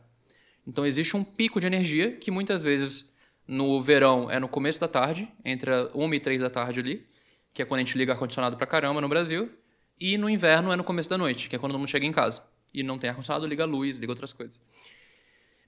Então 0.71 0.87
existe 0.87 1.17
um 1.17 1.25
pico 1.25 1.61
de 1.61 1.67
energia 1.67 2.13
que 2.13 2.31
muitas 2.31 2.63
vezes 2.63 3.13
no 3.45 3.83
verão 3.83 4.31
é 4.31 4.39
no 4.39 4.49
começo 4.49 4.79
da 4.79 4.87
tarde, 4.87 5.29
entre 5.45 5.69
1 5.93 6.15
e 6.15 6.21
3 6.21 6.43
da 6.43 6.49
tarde 6.49 6.79
ali, 6.79 7.07
que 7.53 7.61
é 7.61 7.65
quando 7.65 7.81
a 7.81 7.85
gente 7.85 7.99
liga 7.99 8.13
ar-condicionado 8.13 8.57
pra 8.57 8.69
caramba 8.69 9.01
no 9.01 9.09
Brasil, 9.09 9.51
e 9.99 10.17
no 10.17 10.31
inverno 10.31 10.73
é 10.73 10.77
no 10.77 10.85
começo 10.85 11.11
da 11.11 11.19
noite, 11.19 11.51
que 11.51 11.57
é 11.57 11.59
quando 11.59 11.73
todo 11.73 11.81
mundo 11.81 11.91
chega 11.91 12.07
em 12.07 12.13
casa. 12.13 12.41
E 12.73 12.85
não 12.85 13.01
tem 13.01 13.11
ar-condicionado, 13.11 13.49
liga 13.49 13.65
a 13.65 13.67
luz, 13.67 13.97
liga 13.97 14.13
outras 14.13 14.33
coisas. 14.33 14.61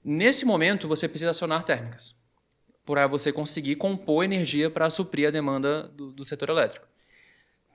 Nesse 0.01 0.45
momento, 0.45 0.87
você 0.87 1.05
precisa 1.09 1.31
acionar 1.31 1.63
térmicas, 1.63 2.15
para 2.85 3.05
você 3.05 3.33
conseguir 3.33 3.75
compor 3.75 4.23
energia 4.23 4.69
para 4.69 4.89
suprir 4.89 5.27
a 5.27 5.31
demanda 5.31 5.89
do, 5.89 6.13
do 6.13 6.23
setor 6.23 6.47
elétrico. 6.47 6.87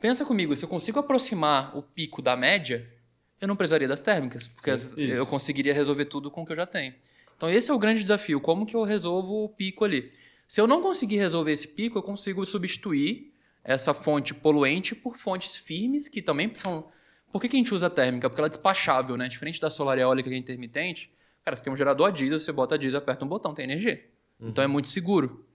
Pensa 0.01 0.25
comigo, 0.25 0.57
se 0.57 0.65
eu 0.65 0.69
consigo 0.69 0.99
aproximar 0.99 1.77
o 1.77 1.83
pico 1.83 2.23
da 2.23 2.35
média, 2.35 2.91
eu 3.39 3.47
não 3.47 3.55
precisaria 3.55 3.87
das 3.87 4.01
térmicas, 4.01 4.49
porque 4.49 4.75
Sim, 4.75 5.03
eu 5.03 5.27
conseguiria 5.27 5.75
resolver 5.75 6.07
tudo 6.07 6.31
com 6.31 6.43
o 6.43 6.47
que 6.47 6.53
eu 6.53 6.57
já 6.57 6.67
tenho. 6.67 6.95
Então 7.39 7.49
esse 7.49 7.71
é 7.71 7.75
o 7.75 7.79
grande 7.79 8.03
desafio, 8.03 8.39
como 8.41 8.67
que 8.67 8.77
eu 8.77 8.83
resolvo 8.83 9.45
o 9.45 9.49
pico 9.49 9.87
ali? 9.87 10.13
Se 10.47 10.61
eu 10.61 10.67
não 10.67 10.83
conseguir 10.83 11.17
resolver 11.17 11.53
esse 11.53 11.67
pico, 11.67 11.97
eu 11.97 12.03
consigo 12.03 12.45
substituir 12.45 13.33
essa 13.65 13.95
fonte 13.95 14.35
poluente 14.35 14.95
por 14.95 15.17
fontes 15.17 15.57
firmes, 15.57 16.09
que 16.09 16.21
também 16.21 16.53
são... 16.55 16.89
Por 17.33 17.41
que, 17.41 17.49
que 17.49 17.57
a 17.57 17.59
gente 17.59 17.75
usa 17.75 17.87
a 17.87 17.91
térmica? 17.91 18.29
Porque 18.29 18.41
ela 18.41 18.49
é 18.49 18.51
despachável, 18.51 19.17
né? 19.17 19.29
Diferente 19.29 19.61
da 19.61 19.71
solar 19.71 19.99
eólica 19.99 20.29
que 20.29 20.35
é 20.35 20.39
intermitente, 20.39 21.11
cara, 21.45 21.57
você 21.57 21.63
tem 21.63 21.73
um 21.73 21.77
gerador 21.77 22.09
a 22.09 22.11
diesel, 22.11 22.39
você 22.39 22.53
bota 22.53 22.75
a 22.75 22.79
diesel, 22.79 22.99
aperta 22.99 23.25
um 23.25 23.29
botão, 23.29 23.55
tem 23.55 23.65
energia. 23.65 24.05
Uhum. 24.39 24.49
Então 24.49 24.63
é 24.63 24.67
muito 24.67 24.89
seguro. 24.89 25.47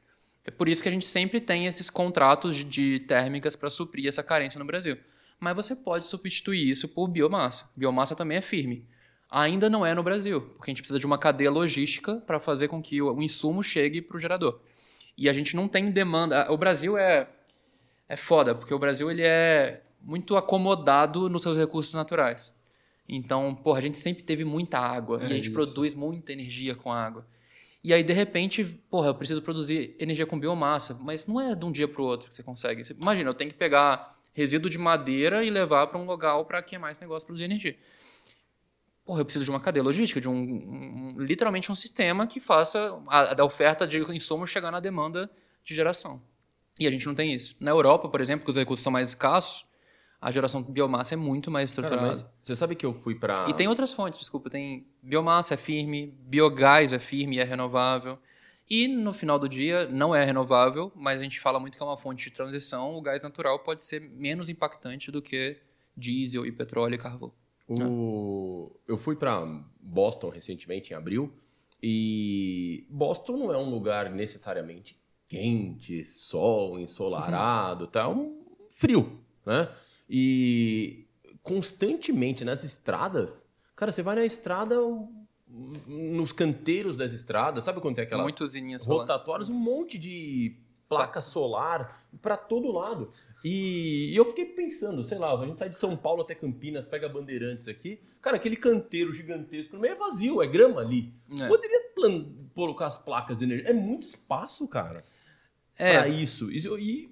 É 0.45 0.51
por 0.51 0.67
isso 0.67 0.81
que 0.81 0.89
a 0.89 0.91
gente 0.91 1.05
sempre 1.05 1.39
tem 1.39 1.67
esses 1.67 1.89
contratos 1.89 2.55
de, 2.55 2.63
de 2.63 2.99
térmicas 2.99 3.55
para 3.55 3.69
suprir 3.69 4.07
essa 4.07 4.23
carência 4.23 4.59
no 4.59 4.65
Brasil 4.65 4.97
mas 5.43 5.55
você 5.55 5.75
pode 5.75 6.05
substituir 6.05 6.69
isso 6.69 6.87
por 6.87 7.07
biomassa. 7.07 7.69
Biomassa 7.75 8.15
também 8.15 8.37
é 8.37 8.41
firme. 8.41 8.87
Ainda 9.35 9.67
não 9.67 9.83
é 9.83 9.95
no 9.95 10.03
Brasil, 10.03 10.41
porque 10.41 10.69
a 10.69 10.71
gente 10.71 10.83
precisa 10.83 10.99
de 10.99 11.07
uma 11.07 11.17
cadeia 11.17 11.49
logística 11.49 12.17
para 12.17 12.39
fazer 12.39 12.67
com 12.67 12.79
que 12.79 13.01
o 13.01 13.19
insumo 13.19 13.63
chegue 13.63 13.99
para 13.99 14.15
o 14.15 14.19
gerador. 14.19 14.59
E 15.17 15.27
a 15.27 15.33
gente 15.33 15.55
não 15.55 15.67
tem 15.67 15.89
demanda. 15.89 16.51
O 16.51 16.55
Brasil 16.55 16.95
é, 16.95 17.27
é 18.07 18.15
foda, 18.15 18.53
porque 18.53 18.71
o 18.71 18.77
Brasil 18.77 19.09
ele 19.09 19.23
é 19.23 19.81
muito 19.99 20.37
acomodado 20.37 21.29
nos 21.29 21.41
seus 21.41 21.57
recursos 21.57 21.95
naturais. 21.95 22.53
Então, 23.09 23.55
porra, 23.55 23.79
a 23.79 23.81
gente 23.81 23.97
sempre 23.97 24.21
teve 24.21 24.45
muita 24.45 24.77
água 24.77 25.19
é 25.19 25.23
e 25.23 25.25
a 25.25 25.29
gente 25.29 25.45
isso. 25.45 25.53
produz 25.53 25.95
muita 25.95 26.31
energia 26.31 26.75
com 26.75 26.91
água. 26.91 27.25
E 27.83 27.91
aí, 27.91 28.03
de 28.03 28.13
repente, 28.13 28.63
porra, 28.63 29.07
eu 29.07 29.15
preciso 29.15 29.41
produzir 29.41 29.95
energia 29.99 30.27
com 30.27 30.39
biomassa, 30.39 30.95
mas 31.01 31.25
não 31.25 31.41
é 31.41 31.55
de 31.55 31.65
um 31.65 31.71
dia 31.71 31.87
para 31.87 32.03
o 32.03 32.05
outro 32.05 32.29
que 32.29 32.35
você 32.35 32.43
consegue. 32.43 32.83
Imagina, 33.01 33.31
eu 33.31 33.33
tenho 33.33 33.49
que 33.49 33.57
pegar 33.57 34.15
resíduo 34.31 34.69
de 34.69 34.77
madeira 34.77 35.43
e 35.43 35.49
levar 35.49 35.87
para 35.87 35.97
um 35.97 36.05
local 36.05 36.45
para 36.45 36.61
queimar 36.61 36.91
esse 36.91 37.01
negócio 37.01 37.25
produzir 37.25 37.45
energia. 37.45 37.75
Porra, 39.05 39.19
eu 39.21 39.25
preciso 39.25 39.43
de 39.43 39.51
uma 39.51 39.59
cadeia 39.59 39.83
logística, 39.83 40.21
de 40.21 40.29
um, 40.29 40.33
um 40.33 41.15
literalmente 41.19 41.71
um 41.71 41.75
sistema 41.75 42.25
que 42.25 42.39
faça 42.39 43.01
a, 43.07 43.41
a 43.41 43.45
oferta 43.45 43.85
de 43.85 43.99
insumos 44.13 44.49
chegar 44.49 44.71
na 44.71 44.79
demanda 44.79 45.29
de 45.63 45.75
geração. 45.75 46.21
E 46.79 46.87
a 46.87 46.91
gente 46.91 47.05
não 47.05 47.13
tem 47.13 47.33
isso. 47.33 47.55
Na 47.59 47.71
Europa, 47.71 48.07
por 48.07 48.21
exemplo, 48.21 48.45
que 48.45 48.51
os 48.51 48.57
recursos 48.57 48.83
são 48.83 48.91
mais 48.91 49.09
escassos, 49.09 49.65
a 50.23 50.31
geração 50.31 50.63
de 50.63 50.71
biomassa 50.71 51.15
é 51.15 51.17
muito 51.17 51.51
mais 51.51 51.69
estruturada. 51.69 52.15
Cara, 52.15 52.33
você 52.41 52.55
sabe 52.55 52.75
que 52.75 52.85
eu 52.85 52.93
fui 52.93 53.13
para. 53.13 53.45
E 53.49 53.53
tem 53.53 53.67
outras 53.67 53.93
fontes, 53.93 54.21
desculpa. 54.21 54.49
Tem 54.49 54.87
biomassa 55.01 55.55
é 55.55 55.57
firme, 55.57 56.17
biogás 56.21 56.93
é 56.93 56.99
firme 56.99 57.35
e 57.35 57.39
é 57.39 57.43
renovável. 57.43 58.17
E 58.69 58.87
no 58.87 59.13
final 59.13 59.37
do 59.37 59.49
dia 59.49 59.85
não 59.87 60.15
é 60.15 60.23
renovável, 60.23 60.93
mas 60.95 61.19
a 61.19 61.23
gente 61.23 61.41
fala 61.41 61.59
muito 61.59 61.75
que 61.77 61.83
é 61.83 61.85
uma 61.85 61.97
fonte 61.97 62.23
de 62.23 62.31
transição. 62.31 62.95
O 62.95 63.01
gás 63.01 63.21
natural 63.21 63.59
pode 63.59 63.85
ser 63.85 63.99
menos 63.99 64.47
impactante 64.47 65.11
do 65.11 65.21
que 65.21 65.59
diesel 65.95 66.45
e 66.45 66.51
petróleo 66.53 66.95
e 66.95 66.97
carvão. 66.97 67.33
O... 67.67 68.71
Eu 68.87 68.97
fui 68.97 69.15
para 69.15 69.43
Boston 69.79 70.29
recentemente, 70.29 70.93
em 70.93 70.95
abril, 70.95 71.33
e 71.81 72.85
Boston 72.89 73.37
não 73.37 73.53
é 73.53 73.57
um 73.57 73.69
lugar 73.69 74.09
necessariamente 74.09 74.97
quente, 75.27 76.05
sol, 76.05 76.79
ensolarado, 76.79 77.87
tá? 77.91 78.01
É 78.01 78.07
um 78.07 78.41
frio, 78.75 79.19
né? 79.45 79.69
E 80.09 81.07
constantemente 81.41 82.45
nas 82.45 82.63
estradas, 82.63 83.45
cara, 83.75 83.91
você 83.91 84.01
vai 84.01 84.15
na 84.15 84.25
estrada, 84.25 84.75
nos 85.47 86.31
canteiros 86.31 86.95
das 86.95 87.11
estradas, 87.11 87.63
sabe 87.63 87.81
quando 87.81 87.95
tem 87.95 88.05
aquelas 88.05 88.33
rotatórias, 88.85 89.49
um 89.49 89.53
monte 89.53 89.97
de 89.97 90.57
placa 90.87 91.21
solar 91.21 92.07
para 92.21 92.37
todo 92.37 92.71
lado. 92.71 93.11
E, 93.43 94.11
e, 94.13 94.15
eu 94.15 94.23
fiquei 94.25 94.45
pensando, 94.45 95.03
sei 95.03 95.17
lá, 95.17 95.37
a 95.37 95.45
gente 95.45 95.59
sai 95.59 95.69
de 95.69 95.77
São 95.77 95.97
Paulo 95.97 96.21
até 96.21 96.33
Campinas, 96.33 96.87
pega 96.87 97.09
Bandeirantes 97.09 97.67
aqui, 97.67 97.99
cara, 98.21 98.37
aquele 98.37 98.55
canteiro 98.55 99.11
gigantesco 99.11 99.75
no 99.75 99.81
meio 99.81 99.93
é 99.93 99.95
vazio, 99.95 100.41
é 100.41 100.47
grama 100.47 100.79
ali. 100.79 101.13
É. 101.39 101.47
Poderia 101.47 101.91
colocar 102.55 102.87
as 102.87 102.97
placas 102.97 103.39
de 103.39 103.43
energia. 103.43 103.69
É 103.69 103.73
muito 103.73 104.03
espaço, 104.03 104.67
cara. 104.67 105.03
é. 105.77 105.93
para 105.93 106.07
isso. 106.07 106.49
isso 106.49 106.77
e, 106.79 107.09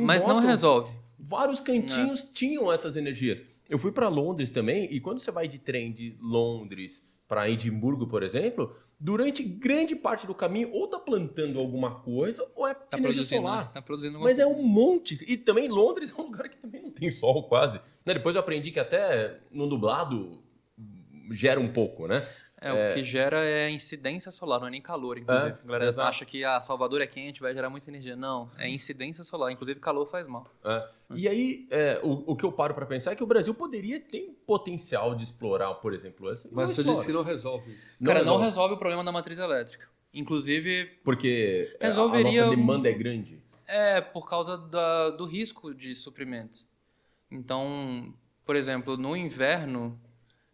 Mas 0.00 0.22
não 0.22 0.38
resolve. 0.38 0.92
Vários 1.18 1.60
cantinhos 1.60 2.22
é. 2.22 2.26
tinham 2.32 2.70
essas 2.70 2.96
energias. 2.96 3.42
Eu 3.68 3.78
fui 3.78 3.90
para 3.90 4.08
Londres 4.08 4.50
também, 4.50 4.92
e 4.92 5.00
quando 5.00 5.18
você 5.18 5.30
vai 5.30 5.48
de 5.48 5.58
trem 5.58 5.92
de 5.92 6.16
Londres 6.20 7.02
para 7.32 7.48
Edimburgo, 7.48 8.06
por 8.06 8.22
exemplo, 8.22 8.76
durante 9.00 9.42
grande 9.42 9.96
parte 9.96 10.26
do 10.26 10.34
caminho, 10.34 10.70
ou 10.70 10.86
tá 10.86 10.98
plantando 10.98 11.58
alguma 11.58 11.94
coisa, 11.94 12.46
ou 12.54 12.68
é 12.68 12.74
tá 12.74 12.98
energia 12.98 13.24
solar. 13.24 13.64
Né? 13.64 13.70
Tá 13.72 13.80
produzindo 13.80 14.18
Mas 14.18 14.36
coisa. 14.36 14.42
é 14.42 14.46
um 14.46 14.62
monte. 14.62 15.18
E 15.26 15.38
também 15.38 15.66
Londres 15.66 16.12
é 16.14 16.20
um 16.20 16.26
lugar 16.26 16.46
que 16.50 16.58
também 16.58 16.82
não 16.82 16.90
tem 16.90 17.08
sol 17.08 17.44
quase. 17.44 17.80
Né? 18.04 18.12
Depois 18.12 18.36
eu 18.36 18.40
aprendi 18.40 18.70
que 18.70 18.78
até 18.78 19.40
no 19.50 19.66
nublado 19.66 20.42
gera 21.30 21.58
um 21.58 21.68
pouco, 21.68 22.06
né? 22.06 22.22
É, 22.62 22.68
é, 22.68 22.90
o 22.90 22.94
que 22.94 23.02
gera 23.02 23.44
é 23.44 23.68
incidência 23.68 24.30
solar, 24.30 24.60
não 24.60 24.68
é 24.68 24.70
nem 24.70 24.80
calor, 24.80 25.18
inclusive. 25.18 25.50
É, 25.50 25.52
a 25.52 25.66
galera 25.66 25.86
exato. 25.86 26.08
acha 26.08 26.24
que 26.24 26.44
a 26.44 26.56
ah, 26.56 26.60
Salvador 26.60 27.00
é 27.00 27.06
quente, 27.06 27.40
vai 27.40 27.52
gerar 27.52 27.68
muita 27.68 27.90
energia. 27.90 28.14
Não, 28.14 28.50
é 28.56 28.68
incidência 28.68 29.24
solar. 29.24 29.50
Inclusive, 29.50 29.80
calor 29.80 30.06
faz 30.06 30.26
mal. 30.26 30.46
É. 30.64 30.88
E 31.14 31.28
aí, 31.28 31.66
é, 31.70 32.00
o, 32.02 32.32
o, 32.32 32.36
que 32.36 32.44
eu 32.44 32.52
paro 32.52 32.72
para 32.74 32.86
pensar 32.86 33.12
é 33.12 33.14
que 33.16 33.22
o 33.22 33.26
Brasil 33.26 33.52
poderia 33.52 34.00
ter 34.00 34.34
potencial 34.46 35.14
de 35.14 35.24
explorar, 35.24 35.74
por 35.74 35.92
exemplo, 35.92 36.30
essa. 36.30 36.48
Mas 36.52 36.74
você 36.74 36.84
disse 36.84 37.04
que 37.04 37.12
não 37.12 37.22
resolve 37.22 37.72
isso. 37.72 37.98
Cara, 38.02 38.20
não 38.20 38.24
resolve. 38.24 38.38
não 38.38 38.44
resolve 38.44 38.74
o 38.74 38.78
problema 38.78 39.04
da 39.04 39.12
matriz 39.12 39.38
elétrica. 39.38 39.88
Inclusive. 40.14 40.86
Porque 41.02 41.76
resolveria, 41.80 42.42
a 42.42 42.44
nossa 42.46 42.56
demanda 42.56 42.88
é 42.88 42.92
grande. 42.92 43.42
É, 43.66 44.00
por 44.00 44.28
causa 44.28 44.56
da, 44.56 45.10
do 45.10 45.24
risco 45.24 45.74
de 45.74 45.94
suprimento. 45.94 46.58
Então, 47.30 48.14
por 48.44 48.56
exemplo, 48.56 48.96
no 48.96 49.16
inverno 49.16 49.98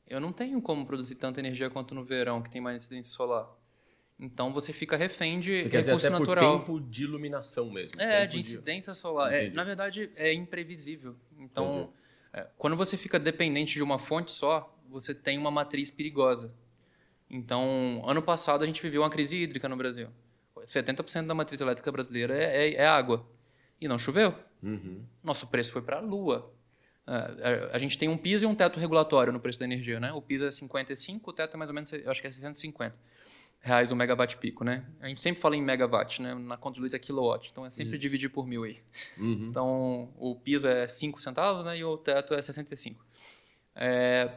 eu 0.08 0.20
não 0.20 0.32
tenho 0.32 0.60
como 0.60 0.86
produzir 0.86 1.16
tanta 1.16 1.40
energia 1.40 1.70
quanto 1.70 1.94
no 1.94 2.04
verão, 2.04 2.42
que 2.42 2.50
tem 2.50 2.60
mais 2.60 2.76
incidência 2.76 3.12
solar. 3.12 3.48
Então 4.18 4.52
você 4.52 4.72
fica 4.72 4.96
refém 4.96 5.38
de 5.38 5.62
você 5.62 5.68
recurso 5.68 5.96
dizer, 5.96 6.10
natural. 6.10 6.60
Por 6.60 6.80
tempo 6.80 6.90
de 6.90 7.04
iluminação 7.04 7.70
mesmo. 7.70 8.00
É, 8.00 8.26
de 8.26 8.38
incidência 8.38 8.92
de... 8.92 8.98
solar. 8.98 9.32
É, 9.32 9.48
na 9.50 9.62
verdade, 9.62 10.10
é 10.16 10.32
imprevisível. 10.32 11.14
Então, 11.38 11.92
é, 12.32 12.46
quando 12.56 12.76
você 12.76 12.96
fica 12.96 13.18
dependente 13.18 13.74
de 13.74 13.82
uma 13.82 13.98
fonte 13.98 14.32
só, 14.32 14.76
você 14.88 15.14
tem 15.14 15.38
uma 15.38 15.50
matriz 15.50 15.90
perigosa. 15.90 16.52
Então, 17.30 18.02
ano 18.06 18.22
passado 18.22 18.62
a 18.62 18.66
gente 18.66 18.82
viveu 18.82 19.02
uma 19.02 19.10
crise 19.10 19.36
hídrica 19.36 19.68
no 19.68 19.76
Brasil. 19.76 20.08
70% 20.56 21.26
da 21.26 21.34
matriz 21.34 21.60
elétrica 21.60 21.92
brasileira 21.92 22.34
é, 22.36 22.68
é, 22.68 22.74
é 22.74 22.86
água. 22.86 23.24
E 23.80 23.86
não 23.86 23.98
choveu. 23.98 24.34
Uhum. 24.62 25.04
Nosso 25.22 25.46
preço 25.46 25.70
foi 25.72 25.82
para 25.82 25.98
a 25.98 26.00
lua. 26.00 26.52
Uh, 27.08 27.70
a 27.72 27.78
gente 27.78 27.96
tem 27.96 28.06
um 28.06 28.18
piso 28.18 28.44
e 28.44 28.46
um 28.46 28.54
teto 28.54 28.78
regulatório 28.78 29.32
no 29.32 29.40
preço 29.40 29.58
da 29.58 29.64
energia, 29.64 29.98
né? 29.98 30.12
O 30.12 30.20
piso 30.20 30.44
é 30.44 30.50
55, 30.50 31.30
o 31.30 31.32
teto 31.32 31.54
é 31.54 31.56
mais 31.56 31.70
ou 31.70 31.74
menos, 31.74 31.90
eu 31.90 32.10
acho 32.10 32.20
que 32.20 32.26
é 32.26 32.30
650 32.30 32.94
reais 33.60 33.90
o 33.90 33.96
megawatt 33.96 34.36
pico, 34.36 34.62
né? 34.62 34.84
A 35.00 35.08
gente 35.08 35.20
sempre 35.22 35.40
fala 35.40 35.56
em 35.56 35.62
megawatt, 35.62 36.20
né? 36.20 36.34
Na 36.34 36.58
conta 36.58 36.74
de 36.74 36.80
luz 36.82 36.92
é 36.92 36.98
kilowatt, 36.98 37.48
então 37.50 37.64
é 37.64 37.70
sempre 37.70 37.94
Isso. 37.94 38.00
dividir 38.02 38.28
por 38.28 38.46
mil 38.46 38.62
aí. 38.62 38.78
Uhum. 39.16 39.48
Então, 39.50 40.12
o 40.18 40.36
piso 40.36 40.68
é 40.68 40.86
5 40.86 41.20
centavos, 41.20 41.64
né? 41.64 41.78
E 41.78 41.84
o 41.84 41.96
teto 41.96 42.34
é 42.34 42.42
65. 42.42 43.04
É, 43.74 44.30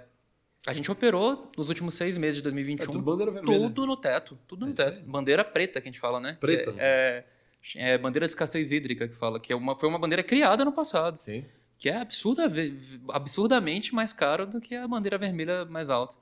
a 0.66 0.74
gente 0.74 0.90
operou 0.90 1.52
nos 1.58 1.68
últimos 1.68 1.94
seis 1.94 2.18
meses 2.18 2.38
de 2.38 2.44
2021 2.44 2.84
é, 2.84 2.88
tudo, 2.88 3.44
tudo 3.44 3.86
no 3.86 3.98
teto, 3.98 4.38
tudo 4.48 4.66
no 4.66 4.72
é 4.72 4.76
teto. 4.76 5.02
Bandeira 5.02 5.44
preta 5.44 5.82
que 5.82 5.90
a 5.90 5.92
gente 5.92 6.00
fala, 6.00 6.20
né? 6.20 6.38
Preta. 6.40 6.74
É, 6.78 7.26
é, 7.76 7.94
é, 7.94 7.98
bandeira 7.98 8.26
de 8.26 8.32
escassez 8.32 8.72
hídrica 8.72 9.08
que 9.08 9.16
fala, 9.16 9.40
que 9.40 9.52
é 9.52 9.56
uma, 9.56 9.78
foi 9.78 9.90
uma 9.90 10.00
bandeira 10.00 10.24
criada 10.24 10.64
no 10.64 10.72
passado. 10.72 11.18
Sim 11.18 11.44
que 11.82 11.90
é 11.90 11.98
absurda, 11.98 12.44
absurdamente 13.10 13.96
mais 13.96 14.14
caro 14.14 14.46
do 14.46 14.62
que 14.62 14.76
a 14.76 14.88
bandeira 14.88 15.18
vermelha 15.18 15.66
mais 15.66 15.90
alta. 15.90 16.16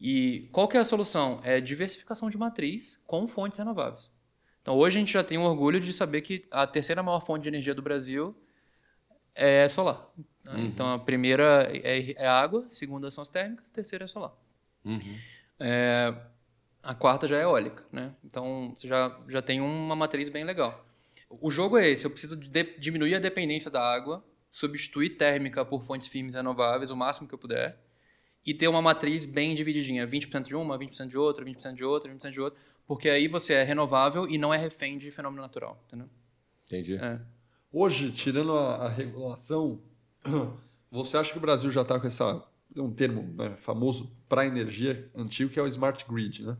E 0.00 0.48
qual 0.50 0.66
que 0.66 0.78
é 0.78 0.80
a 0.80 0.84
solução? 0.84 1.38
É 1.44 1.60
diversificação 1.60 2.30
de 2.30 2.38
matriz 2.38 2.98
com 3.06 3.28
fontes 3.28 3.58
renováveis. 3.58 4.10
Então 4.62 4.74
hoje 4.74 4.96
a 4.96 5.00
gente 5.00 5.12
já 5.12 5.22
tem 5.22 5.36
o 5.36 5.42
orgulho 5.42 5.78
de 5.78 5.92
saber 5.92 6.22
que 6.22 6.46
a 6.50 6.66
terceira 6.66 7.02
maior 7.02 7.20
fonte 7.20 7.42
de 7.42 7.50
energia 7.50 7.74
do 7.74 7.82
Brasil 7.82 8.34
é 9.34 9.68
solar. 9.68 10.10
Uhum. 10.46 10.64
Então 10.64 10.94
a 10.94 10.98
primeira 10.98 11.68
é, 11.70 12.12
é 12.12 12.26
água, 12.26 12.64
a 12.66 12.70
segunda 12.70 13.10
são 13.10 13.20
as 13.20 13.28
térmicas, 13.28 13.68
a 13.68 13.74
terceira 13.74 14.06
é 14.06 14.08
solar. 14.08 14.32
Uhum. 14.82 15.14
É, 15.60 16.14
a 16.82 16.94
quarta 16.94 17.28
já 17.28 17.36
é 17.36 17.42
eólica, 17.42 17.84
né? 17.92 18.14
Então 18.24 18.72
você 18.74 18.88
já, 18.88 19.14
já 19.28 19.42
tem 19.42 19.60
uma 19.60 19.94
matriz 19.94 20.30
bem 20.30 20.44
legal. 20.44 20.86
O 21.28 21.50
jogo 21.50 21.76
é 21.76 21.86
esse, 21.86 22.06
eu 22.06 22.10
preciso 22.10 22.34
de 22.34 22.78
diminuir 22.78 23.14
a 23.14 23.20
dependência 23.20 23.70
da 23.70 23.82
água 23.82 24.24
substituir 24.50 25.10
térmica 25.10 25.64
por 25.64 25.82
fontes 25.82 26.08
firmes 26.08 26.34
renováveis 26.34 26.90
o 26.90 26.96
máximo 26.96 27.28
que 27.28 27.34
eu 27.34 27.38
puder 27.38 27.78
e 28.44 28.54
ter 28.54 28.68
uma 28.68 28.80
matriz 28.80 29.26
bem 29.26 29.54
divididinha, 29.54 30.06
20% 30.06 30.44
de 30.44 30.56
uma, 30.56 30.78
20% 30.78 31.06
de 31.06 31.18
outra, 31.18 31.44
20% 31.44 31.74
de 31.74 31.84
outra, 31.84 32.10
20% 32.10 32.30
de 32.30 32.40
outra, 32.40 32.58
porque 32.86 33.10
aí 33.10 33.28
você 33.28 33.52
é 33.52 33.62
renovável 33.62 34.26
e 34.26 34.38
não 34.38 34.52
é 34.54 34.56
refém 34.56 34.96
de 34.96 35.10
fenômeno 35.10 35.42
natural, 35.42 35.82
entendeu? 35.86 36.08
Entendi. 36.66 36.96
É. 36.96 37.20
Hoje, 37.70 38.10
tirando 38.10 38.52
a, 38.56 38.86
a, 38.86 38.88
regulação, 38.88 39.82
você 40.90 41.18
acha 41.18 41.32
que 41.32 41.38
o 41.38 41.40
Brasil 41.40 41.70
já 41.70 41.82
está 41.82 42.00
com 42.00 42.06
essa 42.06 42.42
um 42.76 42.90
termo 42.90 43.34
né, 43.34 43.56
famoso 43.60 44.10
para 44.28 44.46
energia 44.46 45.10
antigo 45.14 45.50
que 45.50 45.58
é 45.58 45.62
o 45.62 45.66
smart 45.66 46.04
grid, 46.08 46.44
né? 46.44 46.56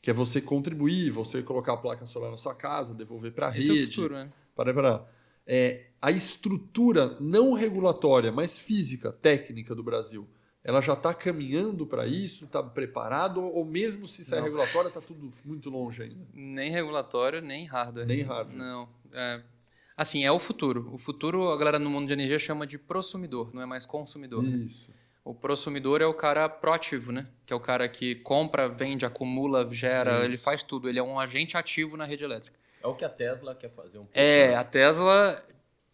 Que 0.00 0.10
é 0.10 0.12
você 0.12 0.40
contribuir, 0.40 1.10
você 1.10 1.42
colocar 1.42 1.72
a 1.72 1.76
placa 1.76 2.06
solar 2.06 2.30
na 2.30 2.36
sua 2.36 2.54
casa, 2.54 2.94
devolver 2.94 3.32
para 3.32 3.48
a 3.48 3.50
rede. 3.50 3.70
Esse 3.70 3.80
é 3.80 3.84
o 3.84 3.86
futuro, 3.88 4.14
né? 4.14 4.32
Para, 4.54 4.72
para 4.72 5.06
é, 5.46 5.87
a 6.00 6.10
estrutura 6.10 7.16
não 7.20 7.52
regulatória, 7.52 8.30
mas 8.30 8.58
física, 8.58 9.12
técnica 9.12 9.74
do 9.74 9.82
Brasil, 9.82 10.28
ela 10.62 10.80
já 10.80 10.92
está 10.92 11.14
caminhando 11.14 11.86
para 11.86 12.06
isso? 12.06 12.44
Está 12.44 12.62
preparado? 12.62 13.42
Ou 13.42 13.64
mesmo 13.64 14.06
se 14.06 14.24
sair 14.24 14.42
regulatória, 14.42 14.88
está 14.88 15.00
tudo 15.00 15.32
muito 15.44 15.70
longe 15.70 16.02
ainda? 16.02 16.26
Nem 16.34 16.70
regulatório, 16.70 17.40
nem 17.40 17.64
hardware. 17.64 18.06
Nem 18.06 18.22
hardware. 18.22 18.58
Não. 18.58 18.88
É, 19.12 19.42
assim, 19.96 20.24
é 20.24 20.30
o 20.30 20.38
futuro. 20.38 20.90
O 20.92 20.98
futuro, 20.98 21.48
a 21.50 21.56
galera 21.56 21.78
no 21.78 21.90
mundo 21.90 22.06
de 22.06 22.12
energia 22.12 22.38
chama 22.38 22.66
de 22.66 22.78
prosumidor, 22.78 23.50
não 23.54 23.62
é 23.62 23.66
mais 23.66 23.86
consumidor. 23.86 24.44
Isso. 24.44 24.90
O 25.24 25.34
prosumidor 25.34 26.00
é 26.00 26.06
o 26.06 26.14
cara 26.14 26.48
proativo, 26.48 27.12
né? 27.12 27.26
Que 27.44 27.52
é 27.52 27.56
o 27.56 27.60
cara 27.60 27.86
que 27.88 28.14
compra, 28.16 28.68
vende, 28.68 29.04
acumula, 29.04 29.68
gera, 29.70 30.16
Isso. 30.16 30.24
ele 30.24 30.36
faz 30.38 30.62
tudo. 30.62 30.88
Ele 30.88 30.98
é 30.98 31.02
um 31.02 31.20
agente 31.20 31.56
ativo 31.56 31.98
na 31.98 32.04
rede 32.06 32.24
elétrica. 32.24 32.58
É 32.82 32.86
o 32.86 32.94
que 32.94 33.04
a 33.04 33.10
Tesla 33.10 33.54
quer 33.54 33.70
fazer 33.70 33.98
um 33.98 34.02
pouco. 34.04 34.18
É, 34.18 34.54
a 34.54 34.64
Tesla 34.64 35.44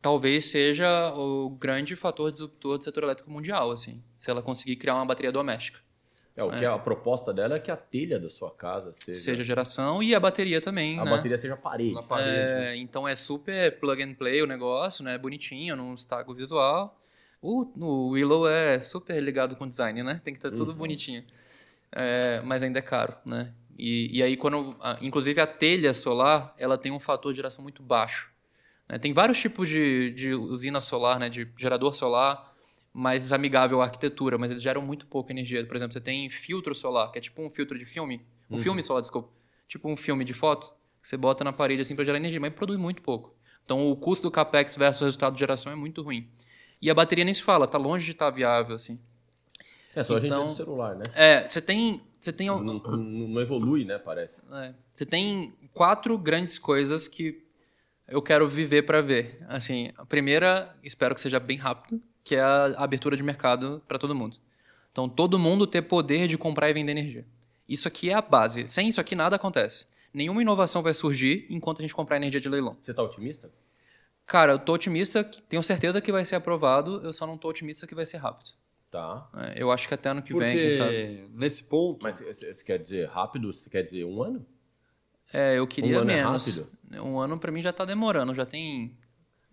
talvez 0.05 0.45
seja 0.45 1.15
o 1.15 1.49
grande 1.49 1.97
fator 1.97 2.31
disruptor 2.31 2.77
do 2.77 2.85
setor 2.85 3.05
elétrico 3.05 3.31
mundial, 3.31 3.71
assim, 3.71 4.05
se 4.15 4.31
ela 4.31 4.43
conseguir 4.43 4.77
criar 4.77 4.97
uma 4.97 5.07
bateria 5.07 5.33
doméstica. 5.33 5.81
É, 6.37 6.45
o 6.45 6.51
que 6.51 6.63
é. 6.63 6.69
a 6.69 6.79
proposta 6.79 7.33
dela 7.33 7.57
é 7.57 7.59
que 7.59 7.71
a 7.71 7.77
telha 7.77 8.21
da 8.21 8.29
sua 8.29 8.51
casa 8.51 8.93
seja... 8.93 9.19
Seja 9.19 9.43
geração 9.43 10.03
e 10.03 10.15
a 10.15 10.21
bateria 10.21 10.61
também, 10.61 10.99
A 10.99 11.07
né? 11.07 11.11
bateria 11.11 11.39
seja 11.39 11.57
parede. 11.57 11.97
parede 12.07 12.29
é, 12.29 12.61
né? 12.61 12.77
Então 12.77 13.09
é 13.09 13.17
super 13.17 13.81
plug 13.81 14.03
and 14.03 14.13
play 14.13 14.43
o 14.43 14.47
negócio, 14.47 15.03
né? 15.03 15.17
Bonitinho, 15.17 15.75
num 15.75 15.95
estago 15.95 16.35
visual. 16.35 17.01
O, 17.41 17.63
o 17.83 18.09
Willow 18.11 18.47
é 18.47 18.81
super 18.81 19.19
ligado 19.23 19.57
com 19.57 19.67
design, 19.67 20.03
né? 20.03 20.21
Tem 20.23 20.35
que 20.35 20.39
estar 20.39 20.51
tudo 20.51 20.73
uhum. 20.73 20.77
bonitinho. 20.77 21.25
É, 21.91 22.43
mas 22.45 22.63
ainda 22.63 22.79
é 22.79 22.83
caro, 22.83 23.15
né? 23.25 23.55
E, 23.79 24.19
e 24.19 24.23
aí, 24.23 24.37
quando, 24.37 24.77
inclusive 25.01 25.41
a 25.41 25.47
telha 25.47 25.95
solar, 25.95 26.55
ela 26.59 26.77
tem 26.77 26.93
um 26.93 27.01
fator 27.01 27.33
de 27.33 27.37
geração 27.37 27.63
muito 27.63 27.83
baixo. 27.83 28.34
Né? 28.95 28.99
Tem 28.99 29.13
vários 29.13 29.41
tipos 29.41 29.69
de, 29.69 30.13
de 30.13 30.33
usina 30.35 30.81
solar, 30.81 31.19
né? 31.19 31.29
de 31.29 31.49
gerador 31.57 31.95
solar, 31.97 32.55
mais 32.93 33.33
amigável 33.33 33.83
à 33.83 33.87
arquitetura, 33.87 34.39
mas 34.39 34.53
eles 34.53 34.63
geram 34.63 34.81
muito 34.81 35.05
pouca 35.07 35.33
energia. 35.33 35.67
Por 35.67 35.75
exemplo, 35.75 35.93
você 35.93 36.01
tem 36.01 36.31
filtro 36.31 36.73
solar, 36.73 37.11
que 37.11 37.19
é 37.19 37.21
tipo 37.21 37.43
um 37.43 37.51
filtro 37.51 37.77
de 37.77 37.85
filme, 37.85 38.25
um 38.49 38.55
uhum. 38.55 38.63
filme 38.63 38.85
solar, 38.85 39.01
desculpa, 39.01 39.31
tipo 39.67 39.91
um 39.91 39.97
filme 39.97 40.25
de 40.25 40.33
foto, 40.33 40.73
que 41.03 41.09
você 41.09 41.17
bota 41.17 41.43
na 41.43 41.53
parede 41.53 41.83
assim 41.83 41.97
para 41.97 42.05
gerar 42.05 42.19
energia, 42.19 42.39
mas 42.39 42.55
produz 42.55 42.79
muito 42.79 43.03
pouco. 43.03 43.35
Então, 43.65 43.91
o 43.91 43.97
custo 43.97 44.23
do 44.23 44.31
capex 44.31 44.77
versus 44.77 45.03
o 45.03 45.05
resultado 45.07 45.35
de 45.35 45.41
geração 45.41 45.73
é 45.73 45.75
muito 45.75 46.01
ruim. 46.01 46.31
E 46.81 46.89
a 46.89 46.95
bateria 46.95 47.25
nem 47.25 47.35
se 47.35 47.43
fala, 47.43 47.65
está 47.65 47.79
longe 47.79 48.05
de 48.05 48.13
estar 48.13 48.27
tá 48.27 48.31
viável 48.31 48.77
assim. 48.77 49.01
É 49.97 50.05
só 50.05 50.17
então, 50.17 50.17
a 50.17 50.21
gente 50.21 50.27
então, 50.27 50.47
do 50.47 50.53
celular, 50.53 50.95
né? 50.95 51.05
É, 51.15 51.49
você 51.49 51.61
tem 51.61 52.03
você 52.21 52.33
tem 52.33 52.47
não, 52.47 52.63
não, 52.63 52.79
não 52.79 53.41
evolui, 53.41 53.85
né? 53.85 53.99
Parece. 53.99 54.41
É. 54.53 54.75
Você 54.93 55.05
tem 55.05 55.55
quatro 55.73 56.17
grandes 56.17 56.59
coisas 56.59 57.09
que 57.09 57.44
eu 58.09 58.21
quero 58.23 58.49
viver 58.49 58.83
para 58.83 59.01
ver. 59.01 59.39
Assim, 59.49 59.91
a 59.97 60.05
primeira, 60.05 60.75
espero 60.83 61.15
que 61.15 61.21
seja 61.21 61.41
bem 61.41 61.57
rápido, 61.57 62.01
que 62.23 62.35
é 62.35 62.41
a 62.41 62.75
abertura 62.77 63.17
de 63.17 63.23
mercado 63.23 63.83
para 63.87 63.99
todo 63.99 64.15
mundo. 64.15 64.37
Então, 64.93 65.09
todo 65.09 65.39
mundo 65.39 65.67
ter 65.67 65.83
poder 65.83 66.29
de 66.29 66.39
comprar 66.39 66.71
e 66.71 66.73
vender 66.73 66.93
energia. 66.93 67.27
Isso 67.69 67.89
aqui 67.89 68.11
é 68.11 68.15
a 68.15 68.23
base. 68.23 68.67
Sem 68.67 68.89
isso 68.89 69.01
aqui 69.01 69.15
nada 69.15 69.37
acontece. 69.37 69.87
Nenhuma 70.13 70.41
inovação 70.41 70.83
vai 70.83 70.95
surgir 70.95 71.47
enquanto 71.51 71.81
a 71.81 71.83
gente 71.83 71.95
comprar 71.95 72.17
energia 72.17 72.41
de 72.41 72.49
leilão. 72.49 72.77
Você 72.83 72.93
está 72.93 73.03
otimista? 73.03 73.51
Cara, 74.27 74.53
eu 74.53 74.59
tô 74.59 74.75
otimista, 74.75 75.25
tenho 75.49 75.63
certeza 75.63 76.01
que 76.01 76.13
vai 76.13 76.25
ser 76.25 76.37
aprovado, 76.37 77.01
eu 77.03 77.13
só 77.13 77.27
não 77.27 77.37
tô 77.37 77.49
otimista 77.49 77.87
que 77.87 77.95
vai 77.95 78.07
ser 78.07 78.19
rápido. 78.19 78.51
Tá. 78.91 79.29
É, 79.35 79.61
eu 79.61 79.73
acho 79.73 79.89
que 79.89 79.95
até 79.95 80.11
ano 80.11 80.23
que 80.23 80.33
Porque 80.33 80.47
vem, 80.47 80.57
quem 80.57 80.71
sabe. 80.71 81.29
nesse 81.33 81.65
ponto. 81.65 82.01
Mas 82.01 82.21
você 82.21 82.55
quer 82.65 82.79
dizer 82.79 83.09
rápido? 83.09 83.53
Você 83.53 83.69
quer 83.69 83.83
dizer 83.83 84.05
um 84.05 84.23
ano? 84.23 84.47
É, 85.35 85.59
eu 85.59 85.67
queria 85.67 85.99
um 85.99 86.01
ano 86.03 86.11
é 86.11 86.17
menos. 86.17 86.63
É 86.93 87.03
um 87.03 87.19
ano 87.19 87.39
para 87.39 87.51
mim 87.51 87.61
já 87.61 87.71
está 87.71 87.85
demorando, 87.85 88.35
já 88.35 88.47
tem 88.47 88.97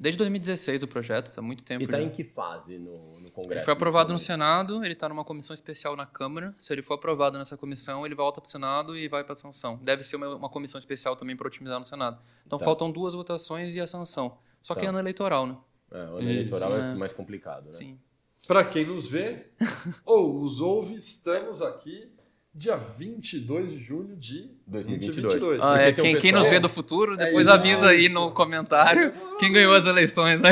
Desde 0.02 0.18
2016 0.18 0.82
o 0.82 0.88
projeto, 0.88 1.28
está 1.28 1.44
muito 1.44 1.64
tempo. 1.64 1.84
E 1.84 1.86
está 1.86 1.98
já. 1.98 2.04
em 2.04 2.10
que 2.10 2.24
fase 2.24 2.80
no, 2.80 3.20
no 3.20 3.30
Congresso? 3.30 3.60
Ele 3.60 3.66
foi 3.66 3.74
aprovado 3.74 4.12
no? 4.12 4.18
Senado, 4.18 4.84
ele 4.84 4.94
está 4.94 5.08
numa 5.08 5.24
comissão 5.24 5.54
especial 5.54 5.96
na 5.96 6.08
Câmara. 6.08 6.56
Se 6.58 6.74
ele 6.74 6.82
for 6.82 6.96
aprovado 6.96 7.38
nessa 7.38 7.56
comissão, 7.56 8.04
ele 8.04 8.16
volta 8.16 8.42
para 8.42 8.48
o 8.48 8.50
Senado 8.50 8.98
e 8.98 9.08
vai 9.08 9.24
para 9.24 9.34
a 9.34 9.36
sanção. 9.36 9.80
Deve 9.84 10.02
ser 10.02 10.16
uma, 10.16 10.36
uma 10.38 10.50
comissão 10.50 10.80
especial 10.80 11.16
também 11.16 11.36
para 11.38 11.46
otimizar 11.46 11.80
no 11.80 11.86
Senado. 11.86 12.20
Então 12.48 12.58
Tá. 12.58 12.66
faltam 12.66 12.92
duas 12.92 13.14
votações 13.14 13.76
e 13.76 13.80
a 13.80 13.86
sanção. 13.86 14.40
Só 14.60 14.74
que 14.74 14.80
Tá. 14.82 14.88
é 14.88 14.90
ano 14.90 14.98
eleitoral, 14.98 15.46
né? 15.46 15.56
É, 15.92 15.98
o 15.98 16.18
ano 16.18 16.30
eleitoral 16.32 16.76
é. 16.76 16.80
É. 16.94 16.96
mais 16.96 17.14
complicado, 17.14 17.66
né? 17.66 17.74
Sim. 17.74 18.00
Para 18.48 18.66
quem 18.66 18.84
nos 18.88 19.06
vê 19.06 19.52
ou 20.04 20.42
nos 20.42 20.62
ouve, 20.62 20.96
estamos 20.96 21.62
aqui 21.62 22.12
dia 22.54 22.76
22 22.76 23.72
de 23.72 23.80
julho 23.82 24.16
de 24.18 24.52
2022. 24.68 25.22
2022. 25.40 25.60
Ah, 25.62 25.82
é, 25.82 25.94
quem, 25.94 26.18
quem 26.18 26.32
nos 26.34 26.50
vê 26.50 26.60
do 26.60 26.68
futuro, 26.68 27.16
depois 27.16 27.48
isso, 27.48 27.56
avisa 27.56 27.90
aí 27.90 28.10
no 28.10 28.32
comentário 28.32 29.14
quem 29.40 29.54
ganhou 29.54 29.74
as 29.74 29.86
eleições, 29.88 30.40
né? 30.42 30.50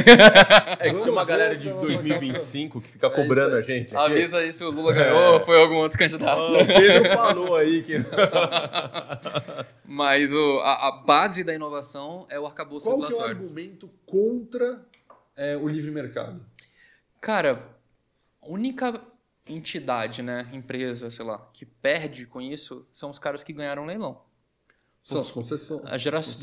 É 0.79 0.91
que 0.93 0.99
tem 1.01 1.09
uma 1.11 1.25
galera 1.25 1.53
de 1.53 1.67
essa 1.67 1.75
nossa 1.75 1.87
2025 1.87 2.79
que 2.81 2.87
fica 2.87 3.07
É 3.07 3.09
cobrando 3.09 3.55
a 3.55 3.61
gente. 3.61 3.93
aqui. 3.95 4.11
Avisa 4.13 4.37
aí 4.37 4.53
se 4.53 4.63
o 4.63 4.71
Lula 4.71 4.93
ganhou 4.93 5.33
ou 5.33 5.39
foi 5.41 5.61
algum 5.61 5.75
outro 5.75 5.99
candidato. 5.99 6.39
O 6.41 6.65
Pedro 6.65 7.11
falou 7.11 7.55
aí 7.57 7.81
que. 7.83 7.95
Mas 9.85 10.31
o- 10.33 10.59
a, 10.61 10.87
a 10.87 10.91
base 10.91 11.43
da 11.43 11.53
inovação 11.53 12.25
é 12.29 12.39
o 12.39 12.45
arcabouço 12.45 12.85
Qual 12.89 12.97
que 12.99 13.03
é 13.03 13.07
o 13.07 13.09
regulatório. 13.09 13.35
argumento 13.41 13.89
contra 14.05 14.81
é, 15.35 15.57
o 15.57 15.67
livre 15.67 15.91
mercado? 15.91 16.39
Cara, 17.19 17.61
a 18.41 18.47
única 18.47 19.01
entidade, 19.49 20.21
né, 20.21 20.47
empresa, 20.53 21.09
sei 21.11 21.25
lá, 21.25 21.37
que 21.53 21.65
perde 21.65 22.25
com 22.25 22.39
isso 22.39 22.87
são 22.93 23.09
os 23.09 23.19
caras 23.19 23.43
que 23.43 23.51
ganharam 23.53 23.83
o 23.83 23.85
leilão. 23.85 24.21
São 25.01 25.21
as 25.21 25.31
concessões. 25.31 25.81
Gera- 26.01 26.21
geradores. 26.21 26.39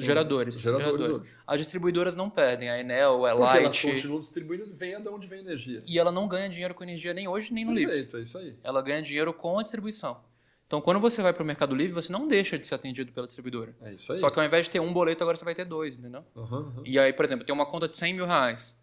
geradores 0.61 0.61
geradores. 0.61 1.31
As 1.47 1.61
distribuidoras 1.61 2.15
não 2.17 2.29
perdem. 2.29 2.69
A 2.69 2.81
Enel, 2.81 3.25
a 3.25 3.31
Porque 3.31 3.43
elas 3.43 3.63
Light. 3.65 3.83
continuam 3.87 4.21
distribuindo, 4.21 4.67
venha 4.75 4.99
de 4.99 5.09
onde 5.09 5.27
vem 5.29 5.39
a 5.39 5.43
energia. 5.43 5.83
E 5.87 5.99
ela 5.99 6.11
não 6.11 6.27
ganha 6.27 6.49
dinheiro 6.49 6.75
com 6.75 6.83
energia 6.83 7.13
nem 7.15 7.29
hoje, 7.29 7.53
nem 7.53 7.65
no 7.65 7.73
livre. 7.73 7.93
Perfeito, 7.95 8.17
é 8.17 8.21
isso 8.23 8.39
aí. 8.39 8.57
Ela 8.65 8.83
ganha 8.83 9.03
dinheiro 9.03 9.33
com 9.33 9.59
a 9.59 9.63
distribuição. 9.63 10.21
Então, 10.67 10.81
quando 10.81 10.99
você 10.99 11.23
vai 11.23 11.33
para 11.33 11.45
o 11.45 11.47
Mercado 11.47 11.77
Livre, 11.77 11.93
você 11.93 12.11
não 12.11 12.27
deixa 12.27 12.59
de 12.59 12.67
ser 12.67 12.75
atendido 12.75 13.13
pela 13.13 13.27
distribuidora. 13.27 13.77
É 13.83 13.93
isso 13.93 14.11
aí. 14.11 14.19
Só 14.19 14.31
que 14.31 14.41
ao 14.41 14.45
invés 14.45 14.65
de 14.67 14.71
ter 14.73 14.81
um 14.81 14.93
boleto, 14.93 15.23
agora 15.23 15.37
você 15.37 15.45
vai 15.45 15.55
ter 15.55 15.65
dois, 15.65 15.97
entendeu? 15.97 16.25
Aham, 16.35 16.59
aham. 16.59 16.83
E 16.85 16.99
aí, 16.99 17.13
por 17.13 17.25
exemplo, 17.25 17.45
tem 17.47 17.55
uma 17.55 17.67
conta 17.67 17.87
de 17.87 17.97
100 17.97 18.15
mil 18.15 18.27
reais. 18.27 18.77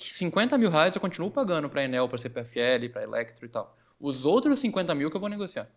Que 0.00 0.14
50 0.14 0.56
mil 0.56 0.70
reais 0.70 0.94
eu 0.94 1.00
continuo 1.00 1.30
pagando 1.30 1.68
para 1.68 1.84
Enel, 1.84 2.08
para 2.08 2.16
CPFL, 2.16 2.88
para 2.90 3.02
Electro 3.02 3.44
e 3.44 3.48
tal. 3.50 3.76
Os 4.00 4.24
outros 4.24 4.58
50 4.58 4.94
mil 4.94 5.10
que 5.10 5.16
eu 5.16 5.20
vou 5.20 5.28
negociar. 5.28 5.68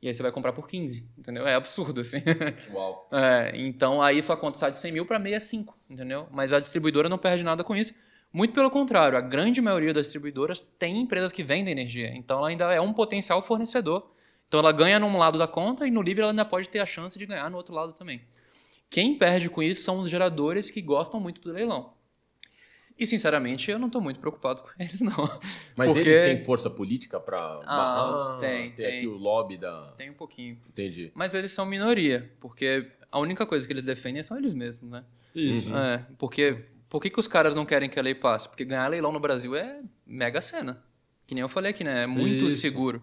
E 0.00 0.06
aí 0.06 0.14
você 0.14 0.22
vai 0.22 0.30
comprar 0.30 0.52
por 0.52 0.68
15, 0.68 1.04
entendeu? 1.18 1.44
É 1.44 1.54
absurdo, 1.56 2.00
assim. 2.00 2.18
Uau. 2.72 3.08
É, 3.10 3.50
então 3.56 4.00
aí 4.00 4.22
sua 4.22 4.36
conta 4.36 4.56
sai 4.56 4.70
de 4.70 4.78
100 4.78 4.92
mil 4.92 5.04
para 5.04 5.18
65, 5.20 5.76
entendeu? 5.90 6.28
Mas 6.30 6.52
a 6.52 6.60
distribuidora 6.60 7.08
não 7.08 7.18
perde 7.18 7.42
nada 7.42 7.64
com 7.64 7.74
isso. 7.74 7.92
Muito 8.32 8.54
pelo 8.54 8.70
contrário, 8.70 9.18
a 9.18 9.20
grande 9.20 9.60
maioria 9.60 9.92
das 9.92 10.06
distribuidoras 10.06 10.60
tem 10.78 11.00
empresas 11.00 11.32
que 11.32 11.42
vendem 11.42 11.72
energia. 11.72 12.14
Então 12.14 12.38
ela 12.38 12.50
ainda 12.50 12.72
é 12.72 12.80
um 12.80 12.92
potencial 12.92 13.42
fornecedor. 13.42 14.12
Então 14.46 14.60
ela 14.60 14.70
ganha 14.70 15.00
num 15.00 15.18
lado 15.18 15.36
da 15.36 15.48
conta 15.48 15.88
e 15.88 15.90
no 15.90 16.02
livre 16.02 16.22
ela 16.22 16.30
ainda 16.30 16.44
pode 16.44 16.68
ter 16.68 16.78
a 16.78 16.86
chance 16.86 17.18
de 17.18 17.26
ganhar 17.26 17.50
no 17.50 17.56
outro 17.56 17.74
lado 17.74 17.94
também. 17.94 18.22
Quem 18.88 19.18
perde 19.18 19.50
com 19.50 19.60
isso 19.60 19.82
são 19.82 19.98
os 19.98 20.08
geradores 20.08 20.70
que 20.70 20.80
gostam 20.80 21.18
muito 21.18 21.40
do 21.40 21.52
leilão. 21.52 22.00
E, 23.02 23.06
sinceramente, 23.06 23.70
eu 23.70 23.78
não 23.78 23.86
estou 23.88 24.00
muito 24.00 24.20
preocupado 24.20 24.62
com 24.62 24.68
eles, 24.78 25.00
não. 25.00 25.12
Mas 25.76 25.92
Porque 25.92 26.08
eles 26.08 26.20
têm 26.20 26.44
força 26.44 26.70
política 26.70 27.18
pra 27.18 27.36
Ah, 27.36 27.76
barrar? 27.76 28.38
tem, 28.38 28.70
Tem 28.72 28.86
tem. 28.86 28.98
aqui 28.98 29.06
o 29.06 29.16
lobby 29.16 29.56
da. 29.56 29.92
Tem 29.96 30.10
um 30.10 30.14
pouquinho. 30.14 30.58
Entendi. 30.68 31.10
Mas 31.14 31.34
eles 31.34 31.50
são 31.50 31.66
minoria, 31.66 32.30
porque 32.40 32.88
a 33.10 33.18
única 33.18 33.44
coisa 33.44 33.66
que 33.66 33.72
eles 33.72 33.82
defendem 33.84 34.22
são 34.22 34.36
eles 34.38 34.54
mesmos, 34.54 34.90
né? 34.90 35.04
Isso. 35.34 35.74
É, 35.76 36.06
porque 36.18 36.64
por 36.88 37.00
que, 37.00 37.10
que 37.10 37.18
os 37.18 37.26
caras 37.26 37.54
não 37.54 37.64
querem 37.64 37.88
que 37.88 37.98
a 37.98 38.02
lei 38.02 38.14
passe? 38.14 38.48
Porque 38.48 38.64
ganhar 38.64 38.86
leilão 38.88 39.10
no 39.12 39.18
Brasil 39.20 39.56
é 39.56 39.80
mega 40.06 40.40
cena. 40.40 40.82
Que 41.26 41.34
nem 41.34 41.42
eu 41.42 41.48
falei 41.48 41.70
aqui, 41.70 41.82
né? 41.82 42.02
É 42.02 42.06
muito 42.06 42.46
Isso. 42.46 42.60
seguro. 42.60 43.02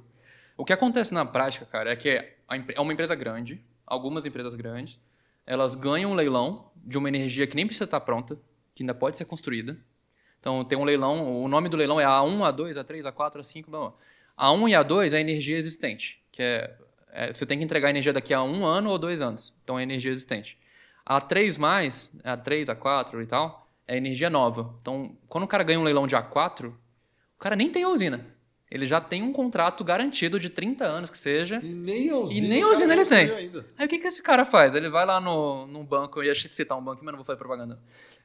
O 0.55 0.63
que 0.63 0.71
acontece 0.73 1.13
na 1.13 1.25
prática, 1.25 1.65
cara, 1.65 1.91
é 1.91 1.95
que 1.95 2.09
é 2.09 2.35
uma 2.79 2.93
empresa 2.93 3.15
grande, 3.15 3.63
algumas 3.85 4.25
empresas 4.25 4.55
grandes, 4.55 4.99
elas 5.45 5.73
ganham 5.73 6.11
um 6.11 6.15
leilão 6.15 6.71
de 6.75 6.97
uma 6.97 7.07
energia 7.09 7.47
que 7.47 7.55
nem 7.55 7.65
precisa 7.65 7.85
estar 7.85 7.99
pronta, 8.01 8.37
que 8.75 8.83
ainda 8.83 8.93
pode 8.93 9.17
ser 9.17 9.25
construída. 9.25 9.77
Então 10.39 10.63
tem 10.63 10.77
um 10.77 10.83
leilão, 10.83 11.43
o 11.43 11.47
nome 11.47 11.69
do 11.69 11.77
leilão 11.77 11.99
é 11.99 12.05
A1, 12.05 12.37
A2, 12.53 12.73
A3, 12.73 13.11
A4, 13.11 13.39
A5, 13.39 13.65
blá, 13.67 13.79
blá. 13.79 13.93
A1 14.37 14.69
e 14.69 14.73
A2 14.73 15.13
é 15.13 15.17
a 15.17 15.21
energia 15.21 15.57
existente, 15.57 16.21
que 16.31 16.41
é, 16.41 16.77
é, 17.11 17.33
você 17.33 17.45
tem 17.45 17.57
que 17.57 17.63
entregar 17.63 17.87
a 17.87 17.89
energia 17.89 18.13
daqui 18.13 18.33
a 18.33 18.41
um 18.41 18.65
ano 18.65 18.89
ou 18.89 18.97
dois 18.97 19.21
anos. 19.21 19.53
Então 19.63 19.77
é 19.77 19.83
energia 19.83 20.11
existente. 20.11 20.57
A3 21.05 21.57
mais, 21.57 22.11
A3, 22.23 22.67
A4 22.67 23.21
e 23.21 23.25
tal, 23.25 23.67
é 23.87 23.97
energia 23.97 24.29
nova. 24.29 24.75
Então, 24.81 25.17
quando 25.27 25.43
o 25.43 25.47
cara 25.47 25.63
ganha 25.63 25.79
um 25.79 25.83
leilão 25.83 26.05
de 26.05 26.15
A4, 26.15 26.67
o 26.67 27.39
cara 27.39 27.55
nem 27.55 27.71
tem 27.71 27.83
a 27.83 27.89
usina. 27.89 28.25
Ele 28.71 28.85
já 28.85 29.01
tem 29.01 29.23
um 29.23 29.33
contrato 29.33 29.83
garantido 29.83 30.39
de 30.39 30.47
30 30.49 30.85
anos 30.85 31.09
que 31.09 31.17
seja. 31.17 31.59
E 31.63 31.67
nem 31.73 32.09
a 32.11 32.17
usina, 32.17 32.47
nem 32.47 32.61
a 32.61 32.67
usina 32.67 32.93
ele 32.93 33.05
tem. 33.05 33.31
Ainda. 33.31 33.65
Aí 33.77 33.87
o 33.87 33.89
que, 33.89 33.97
que 33.97 34.05
esse 34.07 34.21
cara 34.21 34.45
faz? 34.45 34.75
Ele 34.75 34.89
vai 34.89 35.05
lá 35.07 35.19
no, 35.19 35.65
num 35.65 35.83
banco, 35.83 36.19
eu 36.19 36.25
ia 36.25 36.35
citar 36.35 36.77
um 36.77 36.83
banco, 36.83 37.03
mas 37.03 37.11
não 37.11 37.17
vou 37.17 37.25
fazer 37.25 37.37
propaganda. 37.37 37.79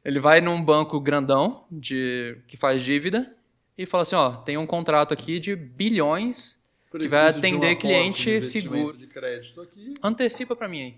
Ele 0.05 0.21
vai 0.21 0.43
num 0.43 0.63
banco 0.63 1.01
grandão 1.01 1.65
de, 1.71 2.37
que 2.47 2.59
faz 2.59 2.83
dívida 2.83 3.35
e 3.79 3.87
fala 3.87 4.03
assim: 4.03 4.17
ó, 4.17 4.33
tem 4.33 4.59
um 4.59 4.67
contrato 4.67 5.15
aqui 5.15 5.41
de 5.41 5.57
bilhões, 5.57 6.59
Que 6.93 7.09
vai 7.09 7.33
Preciso 7.33 7.41
de 7.41 7.47
um 7.47 7.57
atender 7.57 7.67
aporte 7.73 7.79
cliente 7.81 8.41
seguro. 8.43 8.99
de 8.99 9.07
crédito 9.07 9.61
aqui. 9.63 9.95
antecipa 10.03 10.55
pra 10.55 10.69
mim 10.69 10.83
aí. 10.83 10.95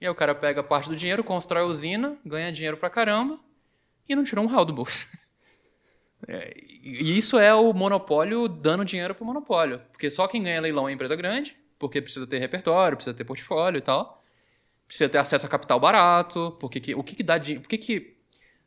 E 0.00 0.06
aí 0.06 0.10
o 0.10 0.14
cara 0.14 0.34
pega 0.34 0.62
parte 0.62 0.88
do 0.88 0.96
dinheiro, 0.96 1.22
constrói 1.22 1.62
a 1.62 1.66
usina, 1.66 2.16
ganha 2.24 2.50
dinheiro 2.50 2.76
pra 2.78 2.88
caramba 2.90 3.38
e 4.08 4.16
não 4.16 4.24
tirou 4.24 4.44
um 4.44 4.48
real 4.48 4.64
do 4.64 4.72
bolso. 4.72 5.06
É, 6.28 6.54
e 6.82 7.16
isso 7.16 7.38
é 7.38 7.52
o 7.54 7.72
monopólio 7.72 8.46
dando 8.48 8.84
dinheiro 8.84 9.14
pro 9.14 9.24
monopólio. 9.24 9.80
Porque 9.90 10.10
só 10.10 10.26
quem 10.28 10.42
ganha 10.42 10.60
leilão 10.60 10.88
é 10.88 10.92
empresa 10.92 11.16
grande, 11.16 11.56
porque 11.78 12.00
precisa 12.00 12.26
ter 12.26 12.38
repertório, 12.38 12.96
precisa 12.96 13.14
ter 13.14 13.24
portfólio 13.24 13.78
e 13.78 13.82
tal. 13.82 14.22
Precisa 14.86 15.08
ter 15.08 15.18
acesso 15.18 15.46
a 15.46 15.48
capital 15.48 15.80
barato, 15.80 16.56
porque 16.60 16.78
que- 16.80 16.94
o 16.94 17.02
que, 17.02 17.16
que 17.16 17.22
dá 17.22 17.38
dinheiro. 17.38 17.62
Por 17.62 17.68
que, 17.68 17.78
que, 17.78 18.00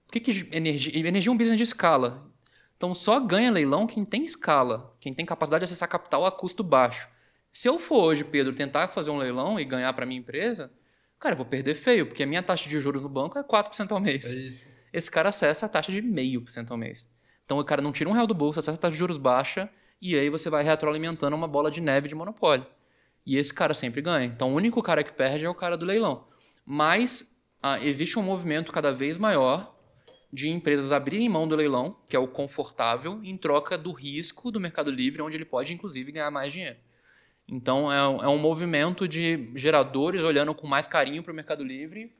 por 0.06 0.12
que, 0.14 0.20
que 0.20 0.50
energia. 0.52 0.98
Energia 0.98 1.30
é 1.30 1.34
um 1.34 1.38
business 1.38 1.58
de 1.58 1.64
escala. 1.64 2.30
Então 2.78 2.94
só 2.94 3.20
ganha 3.20 3.52
leilão 3.52 3.88
quem 3.88 4.04
tem 4.04 4.24
escala, 4.24 4.94
quem 5.00 5.14
tem 5.14 5.26
capacidade 5.26 5.62
de 5.62 5.66
acessar 5.66 5.88
capital 5.88 6.26
a 6.26 6.32
custo 6.32 6.62
baixo. 6.64 7.08
Se 7.54 7.70
eu 7.70 7.80
for 7.80 8.04
hoje, 8.04 8.24
Pedro, 8.26 8.54
tentar 8.54 8.90
fazer 8.90 9.12
um 9.12 9.18
leilão 9.18 9.58
e 9.58 9.64
ganhar 9.64 9.94
para 9.94 10.06
minha 10.06 10.20
empresa, 10.20 10.70
cara, 11.18 11.34
eu 11.34 11.38
vou 11.38 11.46
perder 11.46 11.74
feio, 11.76 12.06
porque 12.06 12.22
a 12.24 12.28
minha 12.28 12.44
taxa 12.44 12.68
de 12.68 12.78
juros 12.82 13.02
no 13.02 13.08
banco 13.08 13.40
é 13.40 13.44
4% 13.44 13.92
ao 13.94 14.00
mês. 14.02 14.26
É 14.34 14.38
isso. 14.38 14.68
Esse 14.92 15.10
cara 15.10 15.30
acessa 15.30 15.66
a 15.68 15.70
taxa 15.70 15.90
de 15.90 16.02
0,5% 16.02 16.70
ao 16.72 16.78
mês. 16.78 17.08
Então 17.46 17.60
o 17.60 17.64
cara 17.64 17.82
não 17.82 17.92
tira 17.92 18.10
um 18.10 18.14
real 18.14 18.28
do 18.28 18.34
bolso, 18.34 18.60
acessa 18.60 18.78
a 18.78 18.82
taxa 18.82 18.94
de 18.94 18.98
juros 18.98 19.18
baixa, 19.18 19.70
e 20.02 20.16
aí 20.16 20.30
você 20.30 20.50
vai 20.50 20.64
retroalimentando 20.64 21.36
uma 21.36 21.48
bola 21.48 21.72
de 21.72 21.80
neve 21.80 22.08
de 22.08 22.16
monopólio. 22.16 22.66
E 23.26 23.38
esse 23.38 23.54
cara 23.54 23.74
sempre 23.74 24.02
ganha. 24.02 24.26
Então 24.26 24.52
o 24.52 24.56
único 24.56 24.82
cara 24.82 25.04
que 25.04 25.14
perde 25.14 25.46
é 25.46 25.50
o 25.50 25.56
cara 25.56 25.78
do 25.78 25.86
leilão. 25.86 26.28
Mas 26.66 27.36
ah, 27.62 27.80
existe 27.84 28.20
um 28.20 28.24
movimento 28.24 28.72
cada 28.72 28.92
vez 28.92 29.18
maior 29.18 29.76
de 30.32 30.50
empresas 30.50 30.92
abrirem 30.92 31.30
mão 31.30 31.48
do 31.48 31.56
leilão, 31.56 31.98
que 32.10 32.16
é 32.16 32.20
o 32.20 32.28
confortável, 32.28 33.22
em 33.24 33.38
troca 33.38 33.78
do 33.78 33.94
risco 33.94 34.52
do 34.52 34.60
Mercado 34.60 34.92
Livre, 34.92 35.22
onde 35.22 35.38
ele 35.38 35.46
pode, 35.46 35.74
inclusive, 35.74 36.12
ganhar 36.12 36.30
mais 36.30 36.52
dinheiro. 36.52 36.78
Então, 37.48 37.92
é 37.92 38.08
um, 38.08 38.24
é 38.24 38.28
um 38.28 38.38
movimento 38.38 39.08
de 39.08 39.52
geradores 39.56 40.24
olhando 40.24 40.54
com 40.54 40.68
mais 40.68 40.88
carinho 40.88 41.24
para 41.24 41.32
o 41.32 41.36
Mercado 41.36 41.64
Livre 41.64 42.14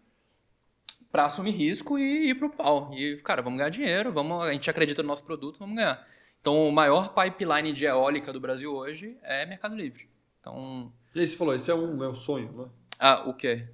para 1.16 1.24
assumir 1.24 1.52
risco 1.52 1.98
e 1.98 2.32
ir 2.32 2.36
para 2.36 2.48
o 2.48 2.50
pau. 2.50 2.92
E, 2.94 3.16
cara, 3.24 3.42
vamos 3.42 3.58
ganhar 3.58 3.70
dinheiro, 3.70 4.12
vamos, 4.12 4.46
a 4.46 4.52
gente 4.52 4.70
acredita 4.70 5.02
no 5.02 5.08
nosso 5.08 5.24
produto, 5.24 5.58
vamos 5.58 5.78
ganhar. 5.78 6.06
Então, 6.42 6.68
o 6.68 6.74
maior 6.74 7.14
pipeline 7.14 7.72
de 7.72 7.86
eólica 7.86 8.34
do 8.34 8.40
Brasil 8.42 8.76
hoje 8.76 9.16
é 9.24 9.46
Mercado 9.46 9.78
Livre. 9.78 10.10
Então, 10.42 10.92
E 11.16 11.22
aí 11.22 11.26
você 11.26 11.38
falou, 11.38 11.56
esse 11.56 11.72
é 11.72 11.74
um, 11.74 12.04
é 12.04 12.08
o 12.10 12.16
sonho, 12.16 12.52
né? 12.52 12.66
ah, 13.00 13.24
o 13.30 13.34
quê? 13.34 13.66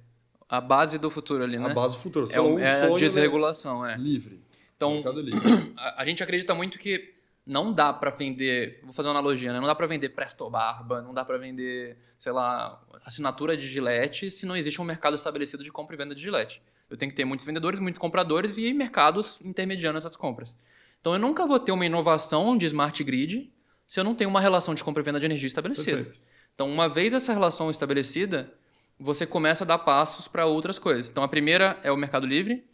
A 0.48 0.60
base 0.60 0.98
do 0.98 1.10
futuro 1.10 1.42
ali, 1.42 1.58
né? 1.58 1.66
A 1.66 1.74
base 1.74 1.96
do 1.96 2.02
futuro. 2.02 2.28
Você 2.28 2.36
é, 2.36 2.40
um 2.40 2.60
é 2.60 2.70
a 2.70 2.78
sonho 2.86 2.92
né? 2.92 2.98
desregulação, 3.00 3.84
é. 3.84 3.96
livre. 3.96 4.40
Então, 4.76 4.94
Mercado 4.94 5.18
livre. 5.20 5.74
a, 5.76 6.00
a 6.00 6.04
gente 6.04 6.22
acredita 6.22 6.54
muito 6.54 6.78
que 6.78 7.12
não 7.44 7.72
dá 7.72 7.92
pra 7.92 8.10
vender, 8.10 8.78
vou 8.84 8.92
fazer 8.92 9.08
uma 9.08 9.18
analogia, 9.18 9.52
né? 9.52 9.58
Não 9.58 9.66
dá 9.66 9.74
pra 9.74 9.88
vender 9.88 10.10
Presto 10.10 10.48
Barba, 10.48 11.02
não 11.02 11.12
dá 11.12 11.24
pra 11.24 11.38
vender, 11.38 11.98
sei 12.20 12.30
lá, 12.30 12.80
assinatura 13.04 13.56
de 13.56 13.66
Gillette 13.66 14.30
se 14.30 14.46
não 14.46 14.54
existe 14.54 14.80
um 14.80 14.84
mercado 14.84 15.16
estabelecido 15.16 15.64
de 15.64 15.72
compra 15.72 15.96
e 15.96 15.98
venda 15.98 16.14
de 16.14 16.22
Gillette. 16.22 16.62
Eu 16.92 16.98
tenho 16.98 17.10
que 17.10 17.16
ter 17.16 17.24
muitos 17.24 17.44
vendedores, 17.44 17.80
muitos 17.80 17.98
compradores 17.98 18.58
e 18.58 18.72
mercados 18.72 19.38
intermediando 19.42 19.98
essas 19.98 20.14
compras. 20.16 20.54
Então 21.00 21.14
eu 21.14 21.18
nunca 21.18 21.46
vou 21.46 21.58
ter 21.58 21.72
uma 21.72 21.86
inovação 21.86 22.56
de 22.56 22.66
smart 22.66 23.02
grid 23.02 23.52
se 23.86 23.98
eu 23.98 24.04
não 24.04 24.14
tenho 24.14 24.30
uma 24.30 24.40
relação 24.40 24.74
de 24.74 24.84
compra 24.84 25.02
e 25.02 25.04
venda 25.04 25.18
de 25.18 25.26
energia 25.26 25.46
estabelecida. 25.46 26.04
Perfeito. 26.04 26.20
Então, 26.54 26.70
uma 26.70 26.88
vez 26.88 27.14
essa 27.14 27.32
relação 27.32 27.70
estabelecida, 27.70 28.52
você 28.98 29.26
começa 29.26 29.64
a 29.64 29.66
dar 29.66 29.78
passos 29.78 30.28
para 30.28 30.46
outras 30.46 30.78
coisas. 30.78 31.10
Então, 31.10 31.22
a 31.22 31.28
primeira 31.28 31.78
é 31.82 31.90
o 31.90 31.96
Mercado 31.96 32.26
Livre, 32.26 32.64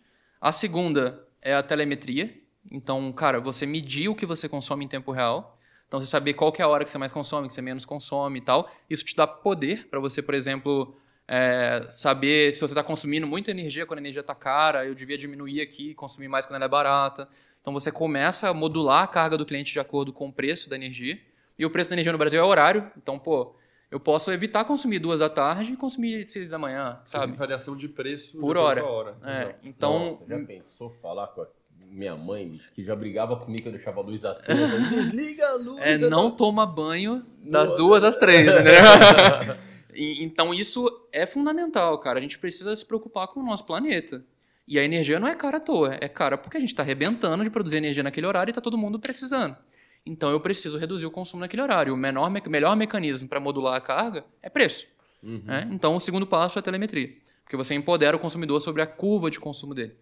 a 0.40 0.52
segunda 0.52 1.26
é 1.40 1.54
a 1.54 1.62
telemetria. 1.62 2.40
Então, 2.70 3.10
cara, 3.12 3.40
você 3.40 3.66
medir 3.66 4.08
o 4.08 4.14
que 4.14 4.26
você 4.26 4.48
consome 4.48 4.84
em 4.84 4.88
tempo 4.88 5.10
real. 5.10 5.58
Então, 5.86 6.00
você 6.00 6.06
saber 6.06 6.34
qual 6.34 6.52
é 6.58 6.62
a 6.62 6.68
hora 6.68 6.84
que 6.84 6.90
você 6.90 6.98
mais 6.98 7.12
consome, 7.12 7.48
que 7.48 7.54
você 7.54 7.62
menos 7.62 7.84
consome 7.84 8.40
e 8.40 8.42
tal. 8.42 8.70
Isso 8.90 9.04
te 9.04 9.16
dá 9.16 9.26
poder 9.26 9.88
para 9.88 9.98
você, 10.00 10.20
por 10.20 10.34
exemplo, 10.34 10.94
É, 11.30 11.86
saber 11.90 12.54
se 12.54 12.60
você 12.60 12.72
está 12.72 12.82
consumindo 12.82 13.26
muita 13.26 13.50
energia 13.50 13.84
quando 13.84 13.98
a 13.98 14.00
energia 14.00 14.22
está 14.22 14.34
cara, 14.34 14.86
eu 14.86 14.94
devia 14.94 15.18
diminuir 15.18 15.60
aqui, 15.60 15.92
consumir 15.92 16.26
mais 16.26 16.46
quando 16.46 16.56
ela 16.56 16.64
é 16.64 16.68
barata. 16.68 17.28
Então 17.60 17.70
você 17.72 17.92
começa 17.92 18.48
a 18.48 18.54
modular 18.54 19.02
a 19.02 19.06
carga 19.06 19.36
do 19.36 19.44
cliente 19.44 19.70
de 19.72 19.78
acordo 19.78 20.10
com 20.10 20.28
o 20.28 20.32
preço 20.32 20.70
da 20.70 20.76
energia. 20.76 21.18
E 21.58 21.66
o 21.66 21.70
preço 21.70 21.90
da 21.90 21.96
energia 21.96 22.12
no 22.12 22.18
Brasil 22.18 22.40
é 22.40 22.42
horário. 22.42 22.90
Então, 22.96 23.18
pô, 23.18 23.54
eu 23.90 24.00
posso 24.00 24.32
evitar 24.32 24.64
consumir 24.64 24.98
duas 25.00 25.20
da 25.20 25.28
tarde 25.28 25.72
e 25.72 25.76
consumir 25.76 26.26
seis 26.26 26.48
da 26.48 26.58
manhã, 26.58 26.98
sabe? 27.04 27.26
Tem 27.32 27.36
variação 27.36 27.76
de 27.76 27.88
preço 27.88 28.38
por 28.38 28.54
de 28.54 28.62
hora. 28.62 28.84
hora. 28.84 29.16
É, 29.22 29.54
então. 29.62 30.12
Nossa, 30.12 30.24
já 30.26 30.38
pensou 30.46 30.88
falar 31.02 31.26
com 31.26 31.42
a 31.42 31.46
minha 31.90 32.16
mãe, 32.16 32.48
bicho, 32.48 32.70
que 32.72 32.82
já 32.82 32.94
brigava 32.96 33.36
comigo 33.36 33.62
que 33.64 33.68
eu 33.68 33.72
deixava 33.72 34.00
a 34.00 34.04
luz 34.04 34.24
acesa. 34.24 34.78
Desliga 34.88 35.46
a 35.48 35.54
luz. 35.56 35.78
É, 35.82 35.98
da- 35.98 36.08
não 36.08 36.30
toma 36.30 36.64
banho 36.64 37.26
das 37.42 37.76
duas 37.76 38.02
às 38.04 38.16
três, 38.16 38.46
entendeu? 38.54 38.72
E- 39.98 40.22
então 40.22 40.54
isso 40.54 40.86
é 41.12 41.26
fundamental, 41.26 41.98
cara. 41.98 42.18
A 42.18 42.22
gente 42.22 42.38
precisa 42.38 42.74
se 42.76 42.84
preocupar 42.86 43.28
com 43.28 43.40
o 43.40 43.42
nosso 43.44 43.64
planeta. 43.66 44.24
E 44.66 44.78
a 44.78 44.84
energia 44.84 45.18
não 45.18 45.26
é 45.26 45.34
cara 45.34 45.56
à 45.56 45.60
toa, 45.60 45.96
é 45.98 46.08
cara 46.08 46.36
porque 46.36 46.56
a 46.58 46.60
gente 46.60 46.68
está 46.70 46.82
arrebentando 46.82 47.42
de 47.42 47.48
produzir 47.50 47.78
energia 47.78 48.02
naquele 48.02 48.26
horário 48.26 48.50
e 48.50 48.52
está 48.52 48.60
todo 48.60 48.76
mundo 48.76 48.98
precisando. 49.00 49.56
Então 50.04 50.30
eu 50.30 50.40
preciso 50.40 50.78
reduzir 50.78 51.06
o 51.06 51.10
consumo 51.10 51.40
naquele 51.40 51.62
horário. 51.62 51.94
O 51.94 51.96
menor, 51.96 52.30
me- 52.30 52.42
melhor 52.46 52.76
mecanismo 52.76 53.26
para 53.28 53.40
modular 53.40 53.74
a 53.76 53.80
carga 53.80 54.24
é 54.42 54.48
preço. 54.50 54.86
Uhum. 55.22 55.42
né? 55.44 55.68
Então 55.72 55.96
o 55.96 56.00
segundo 56.00 56.26
passo 56.26 56.58
é 56.58 56.60
a 56.60 56.62
telemetria, 56.62 57.12
porque 57.42 57.56
você 57.56 57.74
empodera 57.74 58.16
o 58.16 58.20
consumidor 58.20 58.60
sobre 58.60 58.80
a 58.82 58.86
curva 58.86 59.30
de 59.30 59.40
consumo 59.40 59.74
dele. 59.74 59.96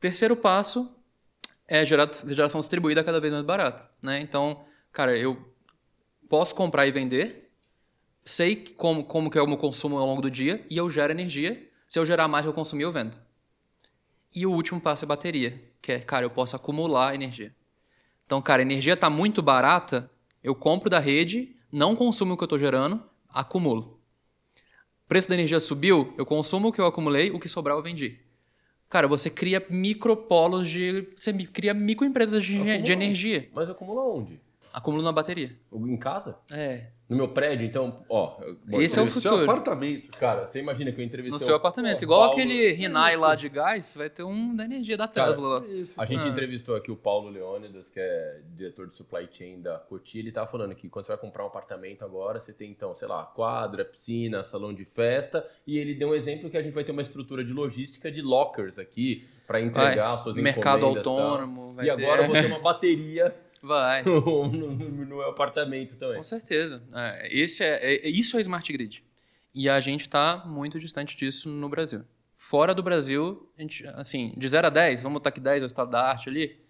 Terceiro 0.00 0.34
passo 0.36 0.96
é 1.68 1.84
gerar, 1.84 2.10
geração 2.28 2.60
distribuída 2.60 3.02
cada 3.04 3.20
vez 3.20 3.32
mais 3.32 3.44
barata. 3.44 3.90
Né? 4.00 4.20
Então, 4.20 4.64
cara, 4.92 5.16
eu 5.18 5.36
posso 6.28 6.54
comprar 6.54 6.86
e 6.86 6.90
vender, 6.92 7.45
sei 8.26 8.56
como, 8.56 9.04
como 9.04 9.30
que 9.30 9.38
é 9.38 9.42
o 9.42 9.46
meu 9.46 9.56
consumo 9.56 9.96
ao 9.96 10.04
longo 10.04 10.20
do 10.20 10.30
dia 10.30 10.66
e 10.68 10.76
eu 10.76 10.90
gero 10.90 11.12
energia. 11.12 11.70
Se 11.88 11.98
eu 11.98 12.04
gerar 12.04 12.26
mais 12.26 12.44
que 12.44 12.48
eu 12.48 12.52
consumir, 12.52 12.82
eu 12.82 12.92
vendo. 12.92 13.16
E 14.34 14.44
o 14.44 14.50
último 14.50 14.80
passo 14.80 15.04
é 15.04 15.08
bateria, 15.08 15.62
que 15.80 15.92
é, 15.92 16.00
cara, 16.00 16.26
eu 16.26 16.30
posso 16.30 16.56
acumular 16.56 17.14
energia. 17.14 17.54
Então, 18.26 18.42
cara, 18.42 18.60
a 18.60 18.64
energia 18.64 18.94
está 18.94 19.08
muito 19.08 19.40
barata, 19.40 20.10
eu 20.42 20.54
compro 20.54 20.90
da 20.90 20.98
rede, 20.98 21.56
não 21.70 21.94
consumo 21.94 22.34
o 22.34 22.36
que 22.36 22.42
eu 22.42 22.46
estou 22.46 22.58
gerando, 22.58 23.02
acumulo. 23.28 24.00
O 25.04 25.08
preço 25.08 25.28
da 25.28 25.34
energia 25.34 25.60
subiu, 25.60 26.12
eu 26.18 26.26
consumo 26.26 26.68
o 26.68 26.72
que 26.72 26.80
eu 26.80 26.86
acumulei, 26.86 27.30
o 27.30 27.38
que 27.38 27.48
sobrar 27.48 27.76
eu 27.76 27.82
vendi. 27.82 28.20
Cara, 28.88 29.06
você 29.06 29.30
cria 29.30 29.64
micropolos 29.70 30.68
de. 30.68 31.08
Você 31.16 31.32
cria 31.32 31.72
microempresas 31.72 32.44
de, 32.44 32.56
Acumula 32.56 32.82
de 32.82 32.92
energia. 32.92 33.48
Mas 33.54 33.70
acumula 33.70 34.02
onde? 34.02 34.40
Acumulo 34.72 35.02
na 35.02 35.12
bateria. 35.12 35.56
Em 35.72 35.96
casa? 35.96 36.38
É. 36.50 36.88
No 37.08 37.16
meu 37.16 37.28
prédio, 37.28 37.64
então, 37.64 38.04
ó. 38.08 38.36
Esse 38.72 38.98
é 38.98 39.02
o 39.02 39.04
No 39.04 39.12
seu 39.12 39.30
futuro. 39.30 39.48
apartamento. 39.48 40.10
Cara, 40.18 40.44
você 40.44 40.58
imagina 40.58 40.90
que 40.90 41.00
eu 41.00 41.04
entrevistei. 41.04 41.32
No 41.32 41.38
seu 41.38 41.54
apartamento. 41.54 42.02
Igual 42.02 42.18
Paulo- 42.20 42.32
aquele 42.34 42.72
Rinnai 42.72 43.12
Isso. 43.12 43.20
lá 43.22 43.34
de 43.36 43.48
gás, 43.48 43.94
vai 43.96 44.10
ter 44.10 44.24
um 44.24 44.56
da 44.56 44.64
energia 44.64 44.96
da 44.96 45.06
Tesla 45.06 45.60
lá. 45.60 45.66
Isso. 45.68 46.00
A 46.00 46.04
gente 46.04 46.24
Ah. 46.24 46.28
entrevistou 46.28 46.74
aqui 46.74 46.90
o 46.90 46.96
Paulo 46.96 47.28
Leônidas, 47.30 47.88
que 47.88 48.00
é 48.00 48.40
diretor 48.56 48.88
de 48.88 48.94
supply 48.96 49.28
chain 49.30 49.60
da 49.62 49.78
Coty. 49.78 50.18
Ele 50.18 50.32
tava 50.32 50.48
falando 50.50 50.74
que 50.74 50.88
quando 50.88 51.04
você 51.04 51.12
vai 51.12 51.20
comprar 51.20 51.44
um 51.44 51.46
apartamento 51.46 52.04
agora, 52.04 52.40
você 52.40 52.52
tem 52.52 52.72
então, 52.72 52.92
sei 52.92 53.06
lá, 53.06 53.24
quadra, 53.24 53.84
piscina, 53.84 54.42
salão 54.42 54.74
de 54.74 54.84
festa. 54.84 55.46
E 55.64 55.78
ele 55.78 55.94
deu 55.94 56.08
um 56.08 56.14
exemplo 56.14 56.50
que 56.50 56.56
a 56.56 56.62
gente 56.62 56.74
vai 56.74 56.82
ter 56.82 56.90
uma 56.90 57.02
estrutura 57.02 57.44
de 57.44 57.52
logística 57.52 58.10
de 58.10 58.20
lockers 58.20 58.80
aqui 58.80 59.24
para 59.46 59.60
entregar 59.60 60.10
as 60.14 60.22
suas 60.22 60.34
Mercado 60.34 60.78
encomendas 60.78 61.04
tal. 61.04 61.18
autônomo. 61.20 61.72
Vai 61.74 61.86
E 61.86 61.90
agora 61.90 62.22
eu 62.22 62.26
vou 62.26 62.34
ter 62.34 62.46
uma 62.46 62.58
bateria 62.58 63.32
Vai. 63.66 64.02
no, 64.06 64.48
no- 64.48 65.22
apartamento 65.22 65.96
também. 65.96 66.16
Com 66.16 66.22
certeza. 66.22 66.82
É, 66.94 67.28
esse 67.36 67.64
é, 67.64 67.94
é- 67.96 68.08
isso 68.08 68.36
é 68.38 68.40
Smart 68.40 68.72
Grid. 68.72 69.04
E 69.54 69.68
a 69.68 69.80
gente 69.80 70.02
está 70.02 70.44
muito 70.46 70.78
distante 70.78 71.16
disso 71.16 71.48
no 71.48 71.68
Brasil. 71.68 72.04
Fora 72.34 72.74
do 72.74 72.82
Brasil, 72.82 73.50
a 73.58 73.62
gente, 73.62 73.86
assim, 73.88 74.32
de 74.36 74.46
0 74.46 74.66
a 74.66 74.70
10, 74.70 75.02
vamos 75.02 75.14
botar 75.16 75.30
aqui 75.30 75.40
10, 75.40 75.62
é 75.62 75.64
o 75.64 75.66
estado 75.66 75.90
da 75.90 76.02
arte 76.02 76.28
ali. 76.28 76.60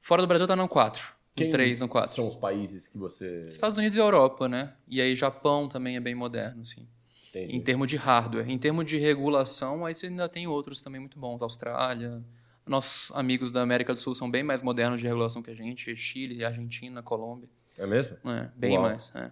Fora 0.00 0.22
do 0.22 0.26
Brasil 0.28 0.44
está 0.46 0.56
no 0.56 0.66
4. 0.68 1.12
Quem 1.34 1.46
No 1.46 1.52
3, 1.52 1.80
no 1.80 1.88
4. 1.88 2.14
São 2.14 2.26
os 2.26 2.36
países 2.36 2.88
que 2.88 2.98
você. 2.98 3.48
Estados 3.50 3.78
Unidos 3.78 3.96
e 3.96 4.00
Europa, 4.00 4.48
né? 4.48 4.74
E 4.88 5.00
aí 5.00 5.14
Japão 5.14 5.68
também 5.68 5.96
é 5.96 6.00
bem 6.00 6.14
moderno, 6.14 6.62
assim. 6.62 6.86
Entende? 7.28 7.54
Em 7.56 7.60
termos 7.60 7.86
de 7.86 7.96
hardware. 7.96 8.50
Em 8.50 8.58
termos 8.58 8.84
de 8.84 8.98
regulação, 8.98 9.86
aí 9.86 9.94
você 9.94 10.06
ainda 10.06 10.28
tem 10.28 10.46
outros 10.46 10.82
também 10.82 11.00
muito 11.00 11.18
bons. 11.18 11.40
Austrália. 11.40 12.22
Nossos 12.66 13.10
amigos 13.14 13.50
da 13.50 13.60
América 13.62 13.92
do 13.92 13.98
Sul 13.98 14.14
são 14.14 14.30
bem 14.30 14.42
mais 14.42 14.62
modernos 14.62 15.00
de 15.00 15.06
regulação 15.06 15.42
que 15.42 15.50
a 15.50 15.54
gente. 15.54 15.94
Chile, 15.96 16.44
Argentina, 16.44 17.02
Colômbia. 17.02 17.48
É 17.78 17.86
mesmo? 17.86 18.16
É, 18.24 18.50
bem 18.54 18.78
Uau. 18.78 18.82
mais. 18.82 19.12
é. 19.14 19.30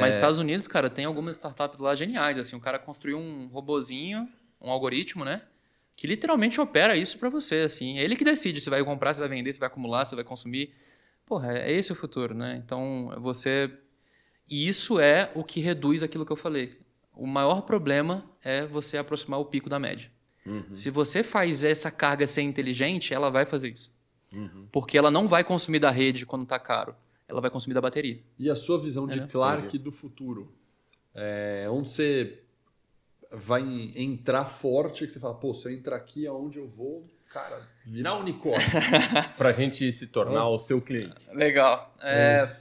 Mas 0.00 0.14
Estados 0.14 0.38
Unidos, 0.38 0.66
cara, 0.68 0.90
tem 0.90 1.04
algumas 1.04 1.36
startups 1.36 1.80
lá 1.80 1.94
geniais. 1.94 2.38
Assim, 2.38 2.56
o 2.56 2.60
cara 2.60 2.78
construiu 2.78 3.18
um 3.18 3.46
robozinho, 3.48 4.28
um 4.60 4.70
algoritmo, 4.70 5.24
né? 5.24 5.42
Que 5.96 6.06
literalmente 6.06 6.60
opera 6.60 6.96
isso 6.96 7.18
pra 7.18 7.28
você. 7.28 7.60
Assim, 7.60 7.98
é 7.98 8.02
ele 8.02 8.16
que 8.16 8.24
decide 8.24 8.60
se 8.60 8.70
vai 8.70 8.84
comprar, 8.84 9.14
se 9.14 9.20
vai 9.20 9.28
vender, 9.28 9.52
se 9.52 9.60
vai 9.60 9.66
acumular, 9.66 10.04
se 10.04 10.14
vai 10.14 10.24
consumir. 10.24 10.74
Porra, 11.26 11.56
é 11.58 11.72
esse 11.72 11.92
o 11.92 11.94
futuro, 11.94 12.34
né? 12.34 12.60
Então, 12.64 13.12
você. 13.20 13.70
E 14.48 14.66
isso 14.66 14.98
é 14.98 15.30
o 15.34 15.44
que 15.44 15.60
reduz 15.60 16.02
aquilo 16.02 16.26
que 16.26 16.32
eu 16.32 16.36
falei. 16.36 16.78
O 17.14 17.26
maior 17.26 17.62
problema 17.62 18.24
é 18.42 18.66
você 18.66 18.98
aproximar 18.98 19.40
o 19.40 19.44
pico 19.44 19.68
da 19.68 19.78
média. 19.78 20.10
Uhum. 20.50 20.74
Se 20.74 20.90
você 20.90 21.22
faz 21.22 21.62
essa 21.62 21.90
carga 21.90 22.26
ser 22.26 22.42
inteligente, 22.42 23.14
ela 23.14 23.30
vai 23.30 23.46
fazer 23.46 23.68
isso. 23.68 23.92
Uhum. 24.34 24.66
Porque 24.72 24.98
ela 24.98 25.10
não 25.10 25.28
vai 25.28 25.44
consumir 25.44 25.78
da 25.78 25.90
rede 25.90 26.26
quando 26.26 26.46
tá 26.46 26.58
caro. 26.58 26.94
Ela 27.28 27.40
vai 27.40 27.50
consumir 27.50 27.74
da 27.74 27.80
bateria. 27.80 28.20
E 28.38 28.50
a 28.50 28.56
sua 28.56 28.80
visão 28.80 29.06
de 29.06 29.18
É, 29.18 29.22
né? 29.22 29.28
Clark 29.30 29.66
Entendi. 29.66 29.78
do 29.78 29.92
futuro? 29.92 30.52
É, 31.14 31.66
onde 31.70 31.88
você 31.88 32.42
vai 33.30 33.62
entrar 33.94 34.44
forte, 34.44 35.06
que 35.06 35.12
você 35.12 35.20
fala, 35.20 35.34
pô, 35.34 35.54
se 35.54 35.68
eu 35.68 35.72
entrar 35.72 35.96
aqui, 35.96 36.26
aonde 36.26 36.58
eu 36.58 36.68
vou, 36.68 37.06
cara, 37.32 37.62
virar 37.84 38.16
unicórnio. 38.16 38.66
Pra 39.38 39.52
gente 39.52 39.92
se 39.92 40.08
tornar 40.08 40.48
o 40.48 40.58
seu 40.58 40.80
cliente. 40.80 41.28
Legal. 41.32 41.94
É 42.00 42.42
É, 42.42 42.60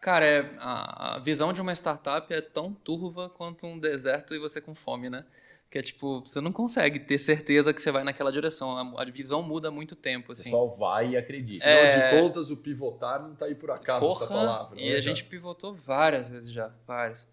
cara, 0.00 0.24
é, 0.24 0.50
a, 0.58 1.16
a 1.16 1.18
visão 1.18 1.52
de 1.52 1.60
uma 1.60 1.72
startup 1.74 2.32
é 2.32 2.40
tão 2.40 2.72
turva 2.72 3.28
quanto 3.28 3.66
um 3.66 3.78
deserto 3.78 4.34
e 4.34 4.38
você 4.38 4.60
com 4.60 4.74
fome, 4.74 5.10
né? 5.10 5.24
Que 5.72 5.78
é 5.78 5.82
tipo, 5.82 6.20
você 6.20 6.38
não 6.38 6.52
consegue 6.52 7.00
ter 7.00 7.18
certeza 7.18 7.72
que 7.72 7.80
você 7.80 7.90
vai 7.90 8.04
naquela 8.04 8.30
direção. 8.30 8.94
A, 8.98 9.04
visão 9.06 9.42
muda 9.42 9.68
há 9.68 9.70
muito 9.70 9.96
tempo, 9.96 10.34
Você 10.34 10.42
assim. 10.42 10.50
só 10.50 10.66
vai 10.66 11.12
e 11.12 11.16
acredita. 11.16 11.64
É. 11.64 11.88
Afinal 11.88 12.10
de 12.10 12.20
contas, 12.20 12.50
o 12.50 12.58
pivotar 12.58 13.22
não 13.22 13.34
tá 13.34 13.46
aí 13.46 13.54
por 13.54 13.70
acaso 13.70 14.06
essa 14.06 14.26
Porra, 14.26 14.40
palavra. 14.40 14.78
e 14.78 14.90
né, 14.90 14.98
a 14.98 15.00
gente 15.00 15.24
pivotou 15.24 15.74
várias 15.74 16.28
vezes 16.28 16.52
já, 16.52 16.70
várias. 16.86 17.26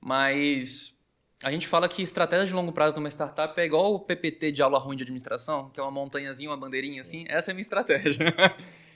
Mas 0.00 0.98
a 1.42 1.52
gente 1.52 1.68
fala 1.68 1.90
que 1.90 2.02
estratégia 2.02 2.46
de 2.46 2.54
longo 2.54 2.72
prazo 2.72 2.94
de 2.94 3.00
uma 3.00 3.10
startup 3.10 3.60
é 3.60 3.66
igual 3.66 3.92
o 3.92 4.00
PPT 4.00 4.50
de 4.50 4.62
aula 4.62 4.78
ruim 4.78 4.96
de 4.96 5.02
administração, 5.02 5.68
que 5.68 5.78
é 5.78 5.82
uma 5.82 5.92
montanhazinha, 5.92 6.48
uma 6.48 6.56
bandeirinha 6.56 7.02
assim. 7.02 7.26
Essa 7.28 7.50
é 7.50 7.52
a 7.52 7.54
minha 7.54 7.62
estratégia. 7.62 8.34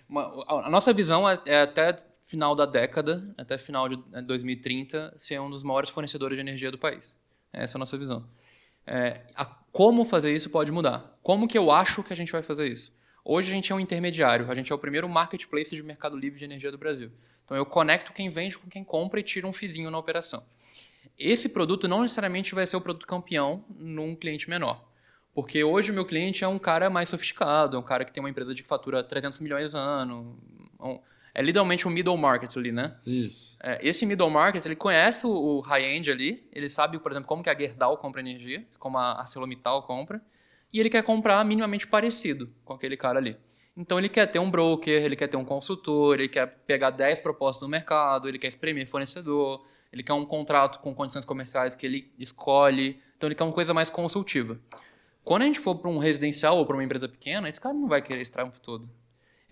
A 0.47 0.69
nossa 0.69 0.93
visão 0.93 1.29
é, 1.29 1.41
é 1.47 1.63
até 1.63 1.97
final 2.25 2.55
da 2.55 2.67
década, 2.67 3.35
até 3.37 3.57
final 3.57 3.89
de 3.89 4.03
é, 4.13 4.21
2030, 4.21 5.15
ser 5.17 5.41
um 5.41 5.49
dos 5.51 5.63
maiores 5.63 5.89
fornecedores 5.91 6.37
de 6.37 6.41
energia 6.41 6.71
do 6.71 6.79
país. 6.79 7.17
Essa 7.53 7.77
é 7.77 7.79
a 7.79 7.81
nossa 7.81 7.97
visão. 7.97 8.27
É, 8.87 9.21
a- 9.35 9.45
como 9.71 10.05
fazer 10.05 10.33
isso 10.35 10.51
pode 10.51 10.71
mudar. 10.71 11.19
Como 11.23 11.47
que 11.49 11.57
eu 11.57 11.71
acho 11.71 12.03
que 12.03 12.13
a 12.13 12.17
gente 12.17 12.33
vai 12.33 12.43
fazer 12.43 12.67
isso? 12.69 12.93
Hoje 13.25 13.51
a 13.51 13.55
gente 13.55 13.71
é 13.73 13.75
um 13.75 13.81
intermediário, 13.81 14.51
a 14.51 14.55
gente 14.55 14.73
é 14.73 14.75
o 14.75 14.79
primeiro 14.79 15.09
marketplace 15.09 15.75
de 15.75 15.83
mercado 15.83 16.17
livre 16.17 16.39
de 16.39 16.45
energia 16.45 16.71
do 16.73 16.79
Brasil. 16.79 17.11
Então 17.45 17.57
eu 17.57 17.65
conecto 17.65 18.13
quem 18.13 18.29
vende 18.29 18.59
com 18.59 18.69
quem 18.69 18.83
compra 18.85 19.21
e 19.21 19.23
tiro 19.23 19.47
um 19.49 19.53
fizinho 19.53 19.91
na 19.91 19.99
operação. 19.99 20.43
Esse 21.19 21.49
produto 21.49 21.87
não 21.87 22.03
necessariamente 22.03 22.55
vai 22.55 22.67
ser 22.67 22.77
o 22.77 22.81
produto 22.81 23.07
campeão 23.07 23.65
num 23.79 24.15
cliente 24.17 24.51
menor. 24.51 24.85
Porque 25.35 25.63
hoje 25.65 25.91
o 25.91 25.95
meu 25.95 26.05
cliente 26.05 26.45
é 26.45 26.49
um 26.49 26.59
cara 26.59 26.91
mais 26.91 27.09
sofisticado, 27.09 27.77
é 27.77 27.81
um 27.81 27.83
cara 27.83 28.05
que 28.05 28.13
tem 28.13 28.23
uma 28.23 28.29
empresa 28.31 28.55
de 28.55 28.63
fatura 28.63 29.03
300 29.03 29.41
milhões 29.41 29.75
ano. 29.75 30.37
um- 30.81 30.99
É 31.35 31.41
literalmente 31.41 31.89
um 31.89 31.91
middle 31.91 32.17
market 32.17 32.57
ali, 32.57 32.71
né? 32.71 32.97
Isso. 33.07 33.57
É, 33.63 33.79
esse 33.87 34.05
middle 34.05 34.29
market, 34.29 34.65
ele 34.67 34.77
conhece 34.77 35.27
o, 35.27 35.31
o 35.31 35.61
high-end 35.61 36.11
ali, 36.11 36.47
ele 36.53 36.69
sabe, 36.69 36.99
por 36.99 37.11
exemplo, 37.11 37.27
como 37.27 37.43
que 37.43 37.49
a 37.49 37.59
Gerdau 37.59 37.97
compra 37.97 38.21
energia, 38.21 38.67
como 38.79 38.99
a 38.99 39.19
ArcelorMittal 39.21 39.83
compra, 39.85 40.21
e 40.73 40.79
ele 40.79 40.91
quer 40.91 41.03
comprar 41.03 41.45
minimamente 41.45 41.87
parecido 41.87 42.53
com 42.65 42.75
aquele 42.75 42.97
cara 42.97 43.19
ali. 43.19 43.37
Então 43.77 43.99
ele 43.99 44.09
quer 44.09 44.27
ter 44.27 44.39
um 44.39 44.51
broker, 44.51 45.03
ele 45.03 45.17
quer 45.17 45.29
ter 45.29 45.37
um 45.37 45.45
consultor, 45.45 46.19
ele 46.19 46.29
quer 46.29 46.47
pegar 46.67 46.91
10 46.91 47.21
propostas 47.21 47.63
no 47.63 47.69
mercado, 47.69 48.29
ele 48.29 48.39
quer 48.39 48.49
espremer 48.49 48.87
fornecedor, 48.87 49.65
ele 49.91 50.03
quer 50.03 50.13
um 50.13 50.27
contrato 50.27 50.79
com 50.81 50.95
condições 50.95 51.25
comerciais 51.25 51.75
que 51.75 51.87
ele 51.87 52.13
escolhe, 52.19 53.01
então 53.17 53.29
ele 53.29 53.35
quer 53.35 53.45
uma 53.45 53.53
coisa 53.53 53.73
mais 53.73 53.91
consultiva. 53.91 54.59
Quando 55.25 55.43
a 55.43 55.45
gente 55.47 55.61
for 55.61 55.77
para 55.77 55.89
um 55.89 55.99
residencial 55.99 56.59
ou 56.59 56.67
para 56.67 56.77
uma 56.77 56.85
empresa 56.85 57.09
pequena, 57.09 57.49
esse 57.49 57.61
cara 57.61 57.75
não 57.75 57.89
vai 57.89 58.03
querer 58.03 58.21
esse 58.21 58.33
trampo 58.33 58.59
todo. 58.61 58.89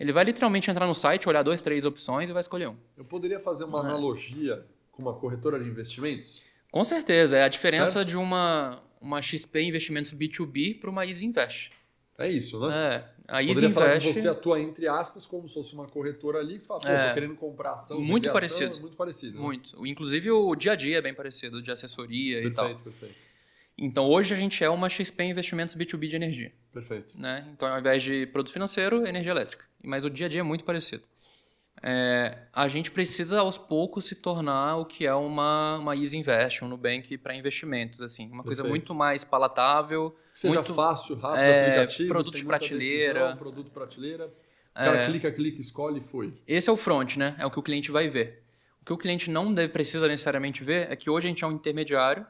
Ele 0.01 0.11
vai 0.11 0.23
literalmente 0.23 0.69
entrar 0.71 0.87
no 0.87 0.95
site, 0.95 1.29
olhar 1.29 1.43
duas, 1.43 1.61
três 1.61 1.85
opções 1.85 2.29
e 2.29 2.33
vai 2.33 2.39
escolher 2.41 2.67
um. 2.69 2.75
Eu 2.97 3.05
poderia 3.05 3.39
fazer 3.39 3.65
uma 3.65 3.83
Não 3.83 3.89
é. 3.89 3.91
analogia 3.91 4.65
com 4.91 5.03
uma 5.03 5.13
corretora 5.13 5.59
de 5.59 5.69
investimentos? 5.69 6.43
Com 6.71 6.83
certeza, 6.83 7.37
é 7.37 7.43
a 7.43 7.47
diferença 7.47 7.91
Certo? 7.91 8.07
de 8.07 8.17
uma, 8.17 8.81
uma 8.99 9.21
XP 9.21 9.61
Investimentos 9.61 10.11
B2B 10.11 10.79
para 10.79 10.89
uma 10.89 11.05
Easy 11.05 11.25
Invest. 11.25 11.71
É 12.17 12.27
isso, 12.29 12.59
né? 12.59 12.73
É, 12.75 13.03
a 13.27 13.43
Easy 13.43 13.53
Poderia 13.53 13.69
falar 13.75 13.89
que 13.99 14.07
Invest... 14.07 14.21
você 14.21 14.27
atua 14.27 14.59
entre 14.59 14.87
aspas 14.87 15.27
como 15.27 15.47
se 15.47 15.53
fosse 15.53 15.73
uma 15.73 15.85
corretora 15.87 16.39
ali, 16.39 16.55
que 16.55 16.61
você 16.63 16.67
fala, 16.67 16.79
pô, 16.81 16.87
É. 16.87 17.07
tô 17.09 17.13
querendo 17.13 17.35
comprar 17.35 17.73
ação, 17.73 17.97
Muito 18.01 18.23
vender 18.23 18.29
ação, 18.29 18.33
parecido. 18.33 18.77
é 18.77 18.79
muito 18.79 18.97
parecido. 18.97 19.35
né? 19.37 19.41
Muito. 19.43 19.85
Inclusive 19.87 20.31
o 20.31 20.55
dia 20.55 20.71
a 20.71 20.75
dia 20.75 20.97
é 20.97 21.01
bem 21.01 21.13
parecido, 21.13 21.61
de 21.61 21.69
assessoria 21.71 22.43
e 22.43 22.49
tal. 22.51 22.65
Perfeito, 22.69 22.83
perfeito. 22.83 23.30
Então 23.83 24.05
hoje 24.07 24.33
a 24.33 24.37
gente 24.37 24.63
é 24.63 24.69
uma 24.69 24.87
XP 24.87 25.23
Investimentos 25.23 25.75
B2B 25.75 26.07
de 26.07 26.15
energia. 26.15 26.51
Perfeito. 26.71 27.19
né? 27.19 27.47
Então, 27.51 27.67
ao 27.67 27.79
invés 27.79 28.01
de 28.03 28.27
produto 28.27 28.53
financeiro, 28.53 29.05
energia 29.07 29.31
elétrica. 29.31 29.65
Mas 29.83 30.05
o 30.05 30.09
dia 30.09 30.27
a 30.27 30.29
dia 30.29 30.39
é 30.41 30.43
muito 30.43 30.63
parecido. 30.63 31.03
É, 31.83 32.37
a 32.53 32.67
gente 32.67 32.91
precisa, 32.91 33.39
aos 33.39 33.57
poucos, 33.57 34.05
se 34.05 34.13
tornar 34.15 34.75
o 34.77 34.85
que 34.85 35.05
é 35.05 35.13
uma, 35.15 35.77
uma 35.77 35.95
Easy 35.95 36.15
Invest, 36.15 36.63
um 36.63 36.67
Nubank 36.67 37.17
para 37.17 37.35
investimentos. 37.35 38.01
Assim, 38.01 38.29
uma 38.29 38.43
coisa 38.43 38.61
Perfeito. 38.61 38.69
muito 38.69 38.93
mais 38.93 39.23
palatável. 39.23 40.11
Que 40.31 40.39
seja 40.39 40.53
muito, 40.53 40.75
fácil, 40.75 41.15
rápido, 41.15 41.41
é, 41.41 41.61
aplicativo, 41.79 42.09
produtos 42.09 42.33
sem 42.33 42.41
de 42.41 42.47
prateleira. 42.47 43.13
decisão, 43.13 43.37
produto 43.37 43.71
prateleira. 43.71 44.27
O 44.27 44.73
cara 44.75 45.01
É. 45.01 45.05
clica, 45.05 45.31
clica, 45.31 45.59
escolhe 45.59 45.97
e 45.99 46.03
foi. 46.03 46.33
Esse 46.47 46.69
é 46.69 46.73
o 46.73 46.77
front, 46.77 47.17
né? 47.17 47.35
É 47.39 47.45
o 47.45 47.51
que 47.51 47.57
o 47.59 47.63
cliente 47.63 47.89
vai 47.91 48.07
ver. 48.07 48.43
O 48.81 48.85
que 48.85 48.93
o 48.93 48.97
cliente 48.97 49.29
não 49.29 49.51
deve, 49.53 49.73
precisa 49.73 50.07
necessariamente 50.07 50.63
ver 50.63 50.89
é 50.91 50.95
que 50.95 51.09
hoje 51.09 51.25
a 51.27 51.29
gente 51.29 51.43
é 51.43 51.47
um 51.47 51.51
intermediário 51.51 52.25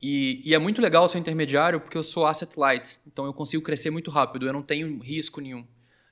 e, 0.00 0.42
e 0.44 0.54
é 0.54 0.58
muito 0.58 0.80
legal 0.80 1.08
ser 1.08 1.18
intermediário 1.18 1.80
porque 1.80 1.96
eu 1.96 2.02
sou 2.02 2.26
asset 2.26 2.58
light, 2.58 3.00
então 3.06 3.24
eu 3.24 3.32
consigo 3.32 3.62
crescer 3.62 3.90
muito 3.90 4.10
rápido, 4.10 4.46
eu 4.46 4.52
não 4.52 4.62
tenho 4.62 4.98
risco 5.00 5.40
nenhum. 5.40 5.66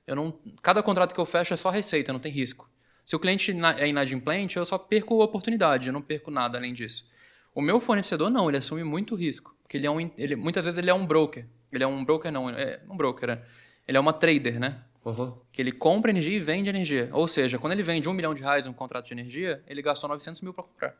Eu 0.05 0.15
não, 0.15 0.37
cada 0.61 0.83
contrato 0.83 1.13
que 1.13 1.19
eu 1.19 1.25
fecho 1.25 1.53
é 1.53 1.57
só 1.57 1.69
receita, 1.69 2.11
não 2.11 2.19
tem 2.19 2.31
risco. 2.31 2.69
Se 3.05 3.15
o 3.15 3.19
cliente 3.19 3.51
é 3.77 3.87
inadimplente, 3.87 4.57
eu 4.57 4.65
só 4.65 4.77
perco 4.77 5.21
a 5.21 5.25
oportunidade, 5.25 5.87
eu 5.87 5.93
não 5.93 6.01
perco 6.01 6.31
nada 6.31 6.57
além 6.57 6.73
disso. 6.73 7.09
O 7.53 7.61
meu 7.61 7.79
fornecedor 7.79 8.29
não, 8.29 8.49
ele 8.49 8.57
assume 8.57 8.83
muito 8.83 9.15
risco, 9.15 9.55
porque 9.61 9.77
ele 9.77 9.85
é 9.85 9.91
um, 9.91 10.11
ele, 10.17 10.35
muitas 10.35 10.65
vezes 10.65 10.77
ele 10.77 10.89
é 10.89 10.93
um 10.93 11.05
broker. 11.05 11.45
Ele 11.71 11.83
é 11.83 11.87
um 11.87 12.03
broker 12.03 12.31
não, 12.31 12.49
é 12.49 12.79
um 12.89 12.95
broker, 12.95 13.29
é. 13.29 13.43
ele 13.87 13.97
é 13.97 13.99
uma 13.99 14.13
trader, 14.13 14.59
né? 14.59 14.83
Aham. 15.05 15.37
que 15.51 15.61
ele 15.61 15.71
compra 15.73 16.11
energia 16.11 16.37
e 16.37 16.39
vende 16.39 16.69
energia. 16.69 17.09
Ou 17.11 17.27
seja, 17.27 17.59
quando 17.59 17.73
ele 17.73 17.83
vende 17.83 18.07
um 18.07 18.13
milhão 18.13 18.33
de 18.33 18.41
reais 18.41 18.65
um 18.65 18.71
contrato 18.71 19.07
de 19.07 19.13
energia, 19.13 19.61
ele 19.67 19.81
gastou 19.81 20.09
900 20.09 20.41
mil 20.41 20.53
para 20.53 20.63
comprar. 20.63 20.95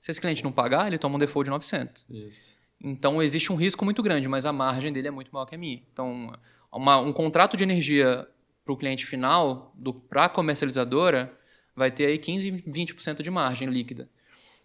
Se 0.00 0.10
esse 0.10 0.20
cliente 0.20 0.42
não 0.42 0.50
pagar, 0.52 0.86
ele 0.86 0.98
toma 0.98 1.16
um 1.16 1.18
default 1.18 1.44
de 1.46 1.50
900. 1.50 2.06
Isso. 2.08 2.52
Então, 2.82 3.22
existe 3.22 3.52
um 3.52 3.56
risco 3.56 3.84
muito 3.84 4.02
grande, 4.02 4.26
mas 4.28 4.46
a 4.46 4.52
margem 4.52 4.92
dele 4.92 5.08
é 5.08 5.10
muito 5.10 5.30
maior 5.30 5.44
que 5.44 5.54
a 5.54 5.58
minha. 5.58 5.82
Então, 5.92 6.32
uma- 6.72 6.98
um 6.98 7.12
contrato 7.12 7.56
de 7.56 7.62
energia 7.62 8.26
para 8.64 8.72
o 8.72 8.76
cliente 8.76 9.04
final, 9.04 9.74
para 10.08 10.24
a 10.24 10.28
comercializadora, 10.28 11.36
vai 11.76 11.90
ter 11.90 12.06
aí 12.06 12.16
15, 12.18 12.50
20% 12.66 13.22
de 13.22 13.30
margem 13.30 13.68
líquida. 13.68 14.08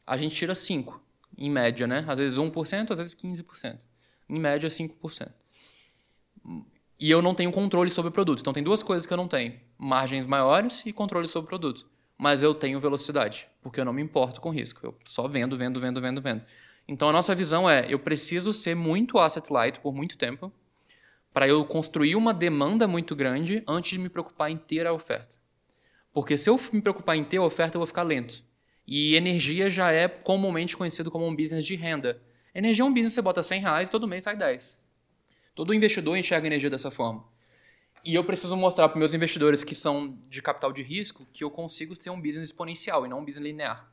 A 0.07 0.16
gente 0.16 0.34
tira 0.36 0.56
5%, 0.56 1.02
em 1.38 1.49
média, 1.49 1.86
né? 1.86 2.06
Às 2.07 2.20
vezes 2.20 2.38
1%, 2.38 2.91
às 2.94 2.99
vezes 2.99 3.14
15%. 3.14 3.80
Em 4.30 4.40
média, 4.40 4.70
5%. 4.70 5.34
E 6.99 7.12
eu 7.12 7.22
não 7.22 7.36
tenho 7.36 7.52
controle 7.52 7.90
sobre 7.91 8.10
o 8.10 8.12
produto. 8.12 8.40
Então, 8.40 8.53
tem 8.53 8.64
duas 8.64 8.82
coisas 8.82 9.06
que 9.06 9.12
eu 9.12 9.18
não 9.18 9.28
tenho: 9.28 9.60
margens 9.78 10.26
maiores 10.26 10.86
e 10.86 10.94
controle 10.94 11.28
sobre 11.28 11.45
o 11.45 11.49
produto. 11.49 11.86
Mas 12.18 12.44
eu 12.44 12.54
tenho 12.54 12.80
velocidade, 12.80 13.48
porque 13.62 13.80
eu 13.80 13.86
não 13.86 13.94
me 13.94 14.02
importo 14.02 14.40
com 14.40 14.50
risco. 14.50 14.80
Eu 14.86 14.96
só 15.04 15.28
vendo, 15.28 15.58
vendo, 15.58 15.80
vendo, 15.80 16.02
vendo, 16.02 16.22
vendo. 16.22 16.44
Então, 16.88 17.10
a 17.10 17.14
nossa 17.14 17.36
visão 17.36 17.70
é: 17.70 17.86
eu 17.90 18.00
preciso 18.00 18.54
ser 18.54 18.76
muito 18.76 19.18
asset 19.18 19.52
light 19.52 19.80
por 19.80 19.94
muito 19.94 20.18
tempo 20.18 20.52
para 21.34 21.48
eu 21.50 21.66
construir 21.66 22.16
uma 22.16 22.34
demanda 22.34 22.88
muito 22.88 23.14
grande 23.14 23.62
antes 23.68 23.92
de 23.92 24.00
me 24.00 24.08
preocupar 24.08 24.50
em 24.50 24.56
ter 24.56 24.88
a 24.88 24.94
oferta. 24.94 25.36
Porque 26.14 26.38
se 26.38 26.50
eu 26.50 26.58
me 26.72 26.82
preocupar 26.82 27.18
em 27.18 27.26
ter 27.26 27.38
a 27.38 27.44
oferta, 27.44 27.76
eu 27.76 27.80
vou 27.80 27.88
ficar 27.88 28.04
lento. 28.04 28.42
E 28.88 29.16
energia 29.16 29.70
já 29.70 29.92
é 29.92 30.08
comumente 30.08 30.78
conhecido 30.78 31.12
como 31.12 31.28
um 31.28 31.36
business 31.36 31.66
de 31.66 31.76
renda. 31.76 32.22
Energia 32.54 32.84
é 32.84 32.86
um 32.86 32.94
business 32.94 33.12
que 33.12 33.16
você 33.16 33.22
bota 33.22 33.44
100 33.44 33.60
reais 33.60 33.90
todo 33.90 34.08
mês 34.08 34.24
sai 34.24 34.38
10. 34.38 34.80
Todo 35.54 35.74
investidor 35.74 36.16
enxerga 36.16 36.48
energia 36.48 36.70
dessa 36.70 36.90
forma. 36.90 37.26
E 38.06 38.14
eu 38.14 38.23
preciso 38.23 38.56
mostrar 38.56 38.88
para 38.88 38.99
meus 38.99 39.15
investidores 39.15 39.64
que 39.64 39.73
são 39.73 40.15
de 40.30 40.40
capital 40.40 40.72
de 40.72 40.84
risco 40.84 41.26
que 41.34 41.44
eu 41.44 41.49
consigo 41.49 41.98
ter 41.98 42.11
um 42.11 42.22
business 42.22 42.49
exponencial 42.49 43.03
e 43.03 43.10
não 43.10 43.18
um 43.18 43.26
business 43.26 43.44
linear. 43.44 43.90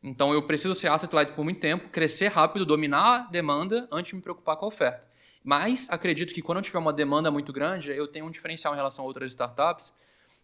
Então 0.00 0.32
eu 0.32 0.46
preciso 0.46 0.76
ser 0.76 0.88
asset 0.88 1.12
light 1.12 1.32
por 1.32 1.42
muito 1.44 1.58
tempo, 1.58 1.88
crescer 1.88 2.28
rápido, 2.28 2.64
dominar 2.64 3.14
a 3.14 3.18
demanda 3.30 3.88
antes 3.90 4.10
de 4.10 4.16
me 4.16 4.22
preocupar 4.22 4.56
com 4.56 4.66
a 4.66 4.68
oferta. 4.68 5.08
Mas 5.42 5.88
acredito 5.90 6.32
que 6.32 6.40
quando 6.40 6.58
eu 6.58 6.62
tiver 6.62 6.78
uma 6.78 6.92
demanda 6.92 7.32
muito 7.32 7.52
grande, 7.52 7.90
eu 7.90 8.06
tenho 8.06 8.26
um 8.26 8.30
diferencial 8.30 8.74
em 8.74 8.76
relação 8.76 9.04
a 9.04 9.08
outras 9.08 9.32
startups 9.32 9.92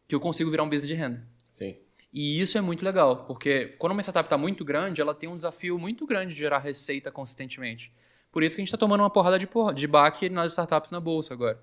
que 0.09 0.15
eu 0.15 0.21
consigo 0.21 0.51
virar 0.51 0.65
um 0.65 0.69
business 0.69 0.89
de 0.89 0.95
renda. 0.95 1.25
Sim. 1.55 1.77
E 2.13 2.41
isso 2.41 2.59
é 2.59 2.61
muito 2.61 2.85
legal, 2.85 3.27
porque 3.27 3.77
quando 3.79 3.93
uma 3.93 4.03
startup 4.03 4.27
está 4.27 4.37
muito 4.37 4.65
grande, 4.65 5.01
ela 5.01 5.15
tem 5.15 5.29
um 5.29 5.37
desafio 5.37 5.79
muito 5.79 6.05
grande 6.05 6.35
de 6.35 6.41
gerar 6.41 6.59
receita 6.59 7.13
consistentemente. 7.13 7.93
Por 8.33 8.43
isso 8.43 8.57
que 8.57 8.61
a 8.61 8.63
gente 8.63 8.69
está 8.69 8.79
tomando 8.79 9.03
uma 9.03 9.11
porrada 9.11 9.39
de, 9.39 9.47
porra, 9.47 9.73
de 9.73 9.87
baque 9.87 10.29
nas 10.29 10.53
startups 10.53 10.91
na 10.91 10.99
bolsa 10.99 11.33
agora. 11.33 11.63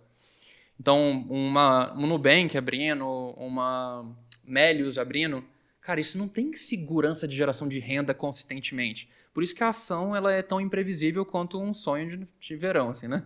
Então, 0.79 1.25
uma, 1.29 1.93
um 1.97 2.05
Nubank 2.07 2.57
abrindo, 2.57 3.05
uma 3.37 4.05
Melius 4.43 4.97
abrindo, 4.97 5.43
cara, 5.81 5.99
isso 5.99 6.17
não 6.17 6.27
tem 6.27 6.53
segurança 6.53 7.27
de 7.27 7.35
geração 7.35 7.67
de 7.67 7.79
renda 7.79 8.13
consistentemente. 8.13 9.09
Por 9.33 9.43
isso 9.43 9.55
que 9.55 9.63
a 9.63 9.69
ação 9.69 10.15
ela 10.15 10.31
é 10.31 10.41
tão 10.41 10.61
imprevisível 10.61 11.25
quanto 11.25 11.59
um 11.61 11.73
sonho 11.73 12.17
de, 12.19 12.27
de 12.39 12.55
verão, 12.55 12.89
assim, 12.89 13.07
né? 13.07 13.23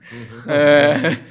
É, 0.48 1.24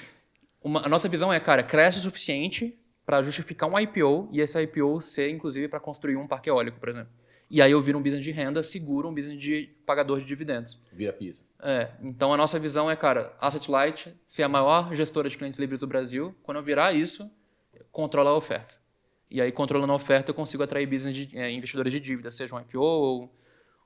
uma- 0.62 0.84
a 0.86 0.88
nossa 0.88 1.08
visão 1.08 1.32
é, 1.32 1.40
cara, 1.40 1.62
cresce 1.62 1.98
o 1.98 2.02
suficiente 2.02 2.76
para 3.04 3.22
justificar 3.22 3.68
um 3.68 3.78
IPO 3.78 4.28
e 4.32 4.40
esse 4.40 4.60
IPO 4.62 5.00
ser, 5.00 5.30
inclusive, 5.30 5.66
para 5.68 5.80
construir 5.80 6.16
um 6.16 6.26
parque 6.26 6.50
eólico, 6.50 6.78
por 6.78 6.90
exemplo. 6.90 7.10
E 7.50 7.62
aí 7.62 7.72
eu 7.72 7.80
viro 7.80 7.98
um 7.98 8.02
business 8.02 8.22
de 8.24 8.30
renda, 8.30 8.62
seguro 8.62 9.08
um 9.08 9.14
business 9.14 9.40
de 9.40 9.70
pagador 9.86 10.18
de 10.20 10.26
dividendos. 10.26 10.78
Vira 10.92 11.12
piso. 11.12 11.40
É, 11.60 11.90
então 12.02 12.32
a 12.32 12.36
nossa 12.36 12.58
visão 12.58 12.90
é, 12.90 12.94
cara, 12.94 13.34
Asset 13.40 13.70
Light, 13.70 14.14
ser 14.26 14.44
a 14.44 14.48
maior 14.48 14.94
gestora 14.94 15.28
de 15.28 15.36
clientes 15.36 15.58
livres 15.58 15.80
do 15.80 15.86
Brasil. 15.86 16.34
Quando 16.42 16.58
eu 16.58 16.62
virar 16.62 16.92
isso, 16.92 17.30
controla 17.90 18.30
a 18.30 18.34
oferta. 18.34 18.76
E 19.30 19.40
aí, 19.40 19.52
controlando 19.52 19.92
a 19.92 19.96
oferta, 19.96 20.30
eu 20.30 20.34
consigo 20.34 20.62
atrair 20.62 20.86
business 20.86 21.14
de, 21.14 21.36
é, 21.36 21.50
investidores 21.50 21.92
de 21.92 22.00
dívida, 22.00 22.30
seja 22.30 22.54
um 22.54 22.60
IPO 22.60 22.80
ou, 22.80 23.34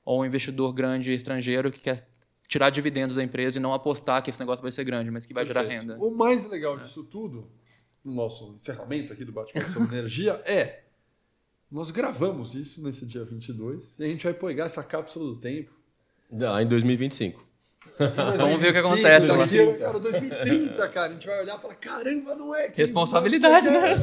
ou 0.05 0.21
um 0.21 0.25
investidor 0.25 0.73
grande 0.73 1.11
estrangeiro 1.11 1.71
que 1.71 1.79
quer 1.79 2.07
tirar 2.47 2.69
dividendos 2.69 3.15
da 3.15 3.23
empresa 3.23 3.57
e 3.57 3.61
não 3.61 3.73
apostar 3.73 4.21
que 4.21 4.29
esse 4.29 4.39
negócio 4.39 4.61
vai 4.61 4.71
ser 4.71 4.83
grande, 4.83 5.11
mas 5.11 5.25
que 5.25 5.33
vai 5.33 5.45
gerar 5.45 5.61
Perfeito. 5.61 5.81
renda. 5.81 5.97
O 5.99 6.15
mais 6.15 6.45
legal 6.47 6.77
disso 6.77 7.03
tudo, 7.03 7.49
no 8.03 8.13
nosso 8.13 8.53
encerramento 8.55 9.11
aqui 9.11 9.25
do 9.25 9.31
Bate-Papo 9.31 9.71
sobre 9.71 9.97
Energia, 9.97 10.41
é 10.45 10.83
nós 11.69 11.89
gravamos 11.89 12.53
isso 12.53 12.83
nesse 12.83 13.05
dia 13.05 13.25
22 13.25 13.99
e 13.99 14.03
a 14.03 14.07
gente 14.07 14.23
vai 14.23 14.33
pegar 14.33 14.65
essa 14.65 14.83
cápsula 14.83 15.33
do 15.33 15.37
tempo. 15.37 15.71
Ah, 16.47 16.61
em 16.61 16.67
2025. 16.67 17.52
Vamos 18.37 18.59
ver 18.59 18.69
o 18.69 18.73
que 18.73 18.81
2025, 18.81 18.87
acontece 18.87 19.31
lá. 19.31 19.37
daqui, 19.37 19.79
Cara, 19.79 19.99
2030, 19.99 20.89
cara, 20.89 21.07
a 21.09 21.13
gente 21.13 21.27
vai 21.27 21.41
olhar 21.41 21.57
e 21.57 21.61
falar, 21.61 21.75
caramba, 21.75 22.35
não 22.35 22.55
é? 22.55 22.69
que 22.69 22.77
Responsabilidade, 22.81 23.69
né? 23.69 23.93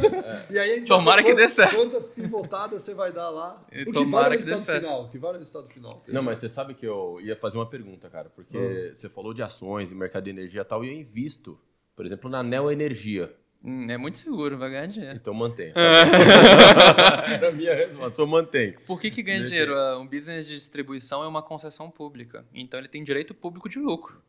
E 0.51 0.59
aí 0.59 0.73
a 0.73 0.75
gente 0.77 0.87
Tomara 0.89 1.23
vai 1.23 1.25
ver 1.25 1.31
que 1.31 1.35
dê 1.37 1.43
quantas- 1.43 1.55
certo. 1.55 1.77
Quantas 1.77 2.09
pivotadas 2.09 2.83
você 2.83 2.95
vai 2.95 3.13
dar 3.13 3.31
lá. 3.31 3.63
E 3.73 3.83
O 3.83 3.93
tomara 3.93 4.25
vale 4.25 4.37
o 4.37 4.39
que 4.39 4.45
dê 4.45 4.59
certo. 4.59 4.83
final? 4.85 5.09
Que 5.09 5.19
vale 5.19 5.37
o 5.37 5.39
resultado 5.39 5.73
final? 5.73 6.03
Não, 6.09 6.23
mas 6.23 6.39
você 6.39 6.49
sabe 6.49 6.75
que 6.75 6.87
eu 6.87 7.19
ia 7.21 7.35
fazer 7.37 7.59
uma 7.59 7.67
pergunta, 7.67 8.09
cara, 8.09 8.31
porque 8.31 8.57
Hum. 8.57 8.91
você 8.95 9.09
falou 9.09 9.35
de 9.35 9.43
ações 9.43 9.91
e 9.91 9.95
mercado 9.95 10.25
de 10.25 10.31
energia 10.31 10.61
e 10.61 10.65
tal, 10.65 10.85
e 10.85 10.89
eu 10.89 10.95
invisto, 10.95 11.59
por 11.97 12.07
exemplo, 12.07 12.31
na 12.31 12.43
Neo 12.43 12.71
Energia. 12.71 13.35
Hum, 13.63 13.91
é 13.91 13.97
muito 13.99 14.17
seguro, 14.17 14.57
vai 14.57 14.71
ganhar 14.71 14.87
dinheiro. 14.87 15.17
Então 15.17 15.35
mantenha. 15.35 15.75
Era 17.35 17.49
a 17.49 17.53
minha 17.53 17.75
resposta, 17.75 18.07
então 18.09 18.27
mantém. 18.27 18.73
Por 18.87 19.01
que, 19.01 19.11
que 19.11 19.23
ganha 19.23 19.43
dinheiro? 19.45 19.77
Ah, 19.77 19.99
Um 19.99 20.07
business 20.07 20.47
de 20.47 20.55
distribuição 20.55 21.23
é 21.23 21.29
uma 21.29 21.43
concessão 21.43 21.91
pública. 21.91 22.45
Então 22.55 22.79
ele 22.81 22.89
tem 22.89 23.05
direito 23.05 23.35
público 23.35 23.69
de 23.69 23.79
lucro. 23.79 24.23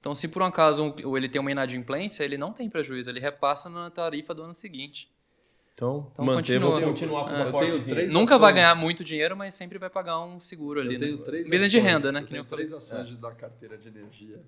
Então, 0.00 0.14
se 0.14 0.28
por 0.28 0.42
um 0.42 0.44
acaso 0.44 0.92
um- 1.04 1.16
ele 1.16 1.28
tem 1.28 1.40
uma 1.40 1.50
inadimplência, 1.50 2.22
ele 2.24 2.36
não 2.36 2.52
tem 2.52 2.68
prejuízo, 2.68 3.08
ele 3.10 3.20
repassa 3.20 3.70
na 3.70 3.88
tarifa 3.90 4.34
do 4.34 4.42
ano 4.42 4.54
seguinte. 4.54 5.10
Então, 5.72 6.08
Então, 6.12 6.24
manter, 6.24 6.60
continua. 6.60 6.78
vou 6.80 6.90
continuar 6.90 7.24
com 7.24 7.30
É, 7.30 7.32
essa 7.32 7.42
eu 7.42 7.52
tenho 7.52 7.58
portezinha. 7.70 7.96
três- 7.96 8.12
Nunca 8.12 8.38
vai 8.38 8.52
ações. 8.52 8.62
ganhar 8.62 8.74
muito 8.76 9.02
dinheiro, 9.02 9.36
mas 9.36 9.54
sempre 9.54 9.76
vai 9.78 9.88
pagar 9.90 10.20
um 10.20 10.38
seguro 10.38 10.80
ali. 10.80 10.94
Eu 10.94 11.00
tenho 11.00 11.18
né? 11.18 11.24
três 11.24 11.48
Business 11.50 11.70
de 11.72 11.78
ações, 11.78 11.92
renda, 11.92 12.12
né? 12.12 12.20
Eu 12.20 12.26
Que 12.26 12.32
nem 12.32 12.42
tenho 12.42 12.46
eu 12.46 12.50
falei. 12.50 12.66
três 12.66 12.72
ações 12.84 13.08
de- 13.08 13.16
da 13.16 13.32
carteira 13.32 13.76
de 13.78 13.88
energia 13.88 14.40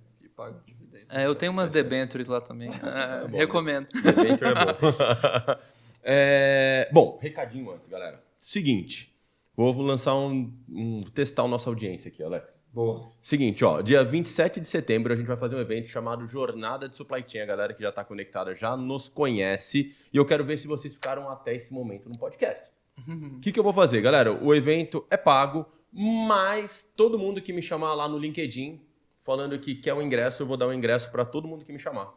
dividendos. 0.65 1.15
É, 1.15 1.27
eu 1.27 1.35
tenho 1.35 1.53
umas 1.53 1.69
debentures 1.69 2.29
lá 2.29 2.41
também. 2.41 2.69
É, 2.83 3.27
bom, 3.29 3.37
recomendo. 3.37 3.87
Venture 3.93 4.51
é 4.51 4.55
bom. 4.55 5.61
É, 6.03 6.89
bom, 6.93 7.19
recadinho 7.21 7.71
antes, 7.73 7.89
galera. 7.89 8.23
Seguinte, 8.39 9.13
vou 9.57 9.73
lançar 9.83 10.15
um, 10.15 10.53
um- 10.69 11.03
testar 11.03 11.43
a 11.45 11.49
nossa 11.49 11.69
audiência 11.69 12.09
aqui, 12.09 12.23
Alex. 12.23 12.57
Boa. 12.73 13.09
Seguinte, 13.23 13.65
ó, 13.65 13.81
dia 13.81 14.05
27 14.05 14.61
de 14.61 14.69
setembro 14.69 15.13
a 15.13 15.17
gente 15.17 15.27
vai 15.27 15.37
fazer 15.37 15.57
um 15.57 15.61
evento 15.61 15.89
chamado 15.89 16.29
Jornada 16.29 16.89
de 16.89 16.97
Supply 16.97 17.25
Chain. 17.27 17.41
A 17.41 17.47
galera 17.47 17.73
que 17.75 17.83
já 17.83 17.89
está 17.89 18.05
conectada 18.05 18.55
já 18.55 18.77
nos 18.77 19.09
conhece 19.09 19.97
e 20.13 20.17
eu 20.17 20.27
quero 20.27 20.45
ver 20.45 20.59
se 20.59 20.67
vocês 20.67 20.93
ficaram 20.93 21.31
até 21.31 21.55
esse 21.57 21.73
momento 21.73 22.07
no 22.09 22.19
podcast. 22.19 22.71
O 23.09 23.41
que, 23.41 23.51
que 23.51 23.59
eu 23.59 23.65
vou 23.65 23.73
fazer, 23.73 24.01
galera? 24.03 24.33
O 24.33 24.55
evento 24.55 25.07
é 25.11 25.17
pago, 25.17 25.67
mas 25.91 26.87
todo 26.95 27.19
mundo 27.19 27.41
que 27.41 27.53
me 27.53 27.63
chamar 27.63 27.95
lá 27.95 28.07
no 28.07 28.19
LinkedIn 28.19 28.81
falando 29.27 29.59
que 29.59 29.74
quer 29.74 29.93
o 29.93 30.01
ingresso, 30.01 30.43
eu 30.43 30.47
vou 30.47 30.57
dar 30.57 30.69
o 30.69 30.73
ingresso 30.73 31.11
para 31.11 31.24
todo 31.24 31.47
mundo 31.48 31.65
que 31.65 31.73
me 31.73 31.78
chamar. 31.78 32.15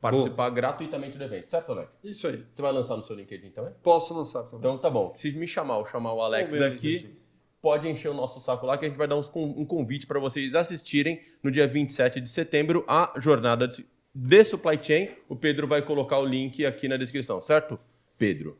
Participar 0.00 0.50
gratuitamente 0.50 1.16
do 1.16 1.24
evento, 1.24 1.48
certo, 1.48 1.72
Alex? 1.72 1.96
Isso 2.02 2.26
aí. 2.26 2.44
Você 2.50 2.60
vai 2.60 2.72
lançar 2.72 2.96
no 2.96 3.02
seu 3.02 3.14
LinkedIn 3.14 3.50
também? 3.50 3.72
Posso 3.82 4.12
lançar 4.12 4.42
também. 4.44 4.58
Então 4.58 4.78
tá 4.78 4.90
bom. 4.90 5.12
Se 5.14 5.30
me 5.32 5.46
chamar 5.46 5.78
ou 5.78 5.86
chamar 5.86 6.12
o 6.14 6.20
Alex 6.20 6.52
aqui, 6.54 6.96
LinkedIn. 6.96 7.16
pode 7.62 7.88
encher 7.88 8.08
o 8.08 8.14
nosso 8.14 8.40
saco 8.40 8.66
lá 8.66 8.76
que 8.76 8.84
a 8.84 8.88
gente 8.88 8.96
vai 8.96 9.06
dar 9.06 9.16
uns 9.16 9.30
um 9.34 9.64
convite 9.64 10.06
para 10.06 10.18
vocês 10.18 10.54
assistirem 10.54 11.20
no 11.42 11.50
dia 11.50 11.68
27 11.68 12.20
de 12.20 12.30
setembro 12.30 12.84
a 12.88 13.12
jornada 13.18 13.68
de 13.68 13.86
de 14.14 14.44
supply 14.44 14.78
chain. 14.82 15.10
O 15.28 15.36
Pedro 15.36 15.66
vai 15.66 15.82
colocar 15.82 16.18
o 16.18 16.24
link 16.24 16.64
aqui 16.66 16.88
na 16.88 16.96
descrição, 16.96 17.40
certo? 17.40 17.78
Pedro. 18.18 18.56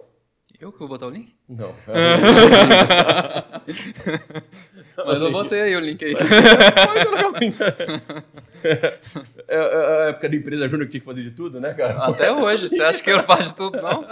Eu 0.60 0.70
que 0.70 0.78
vou 0.78 0.88
botar 0.88 1.06
o 1.06 1.10
link? 1.10 1.34
Não. 1.48 1.74
Mas 5.06 5.20
eu 5.22 5.32
botei 5.32 5.62
aí 5.62 5.74
o 5.74 5.80
link 5.80 6.04
aí. 6.04 6.14
Pode 6.14 7.06
colocar 7.06 7.28
o 7.28 7.38
link. 7.38 7.56
É, 9.48 9.56
é 9.56 9.56
a 9.56 10.08
época 10.10 10.28
da 10.28 10.36
empresa 10.36 10.68
júnior 10.68 10.84
que 10.86 10.90
tinha 10.90 11.00
que 11.00 11.06
fazer 11.06 11.22
de 11.22 11.30
tudo, 11.30 11.58
né, 11.58 11.72
cara? 11.72 11.94
Até 12.04 12.30
hoje. 12.30 12.68
Você 12.68 12.82
acha 12.82 13.02
que 13.02 13.10
eu 13.10 13.22
faço 13.22 13.44
de 13.44 13.54
tudo, 13.54 13.80
não? 13.80 14.02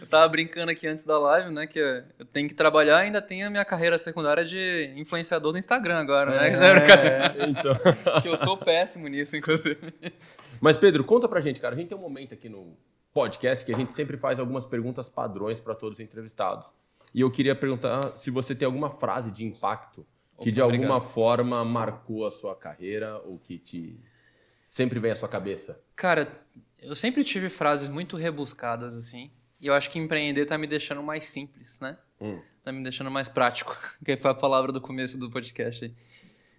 Eu 0.00 0.06
tava 0.08 0.26
brincando 0.28 0.70
aqui 0.70 0.86
antes 0.86 1.04
da 1.04 1.18
live, 1.18 1.52
né? 1.52 1.66
Que 1.66 1.78
eu 1.78 2.24
tenho 2.32 2.48
que 2.48 2.54
trabalhar 2.54 3.02
e 3.02 3.06
ainda 3.06 3.20
tenho 3.20 3.46
a 3.46 3.50
minha 3.50 3.64
carreira 3.66 3.98
secundária 3.98 4.42
de 4.44 4.94
influenciador 4.96 5.52
do 5.52 5.58
Instagram 5.58 5.98
agora, 5.98 6.30
né? 6.30 6.48
É, 6.48 7.46
então. 7.46 7.76
Que 8.22 8.28
eu 8.28 8.38
sou 8.38 8.56
péssimo 8.56 9.06
nisso, 9.06 9.36
inclusive. 9.36 9.92
Mas, 10.62 10.78
Pedro, 10.78 11.04
conta 11.04 11.28
pra 11.28 11.42
gente, 11.42 11.60
cara. 11.60 11.74
A 11.74 11.78
gente 11.78 11.88
tem 11.88 11.98
um 11.98 12.00
momento 12.00 12.32
aqui 12.32 12.48
no 12.48 12.74
podcast 13.12 13.64
que 13.64 13.72
a 13.72 13.76
gente 13.76 13.92
sempre 13.92 14.16
faz 14.16 14.38
algumas 14.38 14.64
perguntas 14.64 15.08
padrões 15.08 15.60
para 15.60 15.74
todos 15.74 15.98
os 15.98 16.04
entrevistados. 16.04 16.72
E 17.14 17.20
eu 17.20 17.30
queria 17.30 17.54
perguntar 17.54 18.16
se 18.16 18.30
você 18.30 18.54
tem 18.54 18.66
alguma 18.66 18.90
frase 18.90 19.30
de 19.30 19.44
impacto 19.44 20.06
que 20.40 20.48
Opa, 20.48 20.52
de 20.52 20.60
alguma 20.60 20.96
obrigado. 20.96 21.12
forma 21.12 21.64
marcou 21.64 22.26
a 22.26 22.30
sua 22.30 22.54
carreira 22.54 23.18
ou 23.24 23.38
que 23.38 23.58
te 23.58 24.00
sempre 24.62 25.00
vem 25.00 25.10
à 25.10 25.16
sua 25.16 25.28
cabeça. 25.28 25.80
Cara, 25.96 26.30
eu 26.78 26.94
sempre 26.94 27.24
tive 27.24 27.48
frases 27.48 27.88
muito 27.88 28.16
rebuscadas, 28.16 28.94
assim. 28.94 29.30
E 29.60 29.66
eu 29.66 29.74
acho 29.74 29.90
que 29.90 29.98
empreender 29.98 30.46
tá 30.46 30.56
me 30.56 30.66
deixando 30.66 31.02
mais 31.02 31.26
simples, 31.26 31.78
né? 31.80 31.98
Hum. 32.20 32.40
Tá 32.62 32.72
me 32.72 32.82
deixando 32.82 33.10
mais 33.10 33.28
prático, 33.28 33.76
que 34.04 34.16
foi 34.16 34.30
a 34.30 34.34
palavra 34.34 34.72
do 34.72 34.80
começo 34.80 35.18
do 35.18 35.30
podcast 35.30 35.84
aí. 35.84 35.94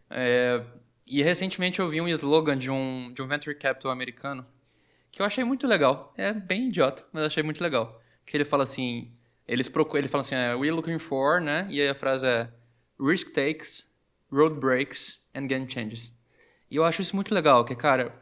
É, 0.09 0.63
e 1.07 1.23
recentemente 1.23 1.79
eu 1.79 1.87
vi 1.87 2.01
um 2.01 2.07
slogan 2.07 2.57
de 2.57 2.69
um, 2.69 3.11
de 3.13 3.21
um 3.21 3.27
venture 3.27 3.55
capital 3.55 3.91
americano 3.91 4.45
que 5.11 5.21
eu 5.21 5.25
achei 5.25 5.43
muito 5.43 5.67
legal. 5.67 6.13
É 6.17 6.31
bem 6.33 6.67
idiota, 6.67 7.05
mas 7.11 7.23
achei 7.23 7.43
muito 7.43 7.61
legal. 7.61 8.01
Que 8.25 8.37
ele 8.37 8.45
fala 8.45 8.63
assim, 8.63 9.11
eles 9.47 9.67
procuram, 9.67 9.99
ele 9.99 10.07
fala 10.07 10.21
assim, 10.21 10.35
é, 10.35 10.55
we're 10.55 10.71
looking 10.71 10.99
for, 10.99 11.41
né? 11.41 11.67
E 11.69 11.81
aí 11.81 11.89
a 11.89 11.95
frase 11.95 12.25
é 12.25 12.49
risk 12.99 13.31
takes, 13.33 13.89
road 14.31 14.59
breaks 14.59 15.21
and 15.35 15.47
game 15.47 15.69
changes. 15.69 16.15
E 16.69 16.75
eu 16.77 16.85
acho 16.85 17.01
isso 17.01 17.15
muito 17.15 17.33
legal, 17.33 17.65
que 17.65 17.75
cara, 17.75 18.15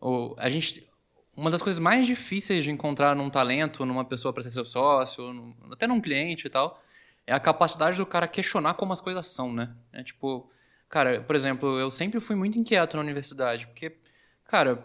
o, 0.00 0.34
a 0.38 0.48
gente 0.48 0.88
uma 1.36 1.50
das 1.50 1.62
coisas 1.62 1.80
mais 1.80 2.06
difíceis 2.06 2.62
de 2.64 2.70
encontrar 2.70 3.16
num 3.16 3.30
talento, 3.30 3.86
numa 3.86 4.04
pessoa 4.04 4.32
para 4.32 4.42
ser 4.42 4.50
seu 4.50 4.64
sócio, 4.64 5.32
num- 5.32 5.54
até 5.72 5.86
num 5.86 6.00
cliente 6.00 6.46
e 6.46 6.50
tal, 6.50 6.82
é 7.26 7.32
a 7.32 7.40
capacidade 7.40 7.96
do 7.96 8.04
cara 8.04 8.28
questionar 8.28 8.74
como 8.74 8.92
as 8.92 9.00
coisas 9.00 9.26
são, 9.28 9.50
né? 9.52 9.74
É 9.92 10.02
tipo, 10.02 10.50
cara, 10.88 11.22
por 11.22 11.34
exemplo, 11.34 11.78
eu 11.78 11.90
sempre 11.90 12.20
fui 12.20 12.36
muito 12.36 12.58
inquieto 12.58 12.94
na 12.94 13.00
universidade, 13.02 13.66
porque, 13.66 13.96
cara, 14.44 14.84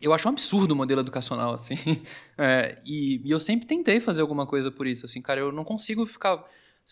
eu 0.00 0.12
acho 0.12 0.26
um 0.28 0.32
absurdo 0.32 0.72
o 0.72 0.76
modelo 0.76 1.00
educacional, 1.00 1.54
assim. 1.54 1.74
É, 2.38 2.78
e, 2.86 3.20
e 3.24 3.30
eu 3.30 3.38
sempre 3.38 3.66
tentei 3.66 4.00
fazer 4.00 4.22
alguma 4.22 4.46
coisa 4.46 4.70
por 4.70 4.86
isso, 4.86 5.04
assim, 5.04 5.20
cara, 5.20 5.40
eu 5.40 5.52
não 5.52 5.62
consigo 5.64 6.06
ficar. 6.06 6.42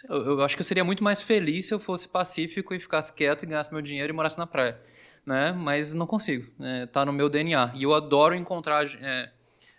Eu, 0.08 0.16
eu 0.26 0.42
acho 0.42 0.54
que 0.54 0.60
eu 0.60 0.64
seria 0.66 0.84
muito 0.84 1.02
mais 1.02 1.22
feliz 1.22 1.66
se 1.66 1.74
eu 1.74 1.80
fosse 1.80 2.06
pacífico 2.08 2.74
e 2.74 2.78
ficasse 2.78 3.12
quieto 3.12 3.42
e 3.44 3.46
ganhasse 3.46 3.72
meu 3.72 3.80
dinheiro 3.82 4.12
e 4.12 4.14
morasse 4.14 4.36
na 4.38 4.46
praia, 4.46 4.78
né? 5.24 5.52
Mas 5.52 5.94
não 5.94 6.06
consigo, 6.06 6.50
né? 6.58 6.86
tá 6.86 7.04
no 7.06 7.12
meu 7.12 7.28
DNA. 7.30 7.72
E 7.74 7.82
eu 7.82 7.94
adoro 7.94 8.34
encontrar. 8.34 8.84
é, 9.00 9.30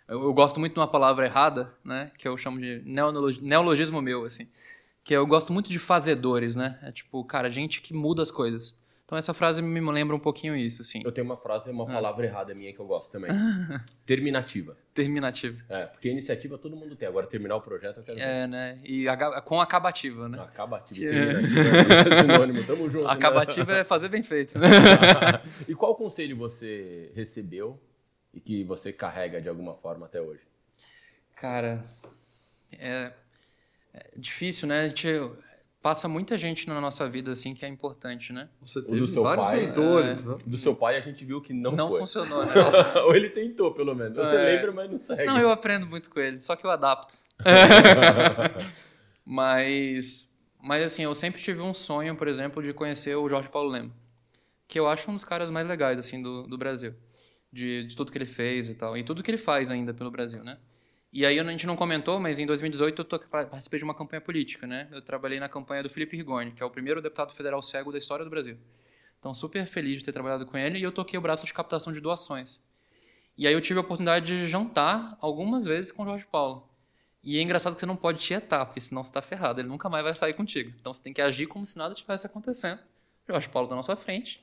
eu, 0.08 0.22
eu 0.24 0.34
gosto 0.34 0.58
muito 0.58 0.74
de 0.74 0.80
uma 0.80 0.88
palavra 0.88 1.24
errada, 1.24 1.72
né? 1.84 2.10
Que 2.18 2.26
eu 2.26 2.36
chamo 2.36 2.60
de 2.60 2.82
neologi- 2.84 3.40
neologismo 3.40 4.02
meu, 4.02 4.24
assim. 4.24 4.48
Que 5.04 5.14
eu 5.14 5.24
gosto 5.26 5.52
muito 5.52 5.70
de 5.70 5.78
fazedores, 5.78 6.56
né? 6.56 6.78
É 6.82 6.90
tipo, 6.90 7.24
cara, 7.24 7.48
gente 7.50 7.80
que 7.80 7.94
muda 7.94 8.22
as 8.22 8.30
coisas. 8.32 8.74
Então 9.10 9.18
essa 9.18 9.34
frase 9.34 9.60
me 9.60 9.80
lembra 9.90 10.14
um 10.14 10.20
pouquinho 10.20 10.54
isso, 10.54 10.82
assim. 10.82 11.02
Eu 11.04 11.10
tenho 11.10 11.24
uma 11.24 11.36
frase, 11.36 11.68
Ah. 11.68 11.72
uma 11.72 11.84
palavra 11.84 12.24
errada 12.24 12.54
minha 12.54 12.72
que 12.72 12.78
eu 12.78 12.86
gosto 12.86 13.10
também. 13.10 13.28
Terminativa. 14.06 14.76
Terminativo. 14.94 15.60
É, 15.68 15.86
porque 15.86 16.08
iniciativa 16.08 16.56
todo 16.56 16.76
mundo 16.76 16.94
tem. 16.94 17.08
Agora, 17.08 17.26
terminar 17.26 17.56
o 17.56 17.60
projeto 17.60 17.96
eu 17.96 18.04
quero 18.04 18.16
ver. 18.18 18.22
É, 18.22 18.46
né? 18.46 18.78
E 18.84 19.06
com 19.46 19.60
acabativa, 19.60 20.28
né? 20.28 20.38
Acabativa. 20.40 21.00
Que- 21.00 21.08
Terminativa. 21.08 21.60
é 22.14 22.20
Sinônimo, 22.22 22.64
tamo 22.64 22.88
junto. 22.88 23.04
né? 23.08 23.12
Acabativa 23.12 23.72
é 23.78 23.82
fazer 23.82 24.08
bem 24.08 24.22
feito, 24.22 24.60
né? 24.60 24.68
e 25.68 25.74
qual 25.74 25.96
conselho 25.96 26.36
você 26.36 27.10
recebeu 27.12 27.80
e 28.32 28.38
que 28.38 28.62
você 28.62 28.92
carrega 28.92 29.42
de 29.42 29.48
alguma 29.48 29.74
forma 29.74 30.06
até 30.06 30.20
hoje? 30.20 30.46
Cara, 31.34 31.82
é, 32.78 33.12
é 33.92 34.06
difícil, 34.16 34.68
né? 34.68 34.82
A 34.82 34.86
gente 34.86 35.08
passa 35.82 36.06
muita 36.08 36.36
gente 36.36 36.68
na 36.68 36.80
nossa 36.80 37.08
vida, 37.08 37.32
assim, 37.32 37.54
que 37.54 37.64
é 37.64 37.68
importante, 37.68 38.32
né? 38.32 38.48
Você 38.60 38.80
do 38.82 38.88
teve 38.88 39.06
seu 39.08 39.22
vários 39.22 39.46
pai, 39.46 39.60
mentores, 39.66 40.24
né? 40.26 40.36
Do 40.46 40.58
seu 40.58 40.74
pai 40.76 40.96
a 40.96 41.00
gente 41.00 41.24
viu 41.24 41.40
que 41.40 41.52
não, 41.54 41.72
Não, 41.72 41.88
foi. 41.88 42.00
funcionou, 42.00 42.44
né? 42.44 42.52
Ou 43.06 43.14
ele 43.14 43.30
tentou, 43.30 43.72
pelo 43.72 43.94
menos. 43.94 44.16
Você 44.16 44.36
É. 44.36 44.44
lembra, 44.56 44.72
mas 44.72 44.90
não 44.90 44.98
segue. 44.98 45.24
Não, 45.24 45.38
eu 45.38 45.50
aprendo 45.50 45.86
muito 45.86 46.10
com 46.10 46.20
ele, 46.20 46.42
só 46.42 46.54
que 46.54 46.66
eu 46.66 46.70
adapto. 46.70 47.14
mas, 49.24 50.28
mas 50.62 50.84
assim, 50.84 51.02
eu 51.04 51.14
sempre 51.14 51.40
tive 51.40 51.60
um 51.60 51.74
sonho, 51.74 52.14
por 52.16 52.28
exemplo, 52.28 52.62
de 52.62 52.72
conhecer 52.72 53.14
o 53.16 53.28
Jorge 53.28 53.48
Paulo 53.48 53.70
Lema, 53.70 53.92
que 54.68 54.78
eu 54.78 54.86
acho 54.88 55.10
um 55.10 55.14
dos 55.14 55.24
caras 55.24 55.50
mais 55.50 55.66
legais, 55.66 55.98
assim, 55.98 56.22
do, 56.22 56.42
do 56.44 56.56
Brasil. 56.58 56.94
De, 57.52 57.82
de 57.84 57.96
tudo 57.96 58.12
que 58.12 58.18
ele 58.18 58.26
fez 58.26 58.68
e 58.70 58.74
tal, 58.76 58.96
e 58.96 59.02
tudo 59.02 59.24
que 59.24 59.30
ele 59.30 59.36
faz 59.38 59.72
ainda 59.72 59.92
pelo 59.92 60.08
Brasil, 60.08 60.44
né? 60.44 60.56
E 61.12 61.26
aí 61.26 61.40
a 61.40 61.44
gente 61.44 61.66
não 61.66 61.74
comentou, 61.74 62.20
mas 62.20 62.38
em 62.38 62.46
2018 62.46 63.02
eu 63.02 63.18
participei 63.28 63.78
de 63.78 63.84
uma 63.84 63.94
campanha 63.94 64.20
política, 64.20 64.66
né? 64.66 64.88
Eu 64.92 65.02
trabalhei 65.02 65.40
na 65.40 65.48
campanha 65.48 65.82
do 65.82 65.90
Felipe 65.90 66.16
Rigoni, 66.16 66.52
que 66.52 66.62
é 66.62 66.66
o 66.66 66.70
primeiro 66.70 67.02
deputado 67.02 67.32
federal 67.32 67.60
cego 67.60 67.90
da 67.90 67.98
história 67.98 68.24
do 68.24 68.30
Brasil. 68.30 68.56
Então, 69.18 69.34
super 69.34 69.66
feliz 69.66 69.98
de 69.98 70.04
ter 70.04 70.12
trabalhado 70.12 70.46
com 70.46 70.56
ele 70.56 70.78
e 70.78 70.82
eu 70.82 70.92
toquei 70.92 71.18
o 71.18 71.22
braço 71.22 71.44
de 71.44 71.52
captação 71.52 71.92
de 71.92 72.00
doações. 72.00 72.60
E 73.36 73.46
aí 73.46 73.52
eu 73.52 73.60
tive 73.60 73.78
a 73.78 73.82
oportunidade 73.82 74.26
de 74.26 74.46
jantar 74.46 75.16
algumas 75.20 75.64
vezes 75.64 75.90
com 75.90 76.02
o 76.04 76.06
Jorge 76.06 76.26
Paulo. 76.26 76.68
E 77.22 77.38
é 77.38 77.42
engraçado 77.42 77.74
que 77.74 77.80
você 77.80 77.86
não 77.86 77.96
pode 77.96 78.18
tietar, 78.20 78.64
porque 78.64 78.80
senão 78.80 79.02
você 79.02 79.10
tá 79.10 79.20
ferrado, 79.20 79.60
ele 79.60 79.68
nunca 79.68 79.88
mais 79.88 80.04
vai 80.04 80.14
sair 80.14 80.34
contigo. 80.34 80.72
Então 80.80 80.92
você 80.92 81.02
tem 81.02 81.12
que 81.12 81.20
agir 81.20 81.46
como 81.46 81.66
se 81.66 81.76
nada 81.76 81.94
tivesse 81.94 82.24
acontecendo. 82.24 82.80
Jorge 83.28 83.48
Paulo 83.48 83.68
tá 83.68 83.74
na 83.74 83.82
sua 83.82 83.96
frente. 83.96 84.42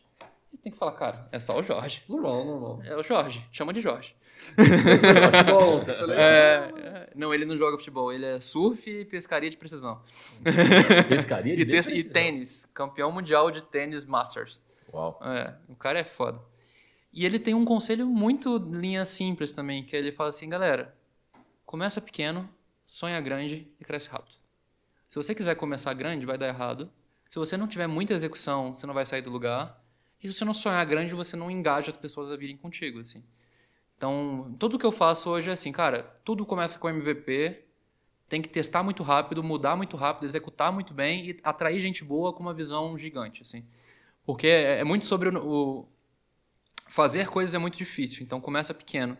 E 0.54 0.58
tem 0.58 0.72
que 0.72 0.78
falar, 0.78 0.94
cara, 0.94 1.28
é 1.32 1.40
só 1.40 1.58
o 1.60 1.64
Jorge. 1.64 2.04
Normal, 2.08 2.46
normal. 2.46 2.82
É 2.86 2.96
o 2.96 3.04
Jorge, 3.04 3.46
chama 3.52 3.74
de 3.74 3.82
Jorge. 3.82 4.16
Futebol, 4.56 5.82
É, 6.14 6.72
é, 6.78 7.10
não, 7.16 7.34
ele 7.34 7.46
não 7.46 7.58
joga 7.58 7.78
futebol, 7.78 8.12
ele 8.14 8.26
é 8.26 8.40
surf 8.40 8.90
e 8.90 9.06
pescaria 9.06 9.50
de 9.50 9.58
precisão. 9.58 10.02
Pescaria 11.10 11.56
de 11.56 11.64
E, 11.64 11.66
te- 11.66 11.72
e 11.72 11.82
precisão. 11.82 12.12
tênis, 12.14 12.66
campeão 12.74 13.12
mundial 13.12 13.52
de 13.52 13.62
tênis 13.62 14.06
Masters. 14.06 14.62
Uau. 14.94 15.20
É, 15.24 15.54
o 15.68 15.76
cara 15.76 16.00
é 16.00 16.04
foda. 16.04 16.40
E 17.14 17.26
ele 17.26 17.40
tem 17.40 17.54
um 17.54 17.66
conselho 17.66 18.06
muito 18.06 18.58
linha 18.58 19.06
simples 19.06 19.52
também, 19.52 19.84
que 19.84 19.96
ele 19.96 20.12
fala 20.12 20.30
assim, 20.30 20.48
galera, 20.48 20.96
começa 21.66 22.00
pequeno, 22.00 22.48
sonha 22.86 23.20
grande 23.20 23.68
e 23.80 23.84
cresce 23.84 24.10
rápido. 24.10 24.36
Se 25.08 25.16
você 25.16 25.34
quiser 25.34 25.56
começar 25.56 25.94
grande, 25.94 26.26
vai 26.26 26.38
dar 26.38 26.48
errado. 26.48 26.90
Se 27.30 27.40
você 27.40 27.58
não 27.58 27.68
tiver 27.68 27.88
muita 27.88 28.14
execução, 28.14 28.76
você 28.76 28.86
não 28.86 28.94
vai 28.94 29.06
sair 29.06 29.22
do 29.22 29.30
lugar. 29.30 29.82
E 30.22 30.28
se 30.28 30.34
você 30.34 30.46
não 30.46 30.54
sonhar 30.54 30.86
grande, 30.86 31.14
você 31.16 31.36
não 31.36 31.52
engaja 31.52 31.90
as 31.92 31.98
pessoas 31.98 32.32
a 32.32 32.36
virem 32.38 32.58
contigo, 32.58 33.00
assim. 33.00 33.24
Então, 33.98 34.56
tudo 34.60 34.78
que 34.80 34.86
eu 34.86 34.92
faço 34.92 35.30
hoje 35.30 35.50
é 35.50 35.54
assim, 35.54 35.72
cara, 35.72 36.04
tudo 36.24 36.46
começa 36.46 36.80
com 36.80 36.90
MVP, 36.90 37.64
tem 38.30 38.42
que 38.42 38.50
testar 38.50 38.84
muito 38.84 39.04
rápido, 39.04 39.44
mudar 39.44 39.76
muito 39.76 39.98
rápido, 39.98 40.26
executar 40.26 40.72
muito 40.72 40.94
bem 40.94 41.26
e 41.30 41.38
atrair 41.44 41.80
gente 41.80 42.04
boa 42.04 42.34
com 42.34 42.42
uma 42.42 42.54
visão 42.54 42.98
gigante, 42.98 43.42
assim. 43.42 43.66
Porque 44.26 44.48
é 44.48 44.80
é 44.80 44.86
muito 44.86 45.06
sobre 45.06 45.30
o, 45.30 45.38
o- 45.48 45.90
fazer 46.88 47.28
coisas 47.30 47.54
é 47.56 47.58
muito 47.58 47.78
difícil, 47.78 48.24
então 48.24 48.40
começa 48.42 48.74
pequeno. 48.74 49.18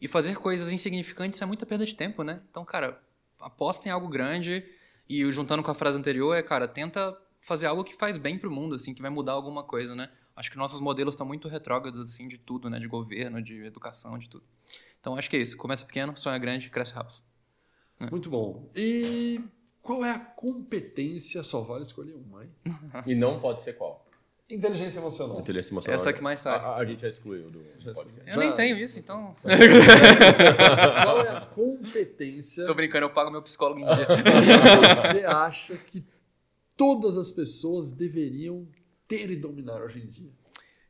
E 0.00 0.08
fazer 0.08 0.36
coisas 0.36 0.72
insignificantes 0.72 1.40
é 1.40 1.46
muita 1.46 1.64
perda 1.64 1.86
de 1.86 1.94
tempo, 1.94 2.22
né? 2.22 2.40
Então, 2.50 2.64
cara, 2.64 3.00
aposta 3.40 3.88
em 3.88 3.92
algo 3.92 4.08
grande 4.08 4.64
e 5.08 5.30
juntando 5.32 5.62
com 5.62 5.70
a 5.70 5.74
frase 5.74 5.98
anterior 5.98 6.34
é, 6.34 6.42
cara, 6.42 6.68
tenta 6.68 7.16
fazer 7.40 7.66
algo 7.66 7.84
que 7.84 7.94
faz 7.96 8.18
bem 8.18 8.38
pro 8.38 8.50
mundo, 8.50 8.74
assim, 8.74 8.92
que 8.94 9.02
vai 9.02 9.10
mudar 9.10 9.32
alguma 9.32 9.62
coisa, 9.62 9.94
né? 9.94 10.10
Acho 10.36 10.50
que 10.50 10.56
nossos 10.56 10.80
modelos 10.80 11.14
estão 11.14 11.26
muito 11.26 11.48
retrógrados, 11.48 12.10
assim, 12.10 12.26
de 12.26 12.38
tudo, 12.38 12.68
né? 12.68 12.78
De 12.78 12.88
governo, 12.88 13.40
de 13.40 13.64
educação, 13.64 14.18
de 14.18 14.28
tudo. 14.28 14.44
Então, 15.00 15.16
acho 15.16 15.30
que 15.30 15.36
é 15.36 15.40
isso. 15.40 15.56
Começa 15.56 15.84
pequeno, 15.84 16.16
sonha 16.16 16.38
grande, 16.38 16.70
cresce 16.70 16.92
rápido. 16.92 17.18
Muito 18.10 18.28
bom. 18.28 18.68
E 18.74 19.40
qual 19.80 20.04
é 20.04 20.10
a 20.10 20.18
competência? 20.18 21.42
Só 21.44 21.60
vale 21.60 21.84
escolher 21.84 22.14
uma, 22.14 22.42
hein? 22.44 22.50
E 23.06 23.14
não 23.14 23.38
pode 23.38 23.62
ser 23.62 23.74
qual? 23.74 24.04
Inteligência 24.50 24.98
emocional. 24.98 25.40
Inteligência 25.40 25.72
emocional. 25.72 26.00
Essa 26.00 26.12
que 26.12 26.22
mais 26.22 26.40
sai. 26.40 26.58
A, 26.58 26.74
a 26.76 26.84
gente 26.84 27.00
já 27.00 27.08
excluiu 27.08 27.50
do 27.50 27.60
podcast. 27.94 28.30
Eu 28.30 28.38
nem 28.38 28.52
tenho 28.54 28.76
isso, 28.76 28.98
então... 28.98 29.34
Qual 29.42 31.20
é 31.20 31.28
a 31.30 31.40
competência 31.46 32.66
Tô 32.66 32.74
brincando, 32.74 33.06
eu 33.06 33.10
pago 33.10 33.30
meu 33.30 33.40
psicólogo 33.40 33.80
em 33.80 33.84
dia. 33.84 34.06
você 35.10 35.24
acha 35.24 35.74
que 35.76 36.04
todas 36.76 37.16
as 37.16 37.32
pessoas 37.32 37.90
deveriam 37.92 38.68
ter 39.06 39.30
e 39.30 39.36
dominar 39.36 39.80
hoje 39.82 40.00
em 40.00 40.08
dia? 40.08 40.30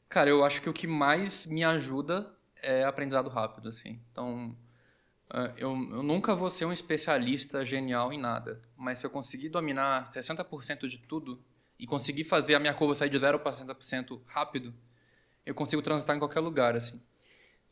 Cara, 0.08 0.30
eu 0.30 0.44
acho 0.44 0.62
que 0.62 0.68
o 0.68 0.72
que 0.72 0.86
mais 0.86 1.46
me 1.46 1.64
ajuda 1.64 2.32
é 2.62 2.84
aprendizado 2.84 3.28
rápido, 3.28 3.68
assim. 3.68 4.00
Então, 4.10 4.56
eh, 5.32 5.52
eu, 5.56 5.70
eu 5.70 6.02
nunca 6.02 6.34
vou 6.34 6.48
ser 6.48 6.64
um 6.64 6.72
especialista 6.72 7.64
genial 7.64 8.12
em 8.12 8.18
nada, 8.18 8.62
mas 8.76 8.98
se 8.98 9.06
eu 9.06 9.10
conseguir 9.10 9.48
dominar 9.48 10.08
60% 10.08 10.88
de 10.88 10.98
tudo 10.98 11.42
e 11.78 11.86
conseguir 11.86 12.24
fazer 12.24 12.54
a 12.54 12.60
minha 12.60 12.74
curva 12.74 12.94
sair 12.94 13.10
de 13.10 13.18
0 13.18 13.40
para 13.40 13.52
60% 13.52 14.20
rápido, 14.26 14.72
eu 15.44 15.54
consigo 15.54 15.82
transitar 15.82 16.16
em 16.16 16.18
qualquer 16.18 16.40
lugar, 16.40 16.76
assim. 16.76 17.00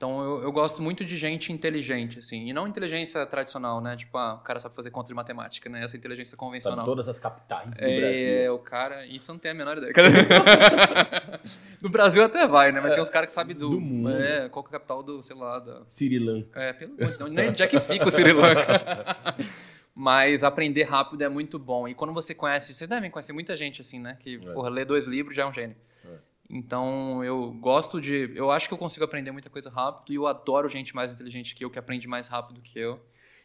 Então 0.03 0.21
eu, 0.21 0.43
eu, 0.43 0.51
gosto 0.51 0.83
muito 0.83 1.05
de 1.05 1.17
gente 1.17 1.53
inteligente, 1.53 2.19
assim. 2.19 2.49
E 2.49 2.53
não 2.53 2.67
inteligência 2.67 3.25
tradicional, 3.25 3.81
né? 3.81 3.95
Tipo, 3.95 4.19
ah, 4.19 4.35
o 4.35 4.39
cara 4.39 4.59
sabe 4.59 4.75
fazer 4.75 4.91
conta 4.91 5.07
de 5.07 5.15
matemática, 5.15 5.71
né? 5.71 5.85
Essa 5.85 5.97
inteligência 5.97 6.37
convencional. 6.37 6.79
Sabe 6.79 6.87
todas 6.89 7.07
as 7.07 7.21
capitais 7.21 7.77
do 7.77 7.85
é, 7.85 8.01
Brasil. 8.01 8.29
É, 8.29 8.51
o 8.51 8.59
cara. 8.59 9.07
Isso 9.07 9.31
não 9.31 9.39
tem 9.39 9.53
a 9.53 9.55
menor 9.55 9.79
ideia. 9.79 9.93
do 11.81 11.89
Brasil 11.89 12.25
até 12.25 12.49
vai, 12.49 12.73
né? 12.73 12.81
Mas 12.81 12.91
é, 12.91 12.95
tem 12.95 13.03
uns 13.03 13.11
caras 13.11 13.29
que 13.29 13.33
sabem 13.33 13.55
do. 13.55 13.71
Do 13.71 13.81
mundo. 13.81 14.11
É, 14.11 14.49
qual 14.49 14.65
é 14.65 14.69
a 14.71 14.73
capital 14.73 15.05
do, 15.05 15.23
sei 15.23 15.37
lá, 15.37 15.61
da. 15.61 15.83
Sri 15.87 16.19
Lanka. 16.19 16.61
É, 16.61 16.73
pelo 16.73 16.95
amor 16.95 17.13
de 17.13 17.19
Deus. 17.19 17.31
Nem 17.31 17.51
onde 17.51 17.63
é 17.63 17.67
que 17.69 17.79
fica 17.79 18.09
o 18.09 18.11
Sri 18.11 18.33
Lanka. 18.33 19.17
Mas 19.95 20.43
aprender 20.43 20.83
rápido 20.83 21.23
é 21.23 21.29
muito 21.29 21.61
bom. 21.61 21.87
E 21.87 21.95
quando 21.95 22.13
você 22.13 22.35
conhece, 22.35 22.75
vocês 22.75 22.91
devem 22.91 23.09
conhecer 23.09 23.33
muita 23.33 23.57
gente 23.57 23.81
assim, 23.81 24.01
né? 24.01 24.19
Que, 24.19 24.35
é. 24.35 24.53
porra, 24.53 24.69
lê 24.69 24.85
dois 24.85 25.07
livros 25.07 25.37
já 25.37 25.45
é 25.45 25.47
um 25.47 25.53
gênio. 25.53 25.77
Então, 26.53 27.25
eu 27.25 27.51
gosto 27.53 27.99
de. 27.99 28.31
Eu 28.35 28.51
acho 28.51 28.69
que 28.69 28.75
eu 28.75 28.79
consigo 28.79 29.05
aprender 29.07 29.31
muita 29.31 29.49
coisa 29.49 29.71
rápido 29.71 30.13
e 30.13 30.17
eu 30.17 30.27
adoro 30.27 30.69
gente 30.69 30.95
mais 30.95 31.11
inteligente 31.11 31.55
que 31.55 31.65
eu, 31.65 31.71
que 31.71 31.79
aprende 31.79 32.07
mais 32.07 32.29
rápido 32.29 32.61
que 32.61 32.79
eu. 32.79 33.01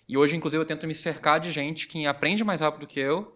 E 0.09 0.17
hoje, 0.17 0.35
inclusive, 0.35 0.61
eu 0.61 0.65
tento 0.65 0.85
me 0.85 0.93
cercar 0.93 1.39
de 1.39 1.49
gente 1.49 1.87
que 1.87 2.05
aprende 2.05 2.43
mais 2.43 2.59
rápido 2.59 2.85
que 2.85 2.99
eu, 2.99 3.33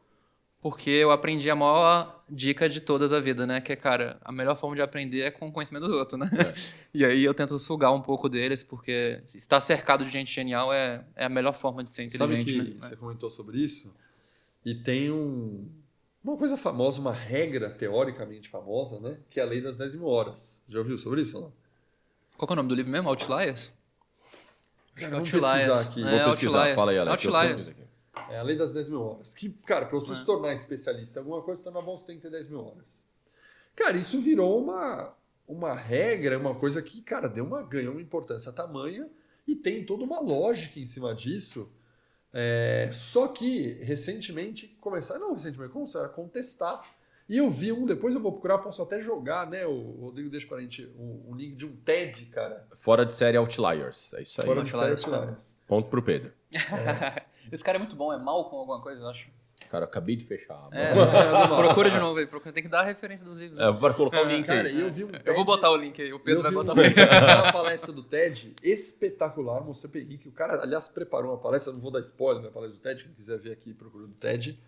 porque 0.61 0.89
eu 0.89 1.09
aprendi 1.09 1.49
a 1.49 1.55
maior 1.55 2.21
dica 2.29 2.67
de 2.67 2.81
todas 2.81 3.13
a 3.13 3.21
vida, 3.21 3.47
né? 3.47 3.61
Que 3.61 3.71
é, 3.71 3.75
cara, 3.77 4.19
a 4.25 4.31
melhor 4.31 4.55
forma 4.57 4.75
de 4.75 4.81
aprender 4.81 5.21
é 5.21 5.31
com 5.31 5.47
o 5.47 5.51
conhecimento 5.53 5.87
dos 5.87 5.95
outros, 5.95 6.19
né? 6.19 6.29
É. 6.33 6.53
E 6.93 7.05
aí 7.05 7.23
eu 7.23 7.33
tento 7.33 7.57
sugar 7.57 7.93
um 7.93 8.01
pouco 8.01 8.27
deles, 8.27 8.63
porque 8.63 9.23
estar 9.33 9.61
cercado 9.61 10.03
de 10.03 10.11
gente 10.11 10.33
genial 10.33 10.73
é, 10.73 11.05
é 11.15 11.23
a 11.23 11.29
melhor 11.29 11.57
forma 11.57 11.81
de 11.81 11.93
ser 11.93 12.03
inteligente. 12.03 12.51
Sabe 12.51 12.71
que 12.71 12.73
né? 12.73 12.87
você 12.89 12.95
comentou 12.97 13.29
sobre 13.29 13.57
isso? 13.57 13.89
E 14.65 14.75
tem 14.75 15.09
um, 15.09 15.65
uma 16.23 16.37
coisa 16.37 16.55
famosa, 16.55 17.01
uma 17.01 17.11
regra 17.13 17.69
teoricamente 17.69 18.47
famosa, 18.49 18.99
né? 18.99 19.17
Que 19.29 19.39
é 19.39 19.43
a 19.43 19.45
lei 19.45 19.61
das 19.61 19.77
10 19.77 19.95
mil 19.95 20.07
horas. 20.07 20.61
Já 20.67 20.79
ouviu 20.79 20.97
sobre 20.97 21.21
isso? 21.21 21.39
Não? 21.39 21.51
Qual 22.37 22.49
é 22.49 22.53
o 22.53 22.55
nome 22.55 22.69
do 22.69 22.75
livro 22.75 22.91
mesmo? 22.91 23.09
Outliers? 23.09 23.71
Cara, 24.95 25.11
vamos 25.11 25.31
pesquisar 25.31 25.81
aqui. 25.81 26.07
É, 26.07 26.23
Vou 26.23 26.29
pesquisar. 26.31 26.57
Outliers. 26.57 26.75
Fala 26.75 26.91
aí, 26.91 26.97
Alex. 26.99 27.25
Outliers. 27.25 27.73
É 28.29 28.37
a 28.37 28.43
lei 28.43 28.55
das 28.55 28.71
10 28.73 28.89
mil 28.89 29.01
horas. 29.01 29.33
Que, 29.33 29.49
cara, 29.49 29.85
para 29.85 29.99
você 29.99 30.13
é. 30.13 30.15
se 30.15 30.25
tornar 30.25 30.53
especialista 30.53 31.19
em 31.19 31.21
alguma 31.21 31.41
coisa, 31.41 31.63
tornar 31.63 31.81
bom, 31.81 31.97
você 31.97 32.05
tem 32.05 32.17
que 32.17 32.21
ter 32.21 32.29
10 32.29 32.47
mil 32.49 32.59
horas. 32.59 33.05
Cara, 33.75 33.97
isso 33.97 34.19
virou 34.19 34.61
uma, 34.61 35.15
uma 35.47 35.73
regra, 35.73 36.37
uma 36.37 36.53
coisa 36.53 36.81
que, 36.81 37.01
cara, 37.01 37.27
deu 37.27 37.45
uma, 37.45 37.63
ganhou 37.63 37.93
uma 37.93 38.01
importância 38.01 38.51
tamanha 38.51 39.09
e 39.47 39.55
tem 39.55 39.83
toda 39.85 40.03
uma 40.03 40.19
lógica 40.19 40.79
em 40.79 40.85
cima 40.85 41.15
disso 41.15 41.69
é, 42.33 42.89
só 42.91 43.27
que 43.27 43.73
recentemente 43.83 44.67
começaram, 44.79 45.21
não 45.21 45.33
recentemente, 45.33 45.71
começaram 45.71 46.05
a 46.05 46.09
contestar. 46.09 46.83
E 47.27 47.37
eu 47.37 47.49
vi 47.49 47.71
um, 47.71 47.85
depois 47.85 48.13
eu 48.13 48.21
vou 48.21 48.33
procurar, 48.33 48.57
posso 48.57 48.81
até 48.81 49.01
jogar, 49.01 49.49
né? 49.49 49.65
O 49.65 50.01
Rodrigo 50.01 50.29
deixa 50.29 50.47
pra 50.47 50.59
gente 50.59 50.85
um, 50.97 51.29
um 51.29 51.35
link 51.35 51.55
de 51.55 51.65
um 51.65 51.75
TED, 51.77 52.25
cara. 52.25 52.67
Fora 52.77 53.05
de 53.05 53.13
série 53.13 53.37
Outliers, 53.37 54.13
é 54.13 54.21
isso 54.23 54.37
aí. 54.41 54.47
Fora 54.47 54.63
de 54.63 54.71
série 54.71 54.91
Outliers. 54.91 55.55
Ponto 55.65 55.89
pro 55.89 56.03
Pedro. 56.03 56.33
É. 56.51 57.23
Esse 57.51 57.63
cara 57.63 57.77
é 57.77 57.79
muito 57.79 57.95
bom, 57.95 58.11
é 58.11 58.17
mal 58.17 58.49
com 58.49 58.57
alguma 58.57 58.81
coisa, 58.81 59.01
eu 59.01 59.07
acho. 59.07 59.29
Cara, 59.71 59.85
eu 59.85 59.87
acabei 59.87 60.17
de 60.17 60.25
fechar. 60.25 60.67
É, 60.73 60.91
procura 61.55 61.89
de 61.89 61.97
novo 61.97 62.19
aí, 62.19 62.27
procura. 62.27 62.51
tem 62.51 62.61
que 62.61 62.67
dar 62.67 62.81
a 62.81 62.83
referência 62.83 63.25
dos 63.25 63.37
livros. 63.37 63.57
É, 63.57 63.71
para 63.71 63.93
colocar 63.93 64.21
o 64.21 64.25
link 64.25 64.45
cara, 64.45 64.67
aí. 64.67 64.81
Eu, 64.81 64.91
vi 64.91 65.05
um 65.05 65.07
TED, 65.07 65.23
eu 65.25 65.33
vou 65.33 65.45
botar 65.45 65.71
o 65.71 65.77
link 65.77 66.01
aí, 66.01 66.11
o 66.11 66.19
Pedro 66.19 66.43
vai 66.43 66.51
botar 66.51 66.73
um, 66.73 66.77
o 66.77 66.81
link. 66.81 66.93
uma 66.99 67.53
palestra 67.53 67.93
do 67.93 68.03
TED 68.03 68.53
espetacular, 68.61 69.63
mostrei 69.63 69.89
para 69.89 70.01
Henrique. 70.01 70.27
O 70.27 70.31
cara, 70.33 70.61
aliás, 70.61 70.89
preparou 70.89 71.31
uma 71.31 71.37
palestra, 71.37 71.71
não 71.71 71.79
vou 71.79 71.89
dar 71.89 72.01
spoiler 72.01 72.43
na 72.43 72.51
palestra 72.51 72.81
do 72.81 72.83
TED, 72.83 73.05
quem 73.05 73.13
quiser 73.13 73.39
ver 73.39 73.53
aqui, 73.53 73.73
procura 73.73 74.07
do 74.07 74.13
TED. 74.15 74.61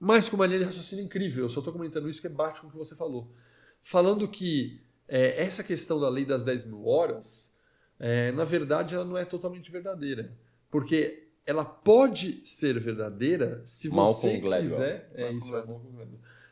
Mas 0.00 0.28
com 0.28 0.34
uma 0.34 0.46
linha 0.46 0.58
de 0.58 0.64
raciocínio 0.64 1.04
incrível, 1.04 1.44
eu 1.44 1.48
só 1.48 1.60
estou 1.60 1.72
comentando 1.72 2.10
isso 2.10 2.20
que 2.20 2.28
bate 2.28 2.62
com 2.62 2.66
o 2.66 2.70
que 2.72 2.76
você 2.76 2.96
falou. 2.96 3.32
Falando 3.80 4.26
que 4.26 4.82
é, 5.06 5.40
essa 5.40 5.62
questão 5.62 6.00
da 6.00 6.08
lei 6.08 6.24
das 6.24 6.42
10 6.42 6.64
mil 6.64 6.84
horas, 6.84 7.48
é, 7.96 8.32
na 8.32 8.44
verdade, 8.44 8.96
ela 8.96 9.04
não 9.04 9.16
é 9.16 9.24
totalmente 9.24 9.70
verdadeira. 9.70 10.36
Porque 10.68 11.21
ela 11.44 11.64
pode 11.64 12.46
ser 12.46 12.78
verdadeira 12.78 13.62
se 13.66 13.88
você 13.88 14.40
quiser. 14.40 15.10
É 15.14 15.32
isso, 15.32 15.56
é 15.56 16.06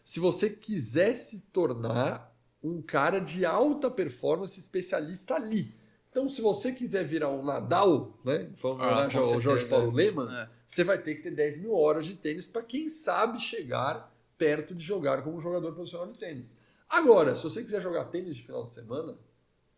Se 0.04 0.20
você 0.20 0.50
quiser 0.50 1.16
se 1.16 1.40
tornar 1.52 2.34
um 2.62 2.82
cara 2.82 3.18
de 3.18 3.46
alta 3.46 3.90
performance 3.90 4.58
especialista 4.58 5.34
ali. 5.34 5.74
Então, 6.10 6.28
se 6.28 6.42
você 6.42 6.72
quiser 6.72 7.04
virar 7.04 7.28
um 7.28 7.42
Nadal, 7.42 8.18
né? 8.24 8.50
Vamos 8.60 8.82
ah, 8.82 9.06
o 9.36 9.40
Jorge 9.40 9.66
Paulo 9.66 9.92
é. 9.92 10.04
Leman, 10.04 10.28
é. 10.28 10.48
você 10.66 10.82
vai 10.82 10.98
ter 10.98 11.14
que 11.14 11.22
ter 11.22 11.30
10 11.30 11.60
mil 11.60 11.72
horas 11.72 12.04
de 12.04 12.14
tênis 12.14 12.48
para 12.48 12.62
quem 12.62 12.88
sabe 12.88 13.38
chegar 13.40 14.12
perto 14.36 14.74
de 14.74 14.84
jogar 14.84 15.22
como 15.22 15.40
jogador 15.40 15.72
profissional 15.72 16.10
de 16.10 16.18
tênis. 16.18 16.56
Agora, 16.88 17.36
se 17.36 17.44
você 17.44 17.62
quiser 17.62 17.80
jogar 17.80 18.06
tênis 18.06 18.34
de 18.34 18.42
final 18.42 18.64
de 18.64 18.72
semana, 18.72 19.16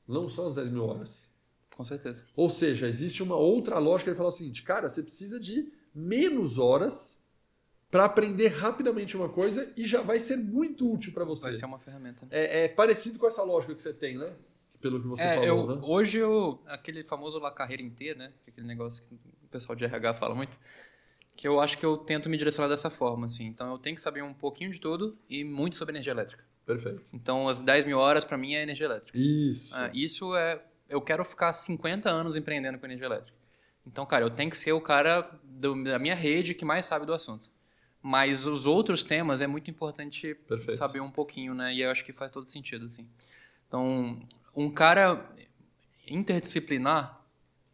não 0.09 0.30
são 0.30 0.47
as 0.47 0.55
10 0.55 0.70
mil 0.70 0.86
horas. 0.86 1.30
Com 1.77 1.85
certeza. 1.85 2.23
Ou 2.36 2.49
seja, 2.49 2.86
existe 2.86 3.23
uma 3.23 3.36
outra 3.36 3.78
lógica. 3.78 4.11
Ele 4.11 4.16
fala 4.16 4.28
o 4.28 4.32
seguinte, 4.32 4.62
cara, 4.62 4.89
você 4.89 5.03
precisa 5.03 5.40
de 5.40 5.73
menos 5.94 6.59
horas 6.59 7.19
para 7.90 8.07
aprender 8.07 8.49
rapidamente 8.49 9.16
uma 9.16 9.28
coisa 9.28 9.70
e 9.77 9.86
já 9.86 10.01
vai 10.01 10.19
ser 10.19 10.36
muito 10.36 10.90
útil 10.90 11.12
para 11.12 11.24
você. 11.24 11.44
Vai 11.44 11.55
ser 11.55 11.66
uma 11.66 11.78
ferramenta. 11.78 12.24
Né? 12.24 12.31
É, 12.32 12.65
é, 12.65 12.69
parecido 12.69 13.19
com 13.19 13.27
essa 13.27 13.43
lógica 13.43 13.74
que 13.74 13.82
você 13.82 13.93
tem, 13.93 14.16
né? 14.16 14.32
Pelo 14.81 15.01
que 15.01 15.07
você 15.07 15.23
é, 15.23 15.35
falou, 15.35 15.47
eu, 15.47 15.77
né? 15.77 15.82
Hoje, 15.85 16.19
eu, 16.19 16.59
aquele 16.66 17.05
famoso 17.05 17.39
lá 17.39 17.51
carreira 17.51 17.82
inteira, 17.82 18.19
né? 18.19 18.32
Aquele 18.49 18.66
negócio 18.66 19.05
que 19.05 19.15
o 19.15 19.49
pessoal 19.51 19.77
de 19.77 19.85
RH 19.85 20.15
fala 20.15 20.35
muito. 20.35 20.59
Que 21.36 21.47
eu 21.47 21.61
acho 21.61 21.77
que 21.77 21.85
eu 21.85 21.97
tento 21.97 22.28
me 22.31 22.36
direcionar 22.36 22.69
dessa 22.69 22.89
forma, 22.89 23.27
assim. 23.27 23.47
Então, 23.47 23.70
eu 23.70 23.78
tenho 23.78 23.94
que 23.94 24.03
saber 24.03 24.23
um 24.23 24.35
pouquinho 24.35 24.70
de 24.70 24.81
tudo 24.81 25.19
e 25.28 25.44
muito 25.44 25.77
sobre 25.77 25.93
energia 25.93 26.12
elétrica. 26.12 26.43
Perfeito. 26.65 27.03
Então, 27.12 27.47
as 27.47 27.59
10 27.59 27.85
mil 27.85 27.99
horas, 27.99 28.24
para 28.24 28.39
mim, 28.39 28.55
é 28.55 28.62
energia 28.62 28.86
elétrica. 28.86 29.16
Isso. 29.16 29.77
É, 29.77 29.90
isso 29.94 30.35
é 30.35 30.62
eu 30.93 31.01
quero 31.01 31.24
ficar 31.24 31.52
50 31.52 32.09
anos 32.10 32.36
empreendendo 32.36 32.78
com 32.78 32.86
energia 32.86 33.06
elétrica. 33.06 33.36
Então, 33.86 34.06
cara, 34.06 34.24
eu 34.24 34.31
tenho 34.31 34.51
que 34.51 34.56
ser 34.56 34.73
o 34.73 34.81
cara 34.81 35.28
do, 35.43 35.82
da 35.82 35.98
minha 35.98 36.14
rede 36.14 36.55
que 36.55 36.64
mais 36.64 36.86
sabe 36.86 37.06
do 37.06 37.12
assunto. 37.12 37.51
Mas 38.01 38.47
os 38.47 38.66
outros 38.66 39.02
temas 39.02 39.40
é 39.40 39.47
muito 39.47 39.70
importante 39.70 40.35
Perfeito. 40.35 40.77
saber 40.77 41.01
um 41.01 41.10
pouquinho, 41.10 41.55
né? 41.55 41.73
E 41.74 41.82
eu 41.82 41.90
acho 41.90 42.05
que 42.05 42.12
faz 42.12 42.31
todo 42.31 42.48
sentido, 42.48 42.86
assim. 42.86 43.09
Então, 43.66 44.20
um 44.55 44.70
cara 44.70 45.24
interdisciplinar 46.06 47.20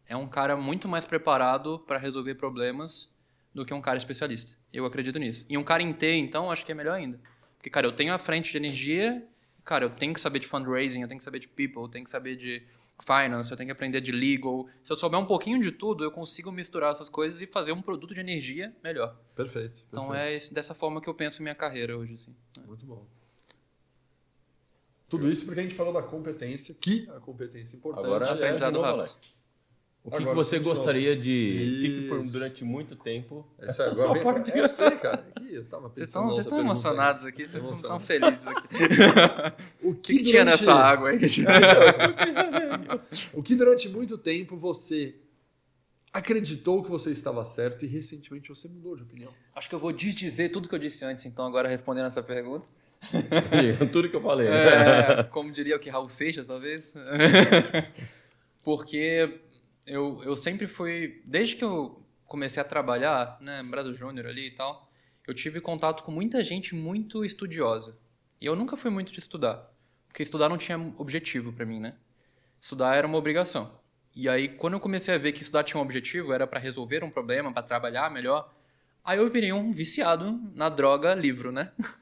é 0.07 0.15
um 0.15 0.27
cara 0.27 0.55
muito 0.55 0.87
mais 0.87 1.05
preparado 1.05 1.79
para 1.79 1.97
resolver 1.97 2.35
problemas 2.35 3.13
do 3.53 3.65
que 3.65 3.73
um 3.73 3.81
cara 3.81 3.97
especialista. 3.97 4.57
Eu 4.71 4.85
acredito 4.85 5.19
nisso. 5.19 5.45
E 5.49 5.57
um 5.57 5.63
cara 5.63 5.83
em 5.83 5.91
T, 5.91 6.15
então, 6.15 6.51
acho 6.51 6.65
que 6.65 6.71
é 6.71 6.75
melhor 6.75 6.95
ainda. 6.95 7.19
Porque, 7.57 7.69
cara, 7.69 7.85
eu 7.85 7.91
tenho 7.91 8.13
a 8.13 8.17
frente 8.17 8.51
de 8.51 8.57
energia, 8.57 9.27
cara, 9.65 9.85
eu 9.85 9.89
tenho 9.89 10.13
que 10.13 10.21
saber 10.21 10.39
de 10.39 10.47
fundraising, 10.47 11.01
eu 11.01 11.07
tenho 11.07 11.17
que 11.17 11.23
saber 11.23 11.39
de 11.39 11.47
people, 11.47 11.81
eu 11.81 11.89
tenho 11.89 12.03
que 12.03 12.09
saber 12.09 12.35
de 12.35 12.63
finance, 13.03 13.49
eu 13.51 13.57
tenho 13.57 13.67
que 13.67 13.71
aprender 13.71 14.01
de 14.01 14.11
legal. 14.11 14.67
Se 14.83 14.91
eu 14.91 14.95
souber 14.95 15.19
um 15.19 15.25
pouquinho 15.25 15.59
de 15.61 15.71
tudo, 15.71 16.03
eu 16.03 16.11
consigo 16.11 16.51
misturar 16.51 16.91
essas 16.91 17.09
coisas 17.09 17.41
e 17.41 17.47
fazer 17.47 17.71
um 17.71 17.81
produto 17.81 18.13
de 18.13 18.19
energia 18.19 18.75
melhor. 18.83 19.17
Perfeito. 19.35 19.83
Então 19.89 20.09
perfeito. 20.09 20.27
é 20.27 20.33
esse, 20.33 20.53
dessa 20.53 20.73
forma 20.73 21.01
que 21.01 21.09
eu 21.09 21.13
penso 21.13 21.41
minha 21.41 21.55
carreira 21.55 21.97
hoje. 21.97 22.13
Assim. 22.13 22.35
Muito 22.65 22.85
bom. 22.85 23.05
Tudo 25.07 25.29
isso 25.29 25.45
porque 25.45 25.59
a 25.59 25.63
gente 25.63 25.75
falou 25.75 25.91
da 25.91 26.03
competência, 26.03 26.75
que 26.79 27.09
a 27.09 27.19
competência 27.19 27.75
importante 27.75 28.05
Agora, 28.05 28.25
é 28.25 28.31
aprendizado 28.31 28.79
rápido. 28.79 29.15
O 30.03 30.11
que, 30.11 30.25
que 30.25 30.33
você 30.33 30.59
gostaria 30.59 31.15
de. 31.15 31.77
O 31.77 31.81
que, 31.81 32.23
que 32.23 32.31
durante 32.31 32.63
muito 32.63 32.95
tempo. 32.95 33.45
Essa 33.59 33.83
é 33.83 33.91
agora. 33.91 34.19
Só 34.19 34.23
parte 34.23 34.51
é, 34.51 34.59
eu 34.59 34.69
sei, 34.69 34.91
cara. 34.91 35.27
Aqui, 35.35 35.53
eu 35.53 35.65
tava 35.65 35.89
vocês 35.89 36.07
estão, 36.07 36.27
vocês 36.27 36.45
estão 36.45 36.59
emocionados 36.59 37.25
aqui, 37.25 37.47
vocês 37.47 37.63
estão 37.63 37.99
felizes 37.99 38.47
aqui. 38.47 38.67
o 39.83 39.93
que, 39.93 40.17
que, 40.17 40.23
tinha 40.23 40.45
nessa 40.45 40.73
água 40.73 41.09
aí? 41.09 41.19
o 43.33 43.43
que 43.43 43.55
durante 43.55 43.89
muito 43.89 44.17
tempo 44.17 44.55
você 44.55 45.15
acreditou 46.13 46.81
que 46.81 46.89
você 46.89 47.11
estava 47.11 47.43
certo 47.45 47.85
e 47.85 47.87
recentemente 47.87 48.49
você 48.49 48.67
mudou 48.67 48.95
de 48.95 49.03
opinião? 49.03 49.31
Acho 49.53 49.67
que 49.67 49.75
eu 49.75 49.79
vou 49.79 49.91
desdizer 49.91 50.51
tudo 50.51 50.69
que 50.69 50.73
eu 50.73 50.79
disse 50.79 51.03
antes, 51.03 51.25
então, 51.25 51.45
agora 51.45 51.67
respondendo 51.67 52.07
essa 52.07 52.23
pergunta. 52.23 52.67
tudo 53.91 54.09
que 54.09 54.15
eu 54.15 54.21
falei. 54.21 54.49
Né? 54.49 55.19
É, 55.19 55.23
como 55.23 55.51
diria 55.51 55.75
o 55.75 55.79
que 55.79 55.89
Raul 55.89 56.09
Seixas, 56.09 56.47
talvez. 56.47 56.93
Porque 58.63 59.39
eu, 59.89 60.21
eu 60.23 60.37
sempre 60.37 60.67
fui, 60.67 61.21
desde 61.25 61.55
que 61.55 61.63
eu 61.63 62.05
comecei 62.25 62.61
a 62.61 62.65
trabalhar, 62.65 63.37
né, 63.41 63.63
Brasil 63.63 63.93
Júnior 63.93 64.27
ali 64.27 64.47
e 64.47 64.51
tal, 64.51 64.89
eu 65.27 65.33
tive 65.33 65.59
contato 65.59 66.03
com 66.03 66.11
muita 66.11 66.43
gente 66.43 66.75
muito 66.75 67.25
estudiosa. 67.25 67.97
E 68.39 68.45
eu 68.45 68.55
nunca 68.55 68.77
fui 68.77 68.91
muito 68.91 69.11
de 69.11 69.19
estudar, 69.19 69.69
porque 70.07 70.23
estudar 70.23 70.47
não 70.47 70.57
tinha 70.57 70.77
objetivo 70.97 71.51
para 71.51 71.65
mim, 71.65 71.79
né? 71.79 71.95
Estudar 72.61 72.95
era 72.95 73.07
uma 73.07 73.17
obrigação. 73.17 73.79
E 74.15 74.29
aí, 74.29 74.47
quando 74.47 74.73
eu 74.73 74.79
comecei 74.79 75.13
a 75.13 75.17
ver 75.17 75.31
que 75.31 75.41
estudar 75.41 75.63
tinha 75.63 75.79
um 75.79 75.83
objetivo, 75.83 76.31
era 76.31 76.45
para 76.47 76.59
resolver 76.59 77.03
um 77.03 77.09
problema, 77.09 77.51
para 77.51 77.63
trabalhar 77.63 78.09
melhor, 78.11 78.53
aí 79.03 79.17
eu 79.17 79.29
virei 79.29 79.51
um 79.51 79.71
viciado 79.71 80.39
na 80.55 80.69
droga 80.69 81.13
livro, 81.15 81.51
né? 81.51 81.71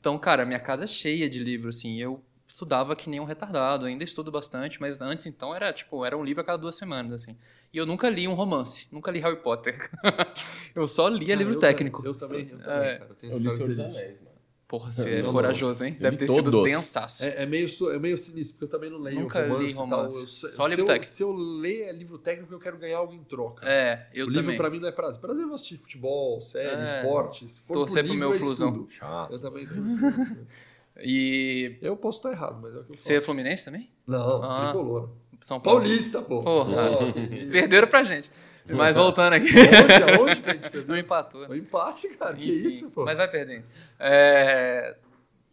Então, 0.00 0.16
cara, 0.16 0.46
minha 0.46 0.60
casa 0.60 0.84
é 0.84 0.86
cheia 0.86 1.28
de 1.28 1.40
livros, 1.40 1.76
assim. 1.76 2.00
Eu 2.00 2.24
estudava 2.58 2.96
que 2.96 3.08
nem 3.08 3.20
um 3.20 3.24
retardado, 3.24 3.86
ainda 3.86 4.02
estudo 4.02 4.32
bastante, 4.32 4.80
mas 4.80 5.00
antes 5.00 5.26
então 5.26 5.54
era 5.54 5.72
tipo, 5.72 6.04
era 6.04 6.18
um 6.18 6.24
livro 6.24 6.40
a 6.42 6.44
cada 6.44 6.58
duas 6.58 6.74
semanas, 6.76 7.12
assim. 7.22 7.36
E 7.72 7.78
eu 7.78 7.86
nunca 7.86 8.10
li 8.10 8.26
um 8.26 8.34
romance, 8.34 8.88
nunca 8.90 9.12
li 9.12 9.20
Harry 9.20 9.36
Potter. 9.40 9.88
eu 10.74 10.88
só 10.88 11.06
lia 11.08 11.34
ah, 11.34 11.36
livro 11.36 11.54
eu 11.54 11.60
técnico. 11.60 12.04
Eu 12.04 12.14
também, 12.14 12.48
eu 12.50 12.58
também, 12.58 12.64
é, 12.88 12.98
cara. 12.98 13.06
Eu, 13.10 13.14
tenho 13.14 13.32
eu 13.32 13.38
li 13.38 13.50
Senhor 13.56 13.68
dos 13.68 13.78
Anéis, 13.78 14.20
mano. 14.20 14.28
Porra, 14.66 14.92
você 14.92 15.08
é 15.08 15.16
Não, 15.18 15.28
não. 15.28 15.32
corajoso, 15.32 15.82
hein? 15.84 15.94
Eu 15.94 16.00
Deve 16.02 16.16
li 16.16 16.26
ter 16.26 16.34
sido 16.34 16.50
todos. 16.50 16.70
densaço. 16.70 17.24
É, 17.24 17.44
é 17.44 17.46
meio, 17.46 17.68
é 17.90 17.98
meio 17.98 18.18
sinistro, 18.18 18.54
porque 18.54 18.64
eu 18.64 18.68
também 18.68 18.90
não 18.90 18.98
leio 18.98 19.20
Nunca 19.20 19.40
li 19.40 19.48
romance 19.48 19.72
e 19.72 19.74
tal. 19.76 19.86
romance. 19.86 20.20
Eu- 20.20 20.28
se- 20.28 20.48
Só 20.56 20.66
livro 20.66 20.82
eu, 20.82 20.86
técnico. 20.86 21.06
Se 21.12 21.22
eu 21.22 21.32
ler 21.32 21.92
livro 21.94 22.18
técnico, 22.18 22.52
eu 22.52 22.58
quero 22.58 22.76
ganhar 22.76 22.98
algo 22.98 23.14
em 23.14 23.22
troca. 23.24 23.64
É, 23.66 24.08
eu 24.12 24.26
o 24.26 24.28
livro 24.28 24.42
também. 24.42 24.56
pra 24.58 24.68
mim 24.68 24.78
não 24.80 24.88
é 24.88 24.92
prazer. 24.92 25.20
Prazer 25.20 25.44
é 25.44 25.48
eu 25.48 25.54
assistir 25.54 25.78
futebol, 25.78 26.40
série, 26.42 26.80
É. 26.80 26.82
esporte. 26.82 27.48
Se 27.48 27.60
for 27.60 27.72
Torcer 27.74 28.04
pro 28.04 28.12
livro, 28.12 28.28
meu 28.28 28.34
eu 28.36 28.40
Flusão. 28.44 28.86
Chato. 28.90 29.32
Eu 29.32 29.38
também. 29.38 29.64
E 31.00 31.76
eu 31.80 31.96
posso 31.96 32.18
estar 32.18 32.30
errado, 32.32 32.58
mas 32.60 32.74
é 32.74 32.78
o 32.78 32.84
que 32.84 32.92
eu 32.92 32.98
você 32.98 33.14
é. 33.16 33.20
Fluminense 33.20 33.64
também? 33.64 33.90
Não, 34.06 34.42
Ah. 34.42 34.70
tricolor. 34.72 35.10
São 35.40 35.60
Paulo. 35.60 35.80
Paulista, 35.82 36.20
pô. 36.20 36.42
Porra. 36.42 37.12
Que 37.12 37.20
isso. 37.44 37.52
Perderam 37.52 37.86
pra 37.88 38.02
gente. 38.02 38.30
Mas 38.68 38.96
voltando 38.96 39.32
aqui. 39.34 39.46
Onde? 39.48 40.12
Aonde 40.12 40.42
que 40.42 40.50
a 40.50 40.52
gente 40.54 40.62
perdeu? 40.70 40.88
Não 40.88 40.98
empatou. 40.98 41.46
Foi 41.46 41.58
empate, 41.58 42.08
cara. 42.16 42.34
Que 42.34 42.42
Enfim, 42.50 42.66
isso, 42.66 42.90
pô. 42.90 43.04
Mas 43.04 43.16
vai 43.16 43.28
perdendo. 43.30 43.64
É, 44.00 44.96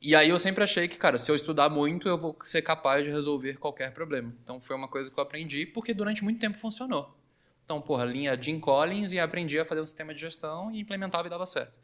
E 0.01 0.15
aí 0.15 0.29
eu 0.29 0.37
sempre 0.39 0.63
achei 0.63 0.87
que, 0.87 0.97
cara, 0.97 1.17
se 1.19 1.31
eu 1.31 1.35
estudar 1.35 1.69
muito, 1.69 2.07
eu 2.09 2.17
vou 2.17 2.35
ser 2.43 2.61
capaz 2.63 3.03
de 3.03 3.09
resolver 3.11 3.55
qualquer 3.57 3.91
problema. 3.93 4.33
Então 4.43 4.59
foi 4.59 4.75
uma 4.75 4.87
coisa 4.87 5.09
que 5.11 5.17
eu 5.19 5.23
aprendi, 5.23 5.65
porque 5.67 5.93
durante 5.93 6.23
muito 6.23 6.39
tempo 6.39 6.57
funcionou. 6.57 7.15
Então, 7.63 7.79
porra, 7.81 8.05
linha 8.05 8.39
Jim 8.39 8.59
Collins 8.59 9.13
e 9.13 9.19
aprendi 9.19 9.59
a 9.59 9.65
fazer 9.65 9.81
um 9.81 9.85
sistema 9.87 10.13
de 10.13 10.21
gestão 10.21 10.71
e 10.71 10.79
implementava 10.81 11.27
e 11.27 11.29
dava 11.29 11.45
certo. 11.45 11.77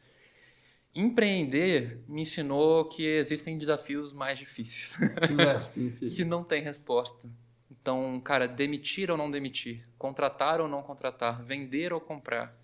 Empreender 0.94 2.02
me 2.06 2.22
ensinou 2.22 2.84
que 2.84 3.06
existem 3.06 3.56
desafios 3.56 4.12
mais 4.12 4.38
difíceis, 4.38 4.96
Que 5.26 5.32
não 5.32 5.44
é 5.44 5.56
assim, 5.56 5.90
que 5.90 6.24
não 6.24 6.44
tem 6.44 6.62
resposta. 6.62 7.26
Então, 7.70 8.20
cara, 8.20 8.46
demitir 8.46 9.10
ou 9.10 9.16
não 9.16 9.30
demitir, 9.30 9.84
contratar 9.98 10.60
ou 10.60 10.68
não 10.68 10.82
contratar, 10.82 11.42
vender 11.42 11.92
ou 11.92 12.00
comprar. 12.00 12.54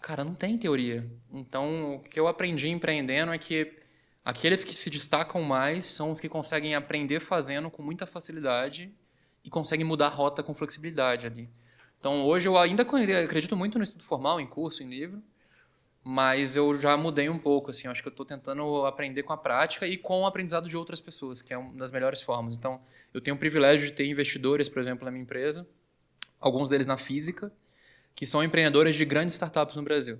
Cara, 0.00 0.22
não 0.22 0.34
tem 0.34 0.58
teoria. 0.58 1.08
Então, 1.32 1.94
o 1.94 2.00
que 2.00 2.20
eu 2.20 2.28
aprendi 2.28 2.68
empreendendo 2.68 3.32
é 3.32 3.38
que 3.38 3.72
aqueles 4.22 4.62
que 4.62 4.76
se 4.76 4.90
destacam 4.90 5.40
mais 5.40 5.86
são 5.86 6.10
os 6.10 6.20
que 6.20 6.28
conseguem 6.28 6.74
aprender 6.74 7.20
fazendo 7.20 7.70
com 7.70 7.82
muita 7.82 8.06
facilidade 8.06 8.92
e 9.42 9.48
conseguem 9.48 9.86
mudar 9.86 10.08
a 10.08 10.10
rota 10.10 10.42
com 10.42 10.54
flexibilidade 10.54 11.24
ali. 11.24 11.48
Então, 11.98 12.22
hoje 12.26 12.46
eu 12.48 12.58
ainda 12.58 12.82
acredito 12.82 13.56
muito 13.56 13.78
no 13.78 13.84
estudo 13.84 14.04
formal, 14.04 14.38
em 14.38 14.46
curso, 14.46 14.82
em 14.82 14.90
livro, 14.90 15.22
mas 16.06 16.54
eu 16.54 16.78
já 16.78 16.94
mudei 16.98 17.30
um 17.30 17.38
pouco, 17.38 17.70
assim, 17.70 17.88
acho 17.88 18.02
que 18.02 18.08
eu 18.08 18.10
estou 18.10 18.26
tentando 18.26 18.84
aprender 18.84 19.22
com 19.22 19.32
a 19.32 19.38
prática 19.38 19.86
e 19.86 19.96
com 19.96 20.20
o 20.20 20.26
aprendizado 20.26 20.68
de 20.68 20.76
outras 20.76 21.00
pessoas, 21.00 21.40
que 21.40 21.54
é 21.54 21.56
uma 21.56 21.74
das 21.78 21.90
melhores 21.90 22.20
formas. 22.20 22.54
Então, 22.54 22.78
eu 23.14 23.22
tenho 23.22 23.34
o 23.34 23.38
privilégio 23.38 23.86
de 23.86 23.92
ter 23.94 24.06
investidores, 24.06 24.68
por 24.68 24.80
exemplo, 24.80 25.06
na 25.06 25.10
minha 25.10 25.22
empresa, 25.22 25.66
alguns 26.38 26.68
deles 26.68 26.86
na 26.86 26.98
física, 26.98 27.50
que 28.14 28.26
são 28.26 28.44
empreendedores 28.44 28.94
de 28.96 29.04
grandes 29.06 29.32
startups 29.32 29.76
no 29.76 29.82
Brasil. 29.82 30.18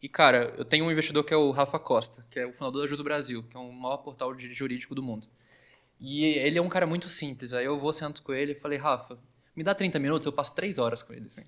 E, 0.00 0.08
cara, 0.08 0.54
eu 0.56 0.64
tenho 0.64 0.84
um 0.84 0.92
investidor 0.92 1.24
que 1.24 1.34
é 1.34 1.36
o 1.36 1.50
Rafa 1.50 1.80
Costa, 1.80 2.24
que 2.30 2.38
é 2.38 2.46
o 2.46 2.52
fundador 2.52 2.82
da 2.82 2.84
Ajuda 2.84 3.02
Brasil, 3.02 3.42
que 3.42 3.56
é 3.56 3.60
o 3.60 3.72
maior 3.72 3.96
portal 3.98 4.32
jurídico 4.38 4.94
do 4.94 5.02
mundo. 5.02 5.26
E 5.98 6.26
ele 6.26 6.58
é 6.58 6.62
um 6.62 6.68
cara 6.68 6.86
muito 6.86 7.08
simples. 7.08 7.52
Aí 7.52 7.64
eu 7.64 7.76
vou, 7.76 7.92
sento 7.92 8.22
com 8.22 8.32
ele 8.32 8.52
e 8.52 8.54
falei, 8.54 8.78
Rafa, 8.78 9.18
me 9.56 9.62
dá 9.62 9.74
30 9.74 9.98
minutos, 9.98 10.26
eu 10.26 10.32
passo 10.32 10.54
3 10.54 10.78
horas 10.78 11.02
com 11.02 11.12
ele, 11.12 11.26
assim. 11.26 11.44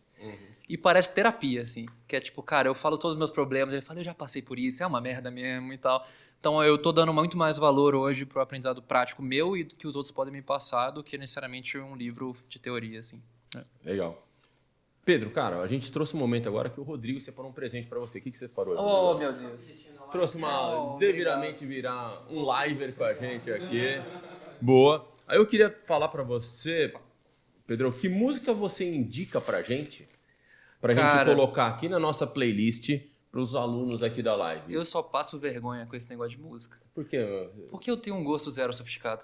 E 0.69 0.77
parece 0.77 1.11
terapia, 1.11 1.63
assim. 1.63 1.87
Que 2.07 2.17
é 2.17 2.21
tipo, 2.21 2.43
cara, 2.43 2.69
eu 2.69 2.75
falo 2.75 2.99
todos 2.99 3.15
os 3.15 3.19
meus 3.19 3.31
problemas, 3.31 3.73
ele 3.73 3.83
fala, 3.83 4.01
eu 4.01 4.05
já 4.05 4.15
passei 4.15 4.43
por 4.43 4.59
isso, 4.59 4.83
é 4.83 4.87
uma 4.87 5.01
merda 5.01 5.31
mesmo 5.31 5.73
e 5.73 5.79
tal. 5.79 6.07
Então 6.39 6.63
eu 6.63 6.79
tô 6.79 6.93
dando 6.93 7.13
muito 7.13 7.37
mais 7.37 7.57
valor 7.57 7.95
hoje 7.95 8.25
pro 8.25 8.41
aprendizado 8.41 8.83
prático 8.83 9.23
meu 9.23 9.57
e 9.57 9.65
do 9.65 9.75
que 9.75 9.87
os 9.87 9.97
outros 9.97 10.13
podem 10.13 10.33
me 10.33 10.43
passar 10.43 10.91
do 10.91 11.03
que 11.03 11.17
necessariamente 11.19 11.79
um 11.79 11.97
livro 11.97 12.37
de 12.49 12.61
teoria, 12.61 13.01
assim. 13.01 13.21
Legal. 13.85 14.23
Pedro, 15.05 15.31
cara, 15.31 15.61
a 15.61 15.67
gente 15.67 15.91
trouxe 15.91 16.17
um 16.17 16.19
momento 16.19 16.49
agora 16.49 16.69
que 16.69 16.81
o 16.81 16.83
Rodrigo 16.83 17.21
separou 17.21 17.51
um 17.51 17.55
presente 17.55 17.87
pra 17.87 17.99
você. 17.99 18.19
O 18.19 18.23
que, 18.23 18.31
que 18.31 18.37
você 18.37 18.47
separou? 18.47 18.77
Oh, 18.77 19.15
meu 19.15 19.33
Deus. 19.33 19.73
Trouxe 20.11 20.37
uma. 20.37 20.95
Oh, 20.95 20.99
devidamente 20.99 21.65
virar 21.65 22.13
um 22.29 22.45
liver 22.65 22.95
com 22.95 23.05
a 23.05 23.15
gente 23.15 23.51
aqui. 23.51 24.01
Boa. 24.61 25.09
Aí 25.27 25.39
eu 25.39 25.47
queria 25.47 25.71
falar 25.85 26.09
pra 26.09 26.23
você, 26.23 26.93
Pedro, 27.67 27.93
que 27.93 28.09
música 28.09 28.53
você 28.55 28.85
indica 28.85 29.41
pra 29.41 29.63
gente? 29.63 30.07
Pra 30.81 30.95
gente 30.95 31.03
Cara. 31.11 31.35
colocar 31.35 31.67
aqui 31.67 31.89
na 31.89 31.99
nossa 31.99 32.27
playlist 32.27 32.91
pros 33.33 33.55
alunos 33.57 34.03
aqui 34.03 34.23
da 34.23 34.35
live. 34.37 34.73
Eu 34.73 34.85
só 34.85 35.03
passo 35.03 35.39
vergonha 35.39 35.85
com 35.87 35.97
esse 35.97 36.09
negócio 36.09 36.37
de 36.37 36.41
música. 36.43 36.77
Por 36.95 37.05
quê? 37.05 37.19
meu? 37.19 37.69
Porque 37.71 37.91
eu 37.91 37.97
tenho 37.97 38.17
um 38.17 38.23
gosto 38.25 38.51
zero 38.51 38.73
sofisticado. 38.73 39.23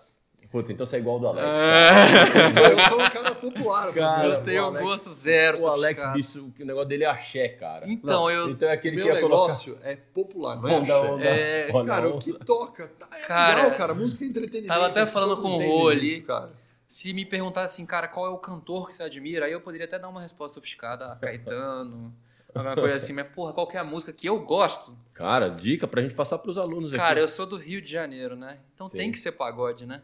Puta, 0.51 0.71
então 0.73 0.85
você 0.85 0.97
é 0.97 0.99
igual 0.99 1.15
ao 1.17 1.21
do 1.21 1.29
Alex. 1.29 2.57
Eu 2.57 2.79
sou 2.81 3.01
um 3.01 3.09
cara 3.09 3.35
popular, 3.35 3.93
Cara, 3.95 4.27
eu 4.29 4.45
tenho 4.45 4.63
um 4.65 4.67
Alex- 4.67 4.85
gosto 4.87 5.11
zero 5.15 5.61
O 5.63 5.69
Alex, 5.69 6.05
bicho, 6.13 6.53
o 6.61 6.65
negócio 6.65 6.89
dele 6.89 7.05
é 7.05 7.07
axé, 7.07 7.49
cara. 7.49 7.87
Então, 7.89 8.29
eu... 8.31 8.51
Então 8.51 8.69
é 8.69 8.73
aquele 8.73 8.97
Meu 8.97 9.07
que 9.07 9.13
ia 9.13 9.21
colocar. 9.21 9.43
negócio 9.45 9.79
é 9.83 9.97
popular, 9.97 10.61
não 10.61 10.69
é 10.69 10.73
Onda, 10.75 10.95
axé. 10.99 11.11
onda, 11.11 11.25
É, 11.25 11.73
Cara, 11.87 12.07
onda. 12.09 12.17
o 12.17 12.19
que 12.19 12.33
toca 12.45 12.89
tá, 12.99 13.09
é 13.17 13.21
Cara, 13.23 13.63
legal, 13.63 13.79
cara. 13.79 13.95
Música 13.95 14.25
é 14.25 14.29
entretenimento. 14.29 14.69
tava 14.75 14.87
até 14.89 15.07
falando 15.07 15.41
com 15.41 15.49
não 15.49 15.59
o 15.59 15.79
Rô 15.79 15.89
ali. 15.89 16.07
isso, 16.17 16.23
cara. 16.25 16.53
Se 16.93 17.15
me 17.15 17.25
perguntasse 17.25 17.75
assim, 17.75 17.87
cara, 17.87 18.07
qual 18.07 18.27
é 18.27 18.29
o 18.29 18.37
cantor 18.37 18.87
que 18.91 18.95
você 18.95 19.03
admira, 19.03 19.47
aí 19.47 19.53
eu 19.53 19.63
poderia 19.63 19.87
até 19.87 19.99
dar 19.99 20.11
uma 20.11 20.21
resposta 20.21 20.57
sofisticada, 20.57 21.17
Caetano, 21.23 22.15
alguma 22.55 22.75
coisa 22.75 22.97
assim. 22.97 23.15
Mas, 23.15 23.29
porra, 23.29 23.55
qual 23.55 23.67
que 23.67 23.79
é 23.79 23.81
a 23.81 23.85
música 23.85 24.13
que 24.13 24.27
eu 24.27 24.39
gosto? 24.41 24.95
Cara, 25.15 25.49
dica 25.49 25.89
pra 25.89 26.03
gente 26.03 26.13
passar 26.13 26.37
pros 26.37 26.59
alunos 26.59 26.93
Cara, 26.93 27.13
aqui. 27.13 27.21
eu 27.21 27.29
sou 27.29 27.47
do 27.47 27.57
Rio 27.57 27.81
de 27.81 27.91
Janeiro, 27.91 28.37
né? 28.37 28.59
Então 28.75 28.87
Sim. 28.89 28.99
tem 28.99 29.11
que 29.11 29.19
ser 29.19 29.33
pagode, 29.33 29.87
né? 29.87 30.03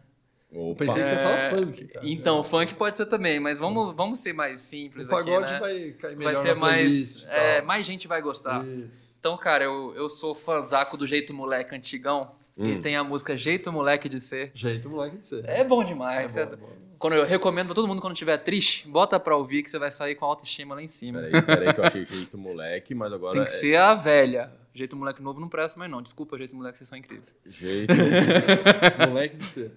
Eu 0.51 0.75
pensei 0.79 1.03
que 1.03 1.09
você 1.09 1.15
É, 1.15 1.19
fala 1.19 1.51
funk, 1.51 1.89
cara. 1.89 2.09
Então, 2.09 2.43
funk 2.43 2.75
pode 2.75 2.97
ser 2.97 3.05
também, 3.05 3.39
mas 3.39 3.59
vamos, 3.59 3.95
vamos 3.95 4.19
ser 4.21 4.33
mais 4.33 4.63
o 4.63 4.65
simples 4.65 5.07
pagode 5.07 5.45
aqui, 5.45 5.53
né? 5.53 5.61
vai 5.61 5.91
cair 5.91 6.17
melhor 6.17 6.33
Vai 6.33 6.43
ser 6.43 6.55
na 6.55 6.61
mais... 6.61 6.79
playlist 6.81 7.27
É, 7.29 7.57
tal. 7.59 7.67
mais 7.67 7.87
gente 7.87 8.09
vai 8.09 8.23
gostar. 8.23 8.65
Isso. 8.67 9.15
Então, 9.21 9.37
cara, 9.37 9.65
eu, 9.65 9.95
eu 9.95 10.09
sou 10.09 10.35
fãzaco 10.35 10.97
do 10.97 11.07
Jeito 11.07 11.35
Moleque 11.35 11.77
Antigão. 11.77 12.38
E 12.59 12.73
Hum. 12.73 12.81
tem 12.83 12.97
a 12.97 13.05
música 13.05 13.37
Jeito 13.37 13.71
Moleque 13.73 14.09
de 14.09 14.21
Ser. 14.21 14.51
Jeito 14.53 14.91
moleque 14.91 15.19
de 15.19 15.27
ser. 15.27 15.45
É 15.49 15.63
bom 15.63 15.85
demais. 15.85 16.37
É 16.37 16.41
é- 16.43 16.47
bom, 16.47 16.53
é 16.53 16.57
bom. 16.57 16.69
Quando 16.99 17.13
eu 17.13 17.25
recomendo 17.25 17.67
pra 17.67 17.75
todo 17.77 17.87
mundo 17.87 18.01
quando 18.03 18.15
estiver 18.15 18.37
triste, 18.39 18.89
bota 18.89 19.21
pra 19.21 19.37
ouvir 19.37 19.63
que 19.63 19.71
você 19.71 19.79
vai 19.79 19.93
sair 19.93 20.17
com 20.17 20.25
a 20.25 20.29
autoestima 20.29 20.75
lá 20.75 20.83
em 20.83 20.89
cima. 20.89 21.21
Peraí, 21.21 21.43
peraí 21.43 21.73
que 21.75 21.81
eu 21.81 21.85
achei 21.85 22.05
jeito 22.05 22.37
moleque, 22.37 22.93
mas 22.97 23.13
agora 23.13 23.35
Tem 23.35 23.43
que 23.45 23.49
é 23.49 23.53
ser 23.53 23.77
a 23.77 23.95
velha. 23.95 24.53
Jeito 24.75 24.97
moleque 24.97 25.23
novo 25.23 25.39
não 25.39 25.49
presta 25.49 25.79
mais 25.79 25.89
não. 25.89 26.03
Desculpa, 26.03 26.37
jeito 26.37 26.57
moleque, 26.57 26.79
vocês 26.79 26.89
são 26.89 26.99
incríveis. 26.99 27.33
jeito, 27.47 27.95
Moleque 29.09 29.37
de 29.37 29.45
ser. 29.45 29.71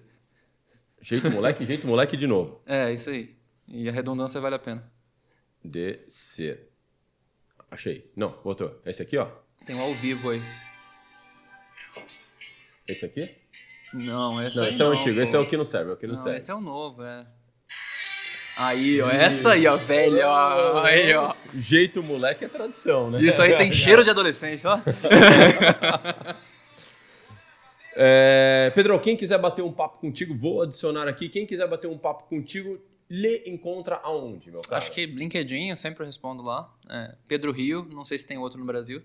jeito 1.00 1.30
moleque, 1.30 1.64
jeito 1.64 1.86
moleque 1.86 2.16
de 2.16 2.26
novo. 2.26 2.60
É, 2.66 2.92
isso 2.92 3.10
aí. 3.10 3.36
E 3.68 3.88
a 3.88 3.92
redundância 3.92 4.40
vale 4.40 4.56
a 4.56 4.58
pena. 4.58 4.82
De 5.64 6.00
ser. 6.08 6.68
Achei. 7.70 8.10
Não, 8.16 8.36
voltou. 8.42 8.80
Esse 8.84 9.00
aqui, 9.02 9.16
ó. 9.16 9.28
Tem 9.64 9.76
um 9.76 9.80
ao 9.80 9.92
vivo 9.94 10.30
aí. 10.30 10.40
Esse 12.86 13.04
aqui? 13.04 13.30
Não, 13.92 14.42
esse 14.42 14.56
Não, 14.58 14.66
esse 14.68 14.80
é 14.82 14.84
o 14.84 14.88
não, 14.90 14.96
antigo, 14.98 15.16
pô. 15.16 15.22
esse 15.22 15.36
é 15.36 15.38
o 15.38 15.46
que 15.46 15.56
não 15.56 15.64
serve, 15.64 15.90
é 15.90 15.94
o 15.94 15.96
que 15.96 16.06
não, 16.06 16.14
Não, 16.14 16.22
serve. 16.22 16.38
esse 16.38 16.50
é 16.50 16.54
o 16.54 16.60
novo, 16.60 17.02
é. 17.02 17.26
Aí, 18.56 19.00
ó. 19.00 19.08
Essa 19.10 19.52
aí, 19.52 19.66
ó, 19.66 19.76
velha, 19.76 20.28
ó. 20.28 20.82
Aí, 20.84 21.14
ó. 21.14 21.34
Jeito 21.54 22.02
moleque 22.02 22.44
é 22.44 22.48
tradição, 22.48 23.10
né? 23.10 23.22
Isso 23.22 23.40
aí 23.40 23.56
tem 23.56 23.70
cheiro 23.72 24.02
de 24.04 24.10
adolescência, 24.10 24.70
ó. 24.70 24.80
É, 27.94 28.72
Pedro, 28.74 28.98
quem 29.00 29.14
quiser 29.16 29.36
bater 29.38 29.62
um 29.62 29.70
papo 29.70 29.98
contigo, 29.98 30.34
vou 30.34 30.62
adicionar 30.62 31.06
aqui. 31.06 31.28
Quem 31.28 31.46
quiser 31.46 31.68
bater 31.68 31.88
um 31.88 31.98
papo 31.98 32.24
contigo, 32.26 32.80
lhe 33.08 33.42
encontra 33.46 33.96
aonde, 33.96 34.50
meu 34.50 34.62
cara? 34.62 34.78
Acho 34.78 34.90
que 34.92 35.04
LinkedIn, 35.04 35.68
eu 35.68 35.76
sempre 35.76 36.04
respondo 36.06 36.42
lá. 36.42 36.72
É, 36.88 37.14
Pedro 37.28 37.52
Rio, 37.52 37.84
não 37.90 38.02
sei 38.04 38.16
se 38.16 38.24
tem 38.24 38.38
outro 38.38 38.58
no 38.58 38.64
Brasil. 38.64 39.02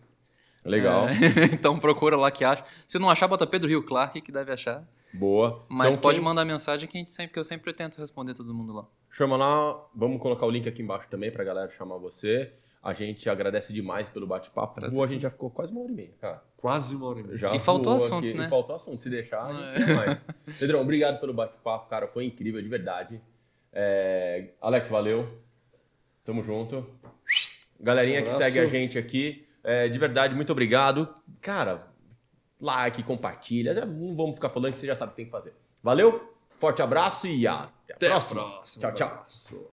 Legal. 0.70 1.08
É, 1.10 1.14
então 1.54 1.80
procura 1.80 2.16
lá 2.18 2.30
que 2.32 2.44
acha. 2.44 2.64
Se 2.86 3.00
não 3.00 3.10
achar, 3.10 3.28
bota 3.28 3.48
Pedro 3.48 3.68
Rio 3.70 3.84
Clark, 3.84 4.20
que 4.22 4.32
deve 4.32 4.52
achar. 4.52 4.84
Boa. 5.14 5.66
Mas 5.70 5.92
Então, 5.92 6.02
pode 6.02 6.18
quem- 6.18 6.26
mandar 6.26 6.44
mensagem 6.46 6.88
que, 6.88 6.98
a 6.98 7.00
gente 7.00 7.12
sempre, 7.12 7.34
que 7.34 7.40
eu 7.40 7.44
sempre 7.44 7.74
tento 7.74 7.98
responder 7.98 8.34
todo 8.34 8.54
mundo 8.54 8.74
lá. 8.74 8.86
Chama 9.10 9.38
lá, 9.38 9.86
vamos 9.96 10.22
colocar 10.22 10.46
o 10.46 10.52
link 10.52 10.68
aqui 10.68 10.82
embaixo 10.82 11.08
também 11.10 11.32
pra 11.32 11.44
galera 11.44 11.70
chamar 11.72 11.98
você. 11.98 12.52
A 12.84 12.94
gente 12.94 13.30
agradece 13.30 13.74
demais 13.74 14.08
pelo 14.10 14.28
bate-papo. 14.28 14.80
Voou, 14.92 15.04
a 15.04 15.08
gente 15.08 15.22
já 15.22 15.30
ficou 15.32 15.50
quase 15.50 15.72
uma 15.72 15.82
hora 15.82 15.92
e 15.92 15.96
meia, 15.96 16.14
cara. 16.22 16.44
Quase 16.58 16.96
uma 16.96 17.08
hora 17.08 17.20
e 17.20 17.24
meia. 17.24 17.38
Já 17.38 17.54
E 17.56 17.60
faltou 17.60 17.94
assunto, 17.94 18.26
aqui. 18.26 18.34
né? 18.34 18.46
E 18.46 18.50
faltou 18.50 18.76
assunto. 18.76 19.02
Se 19.02 19.10
deixar, 19.10 19.44
a 19.44 19.54
gente 19.78 19.90
É. 19.92 19.96
mais. 19.96 20.26
Pedrão, 20.60 20.82
obrigado 20.82 21.20
pelo 21.20 21.34
bate-papo, 21.34 21.90
cara. 21.90 22.08
Foi 22.08 22.26
incrível, 22.26 22.62
de 22.62 22.68
verdade. 22.68 23.22
É, 23.74 24.50
Alex, 24.62 24.88
valeu. 24.90 25.28
Tamo 26.24 26.44
junto. 26.44 26.86
Galerinha 27.80 28.22
Um 28.22 28.24
que 28.24 28.30
segue 28.30 28.60
a 28.60 28.68
gente 28.68 28.98
aqui, 28.98 29.47
é, 29.64 29.88
de 29.88 29.98
verdade, 29.98 30.36
muito 30.36 30.52
obrigado. 30.52 31.14
Cara, 31.42 31.88
like, 32.60 33.04
compartilha. 33.04 33.74
Já 33.74 33.86
não 33.86 34.16
vamos 34.16 34.36
ficar 34.36 34.50
falando 34.50 34.74
que 34.74 34.80
você 34.80 34.88
já 34.88 34.96
sabe 34.96 35.10
o 35.10 35.16
que 35.16 35.18
tem 35.18 35.26
que 35.26 35.32
fazer. 35.32 35.54
Valeu, 35.84 36.34
forte 36.56 36.82
abraço 36.82 37.28
e 37.28 37.46
até 37.48 37.94
a 37.94 37.96
Até 37.96 38.08
a 38.08 38.10
próxima. 38.12 38.42
próxima. 38.44 38.82
Tchau, 38.82 38.94
tchau. 38.94 39.08
Abraço. 39.08 39.66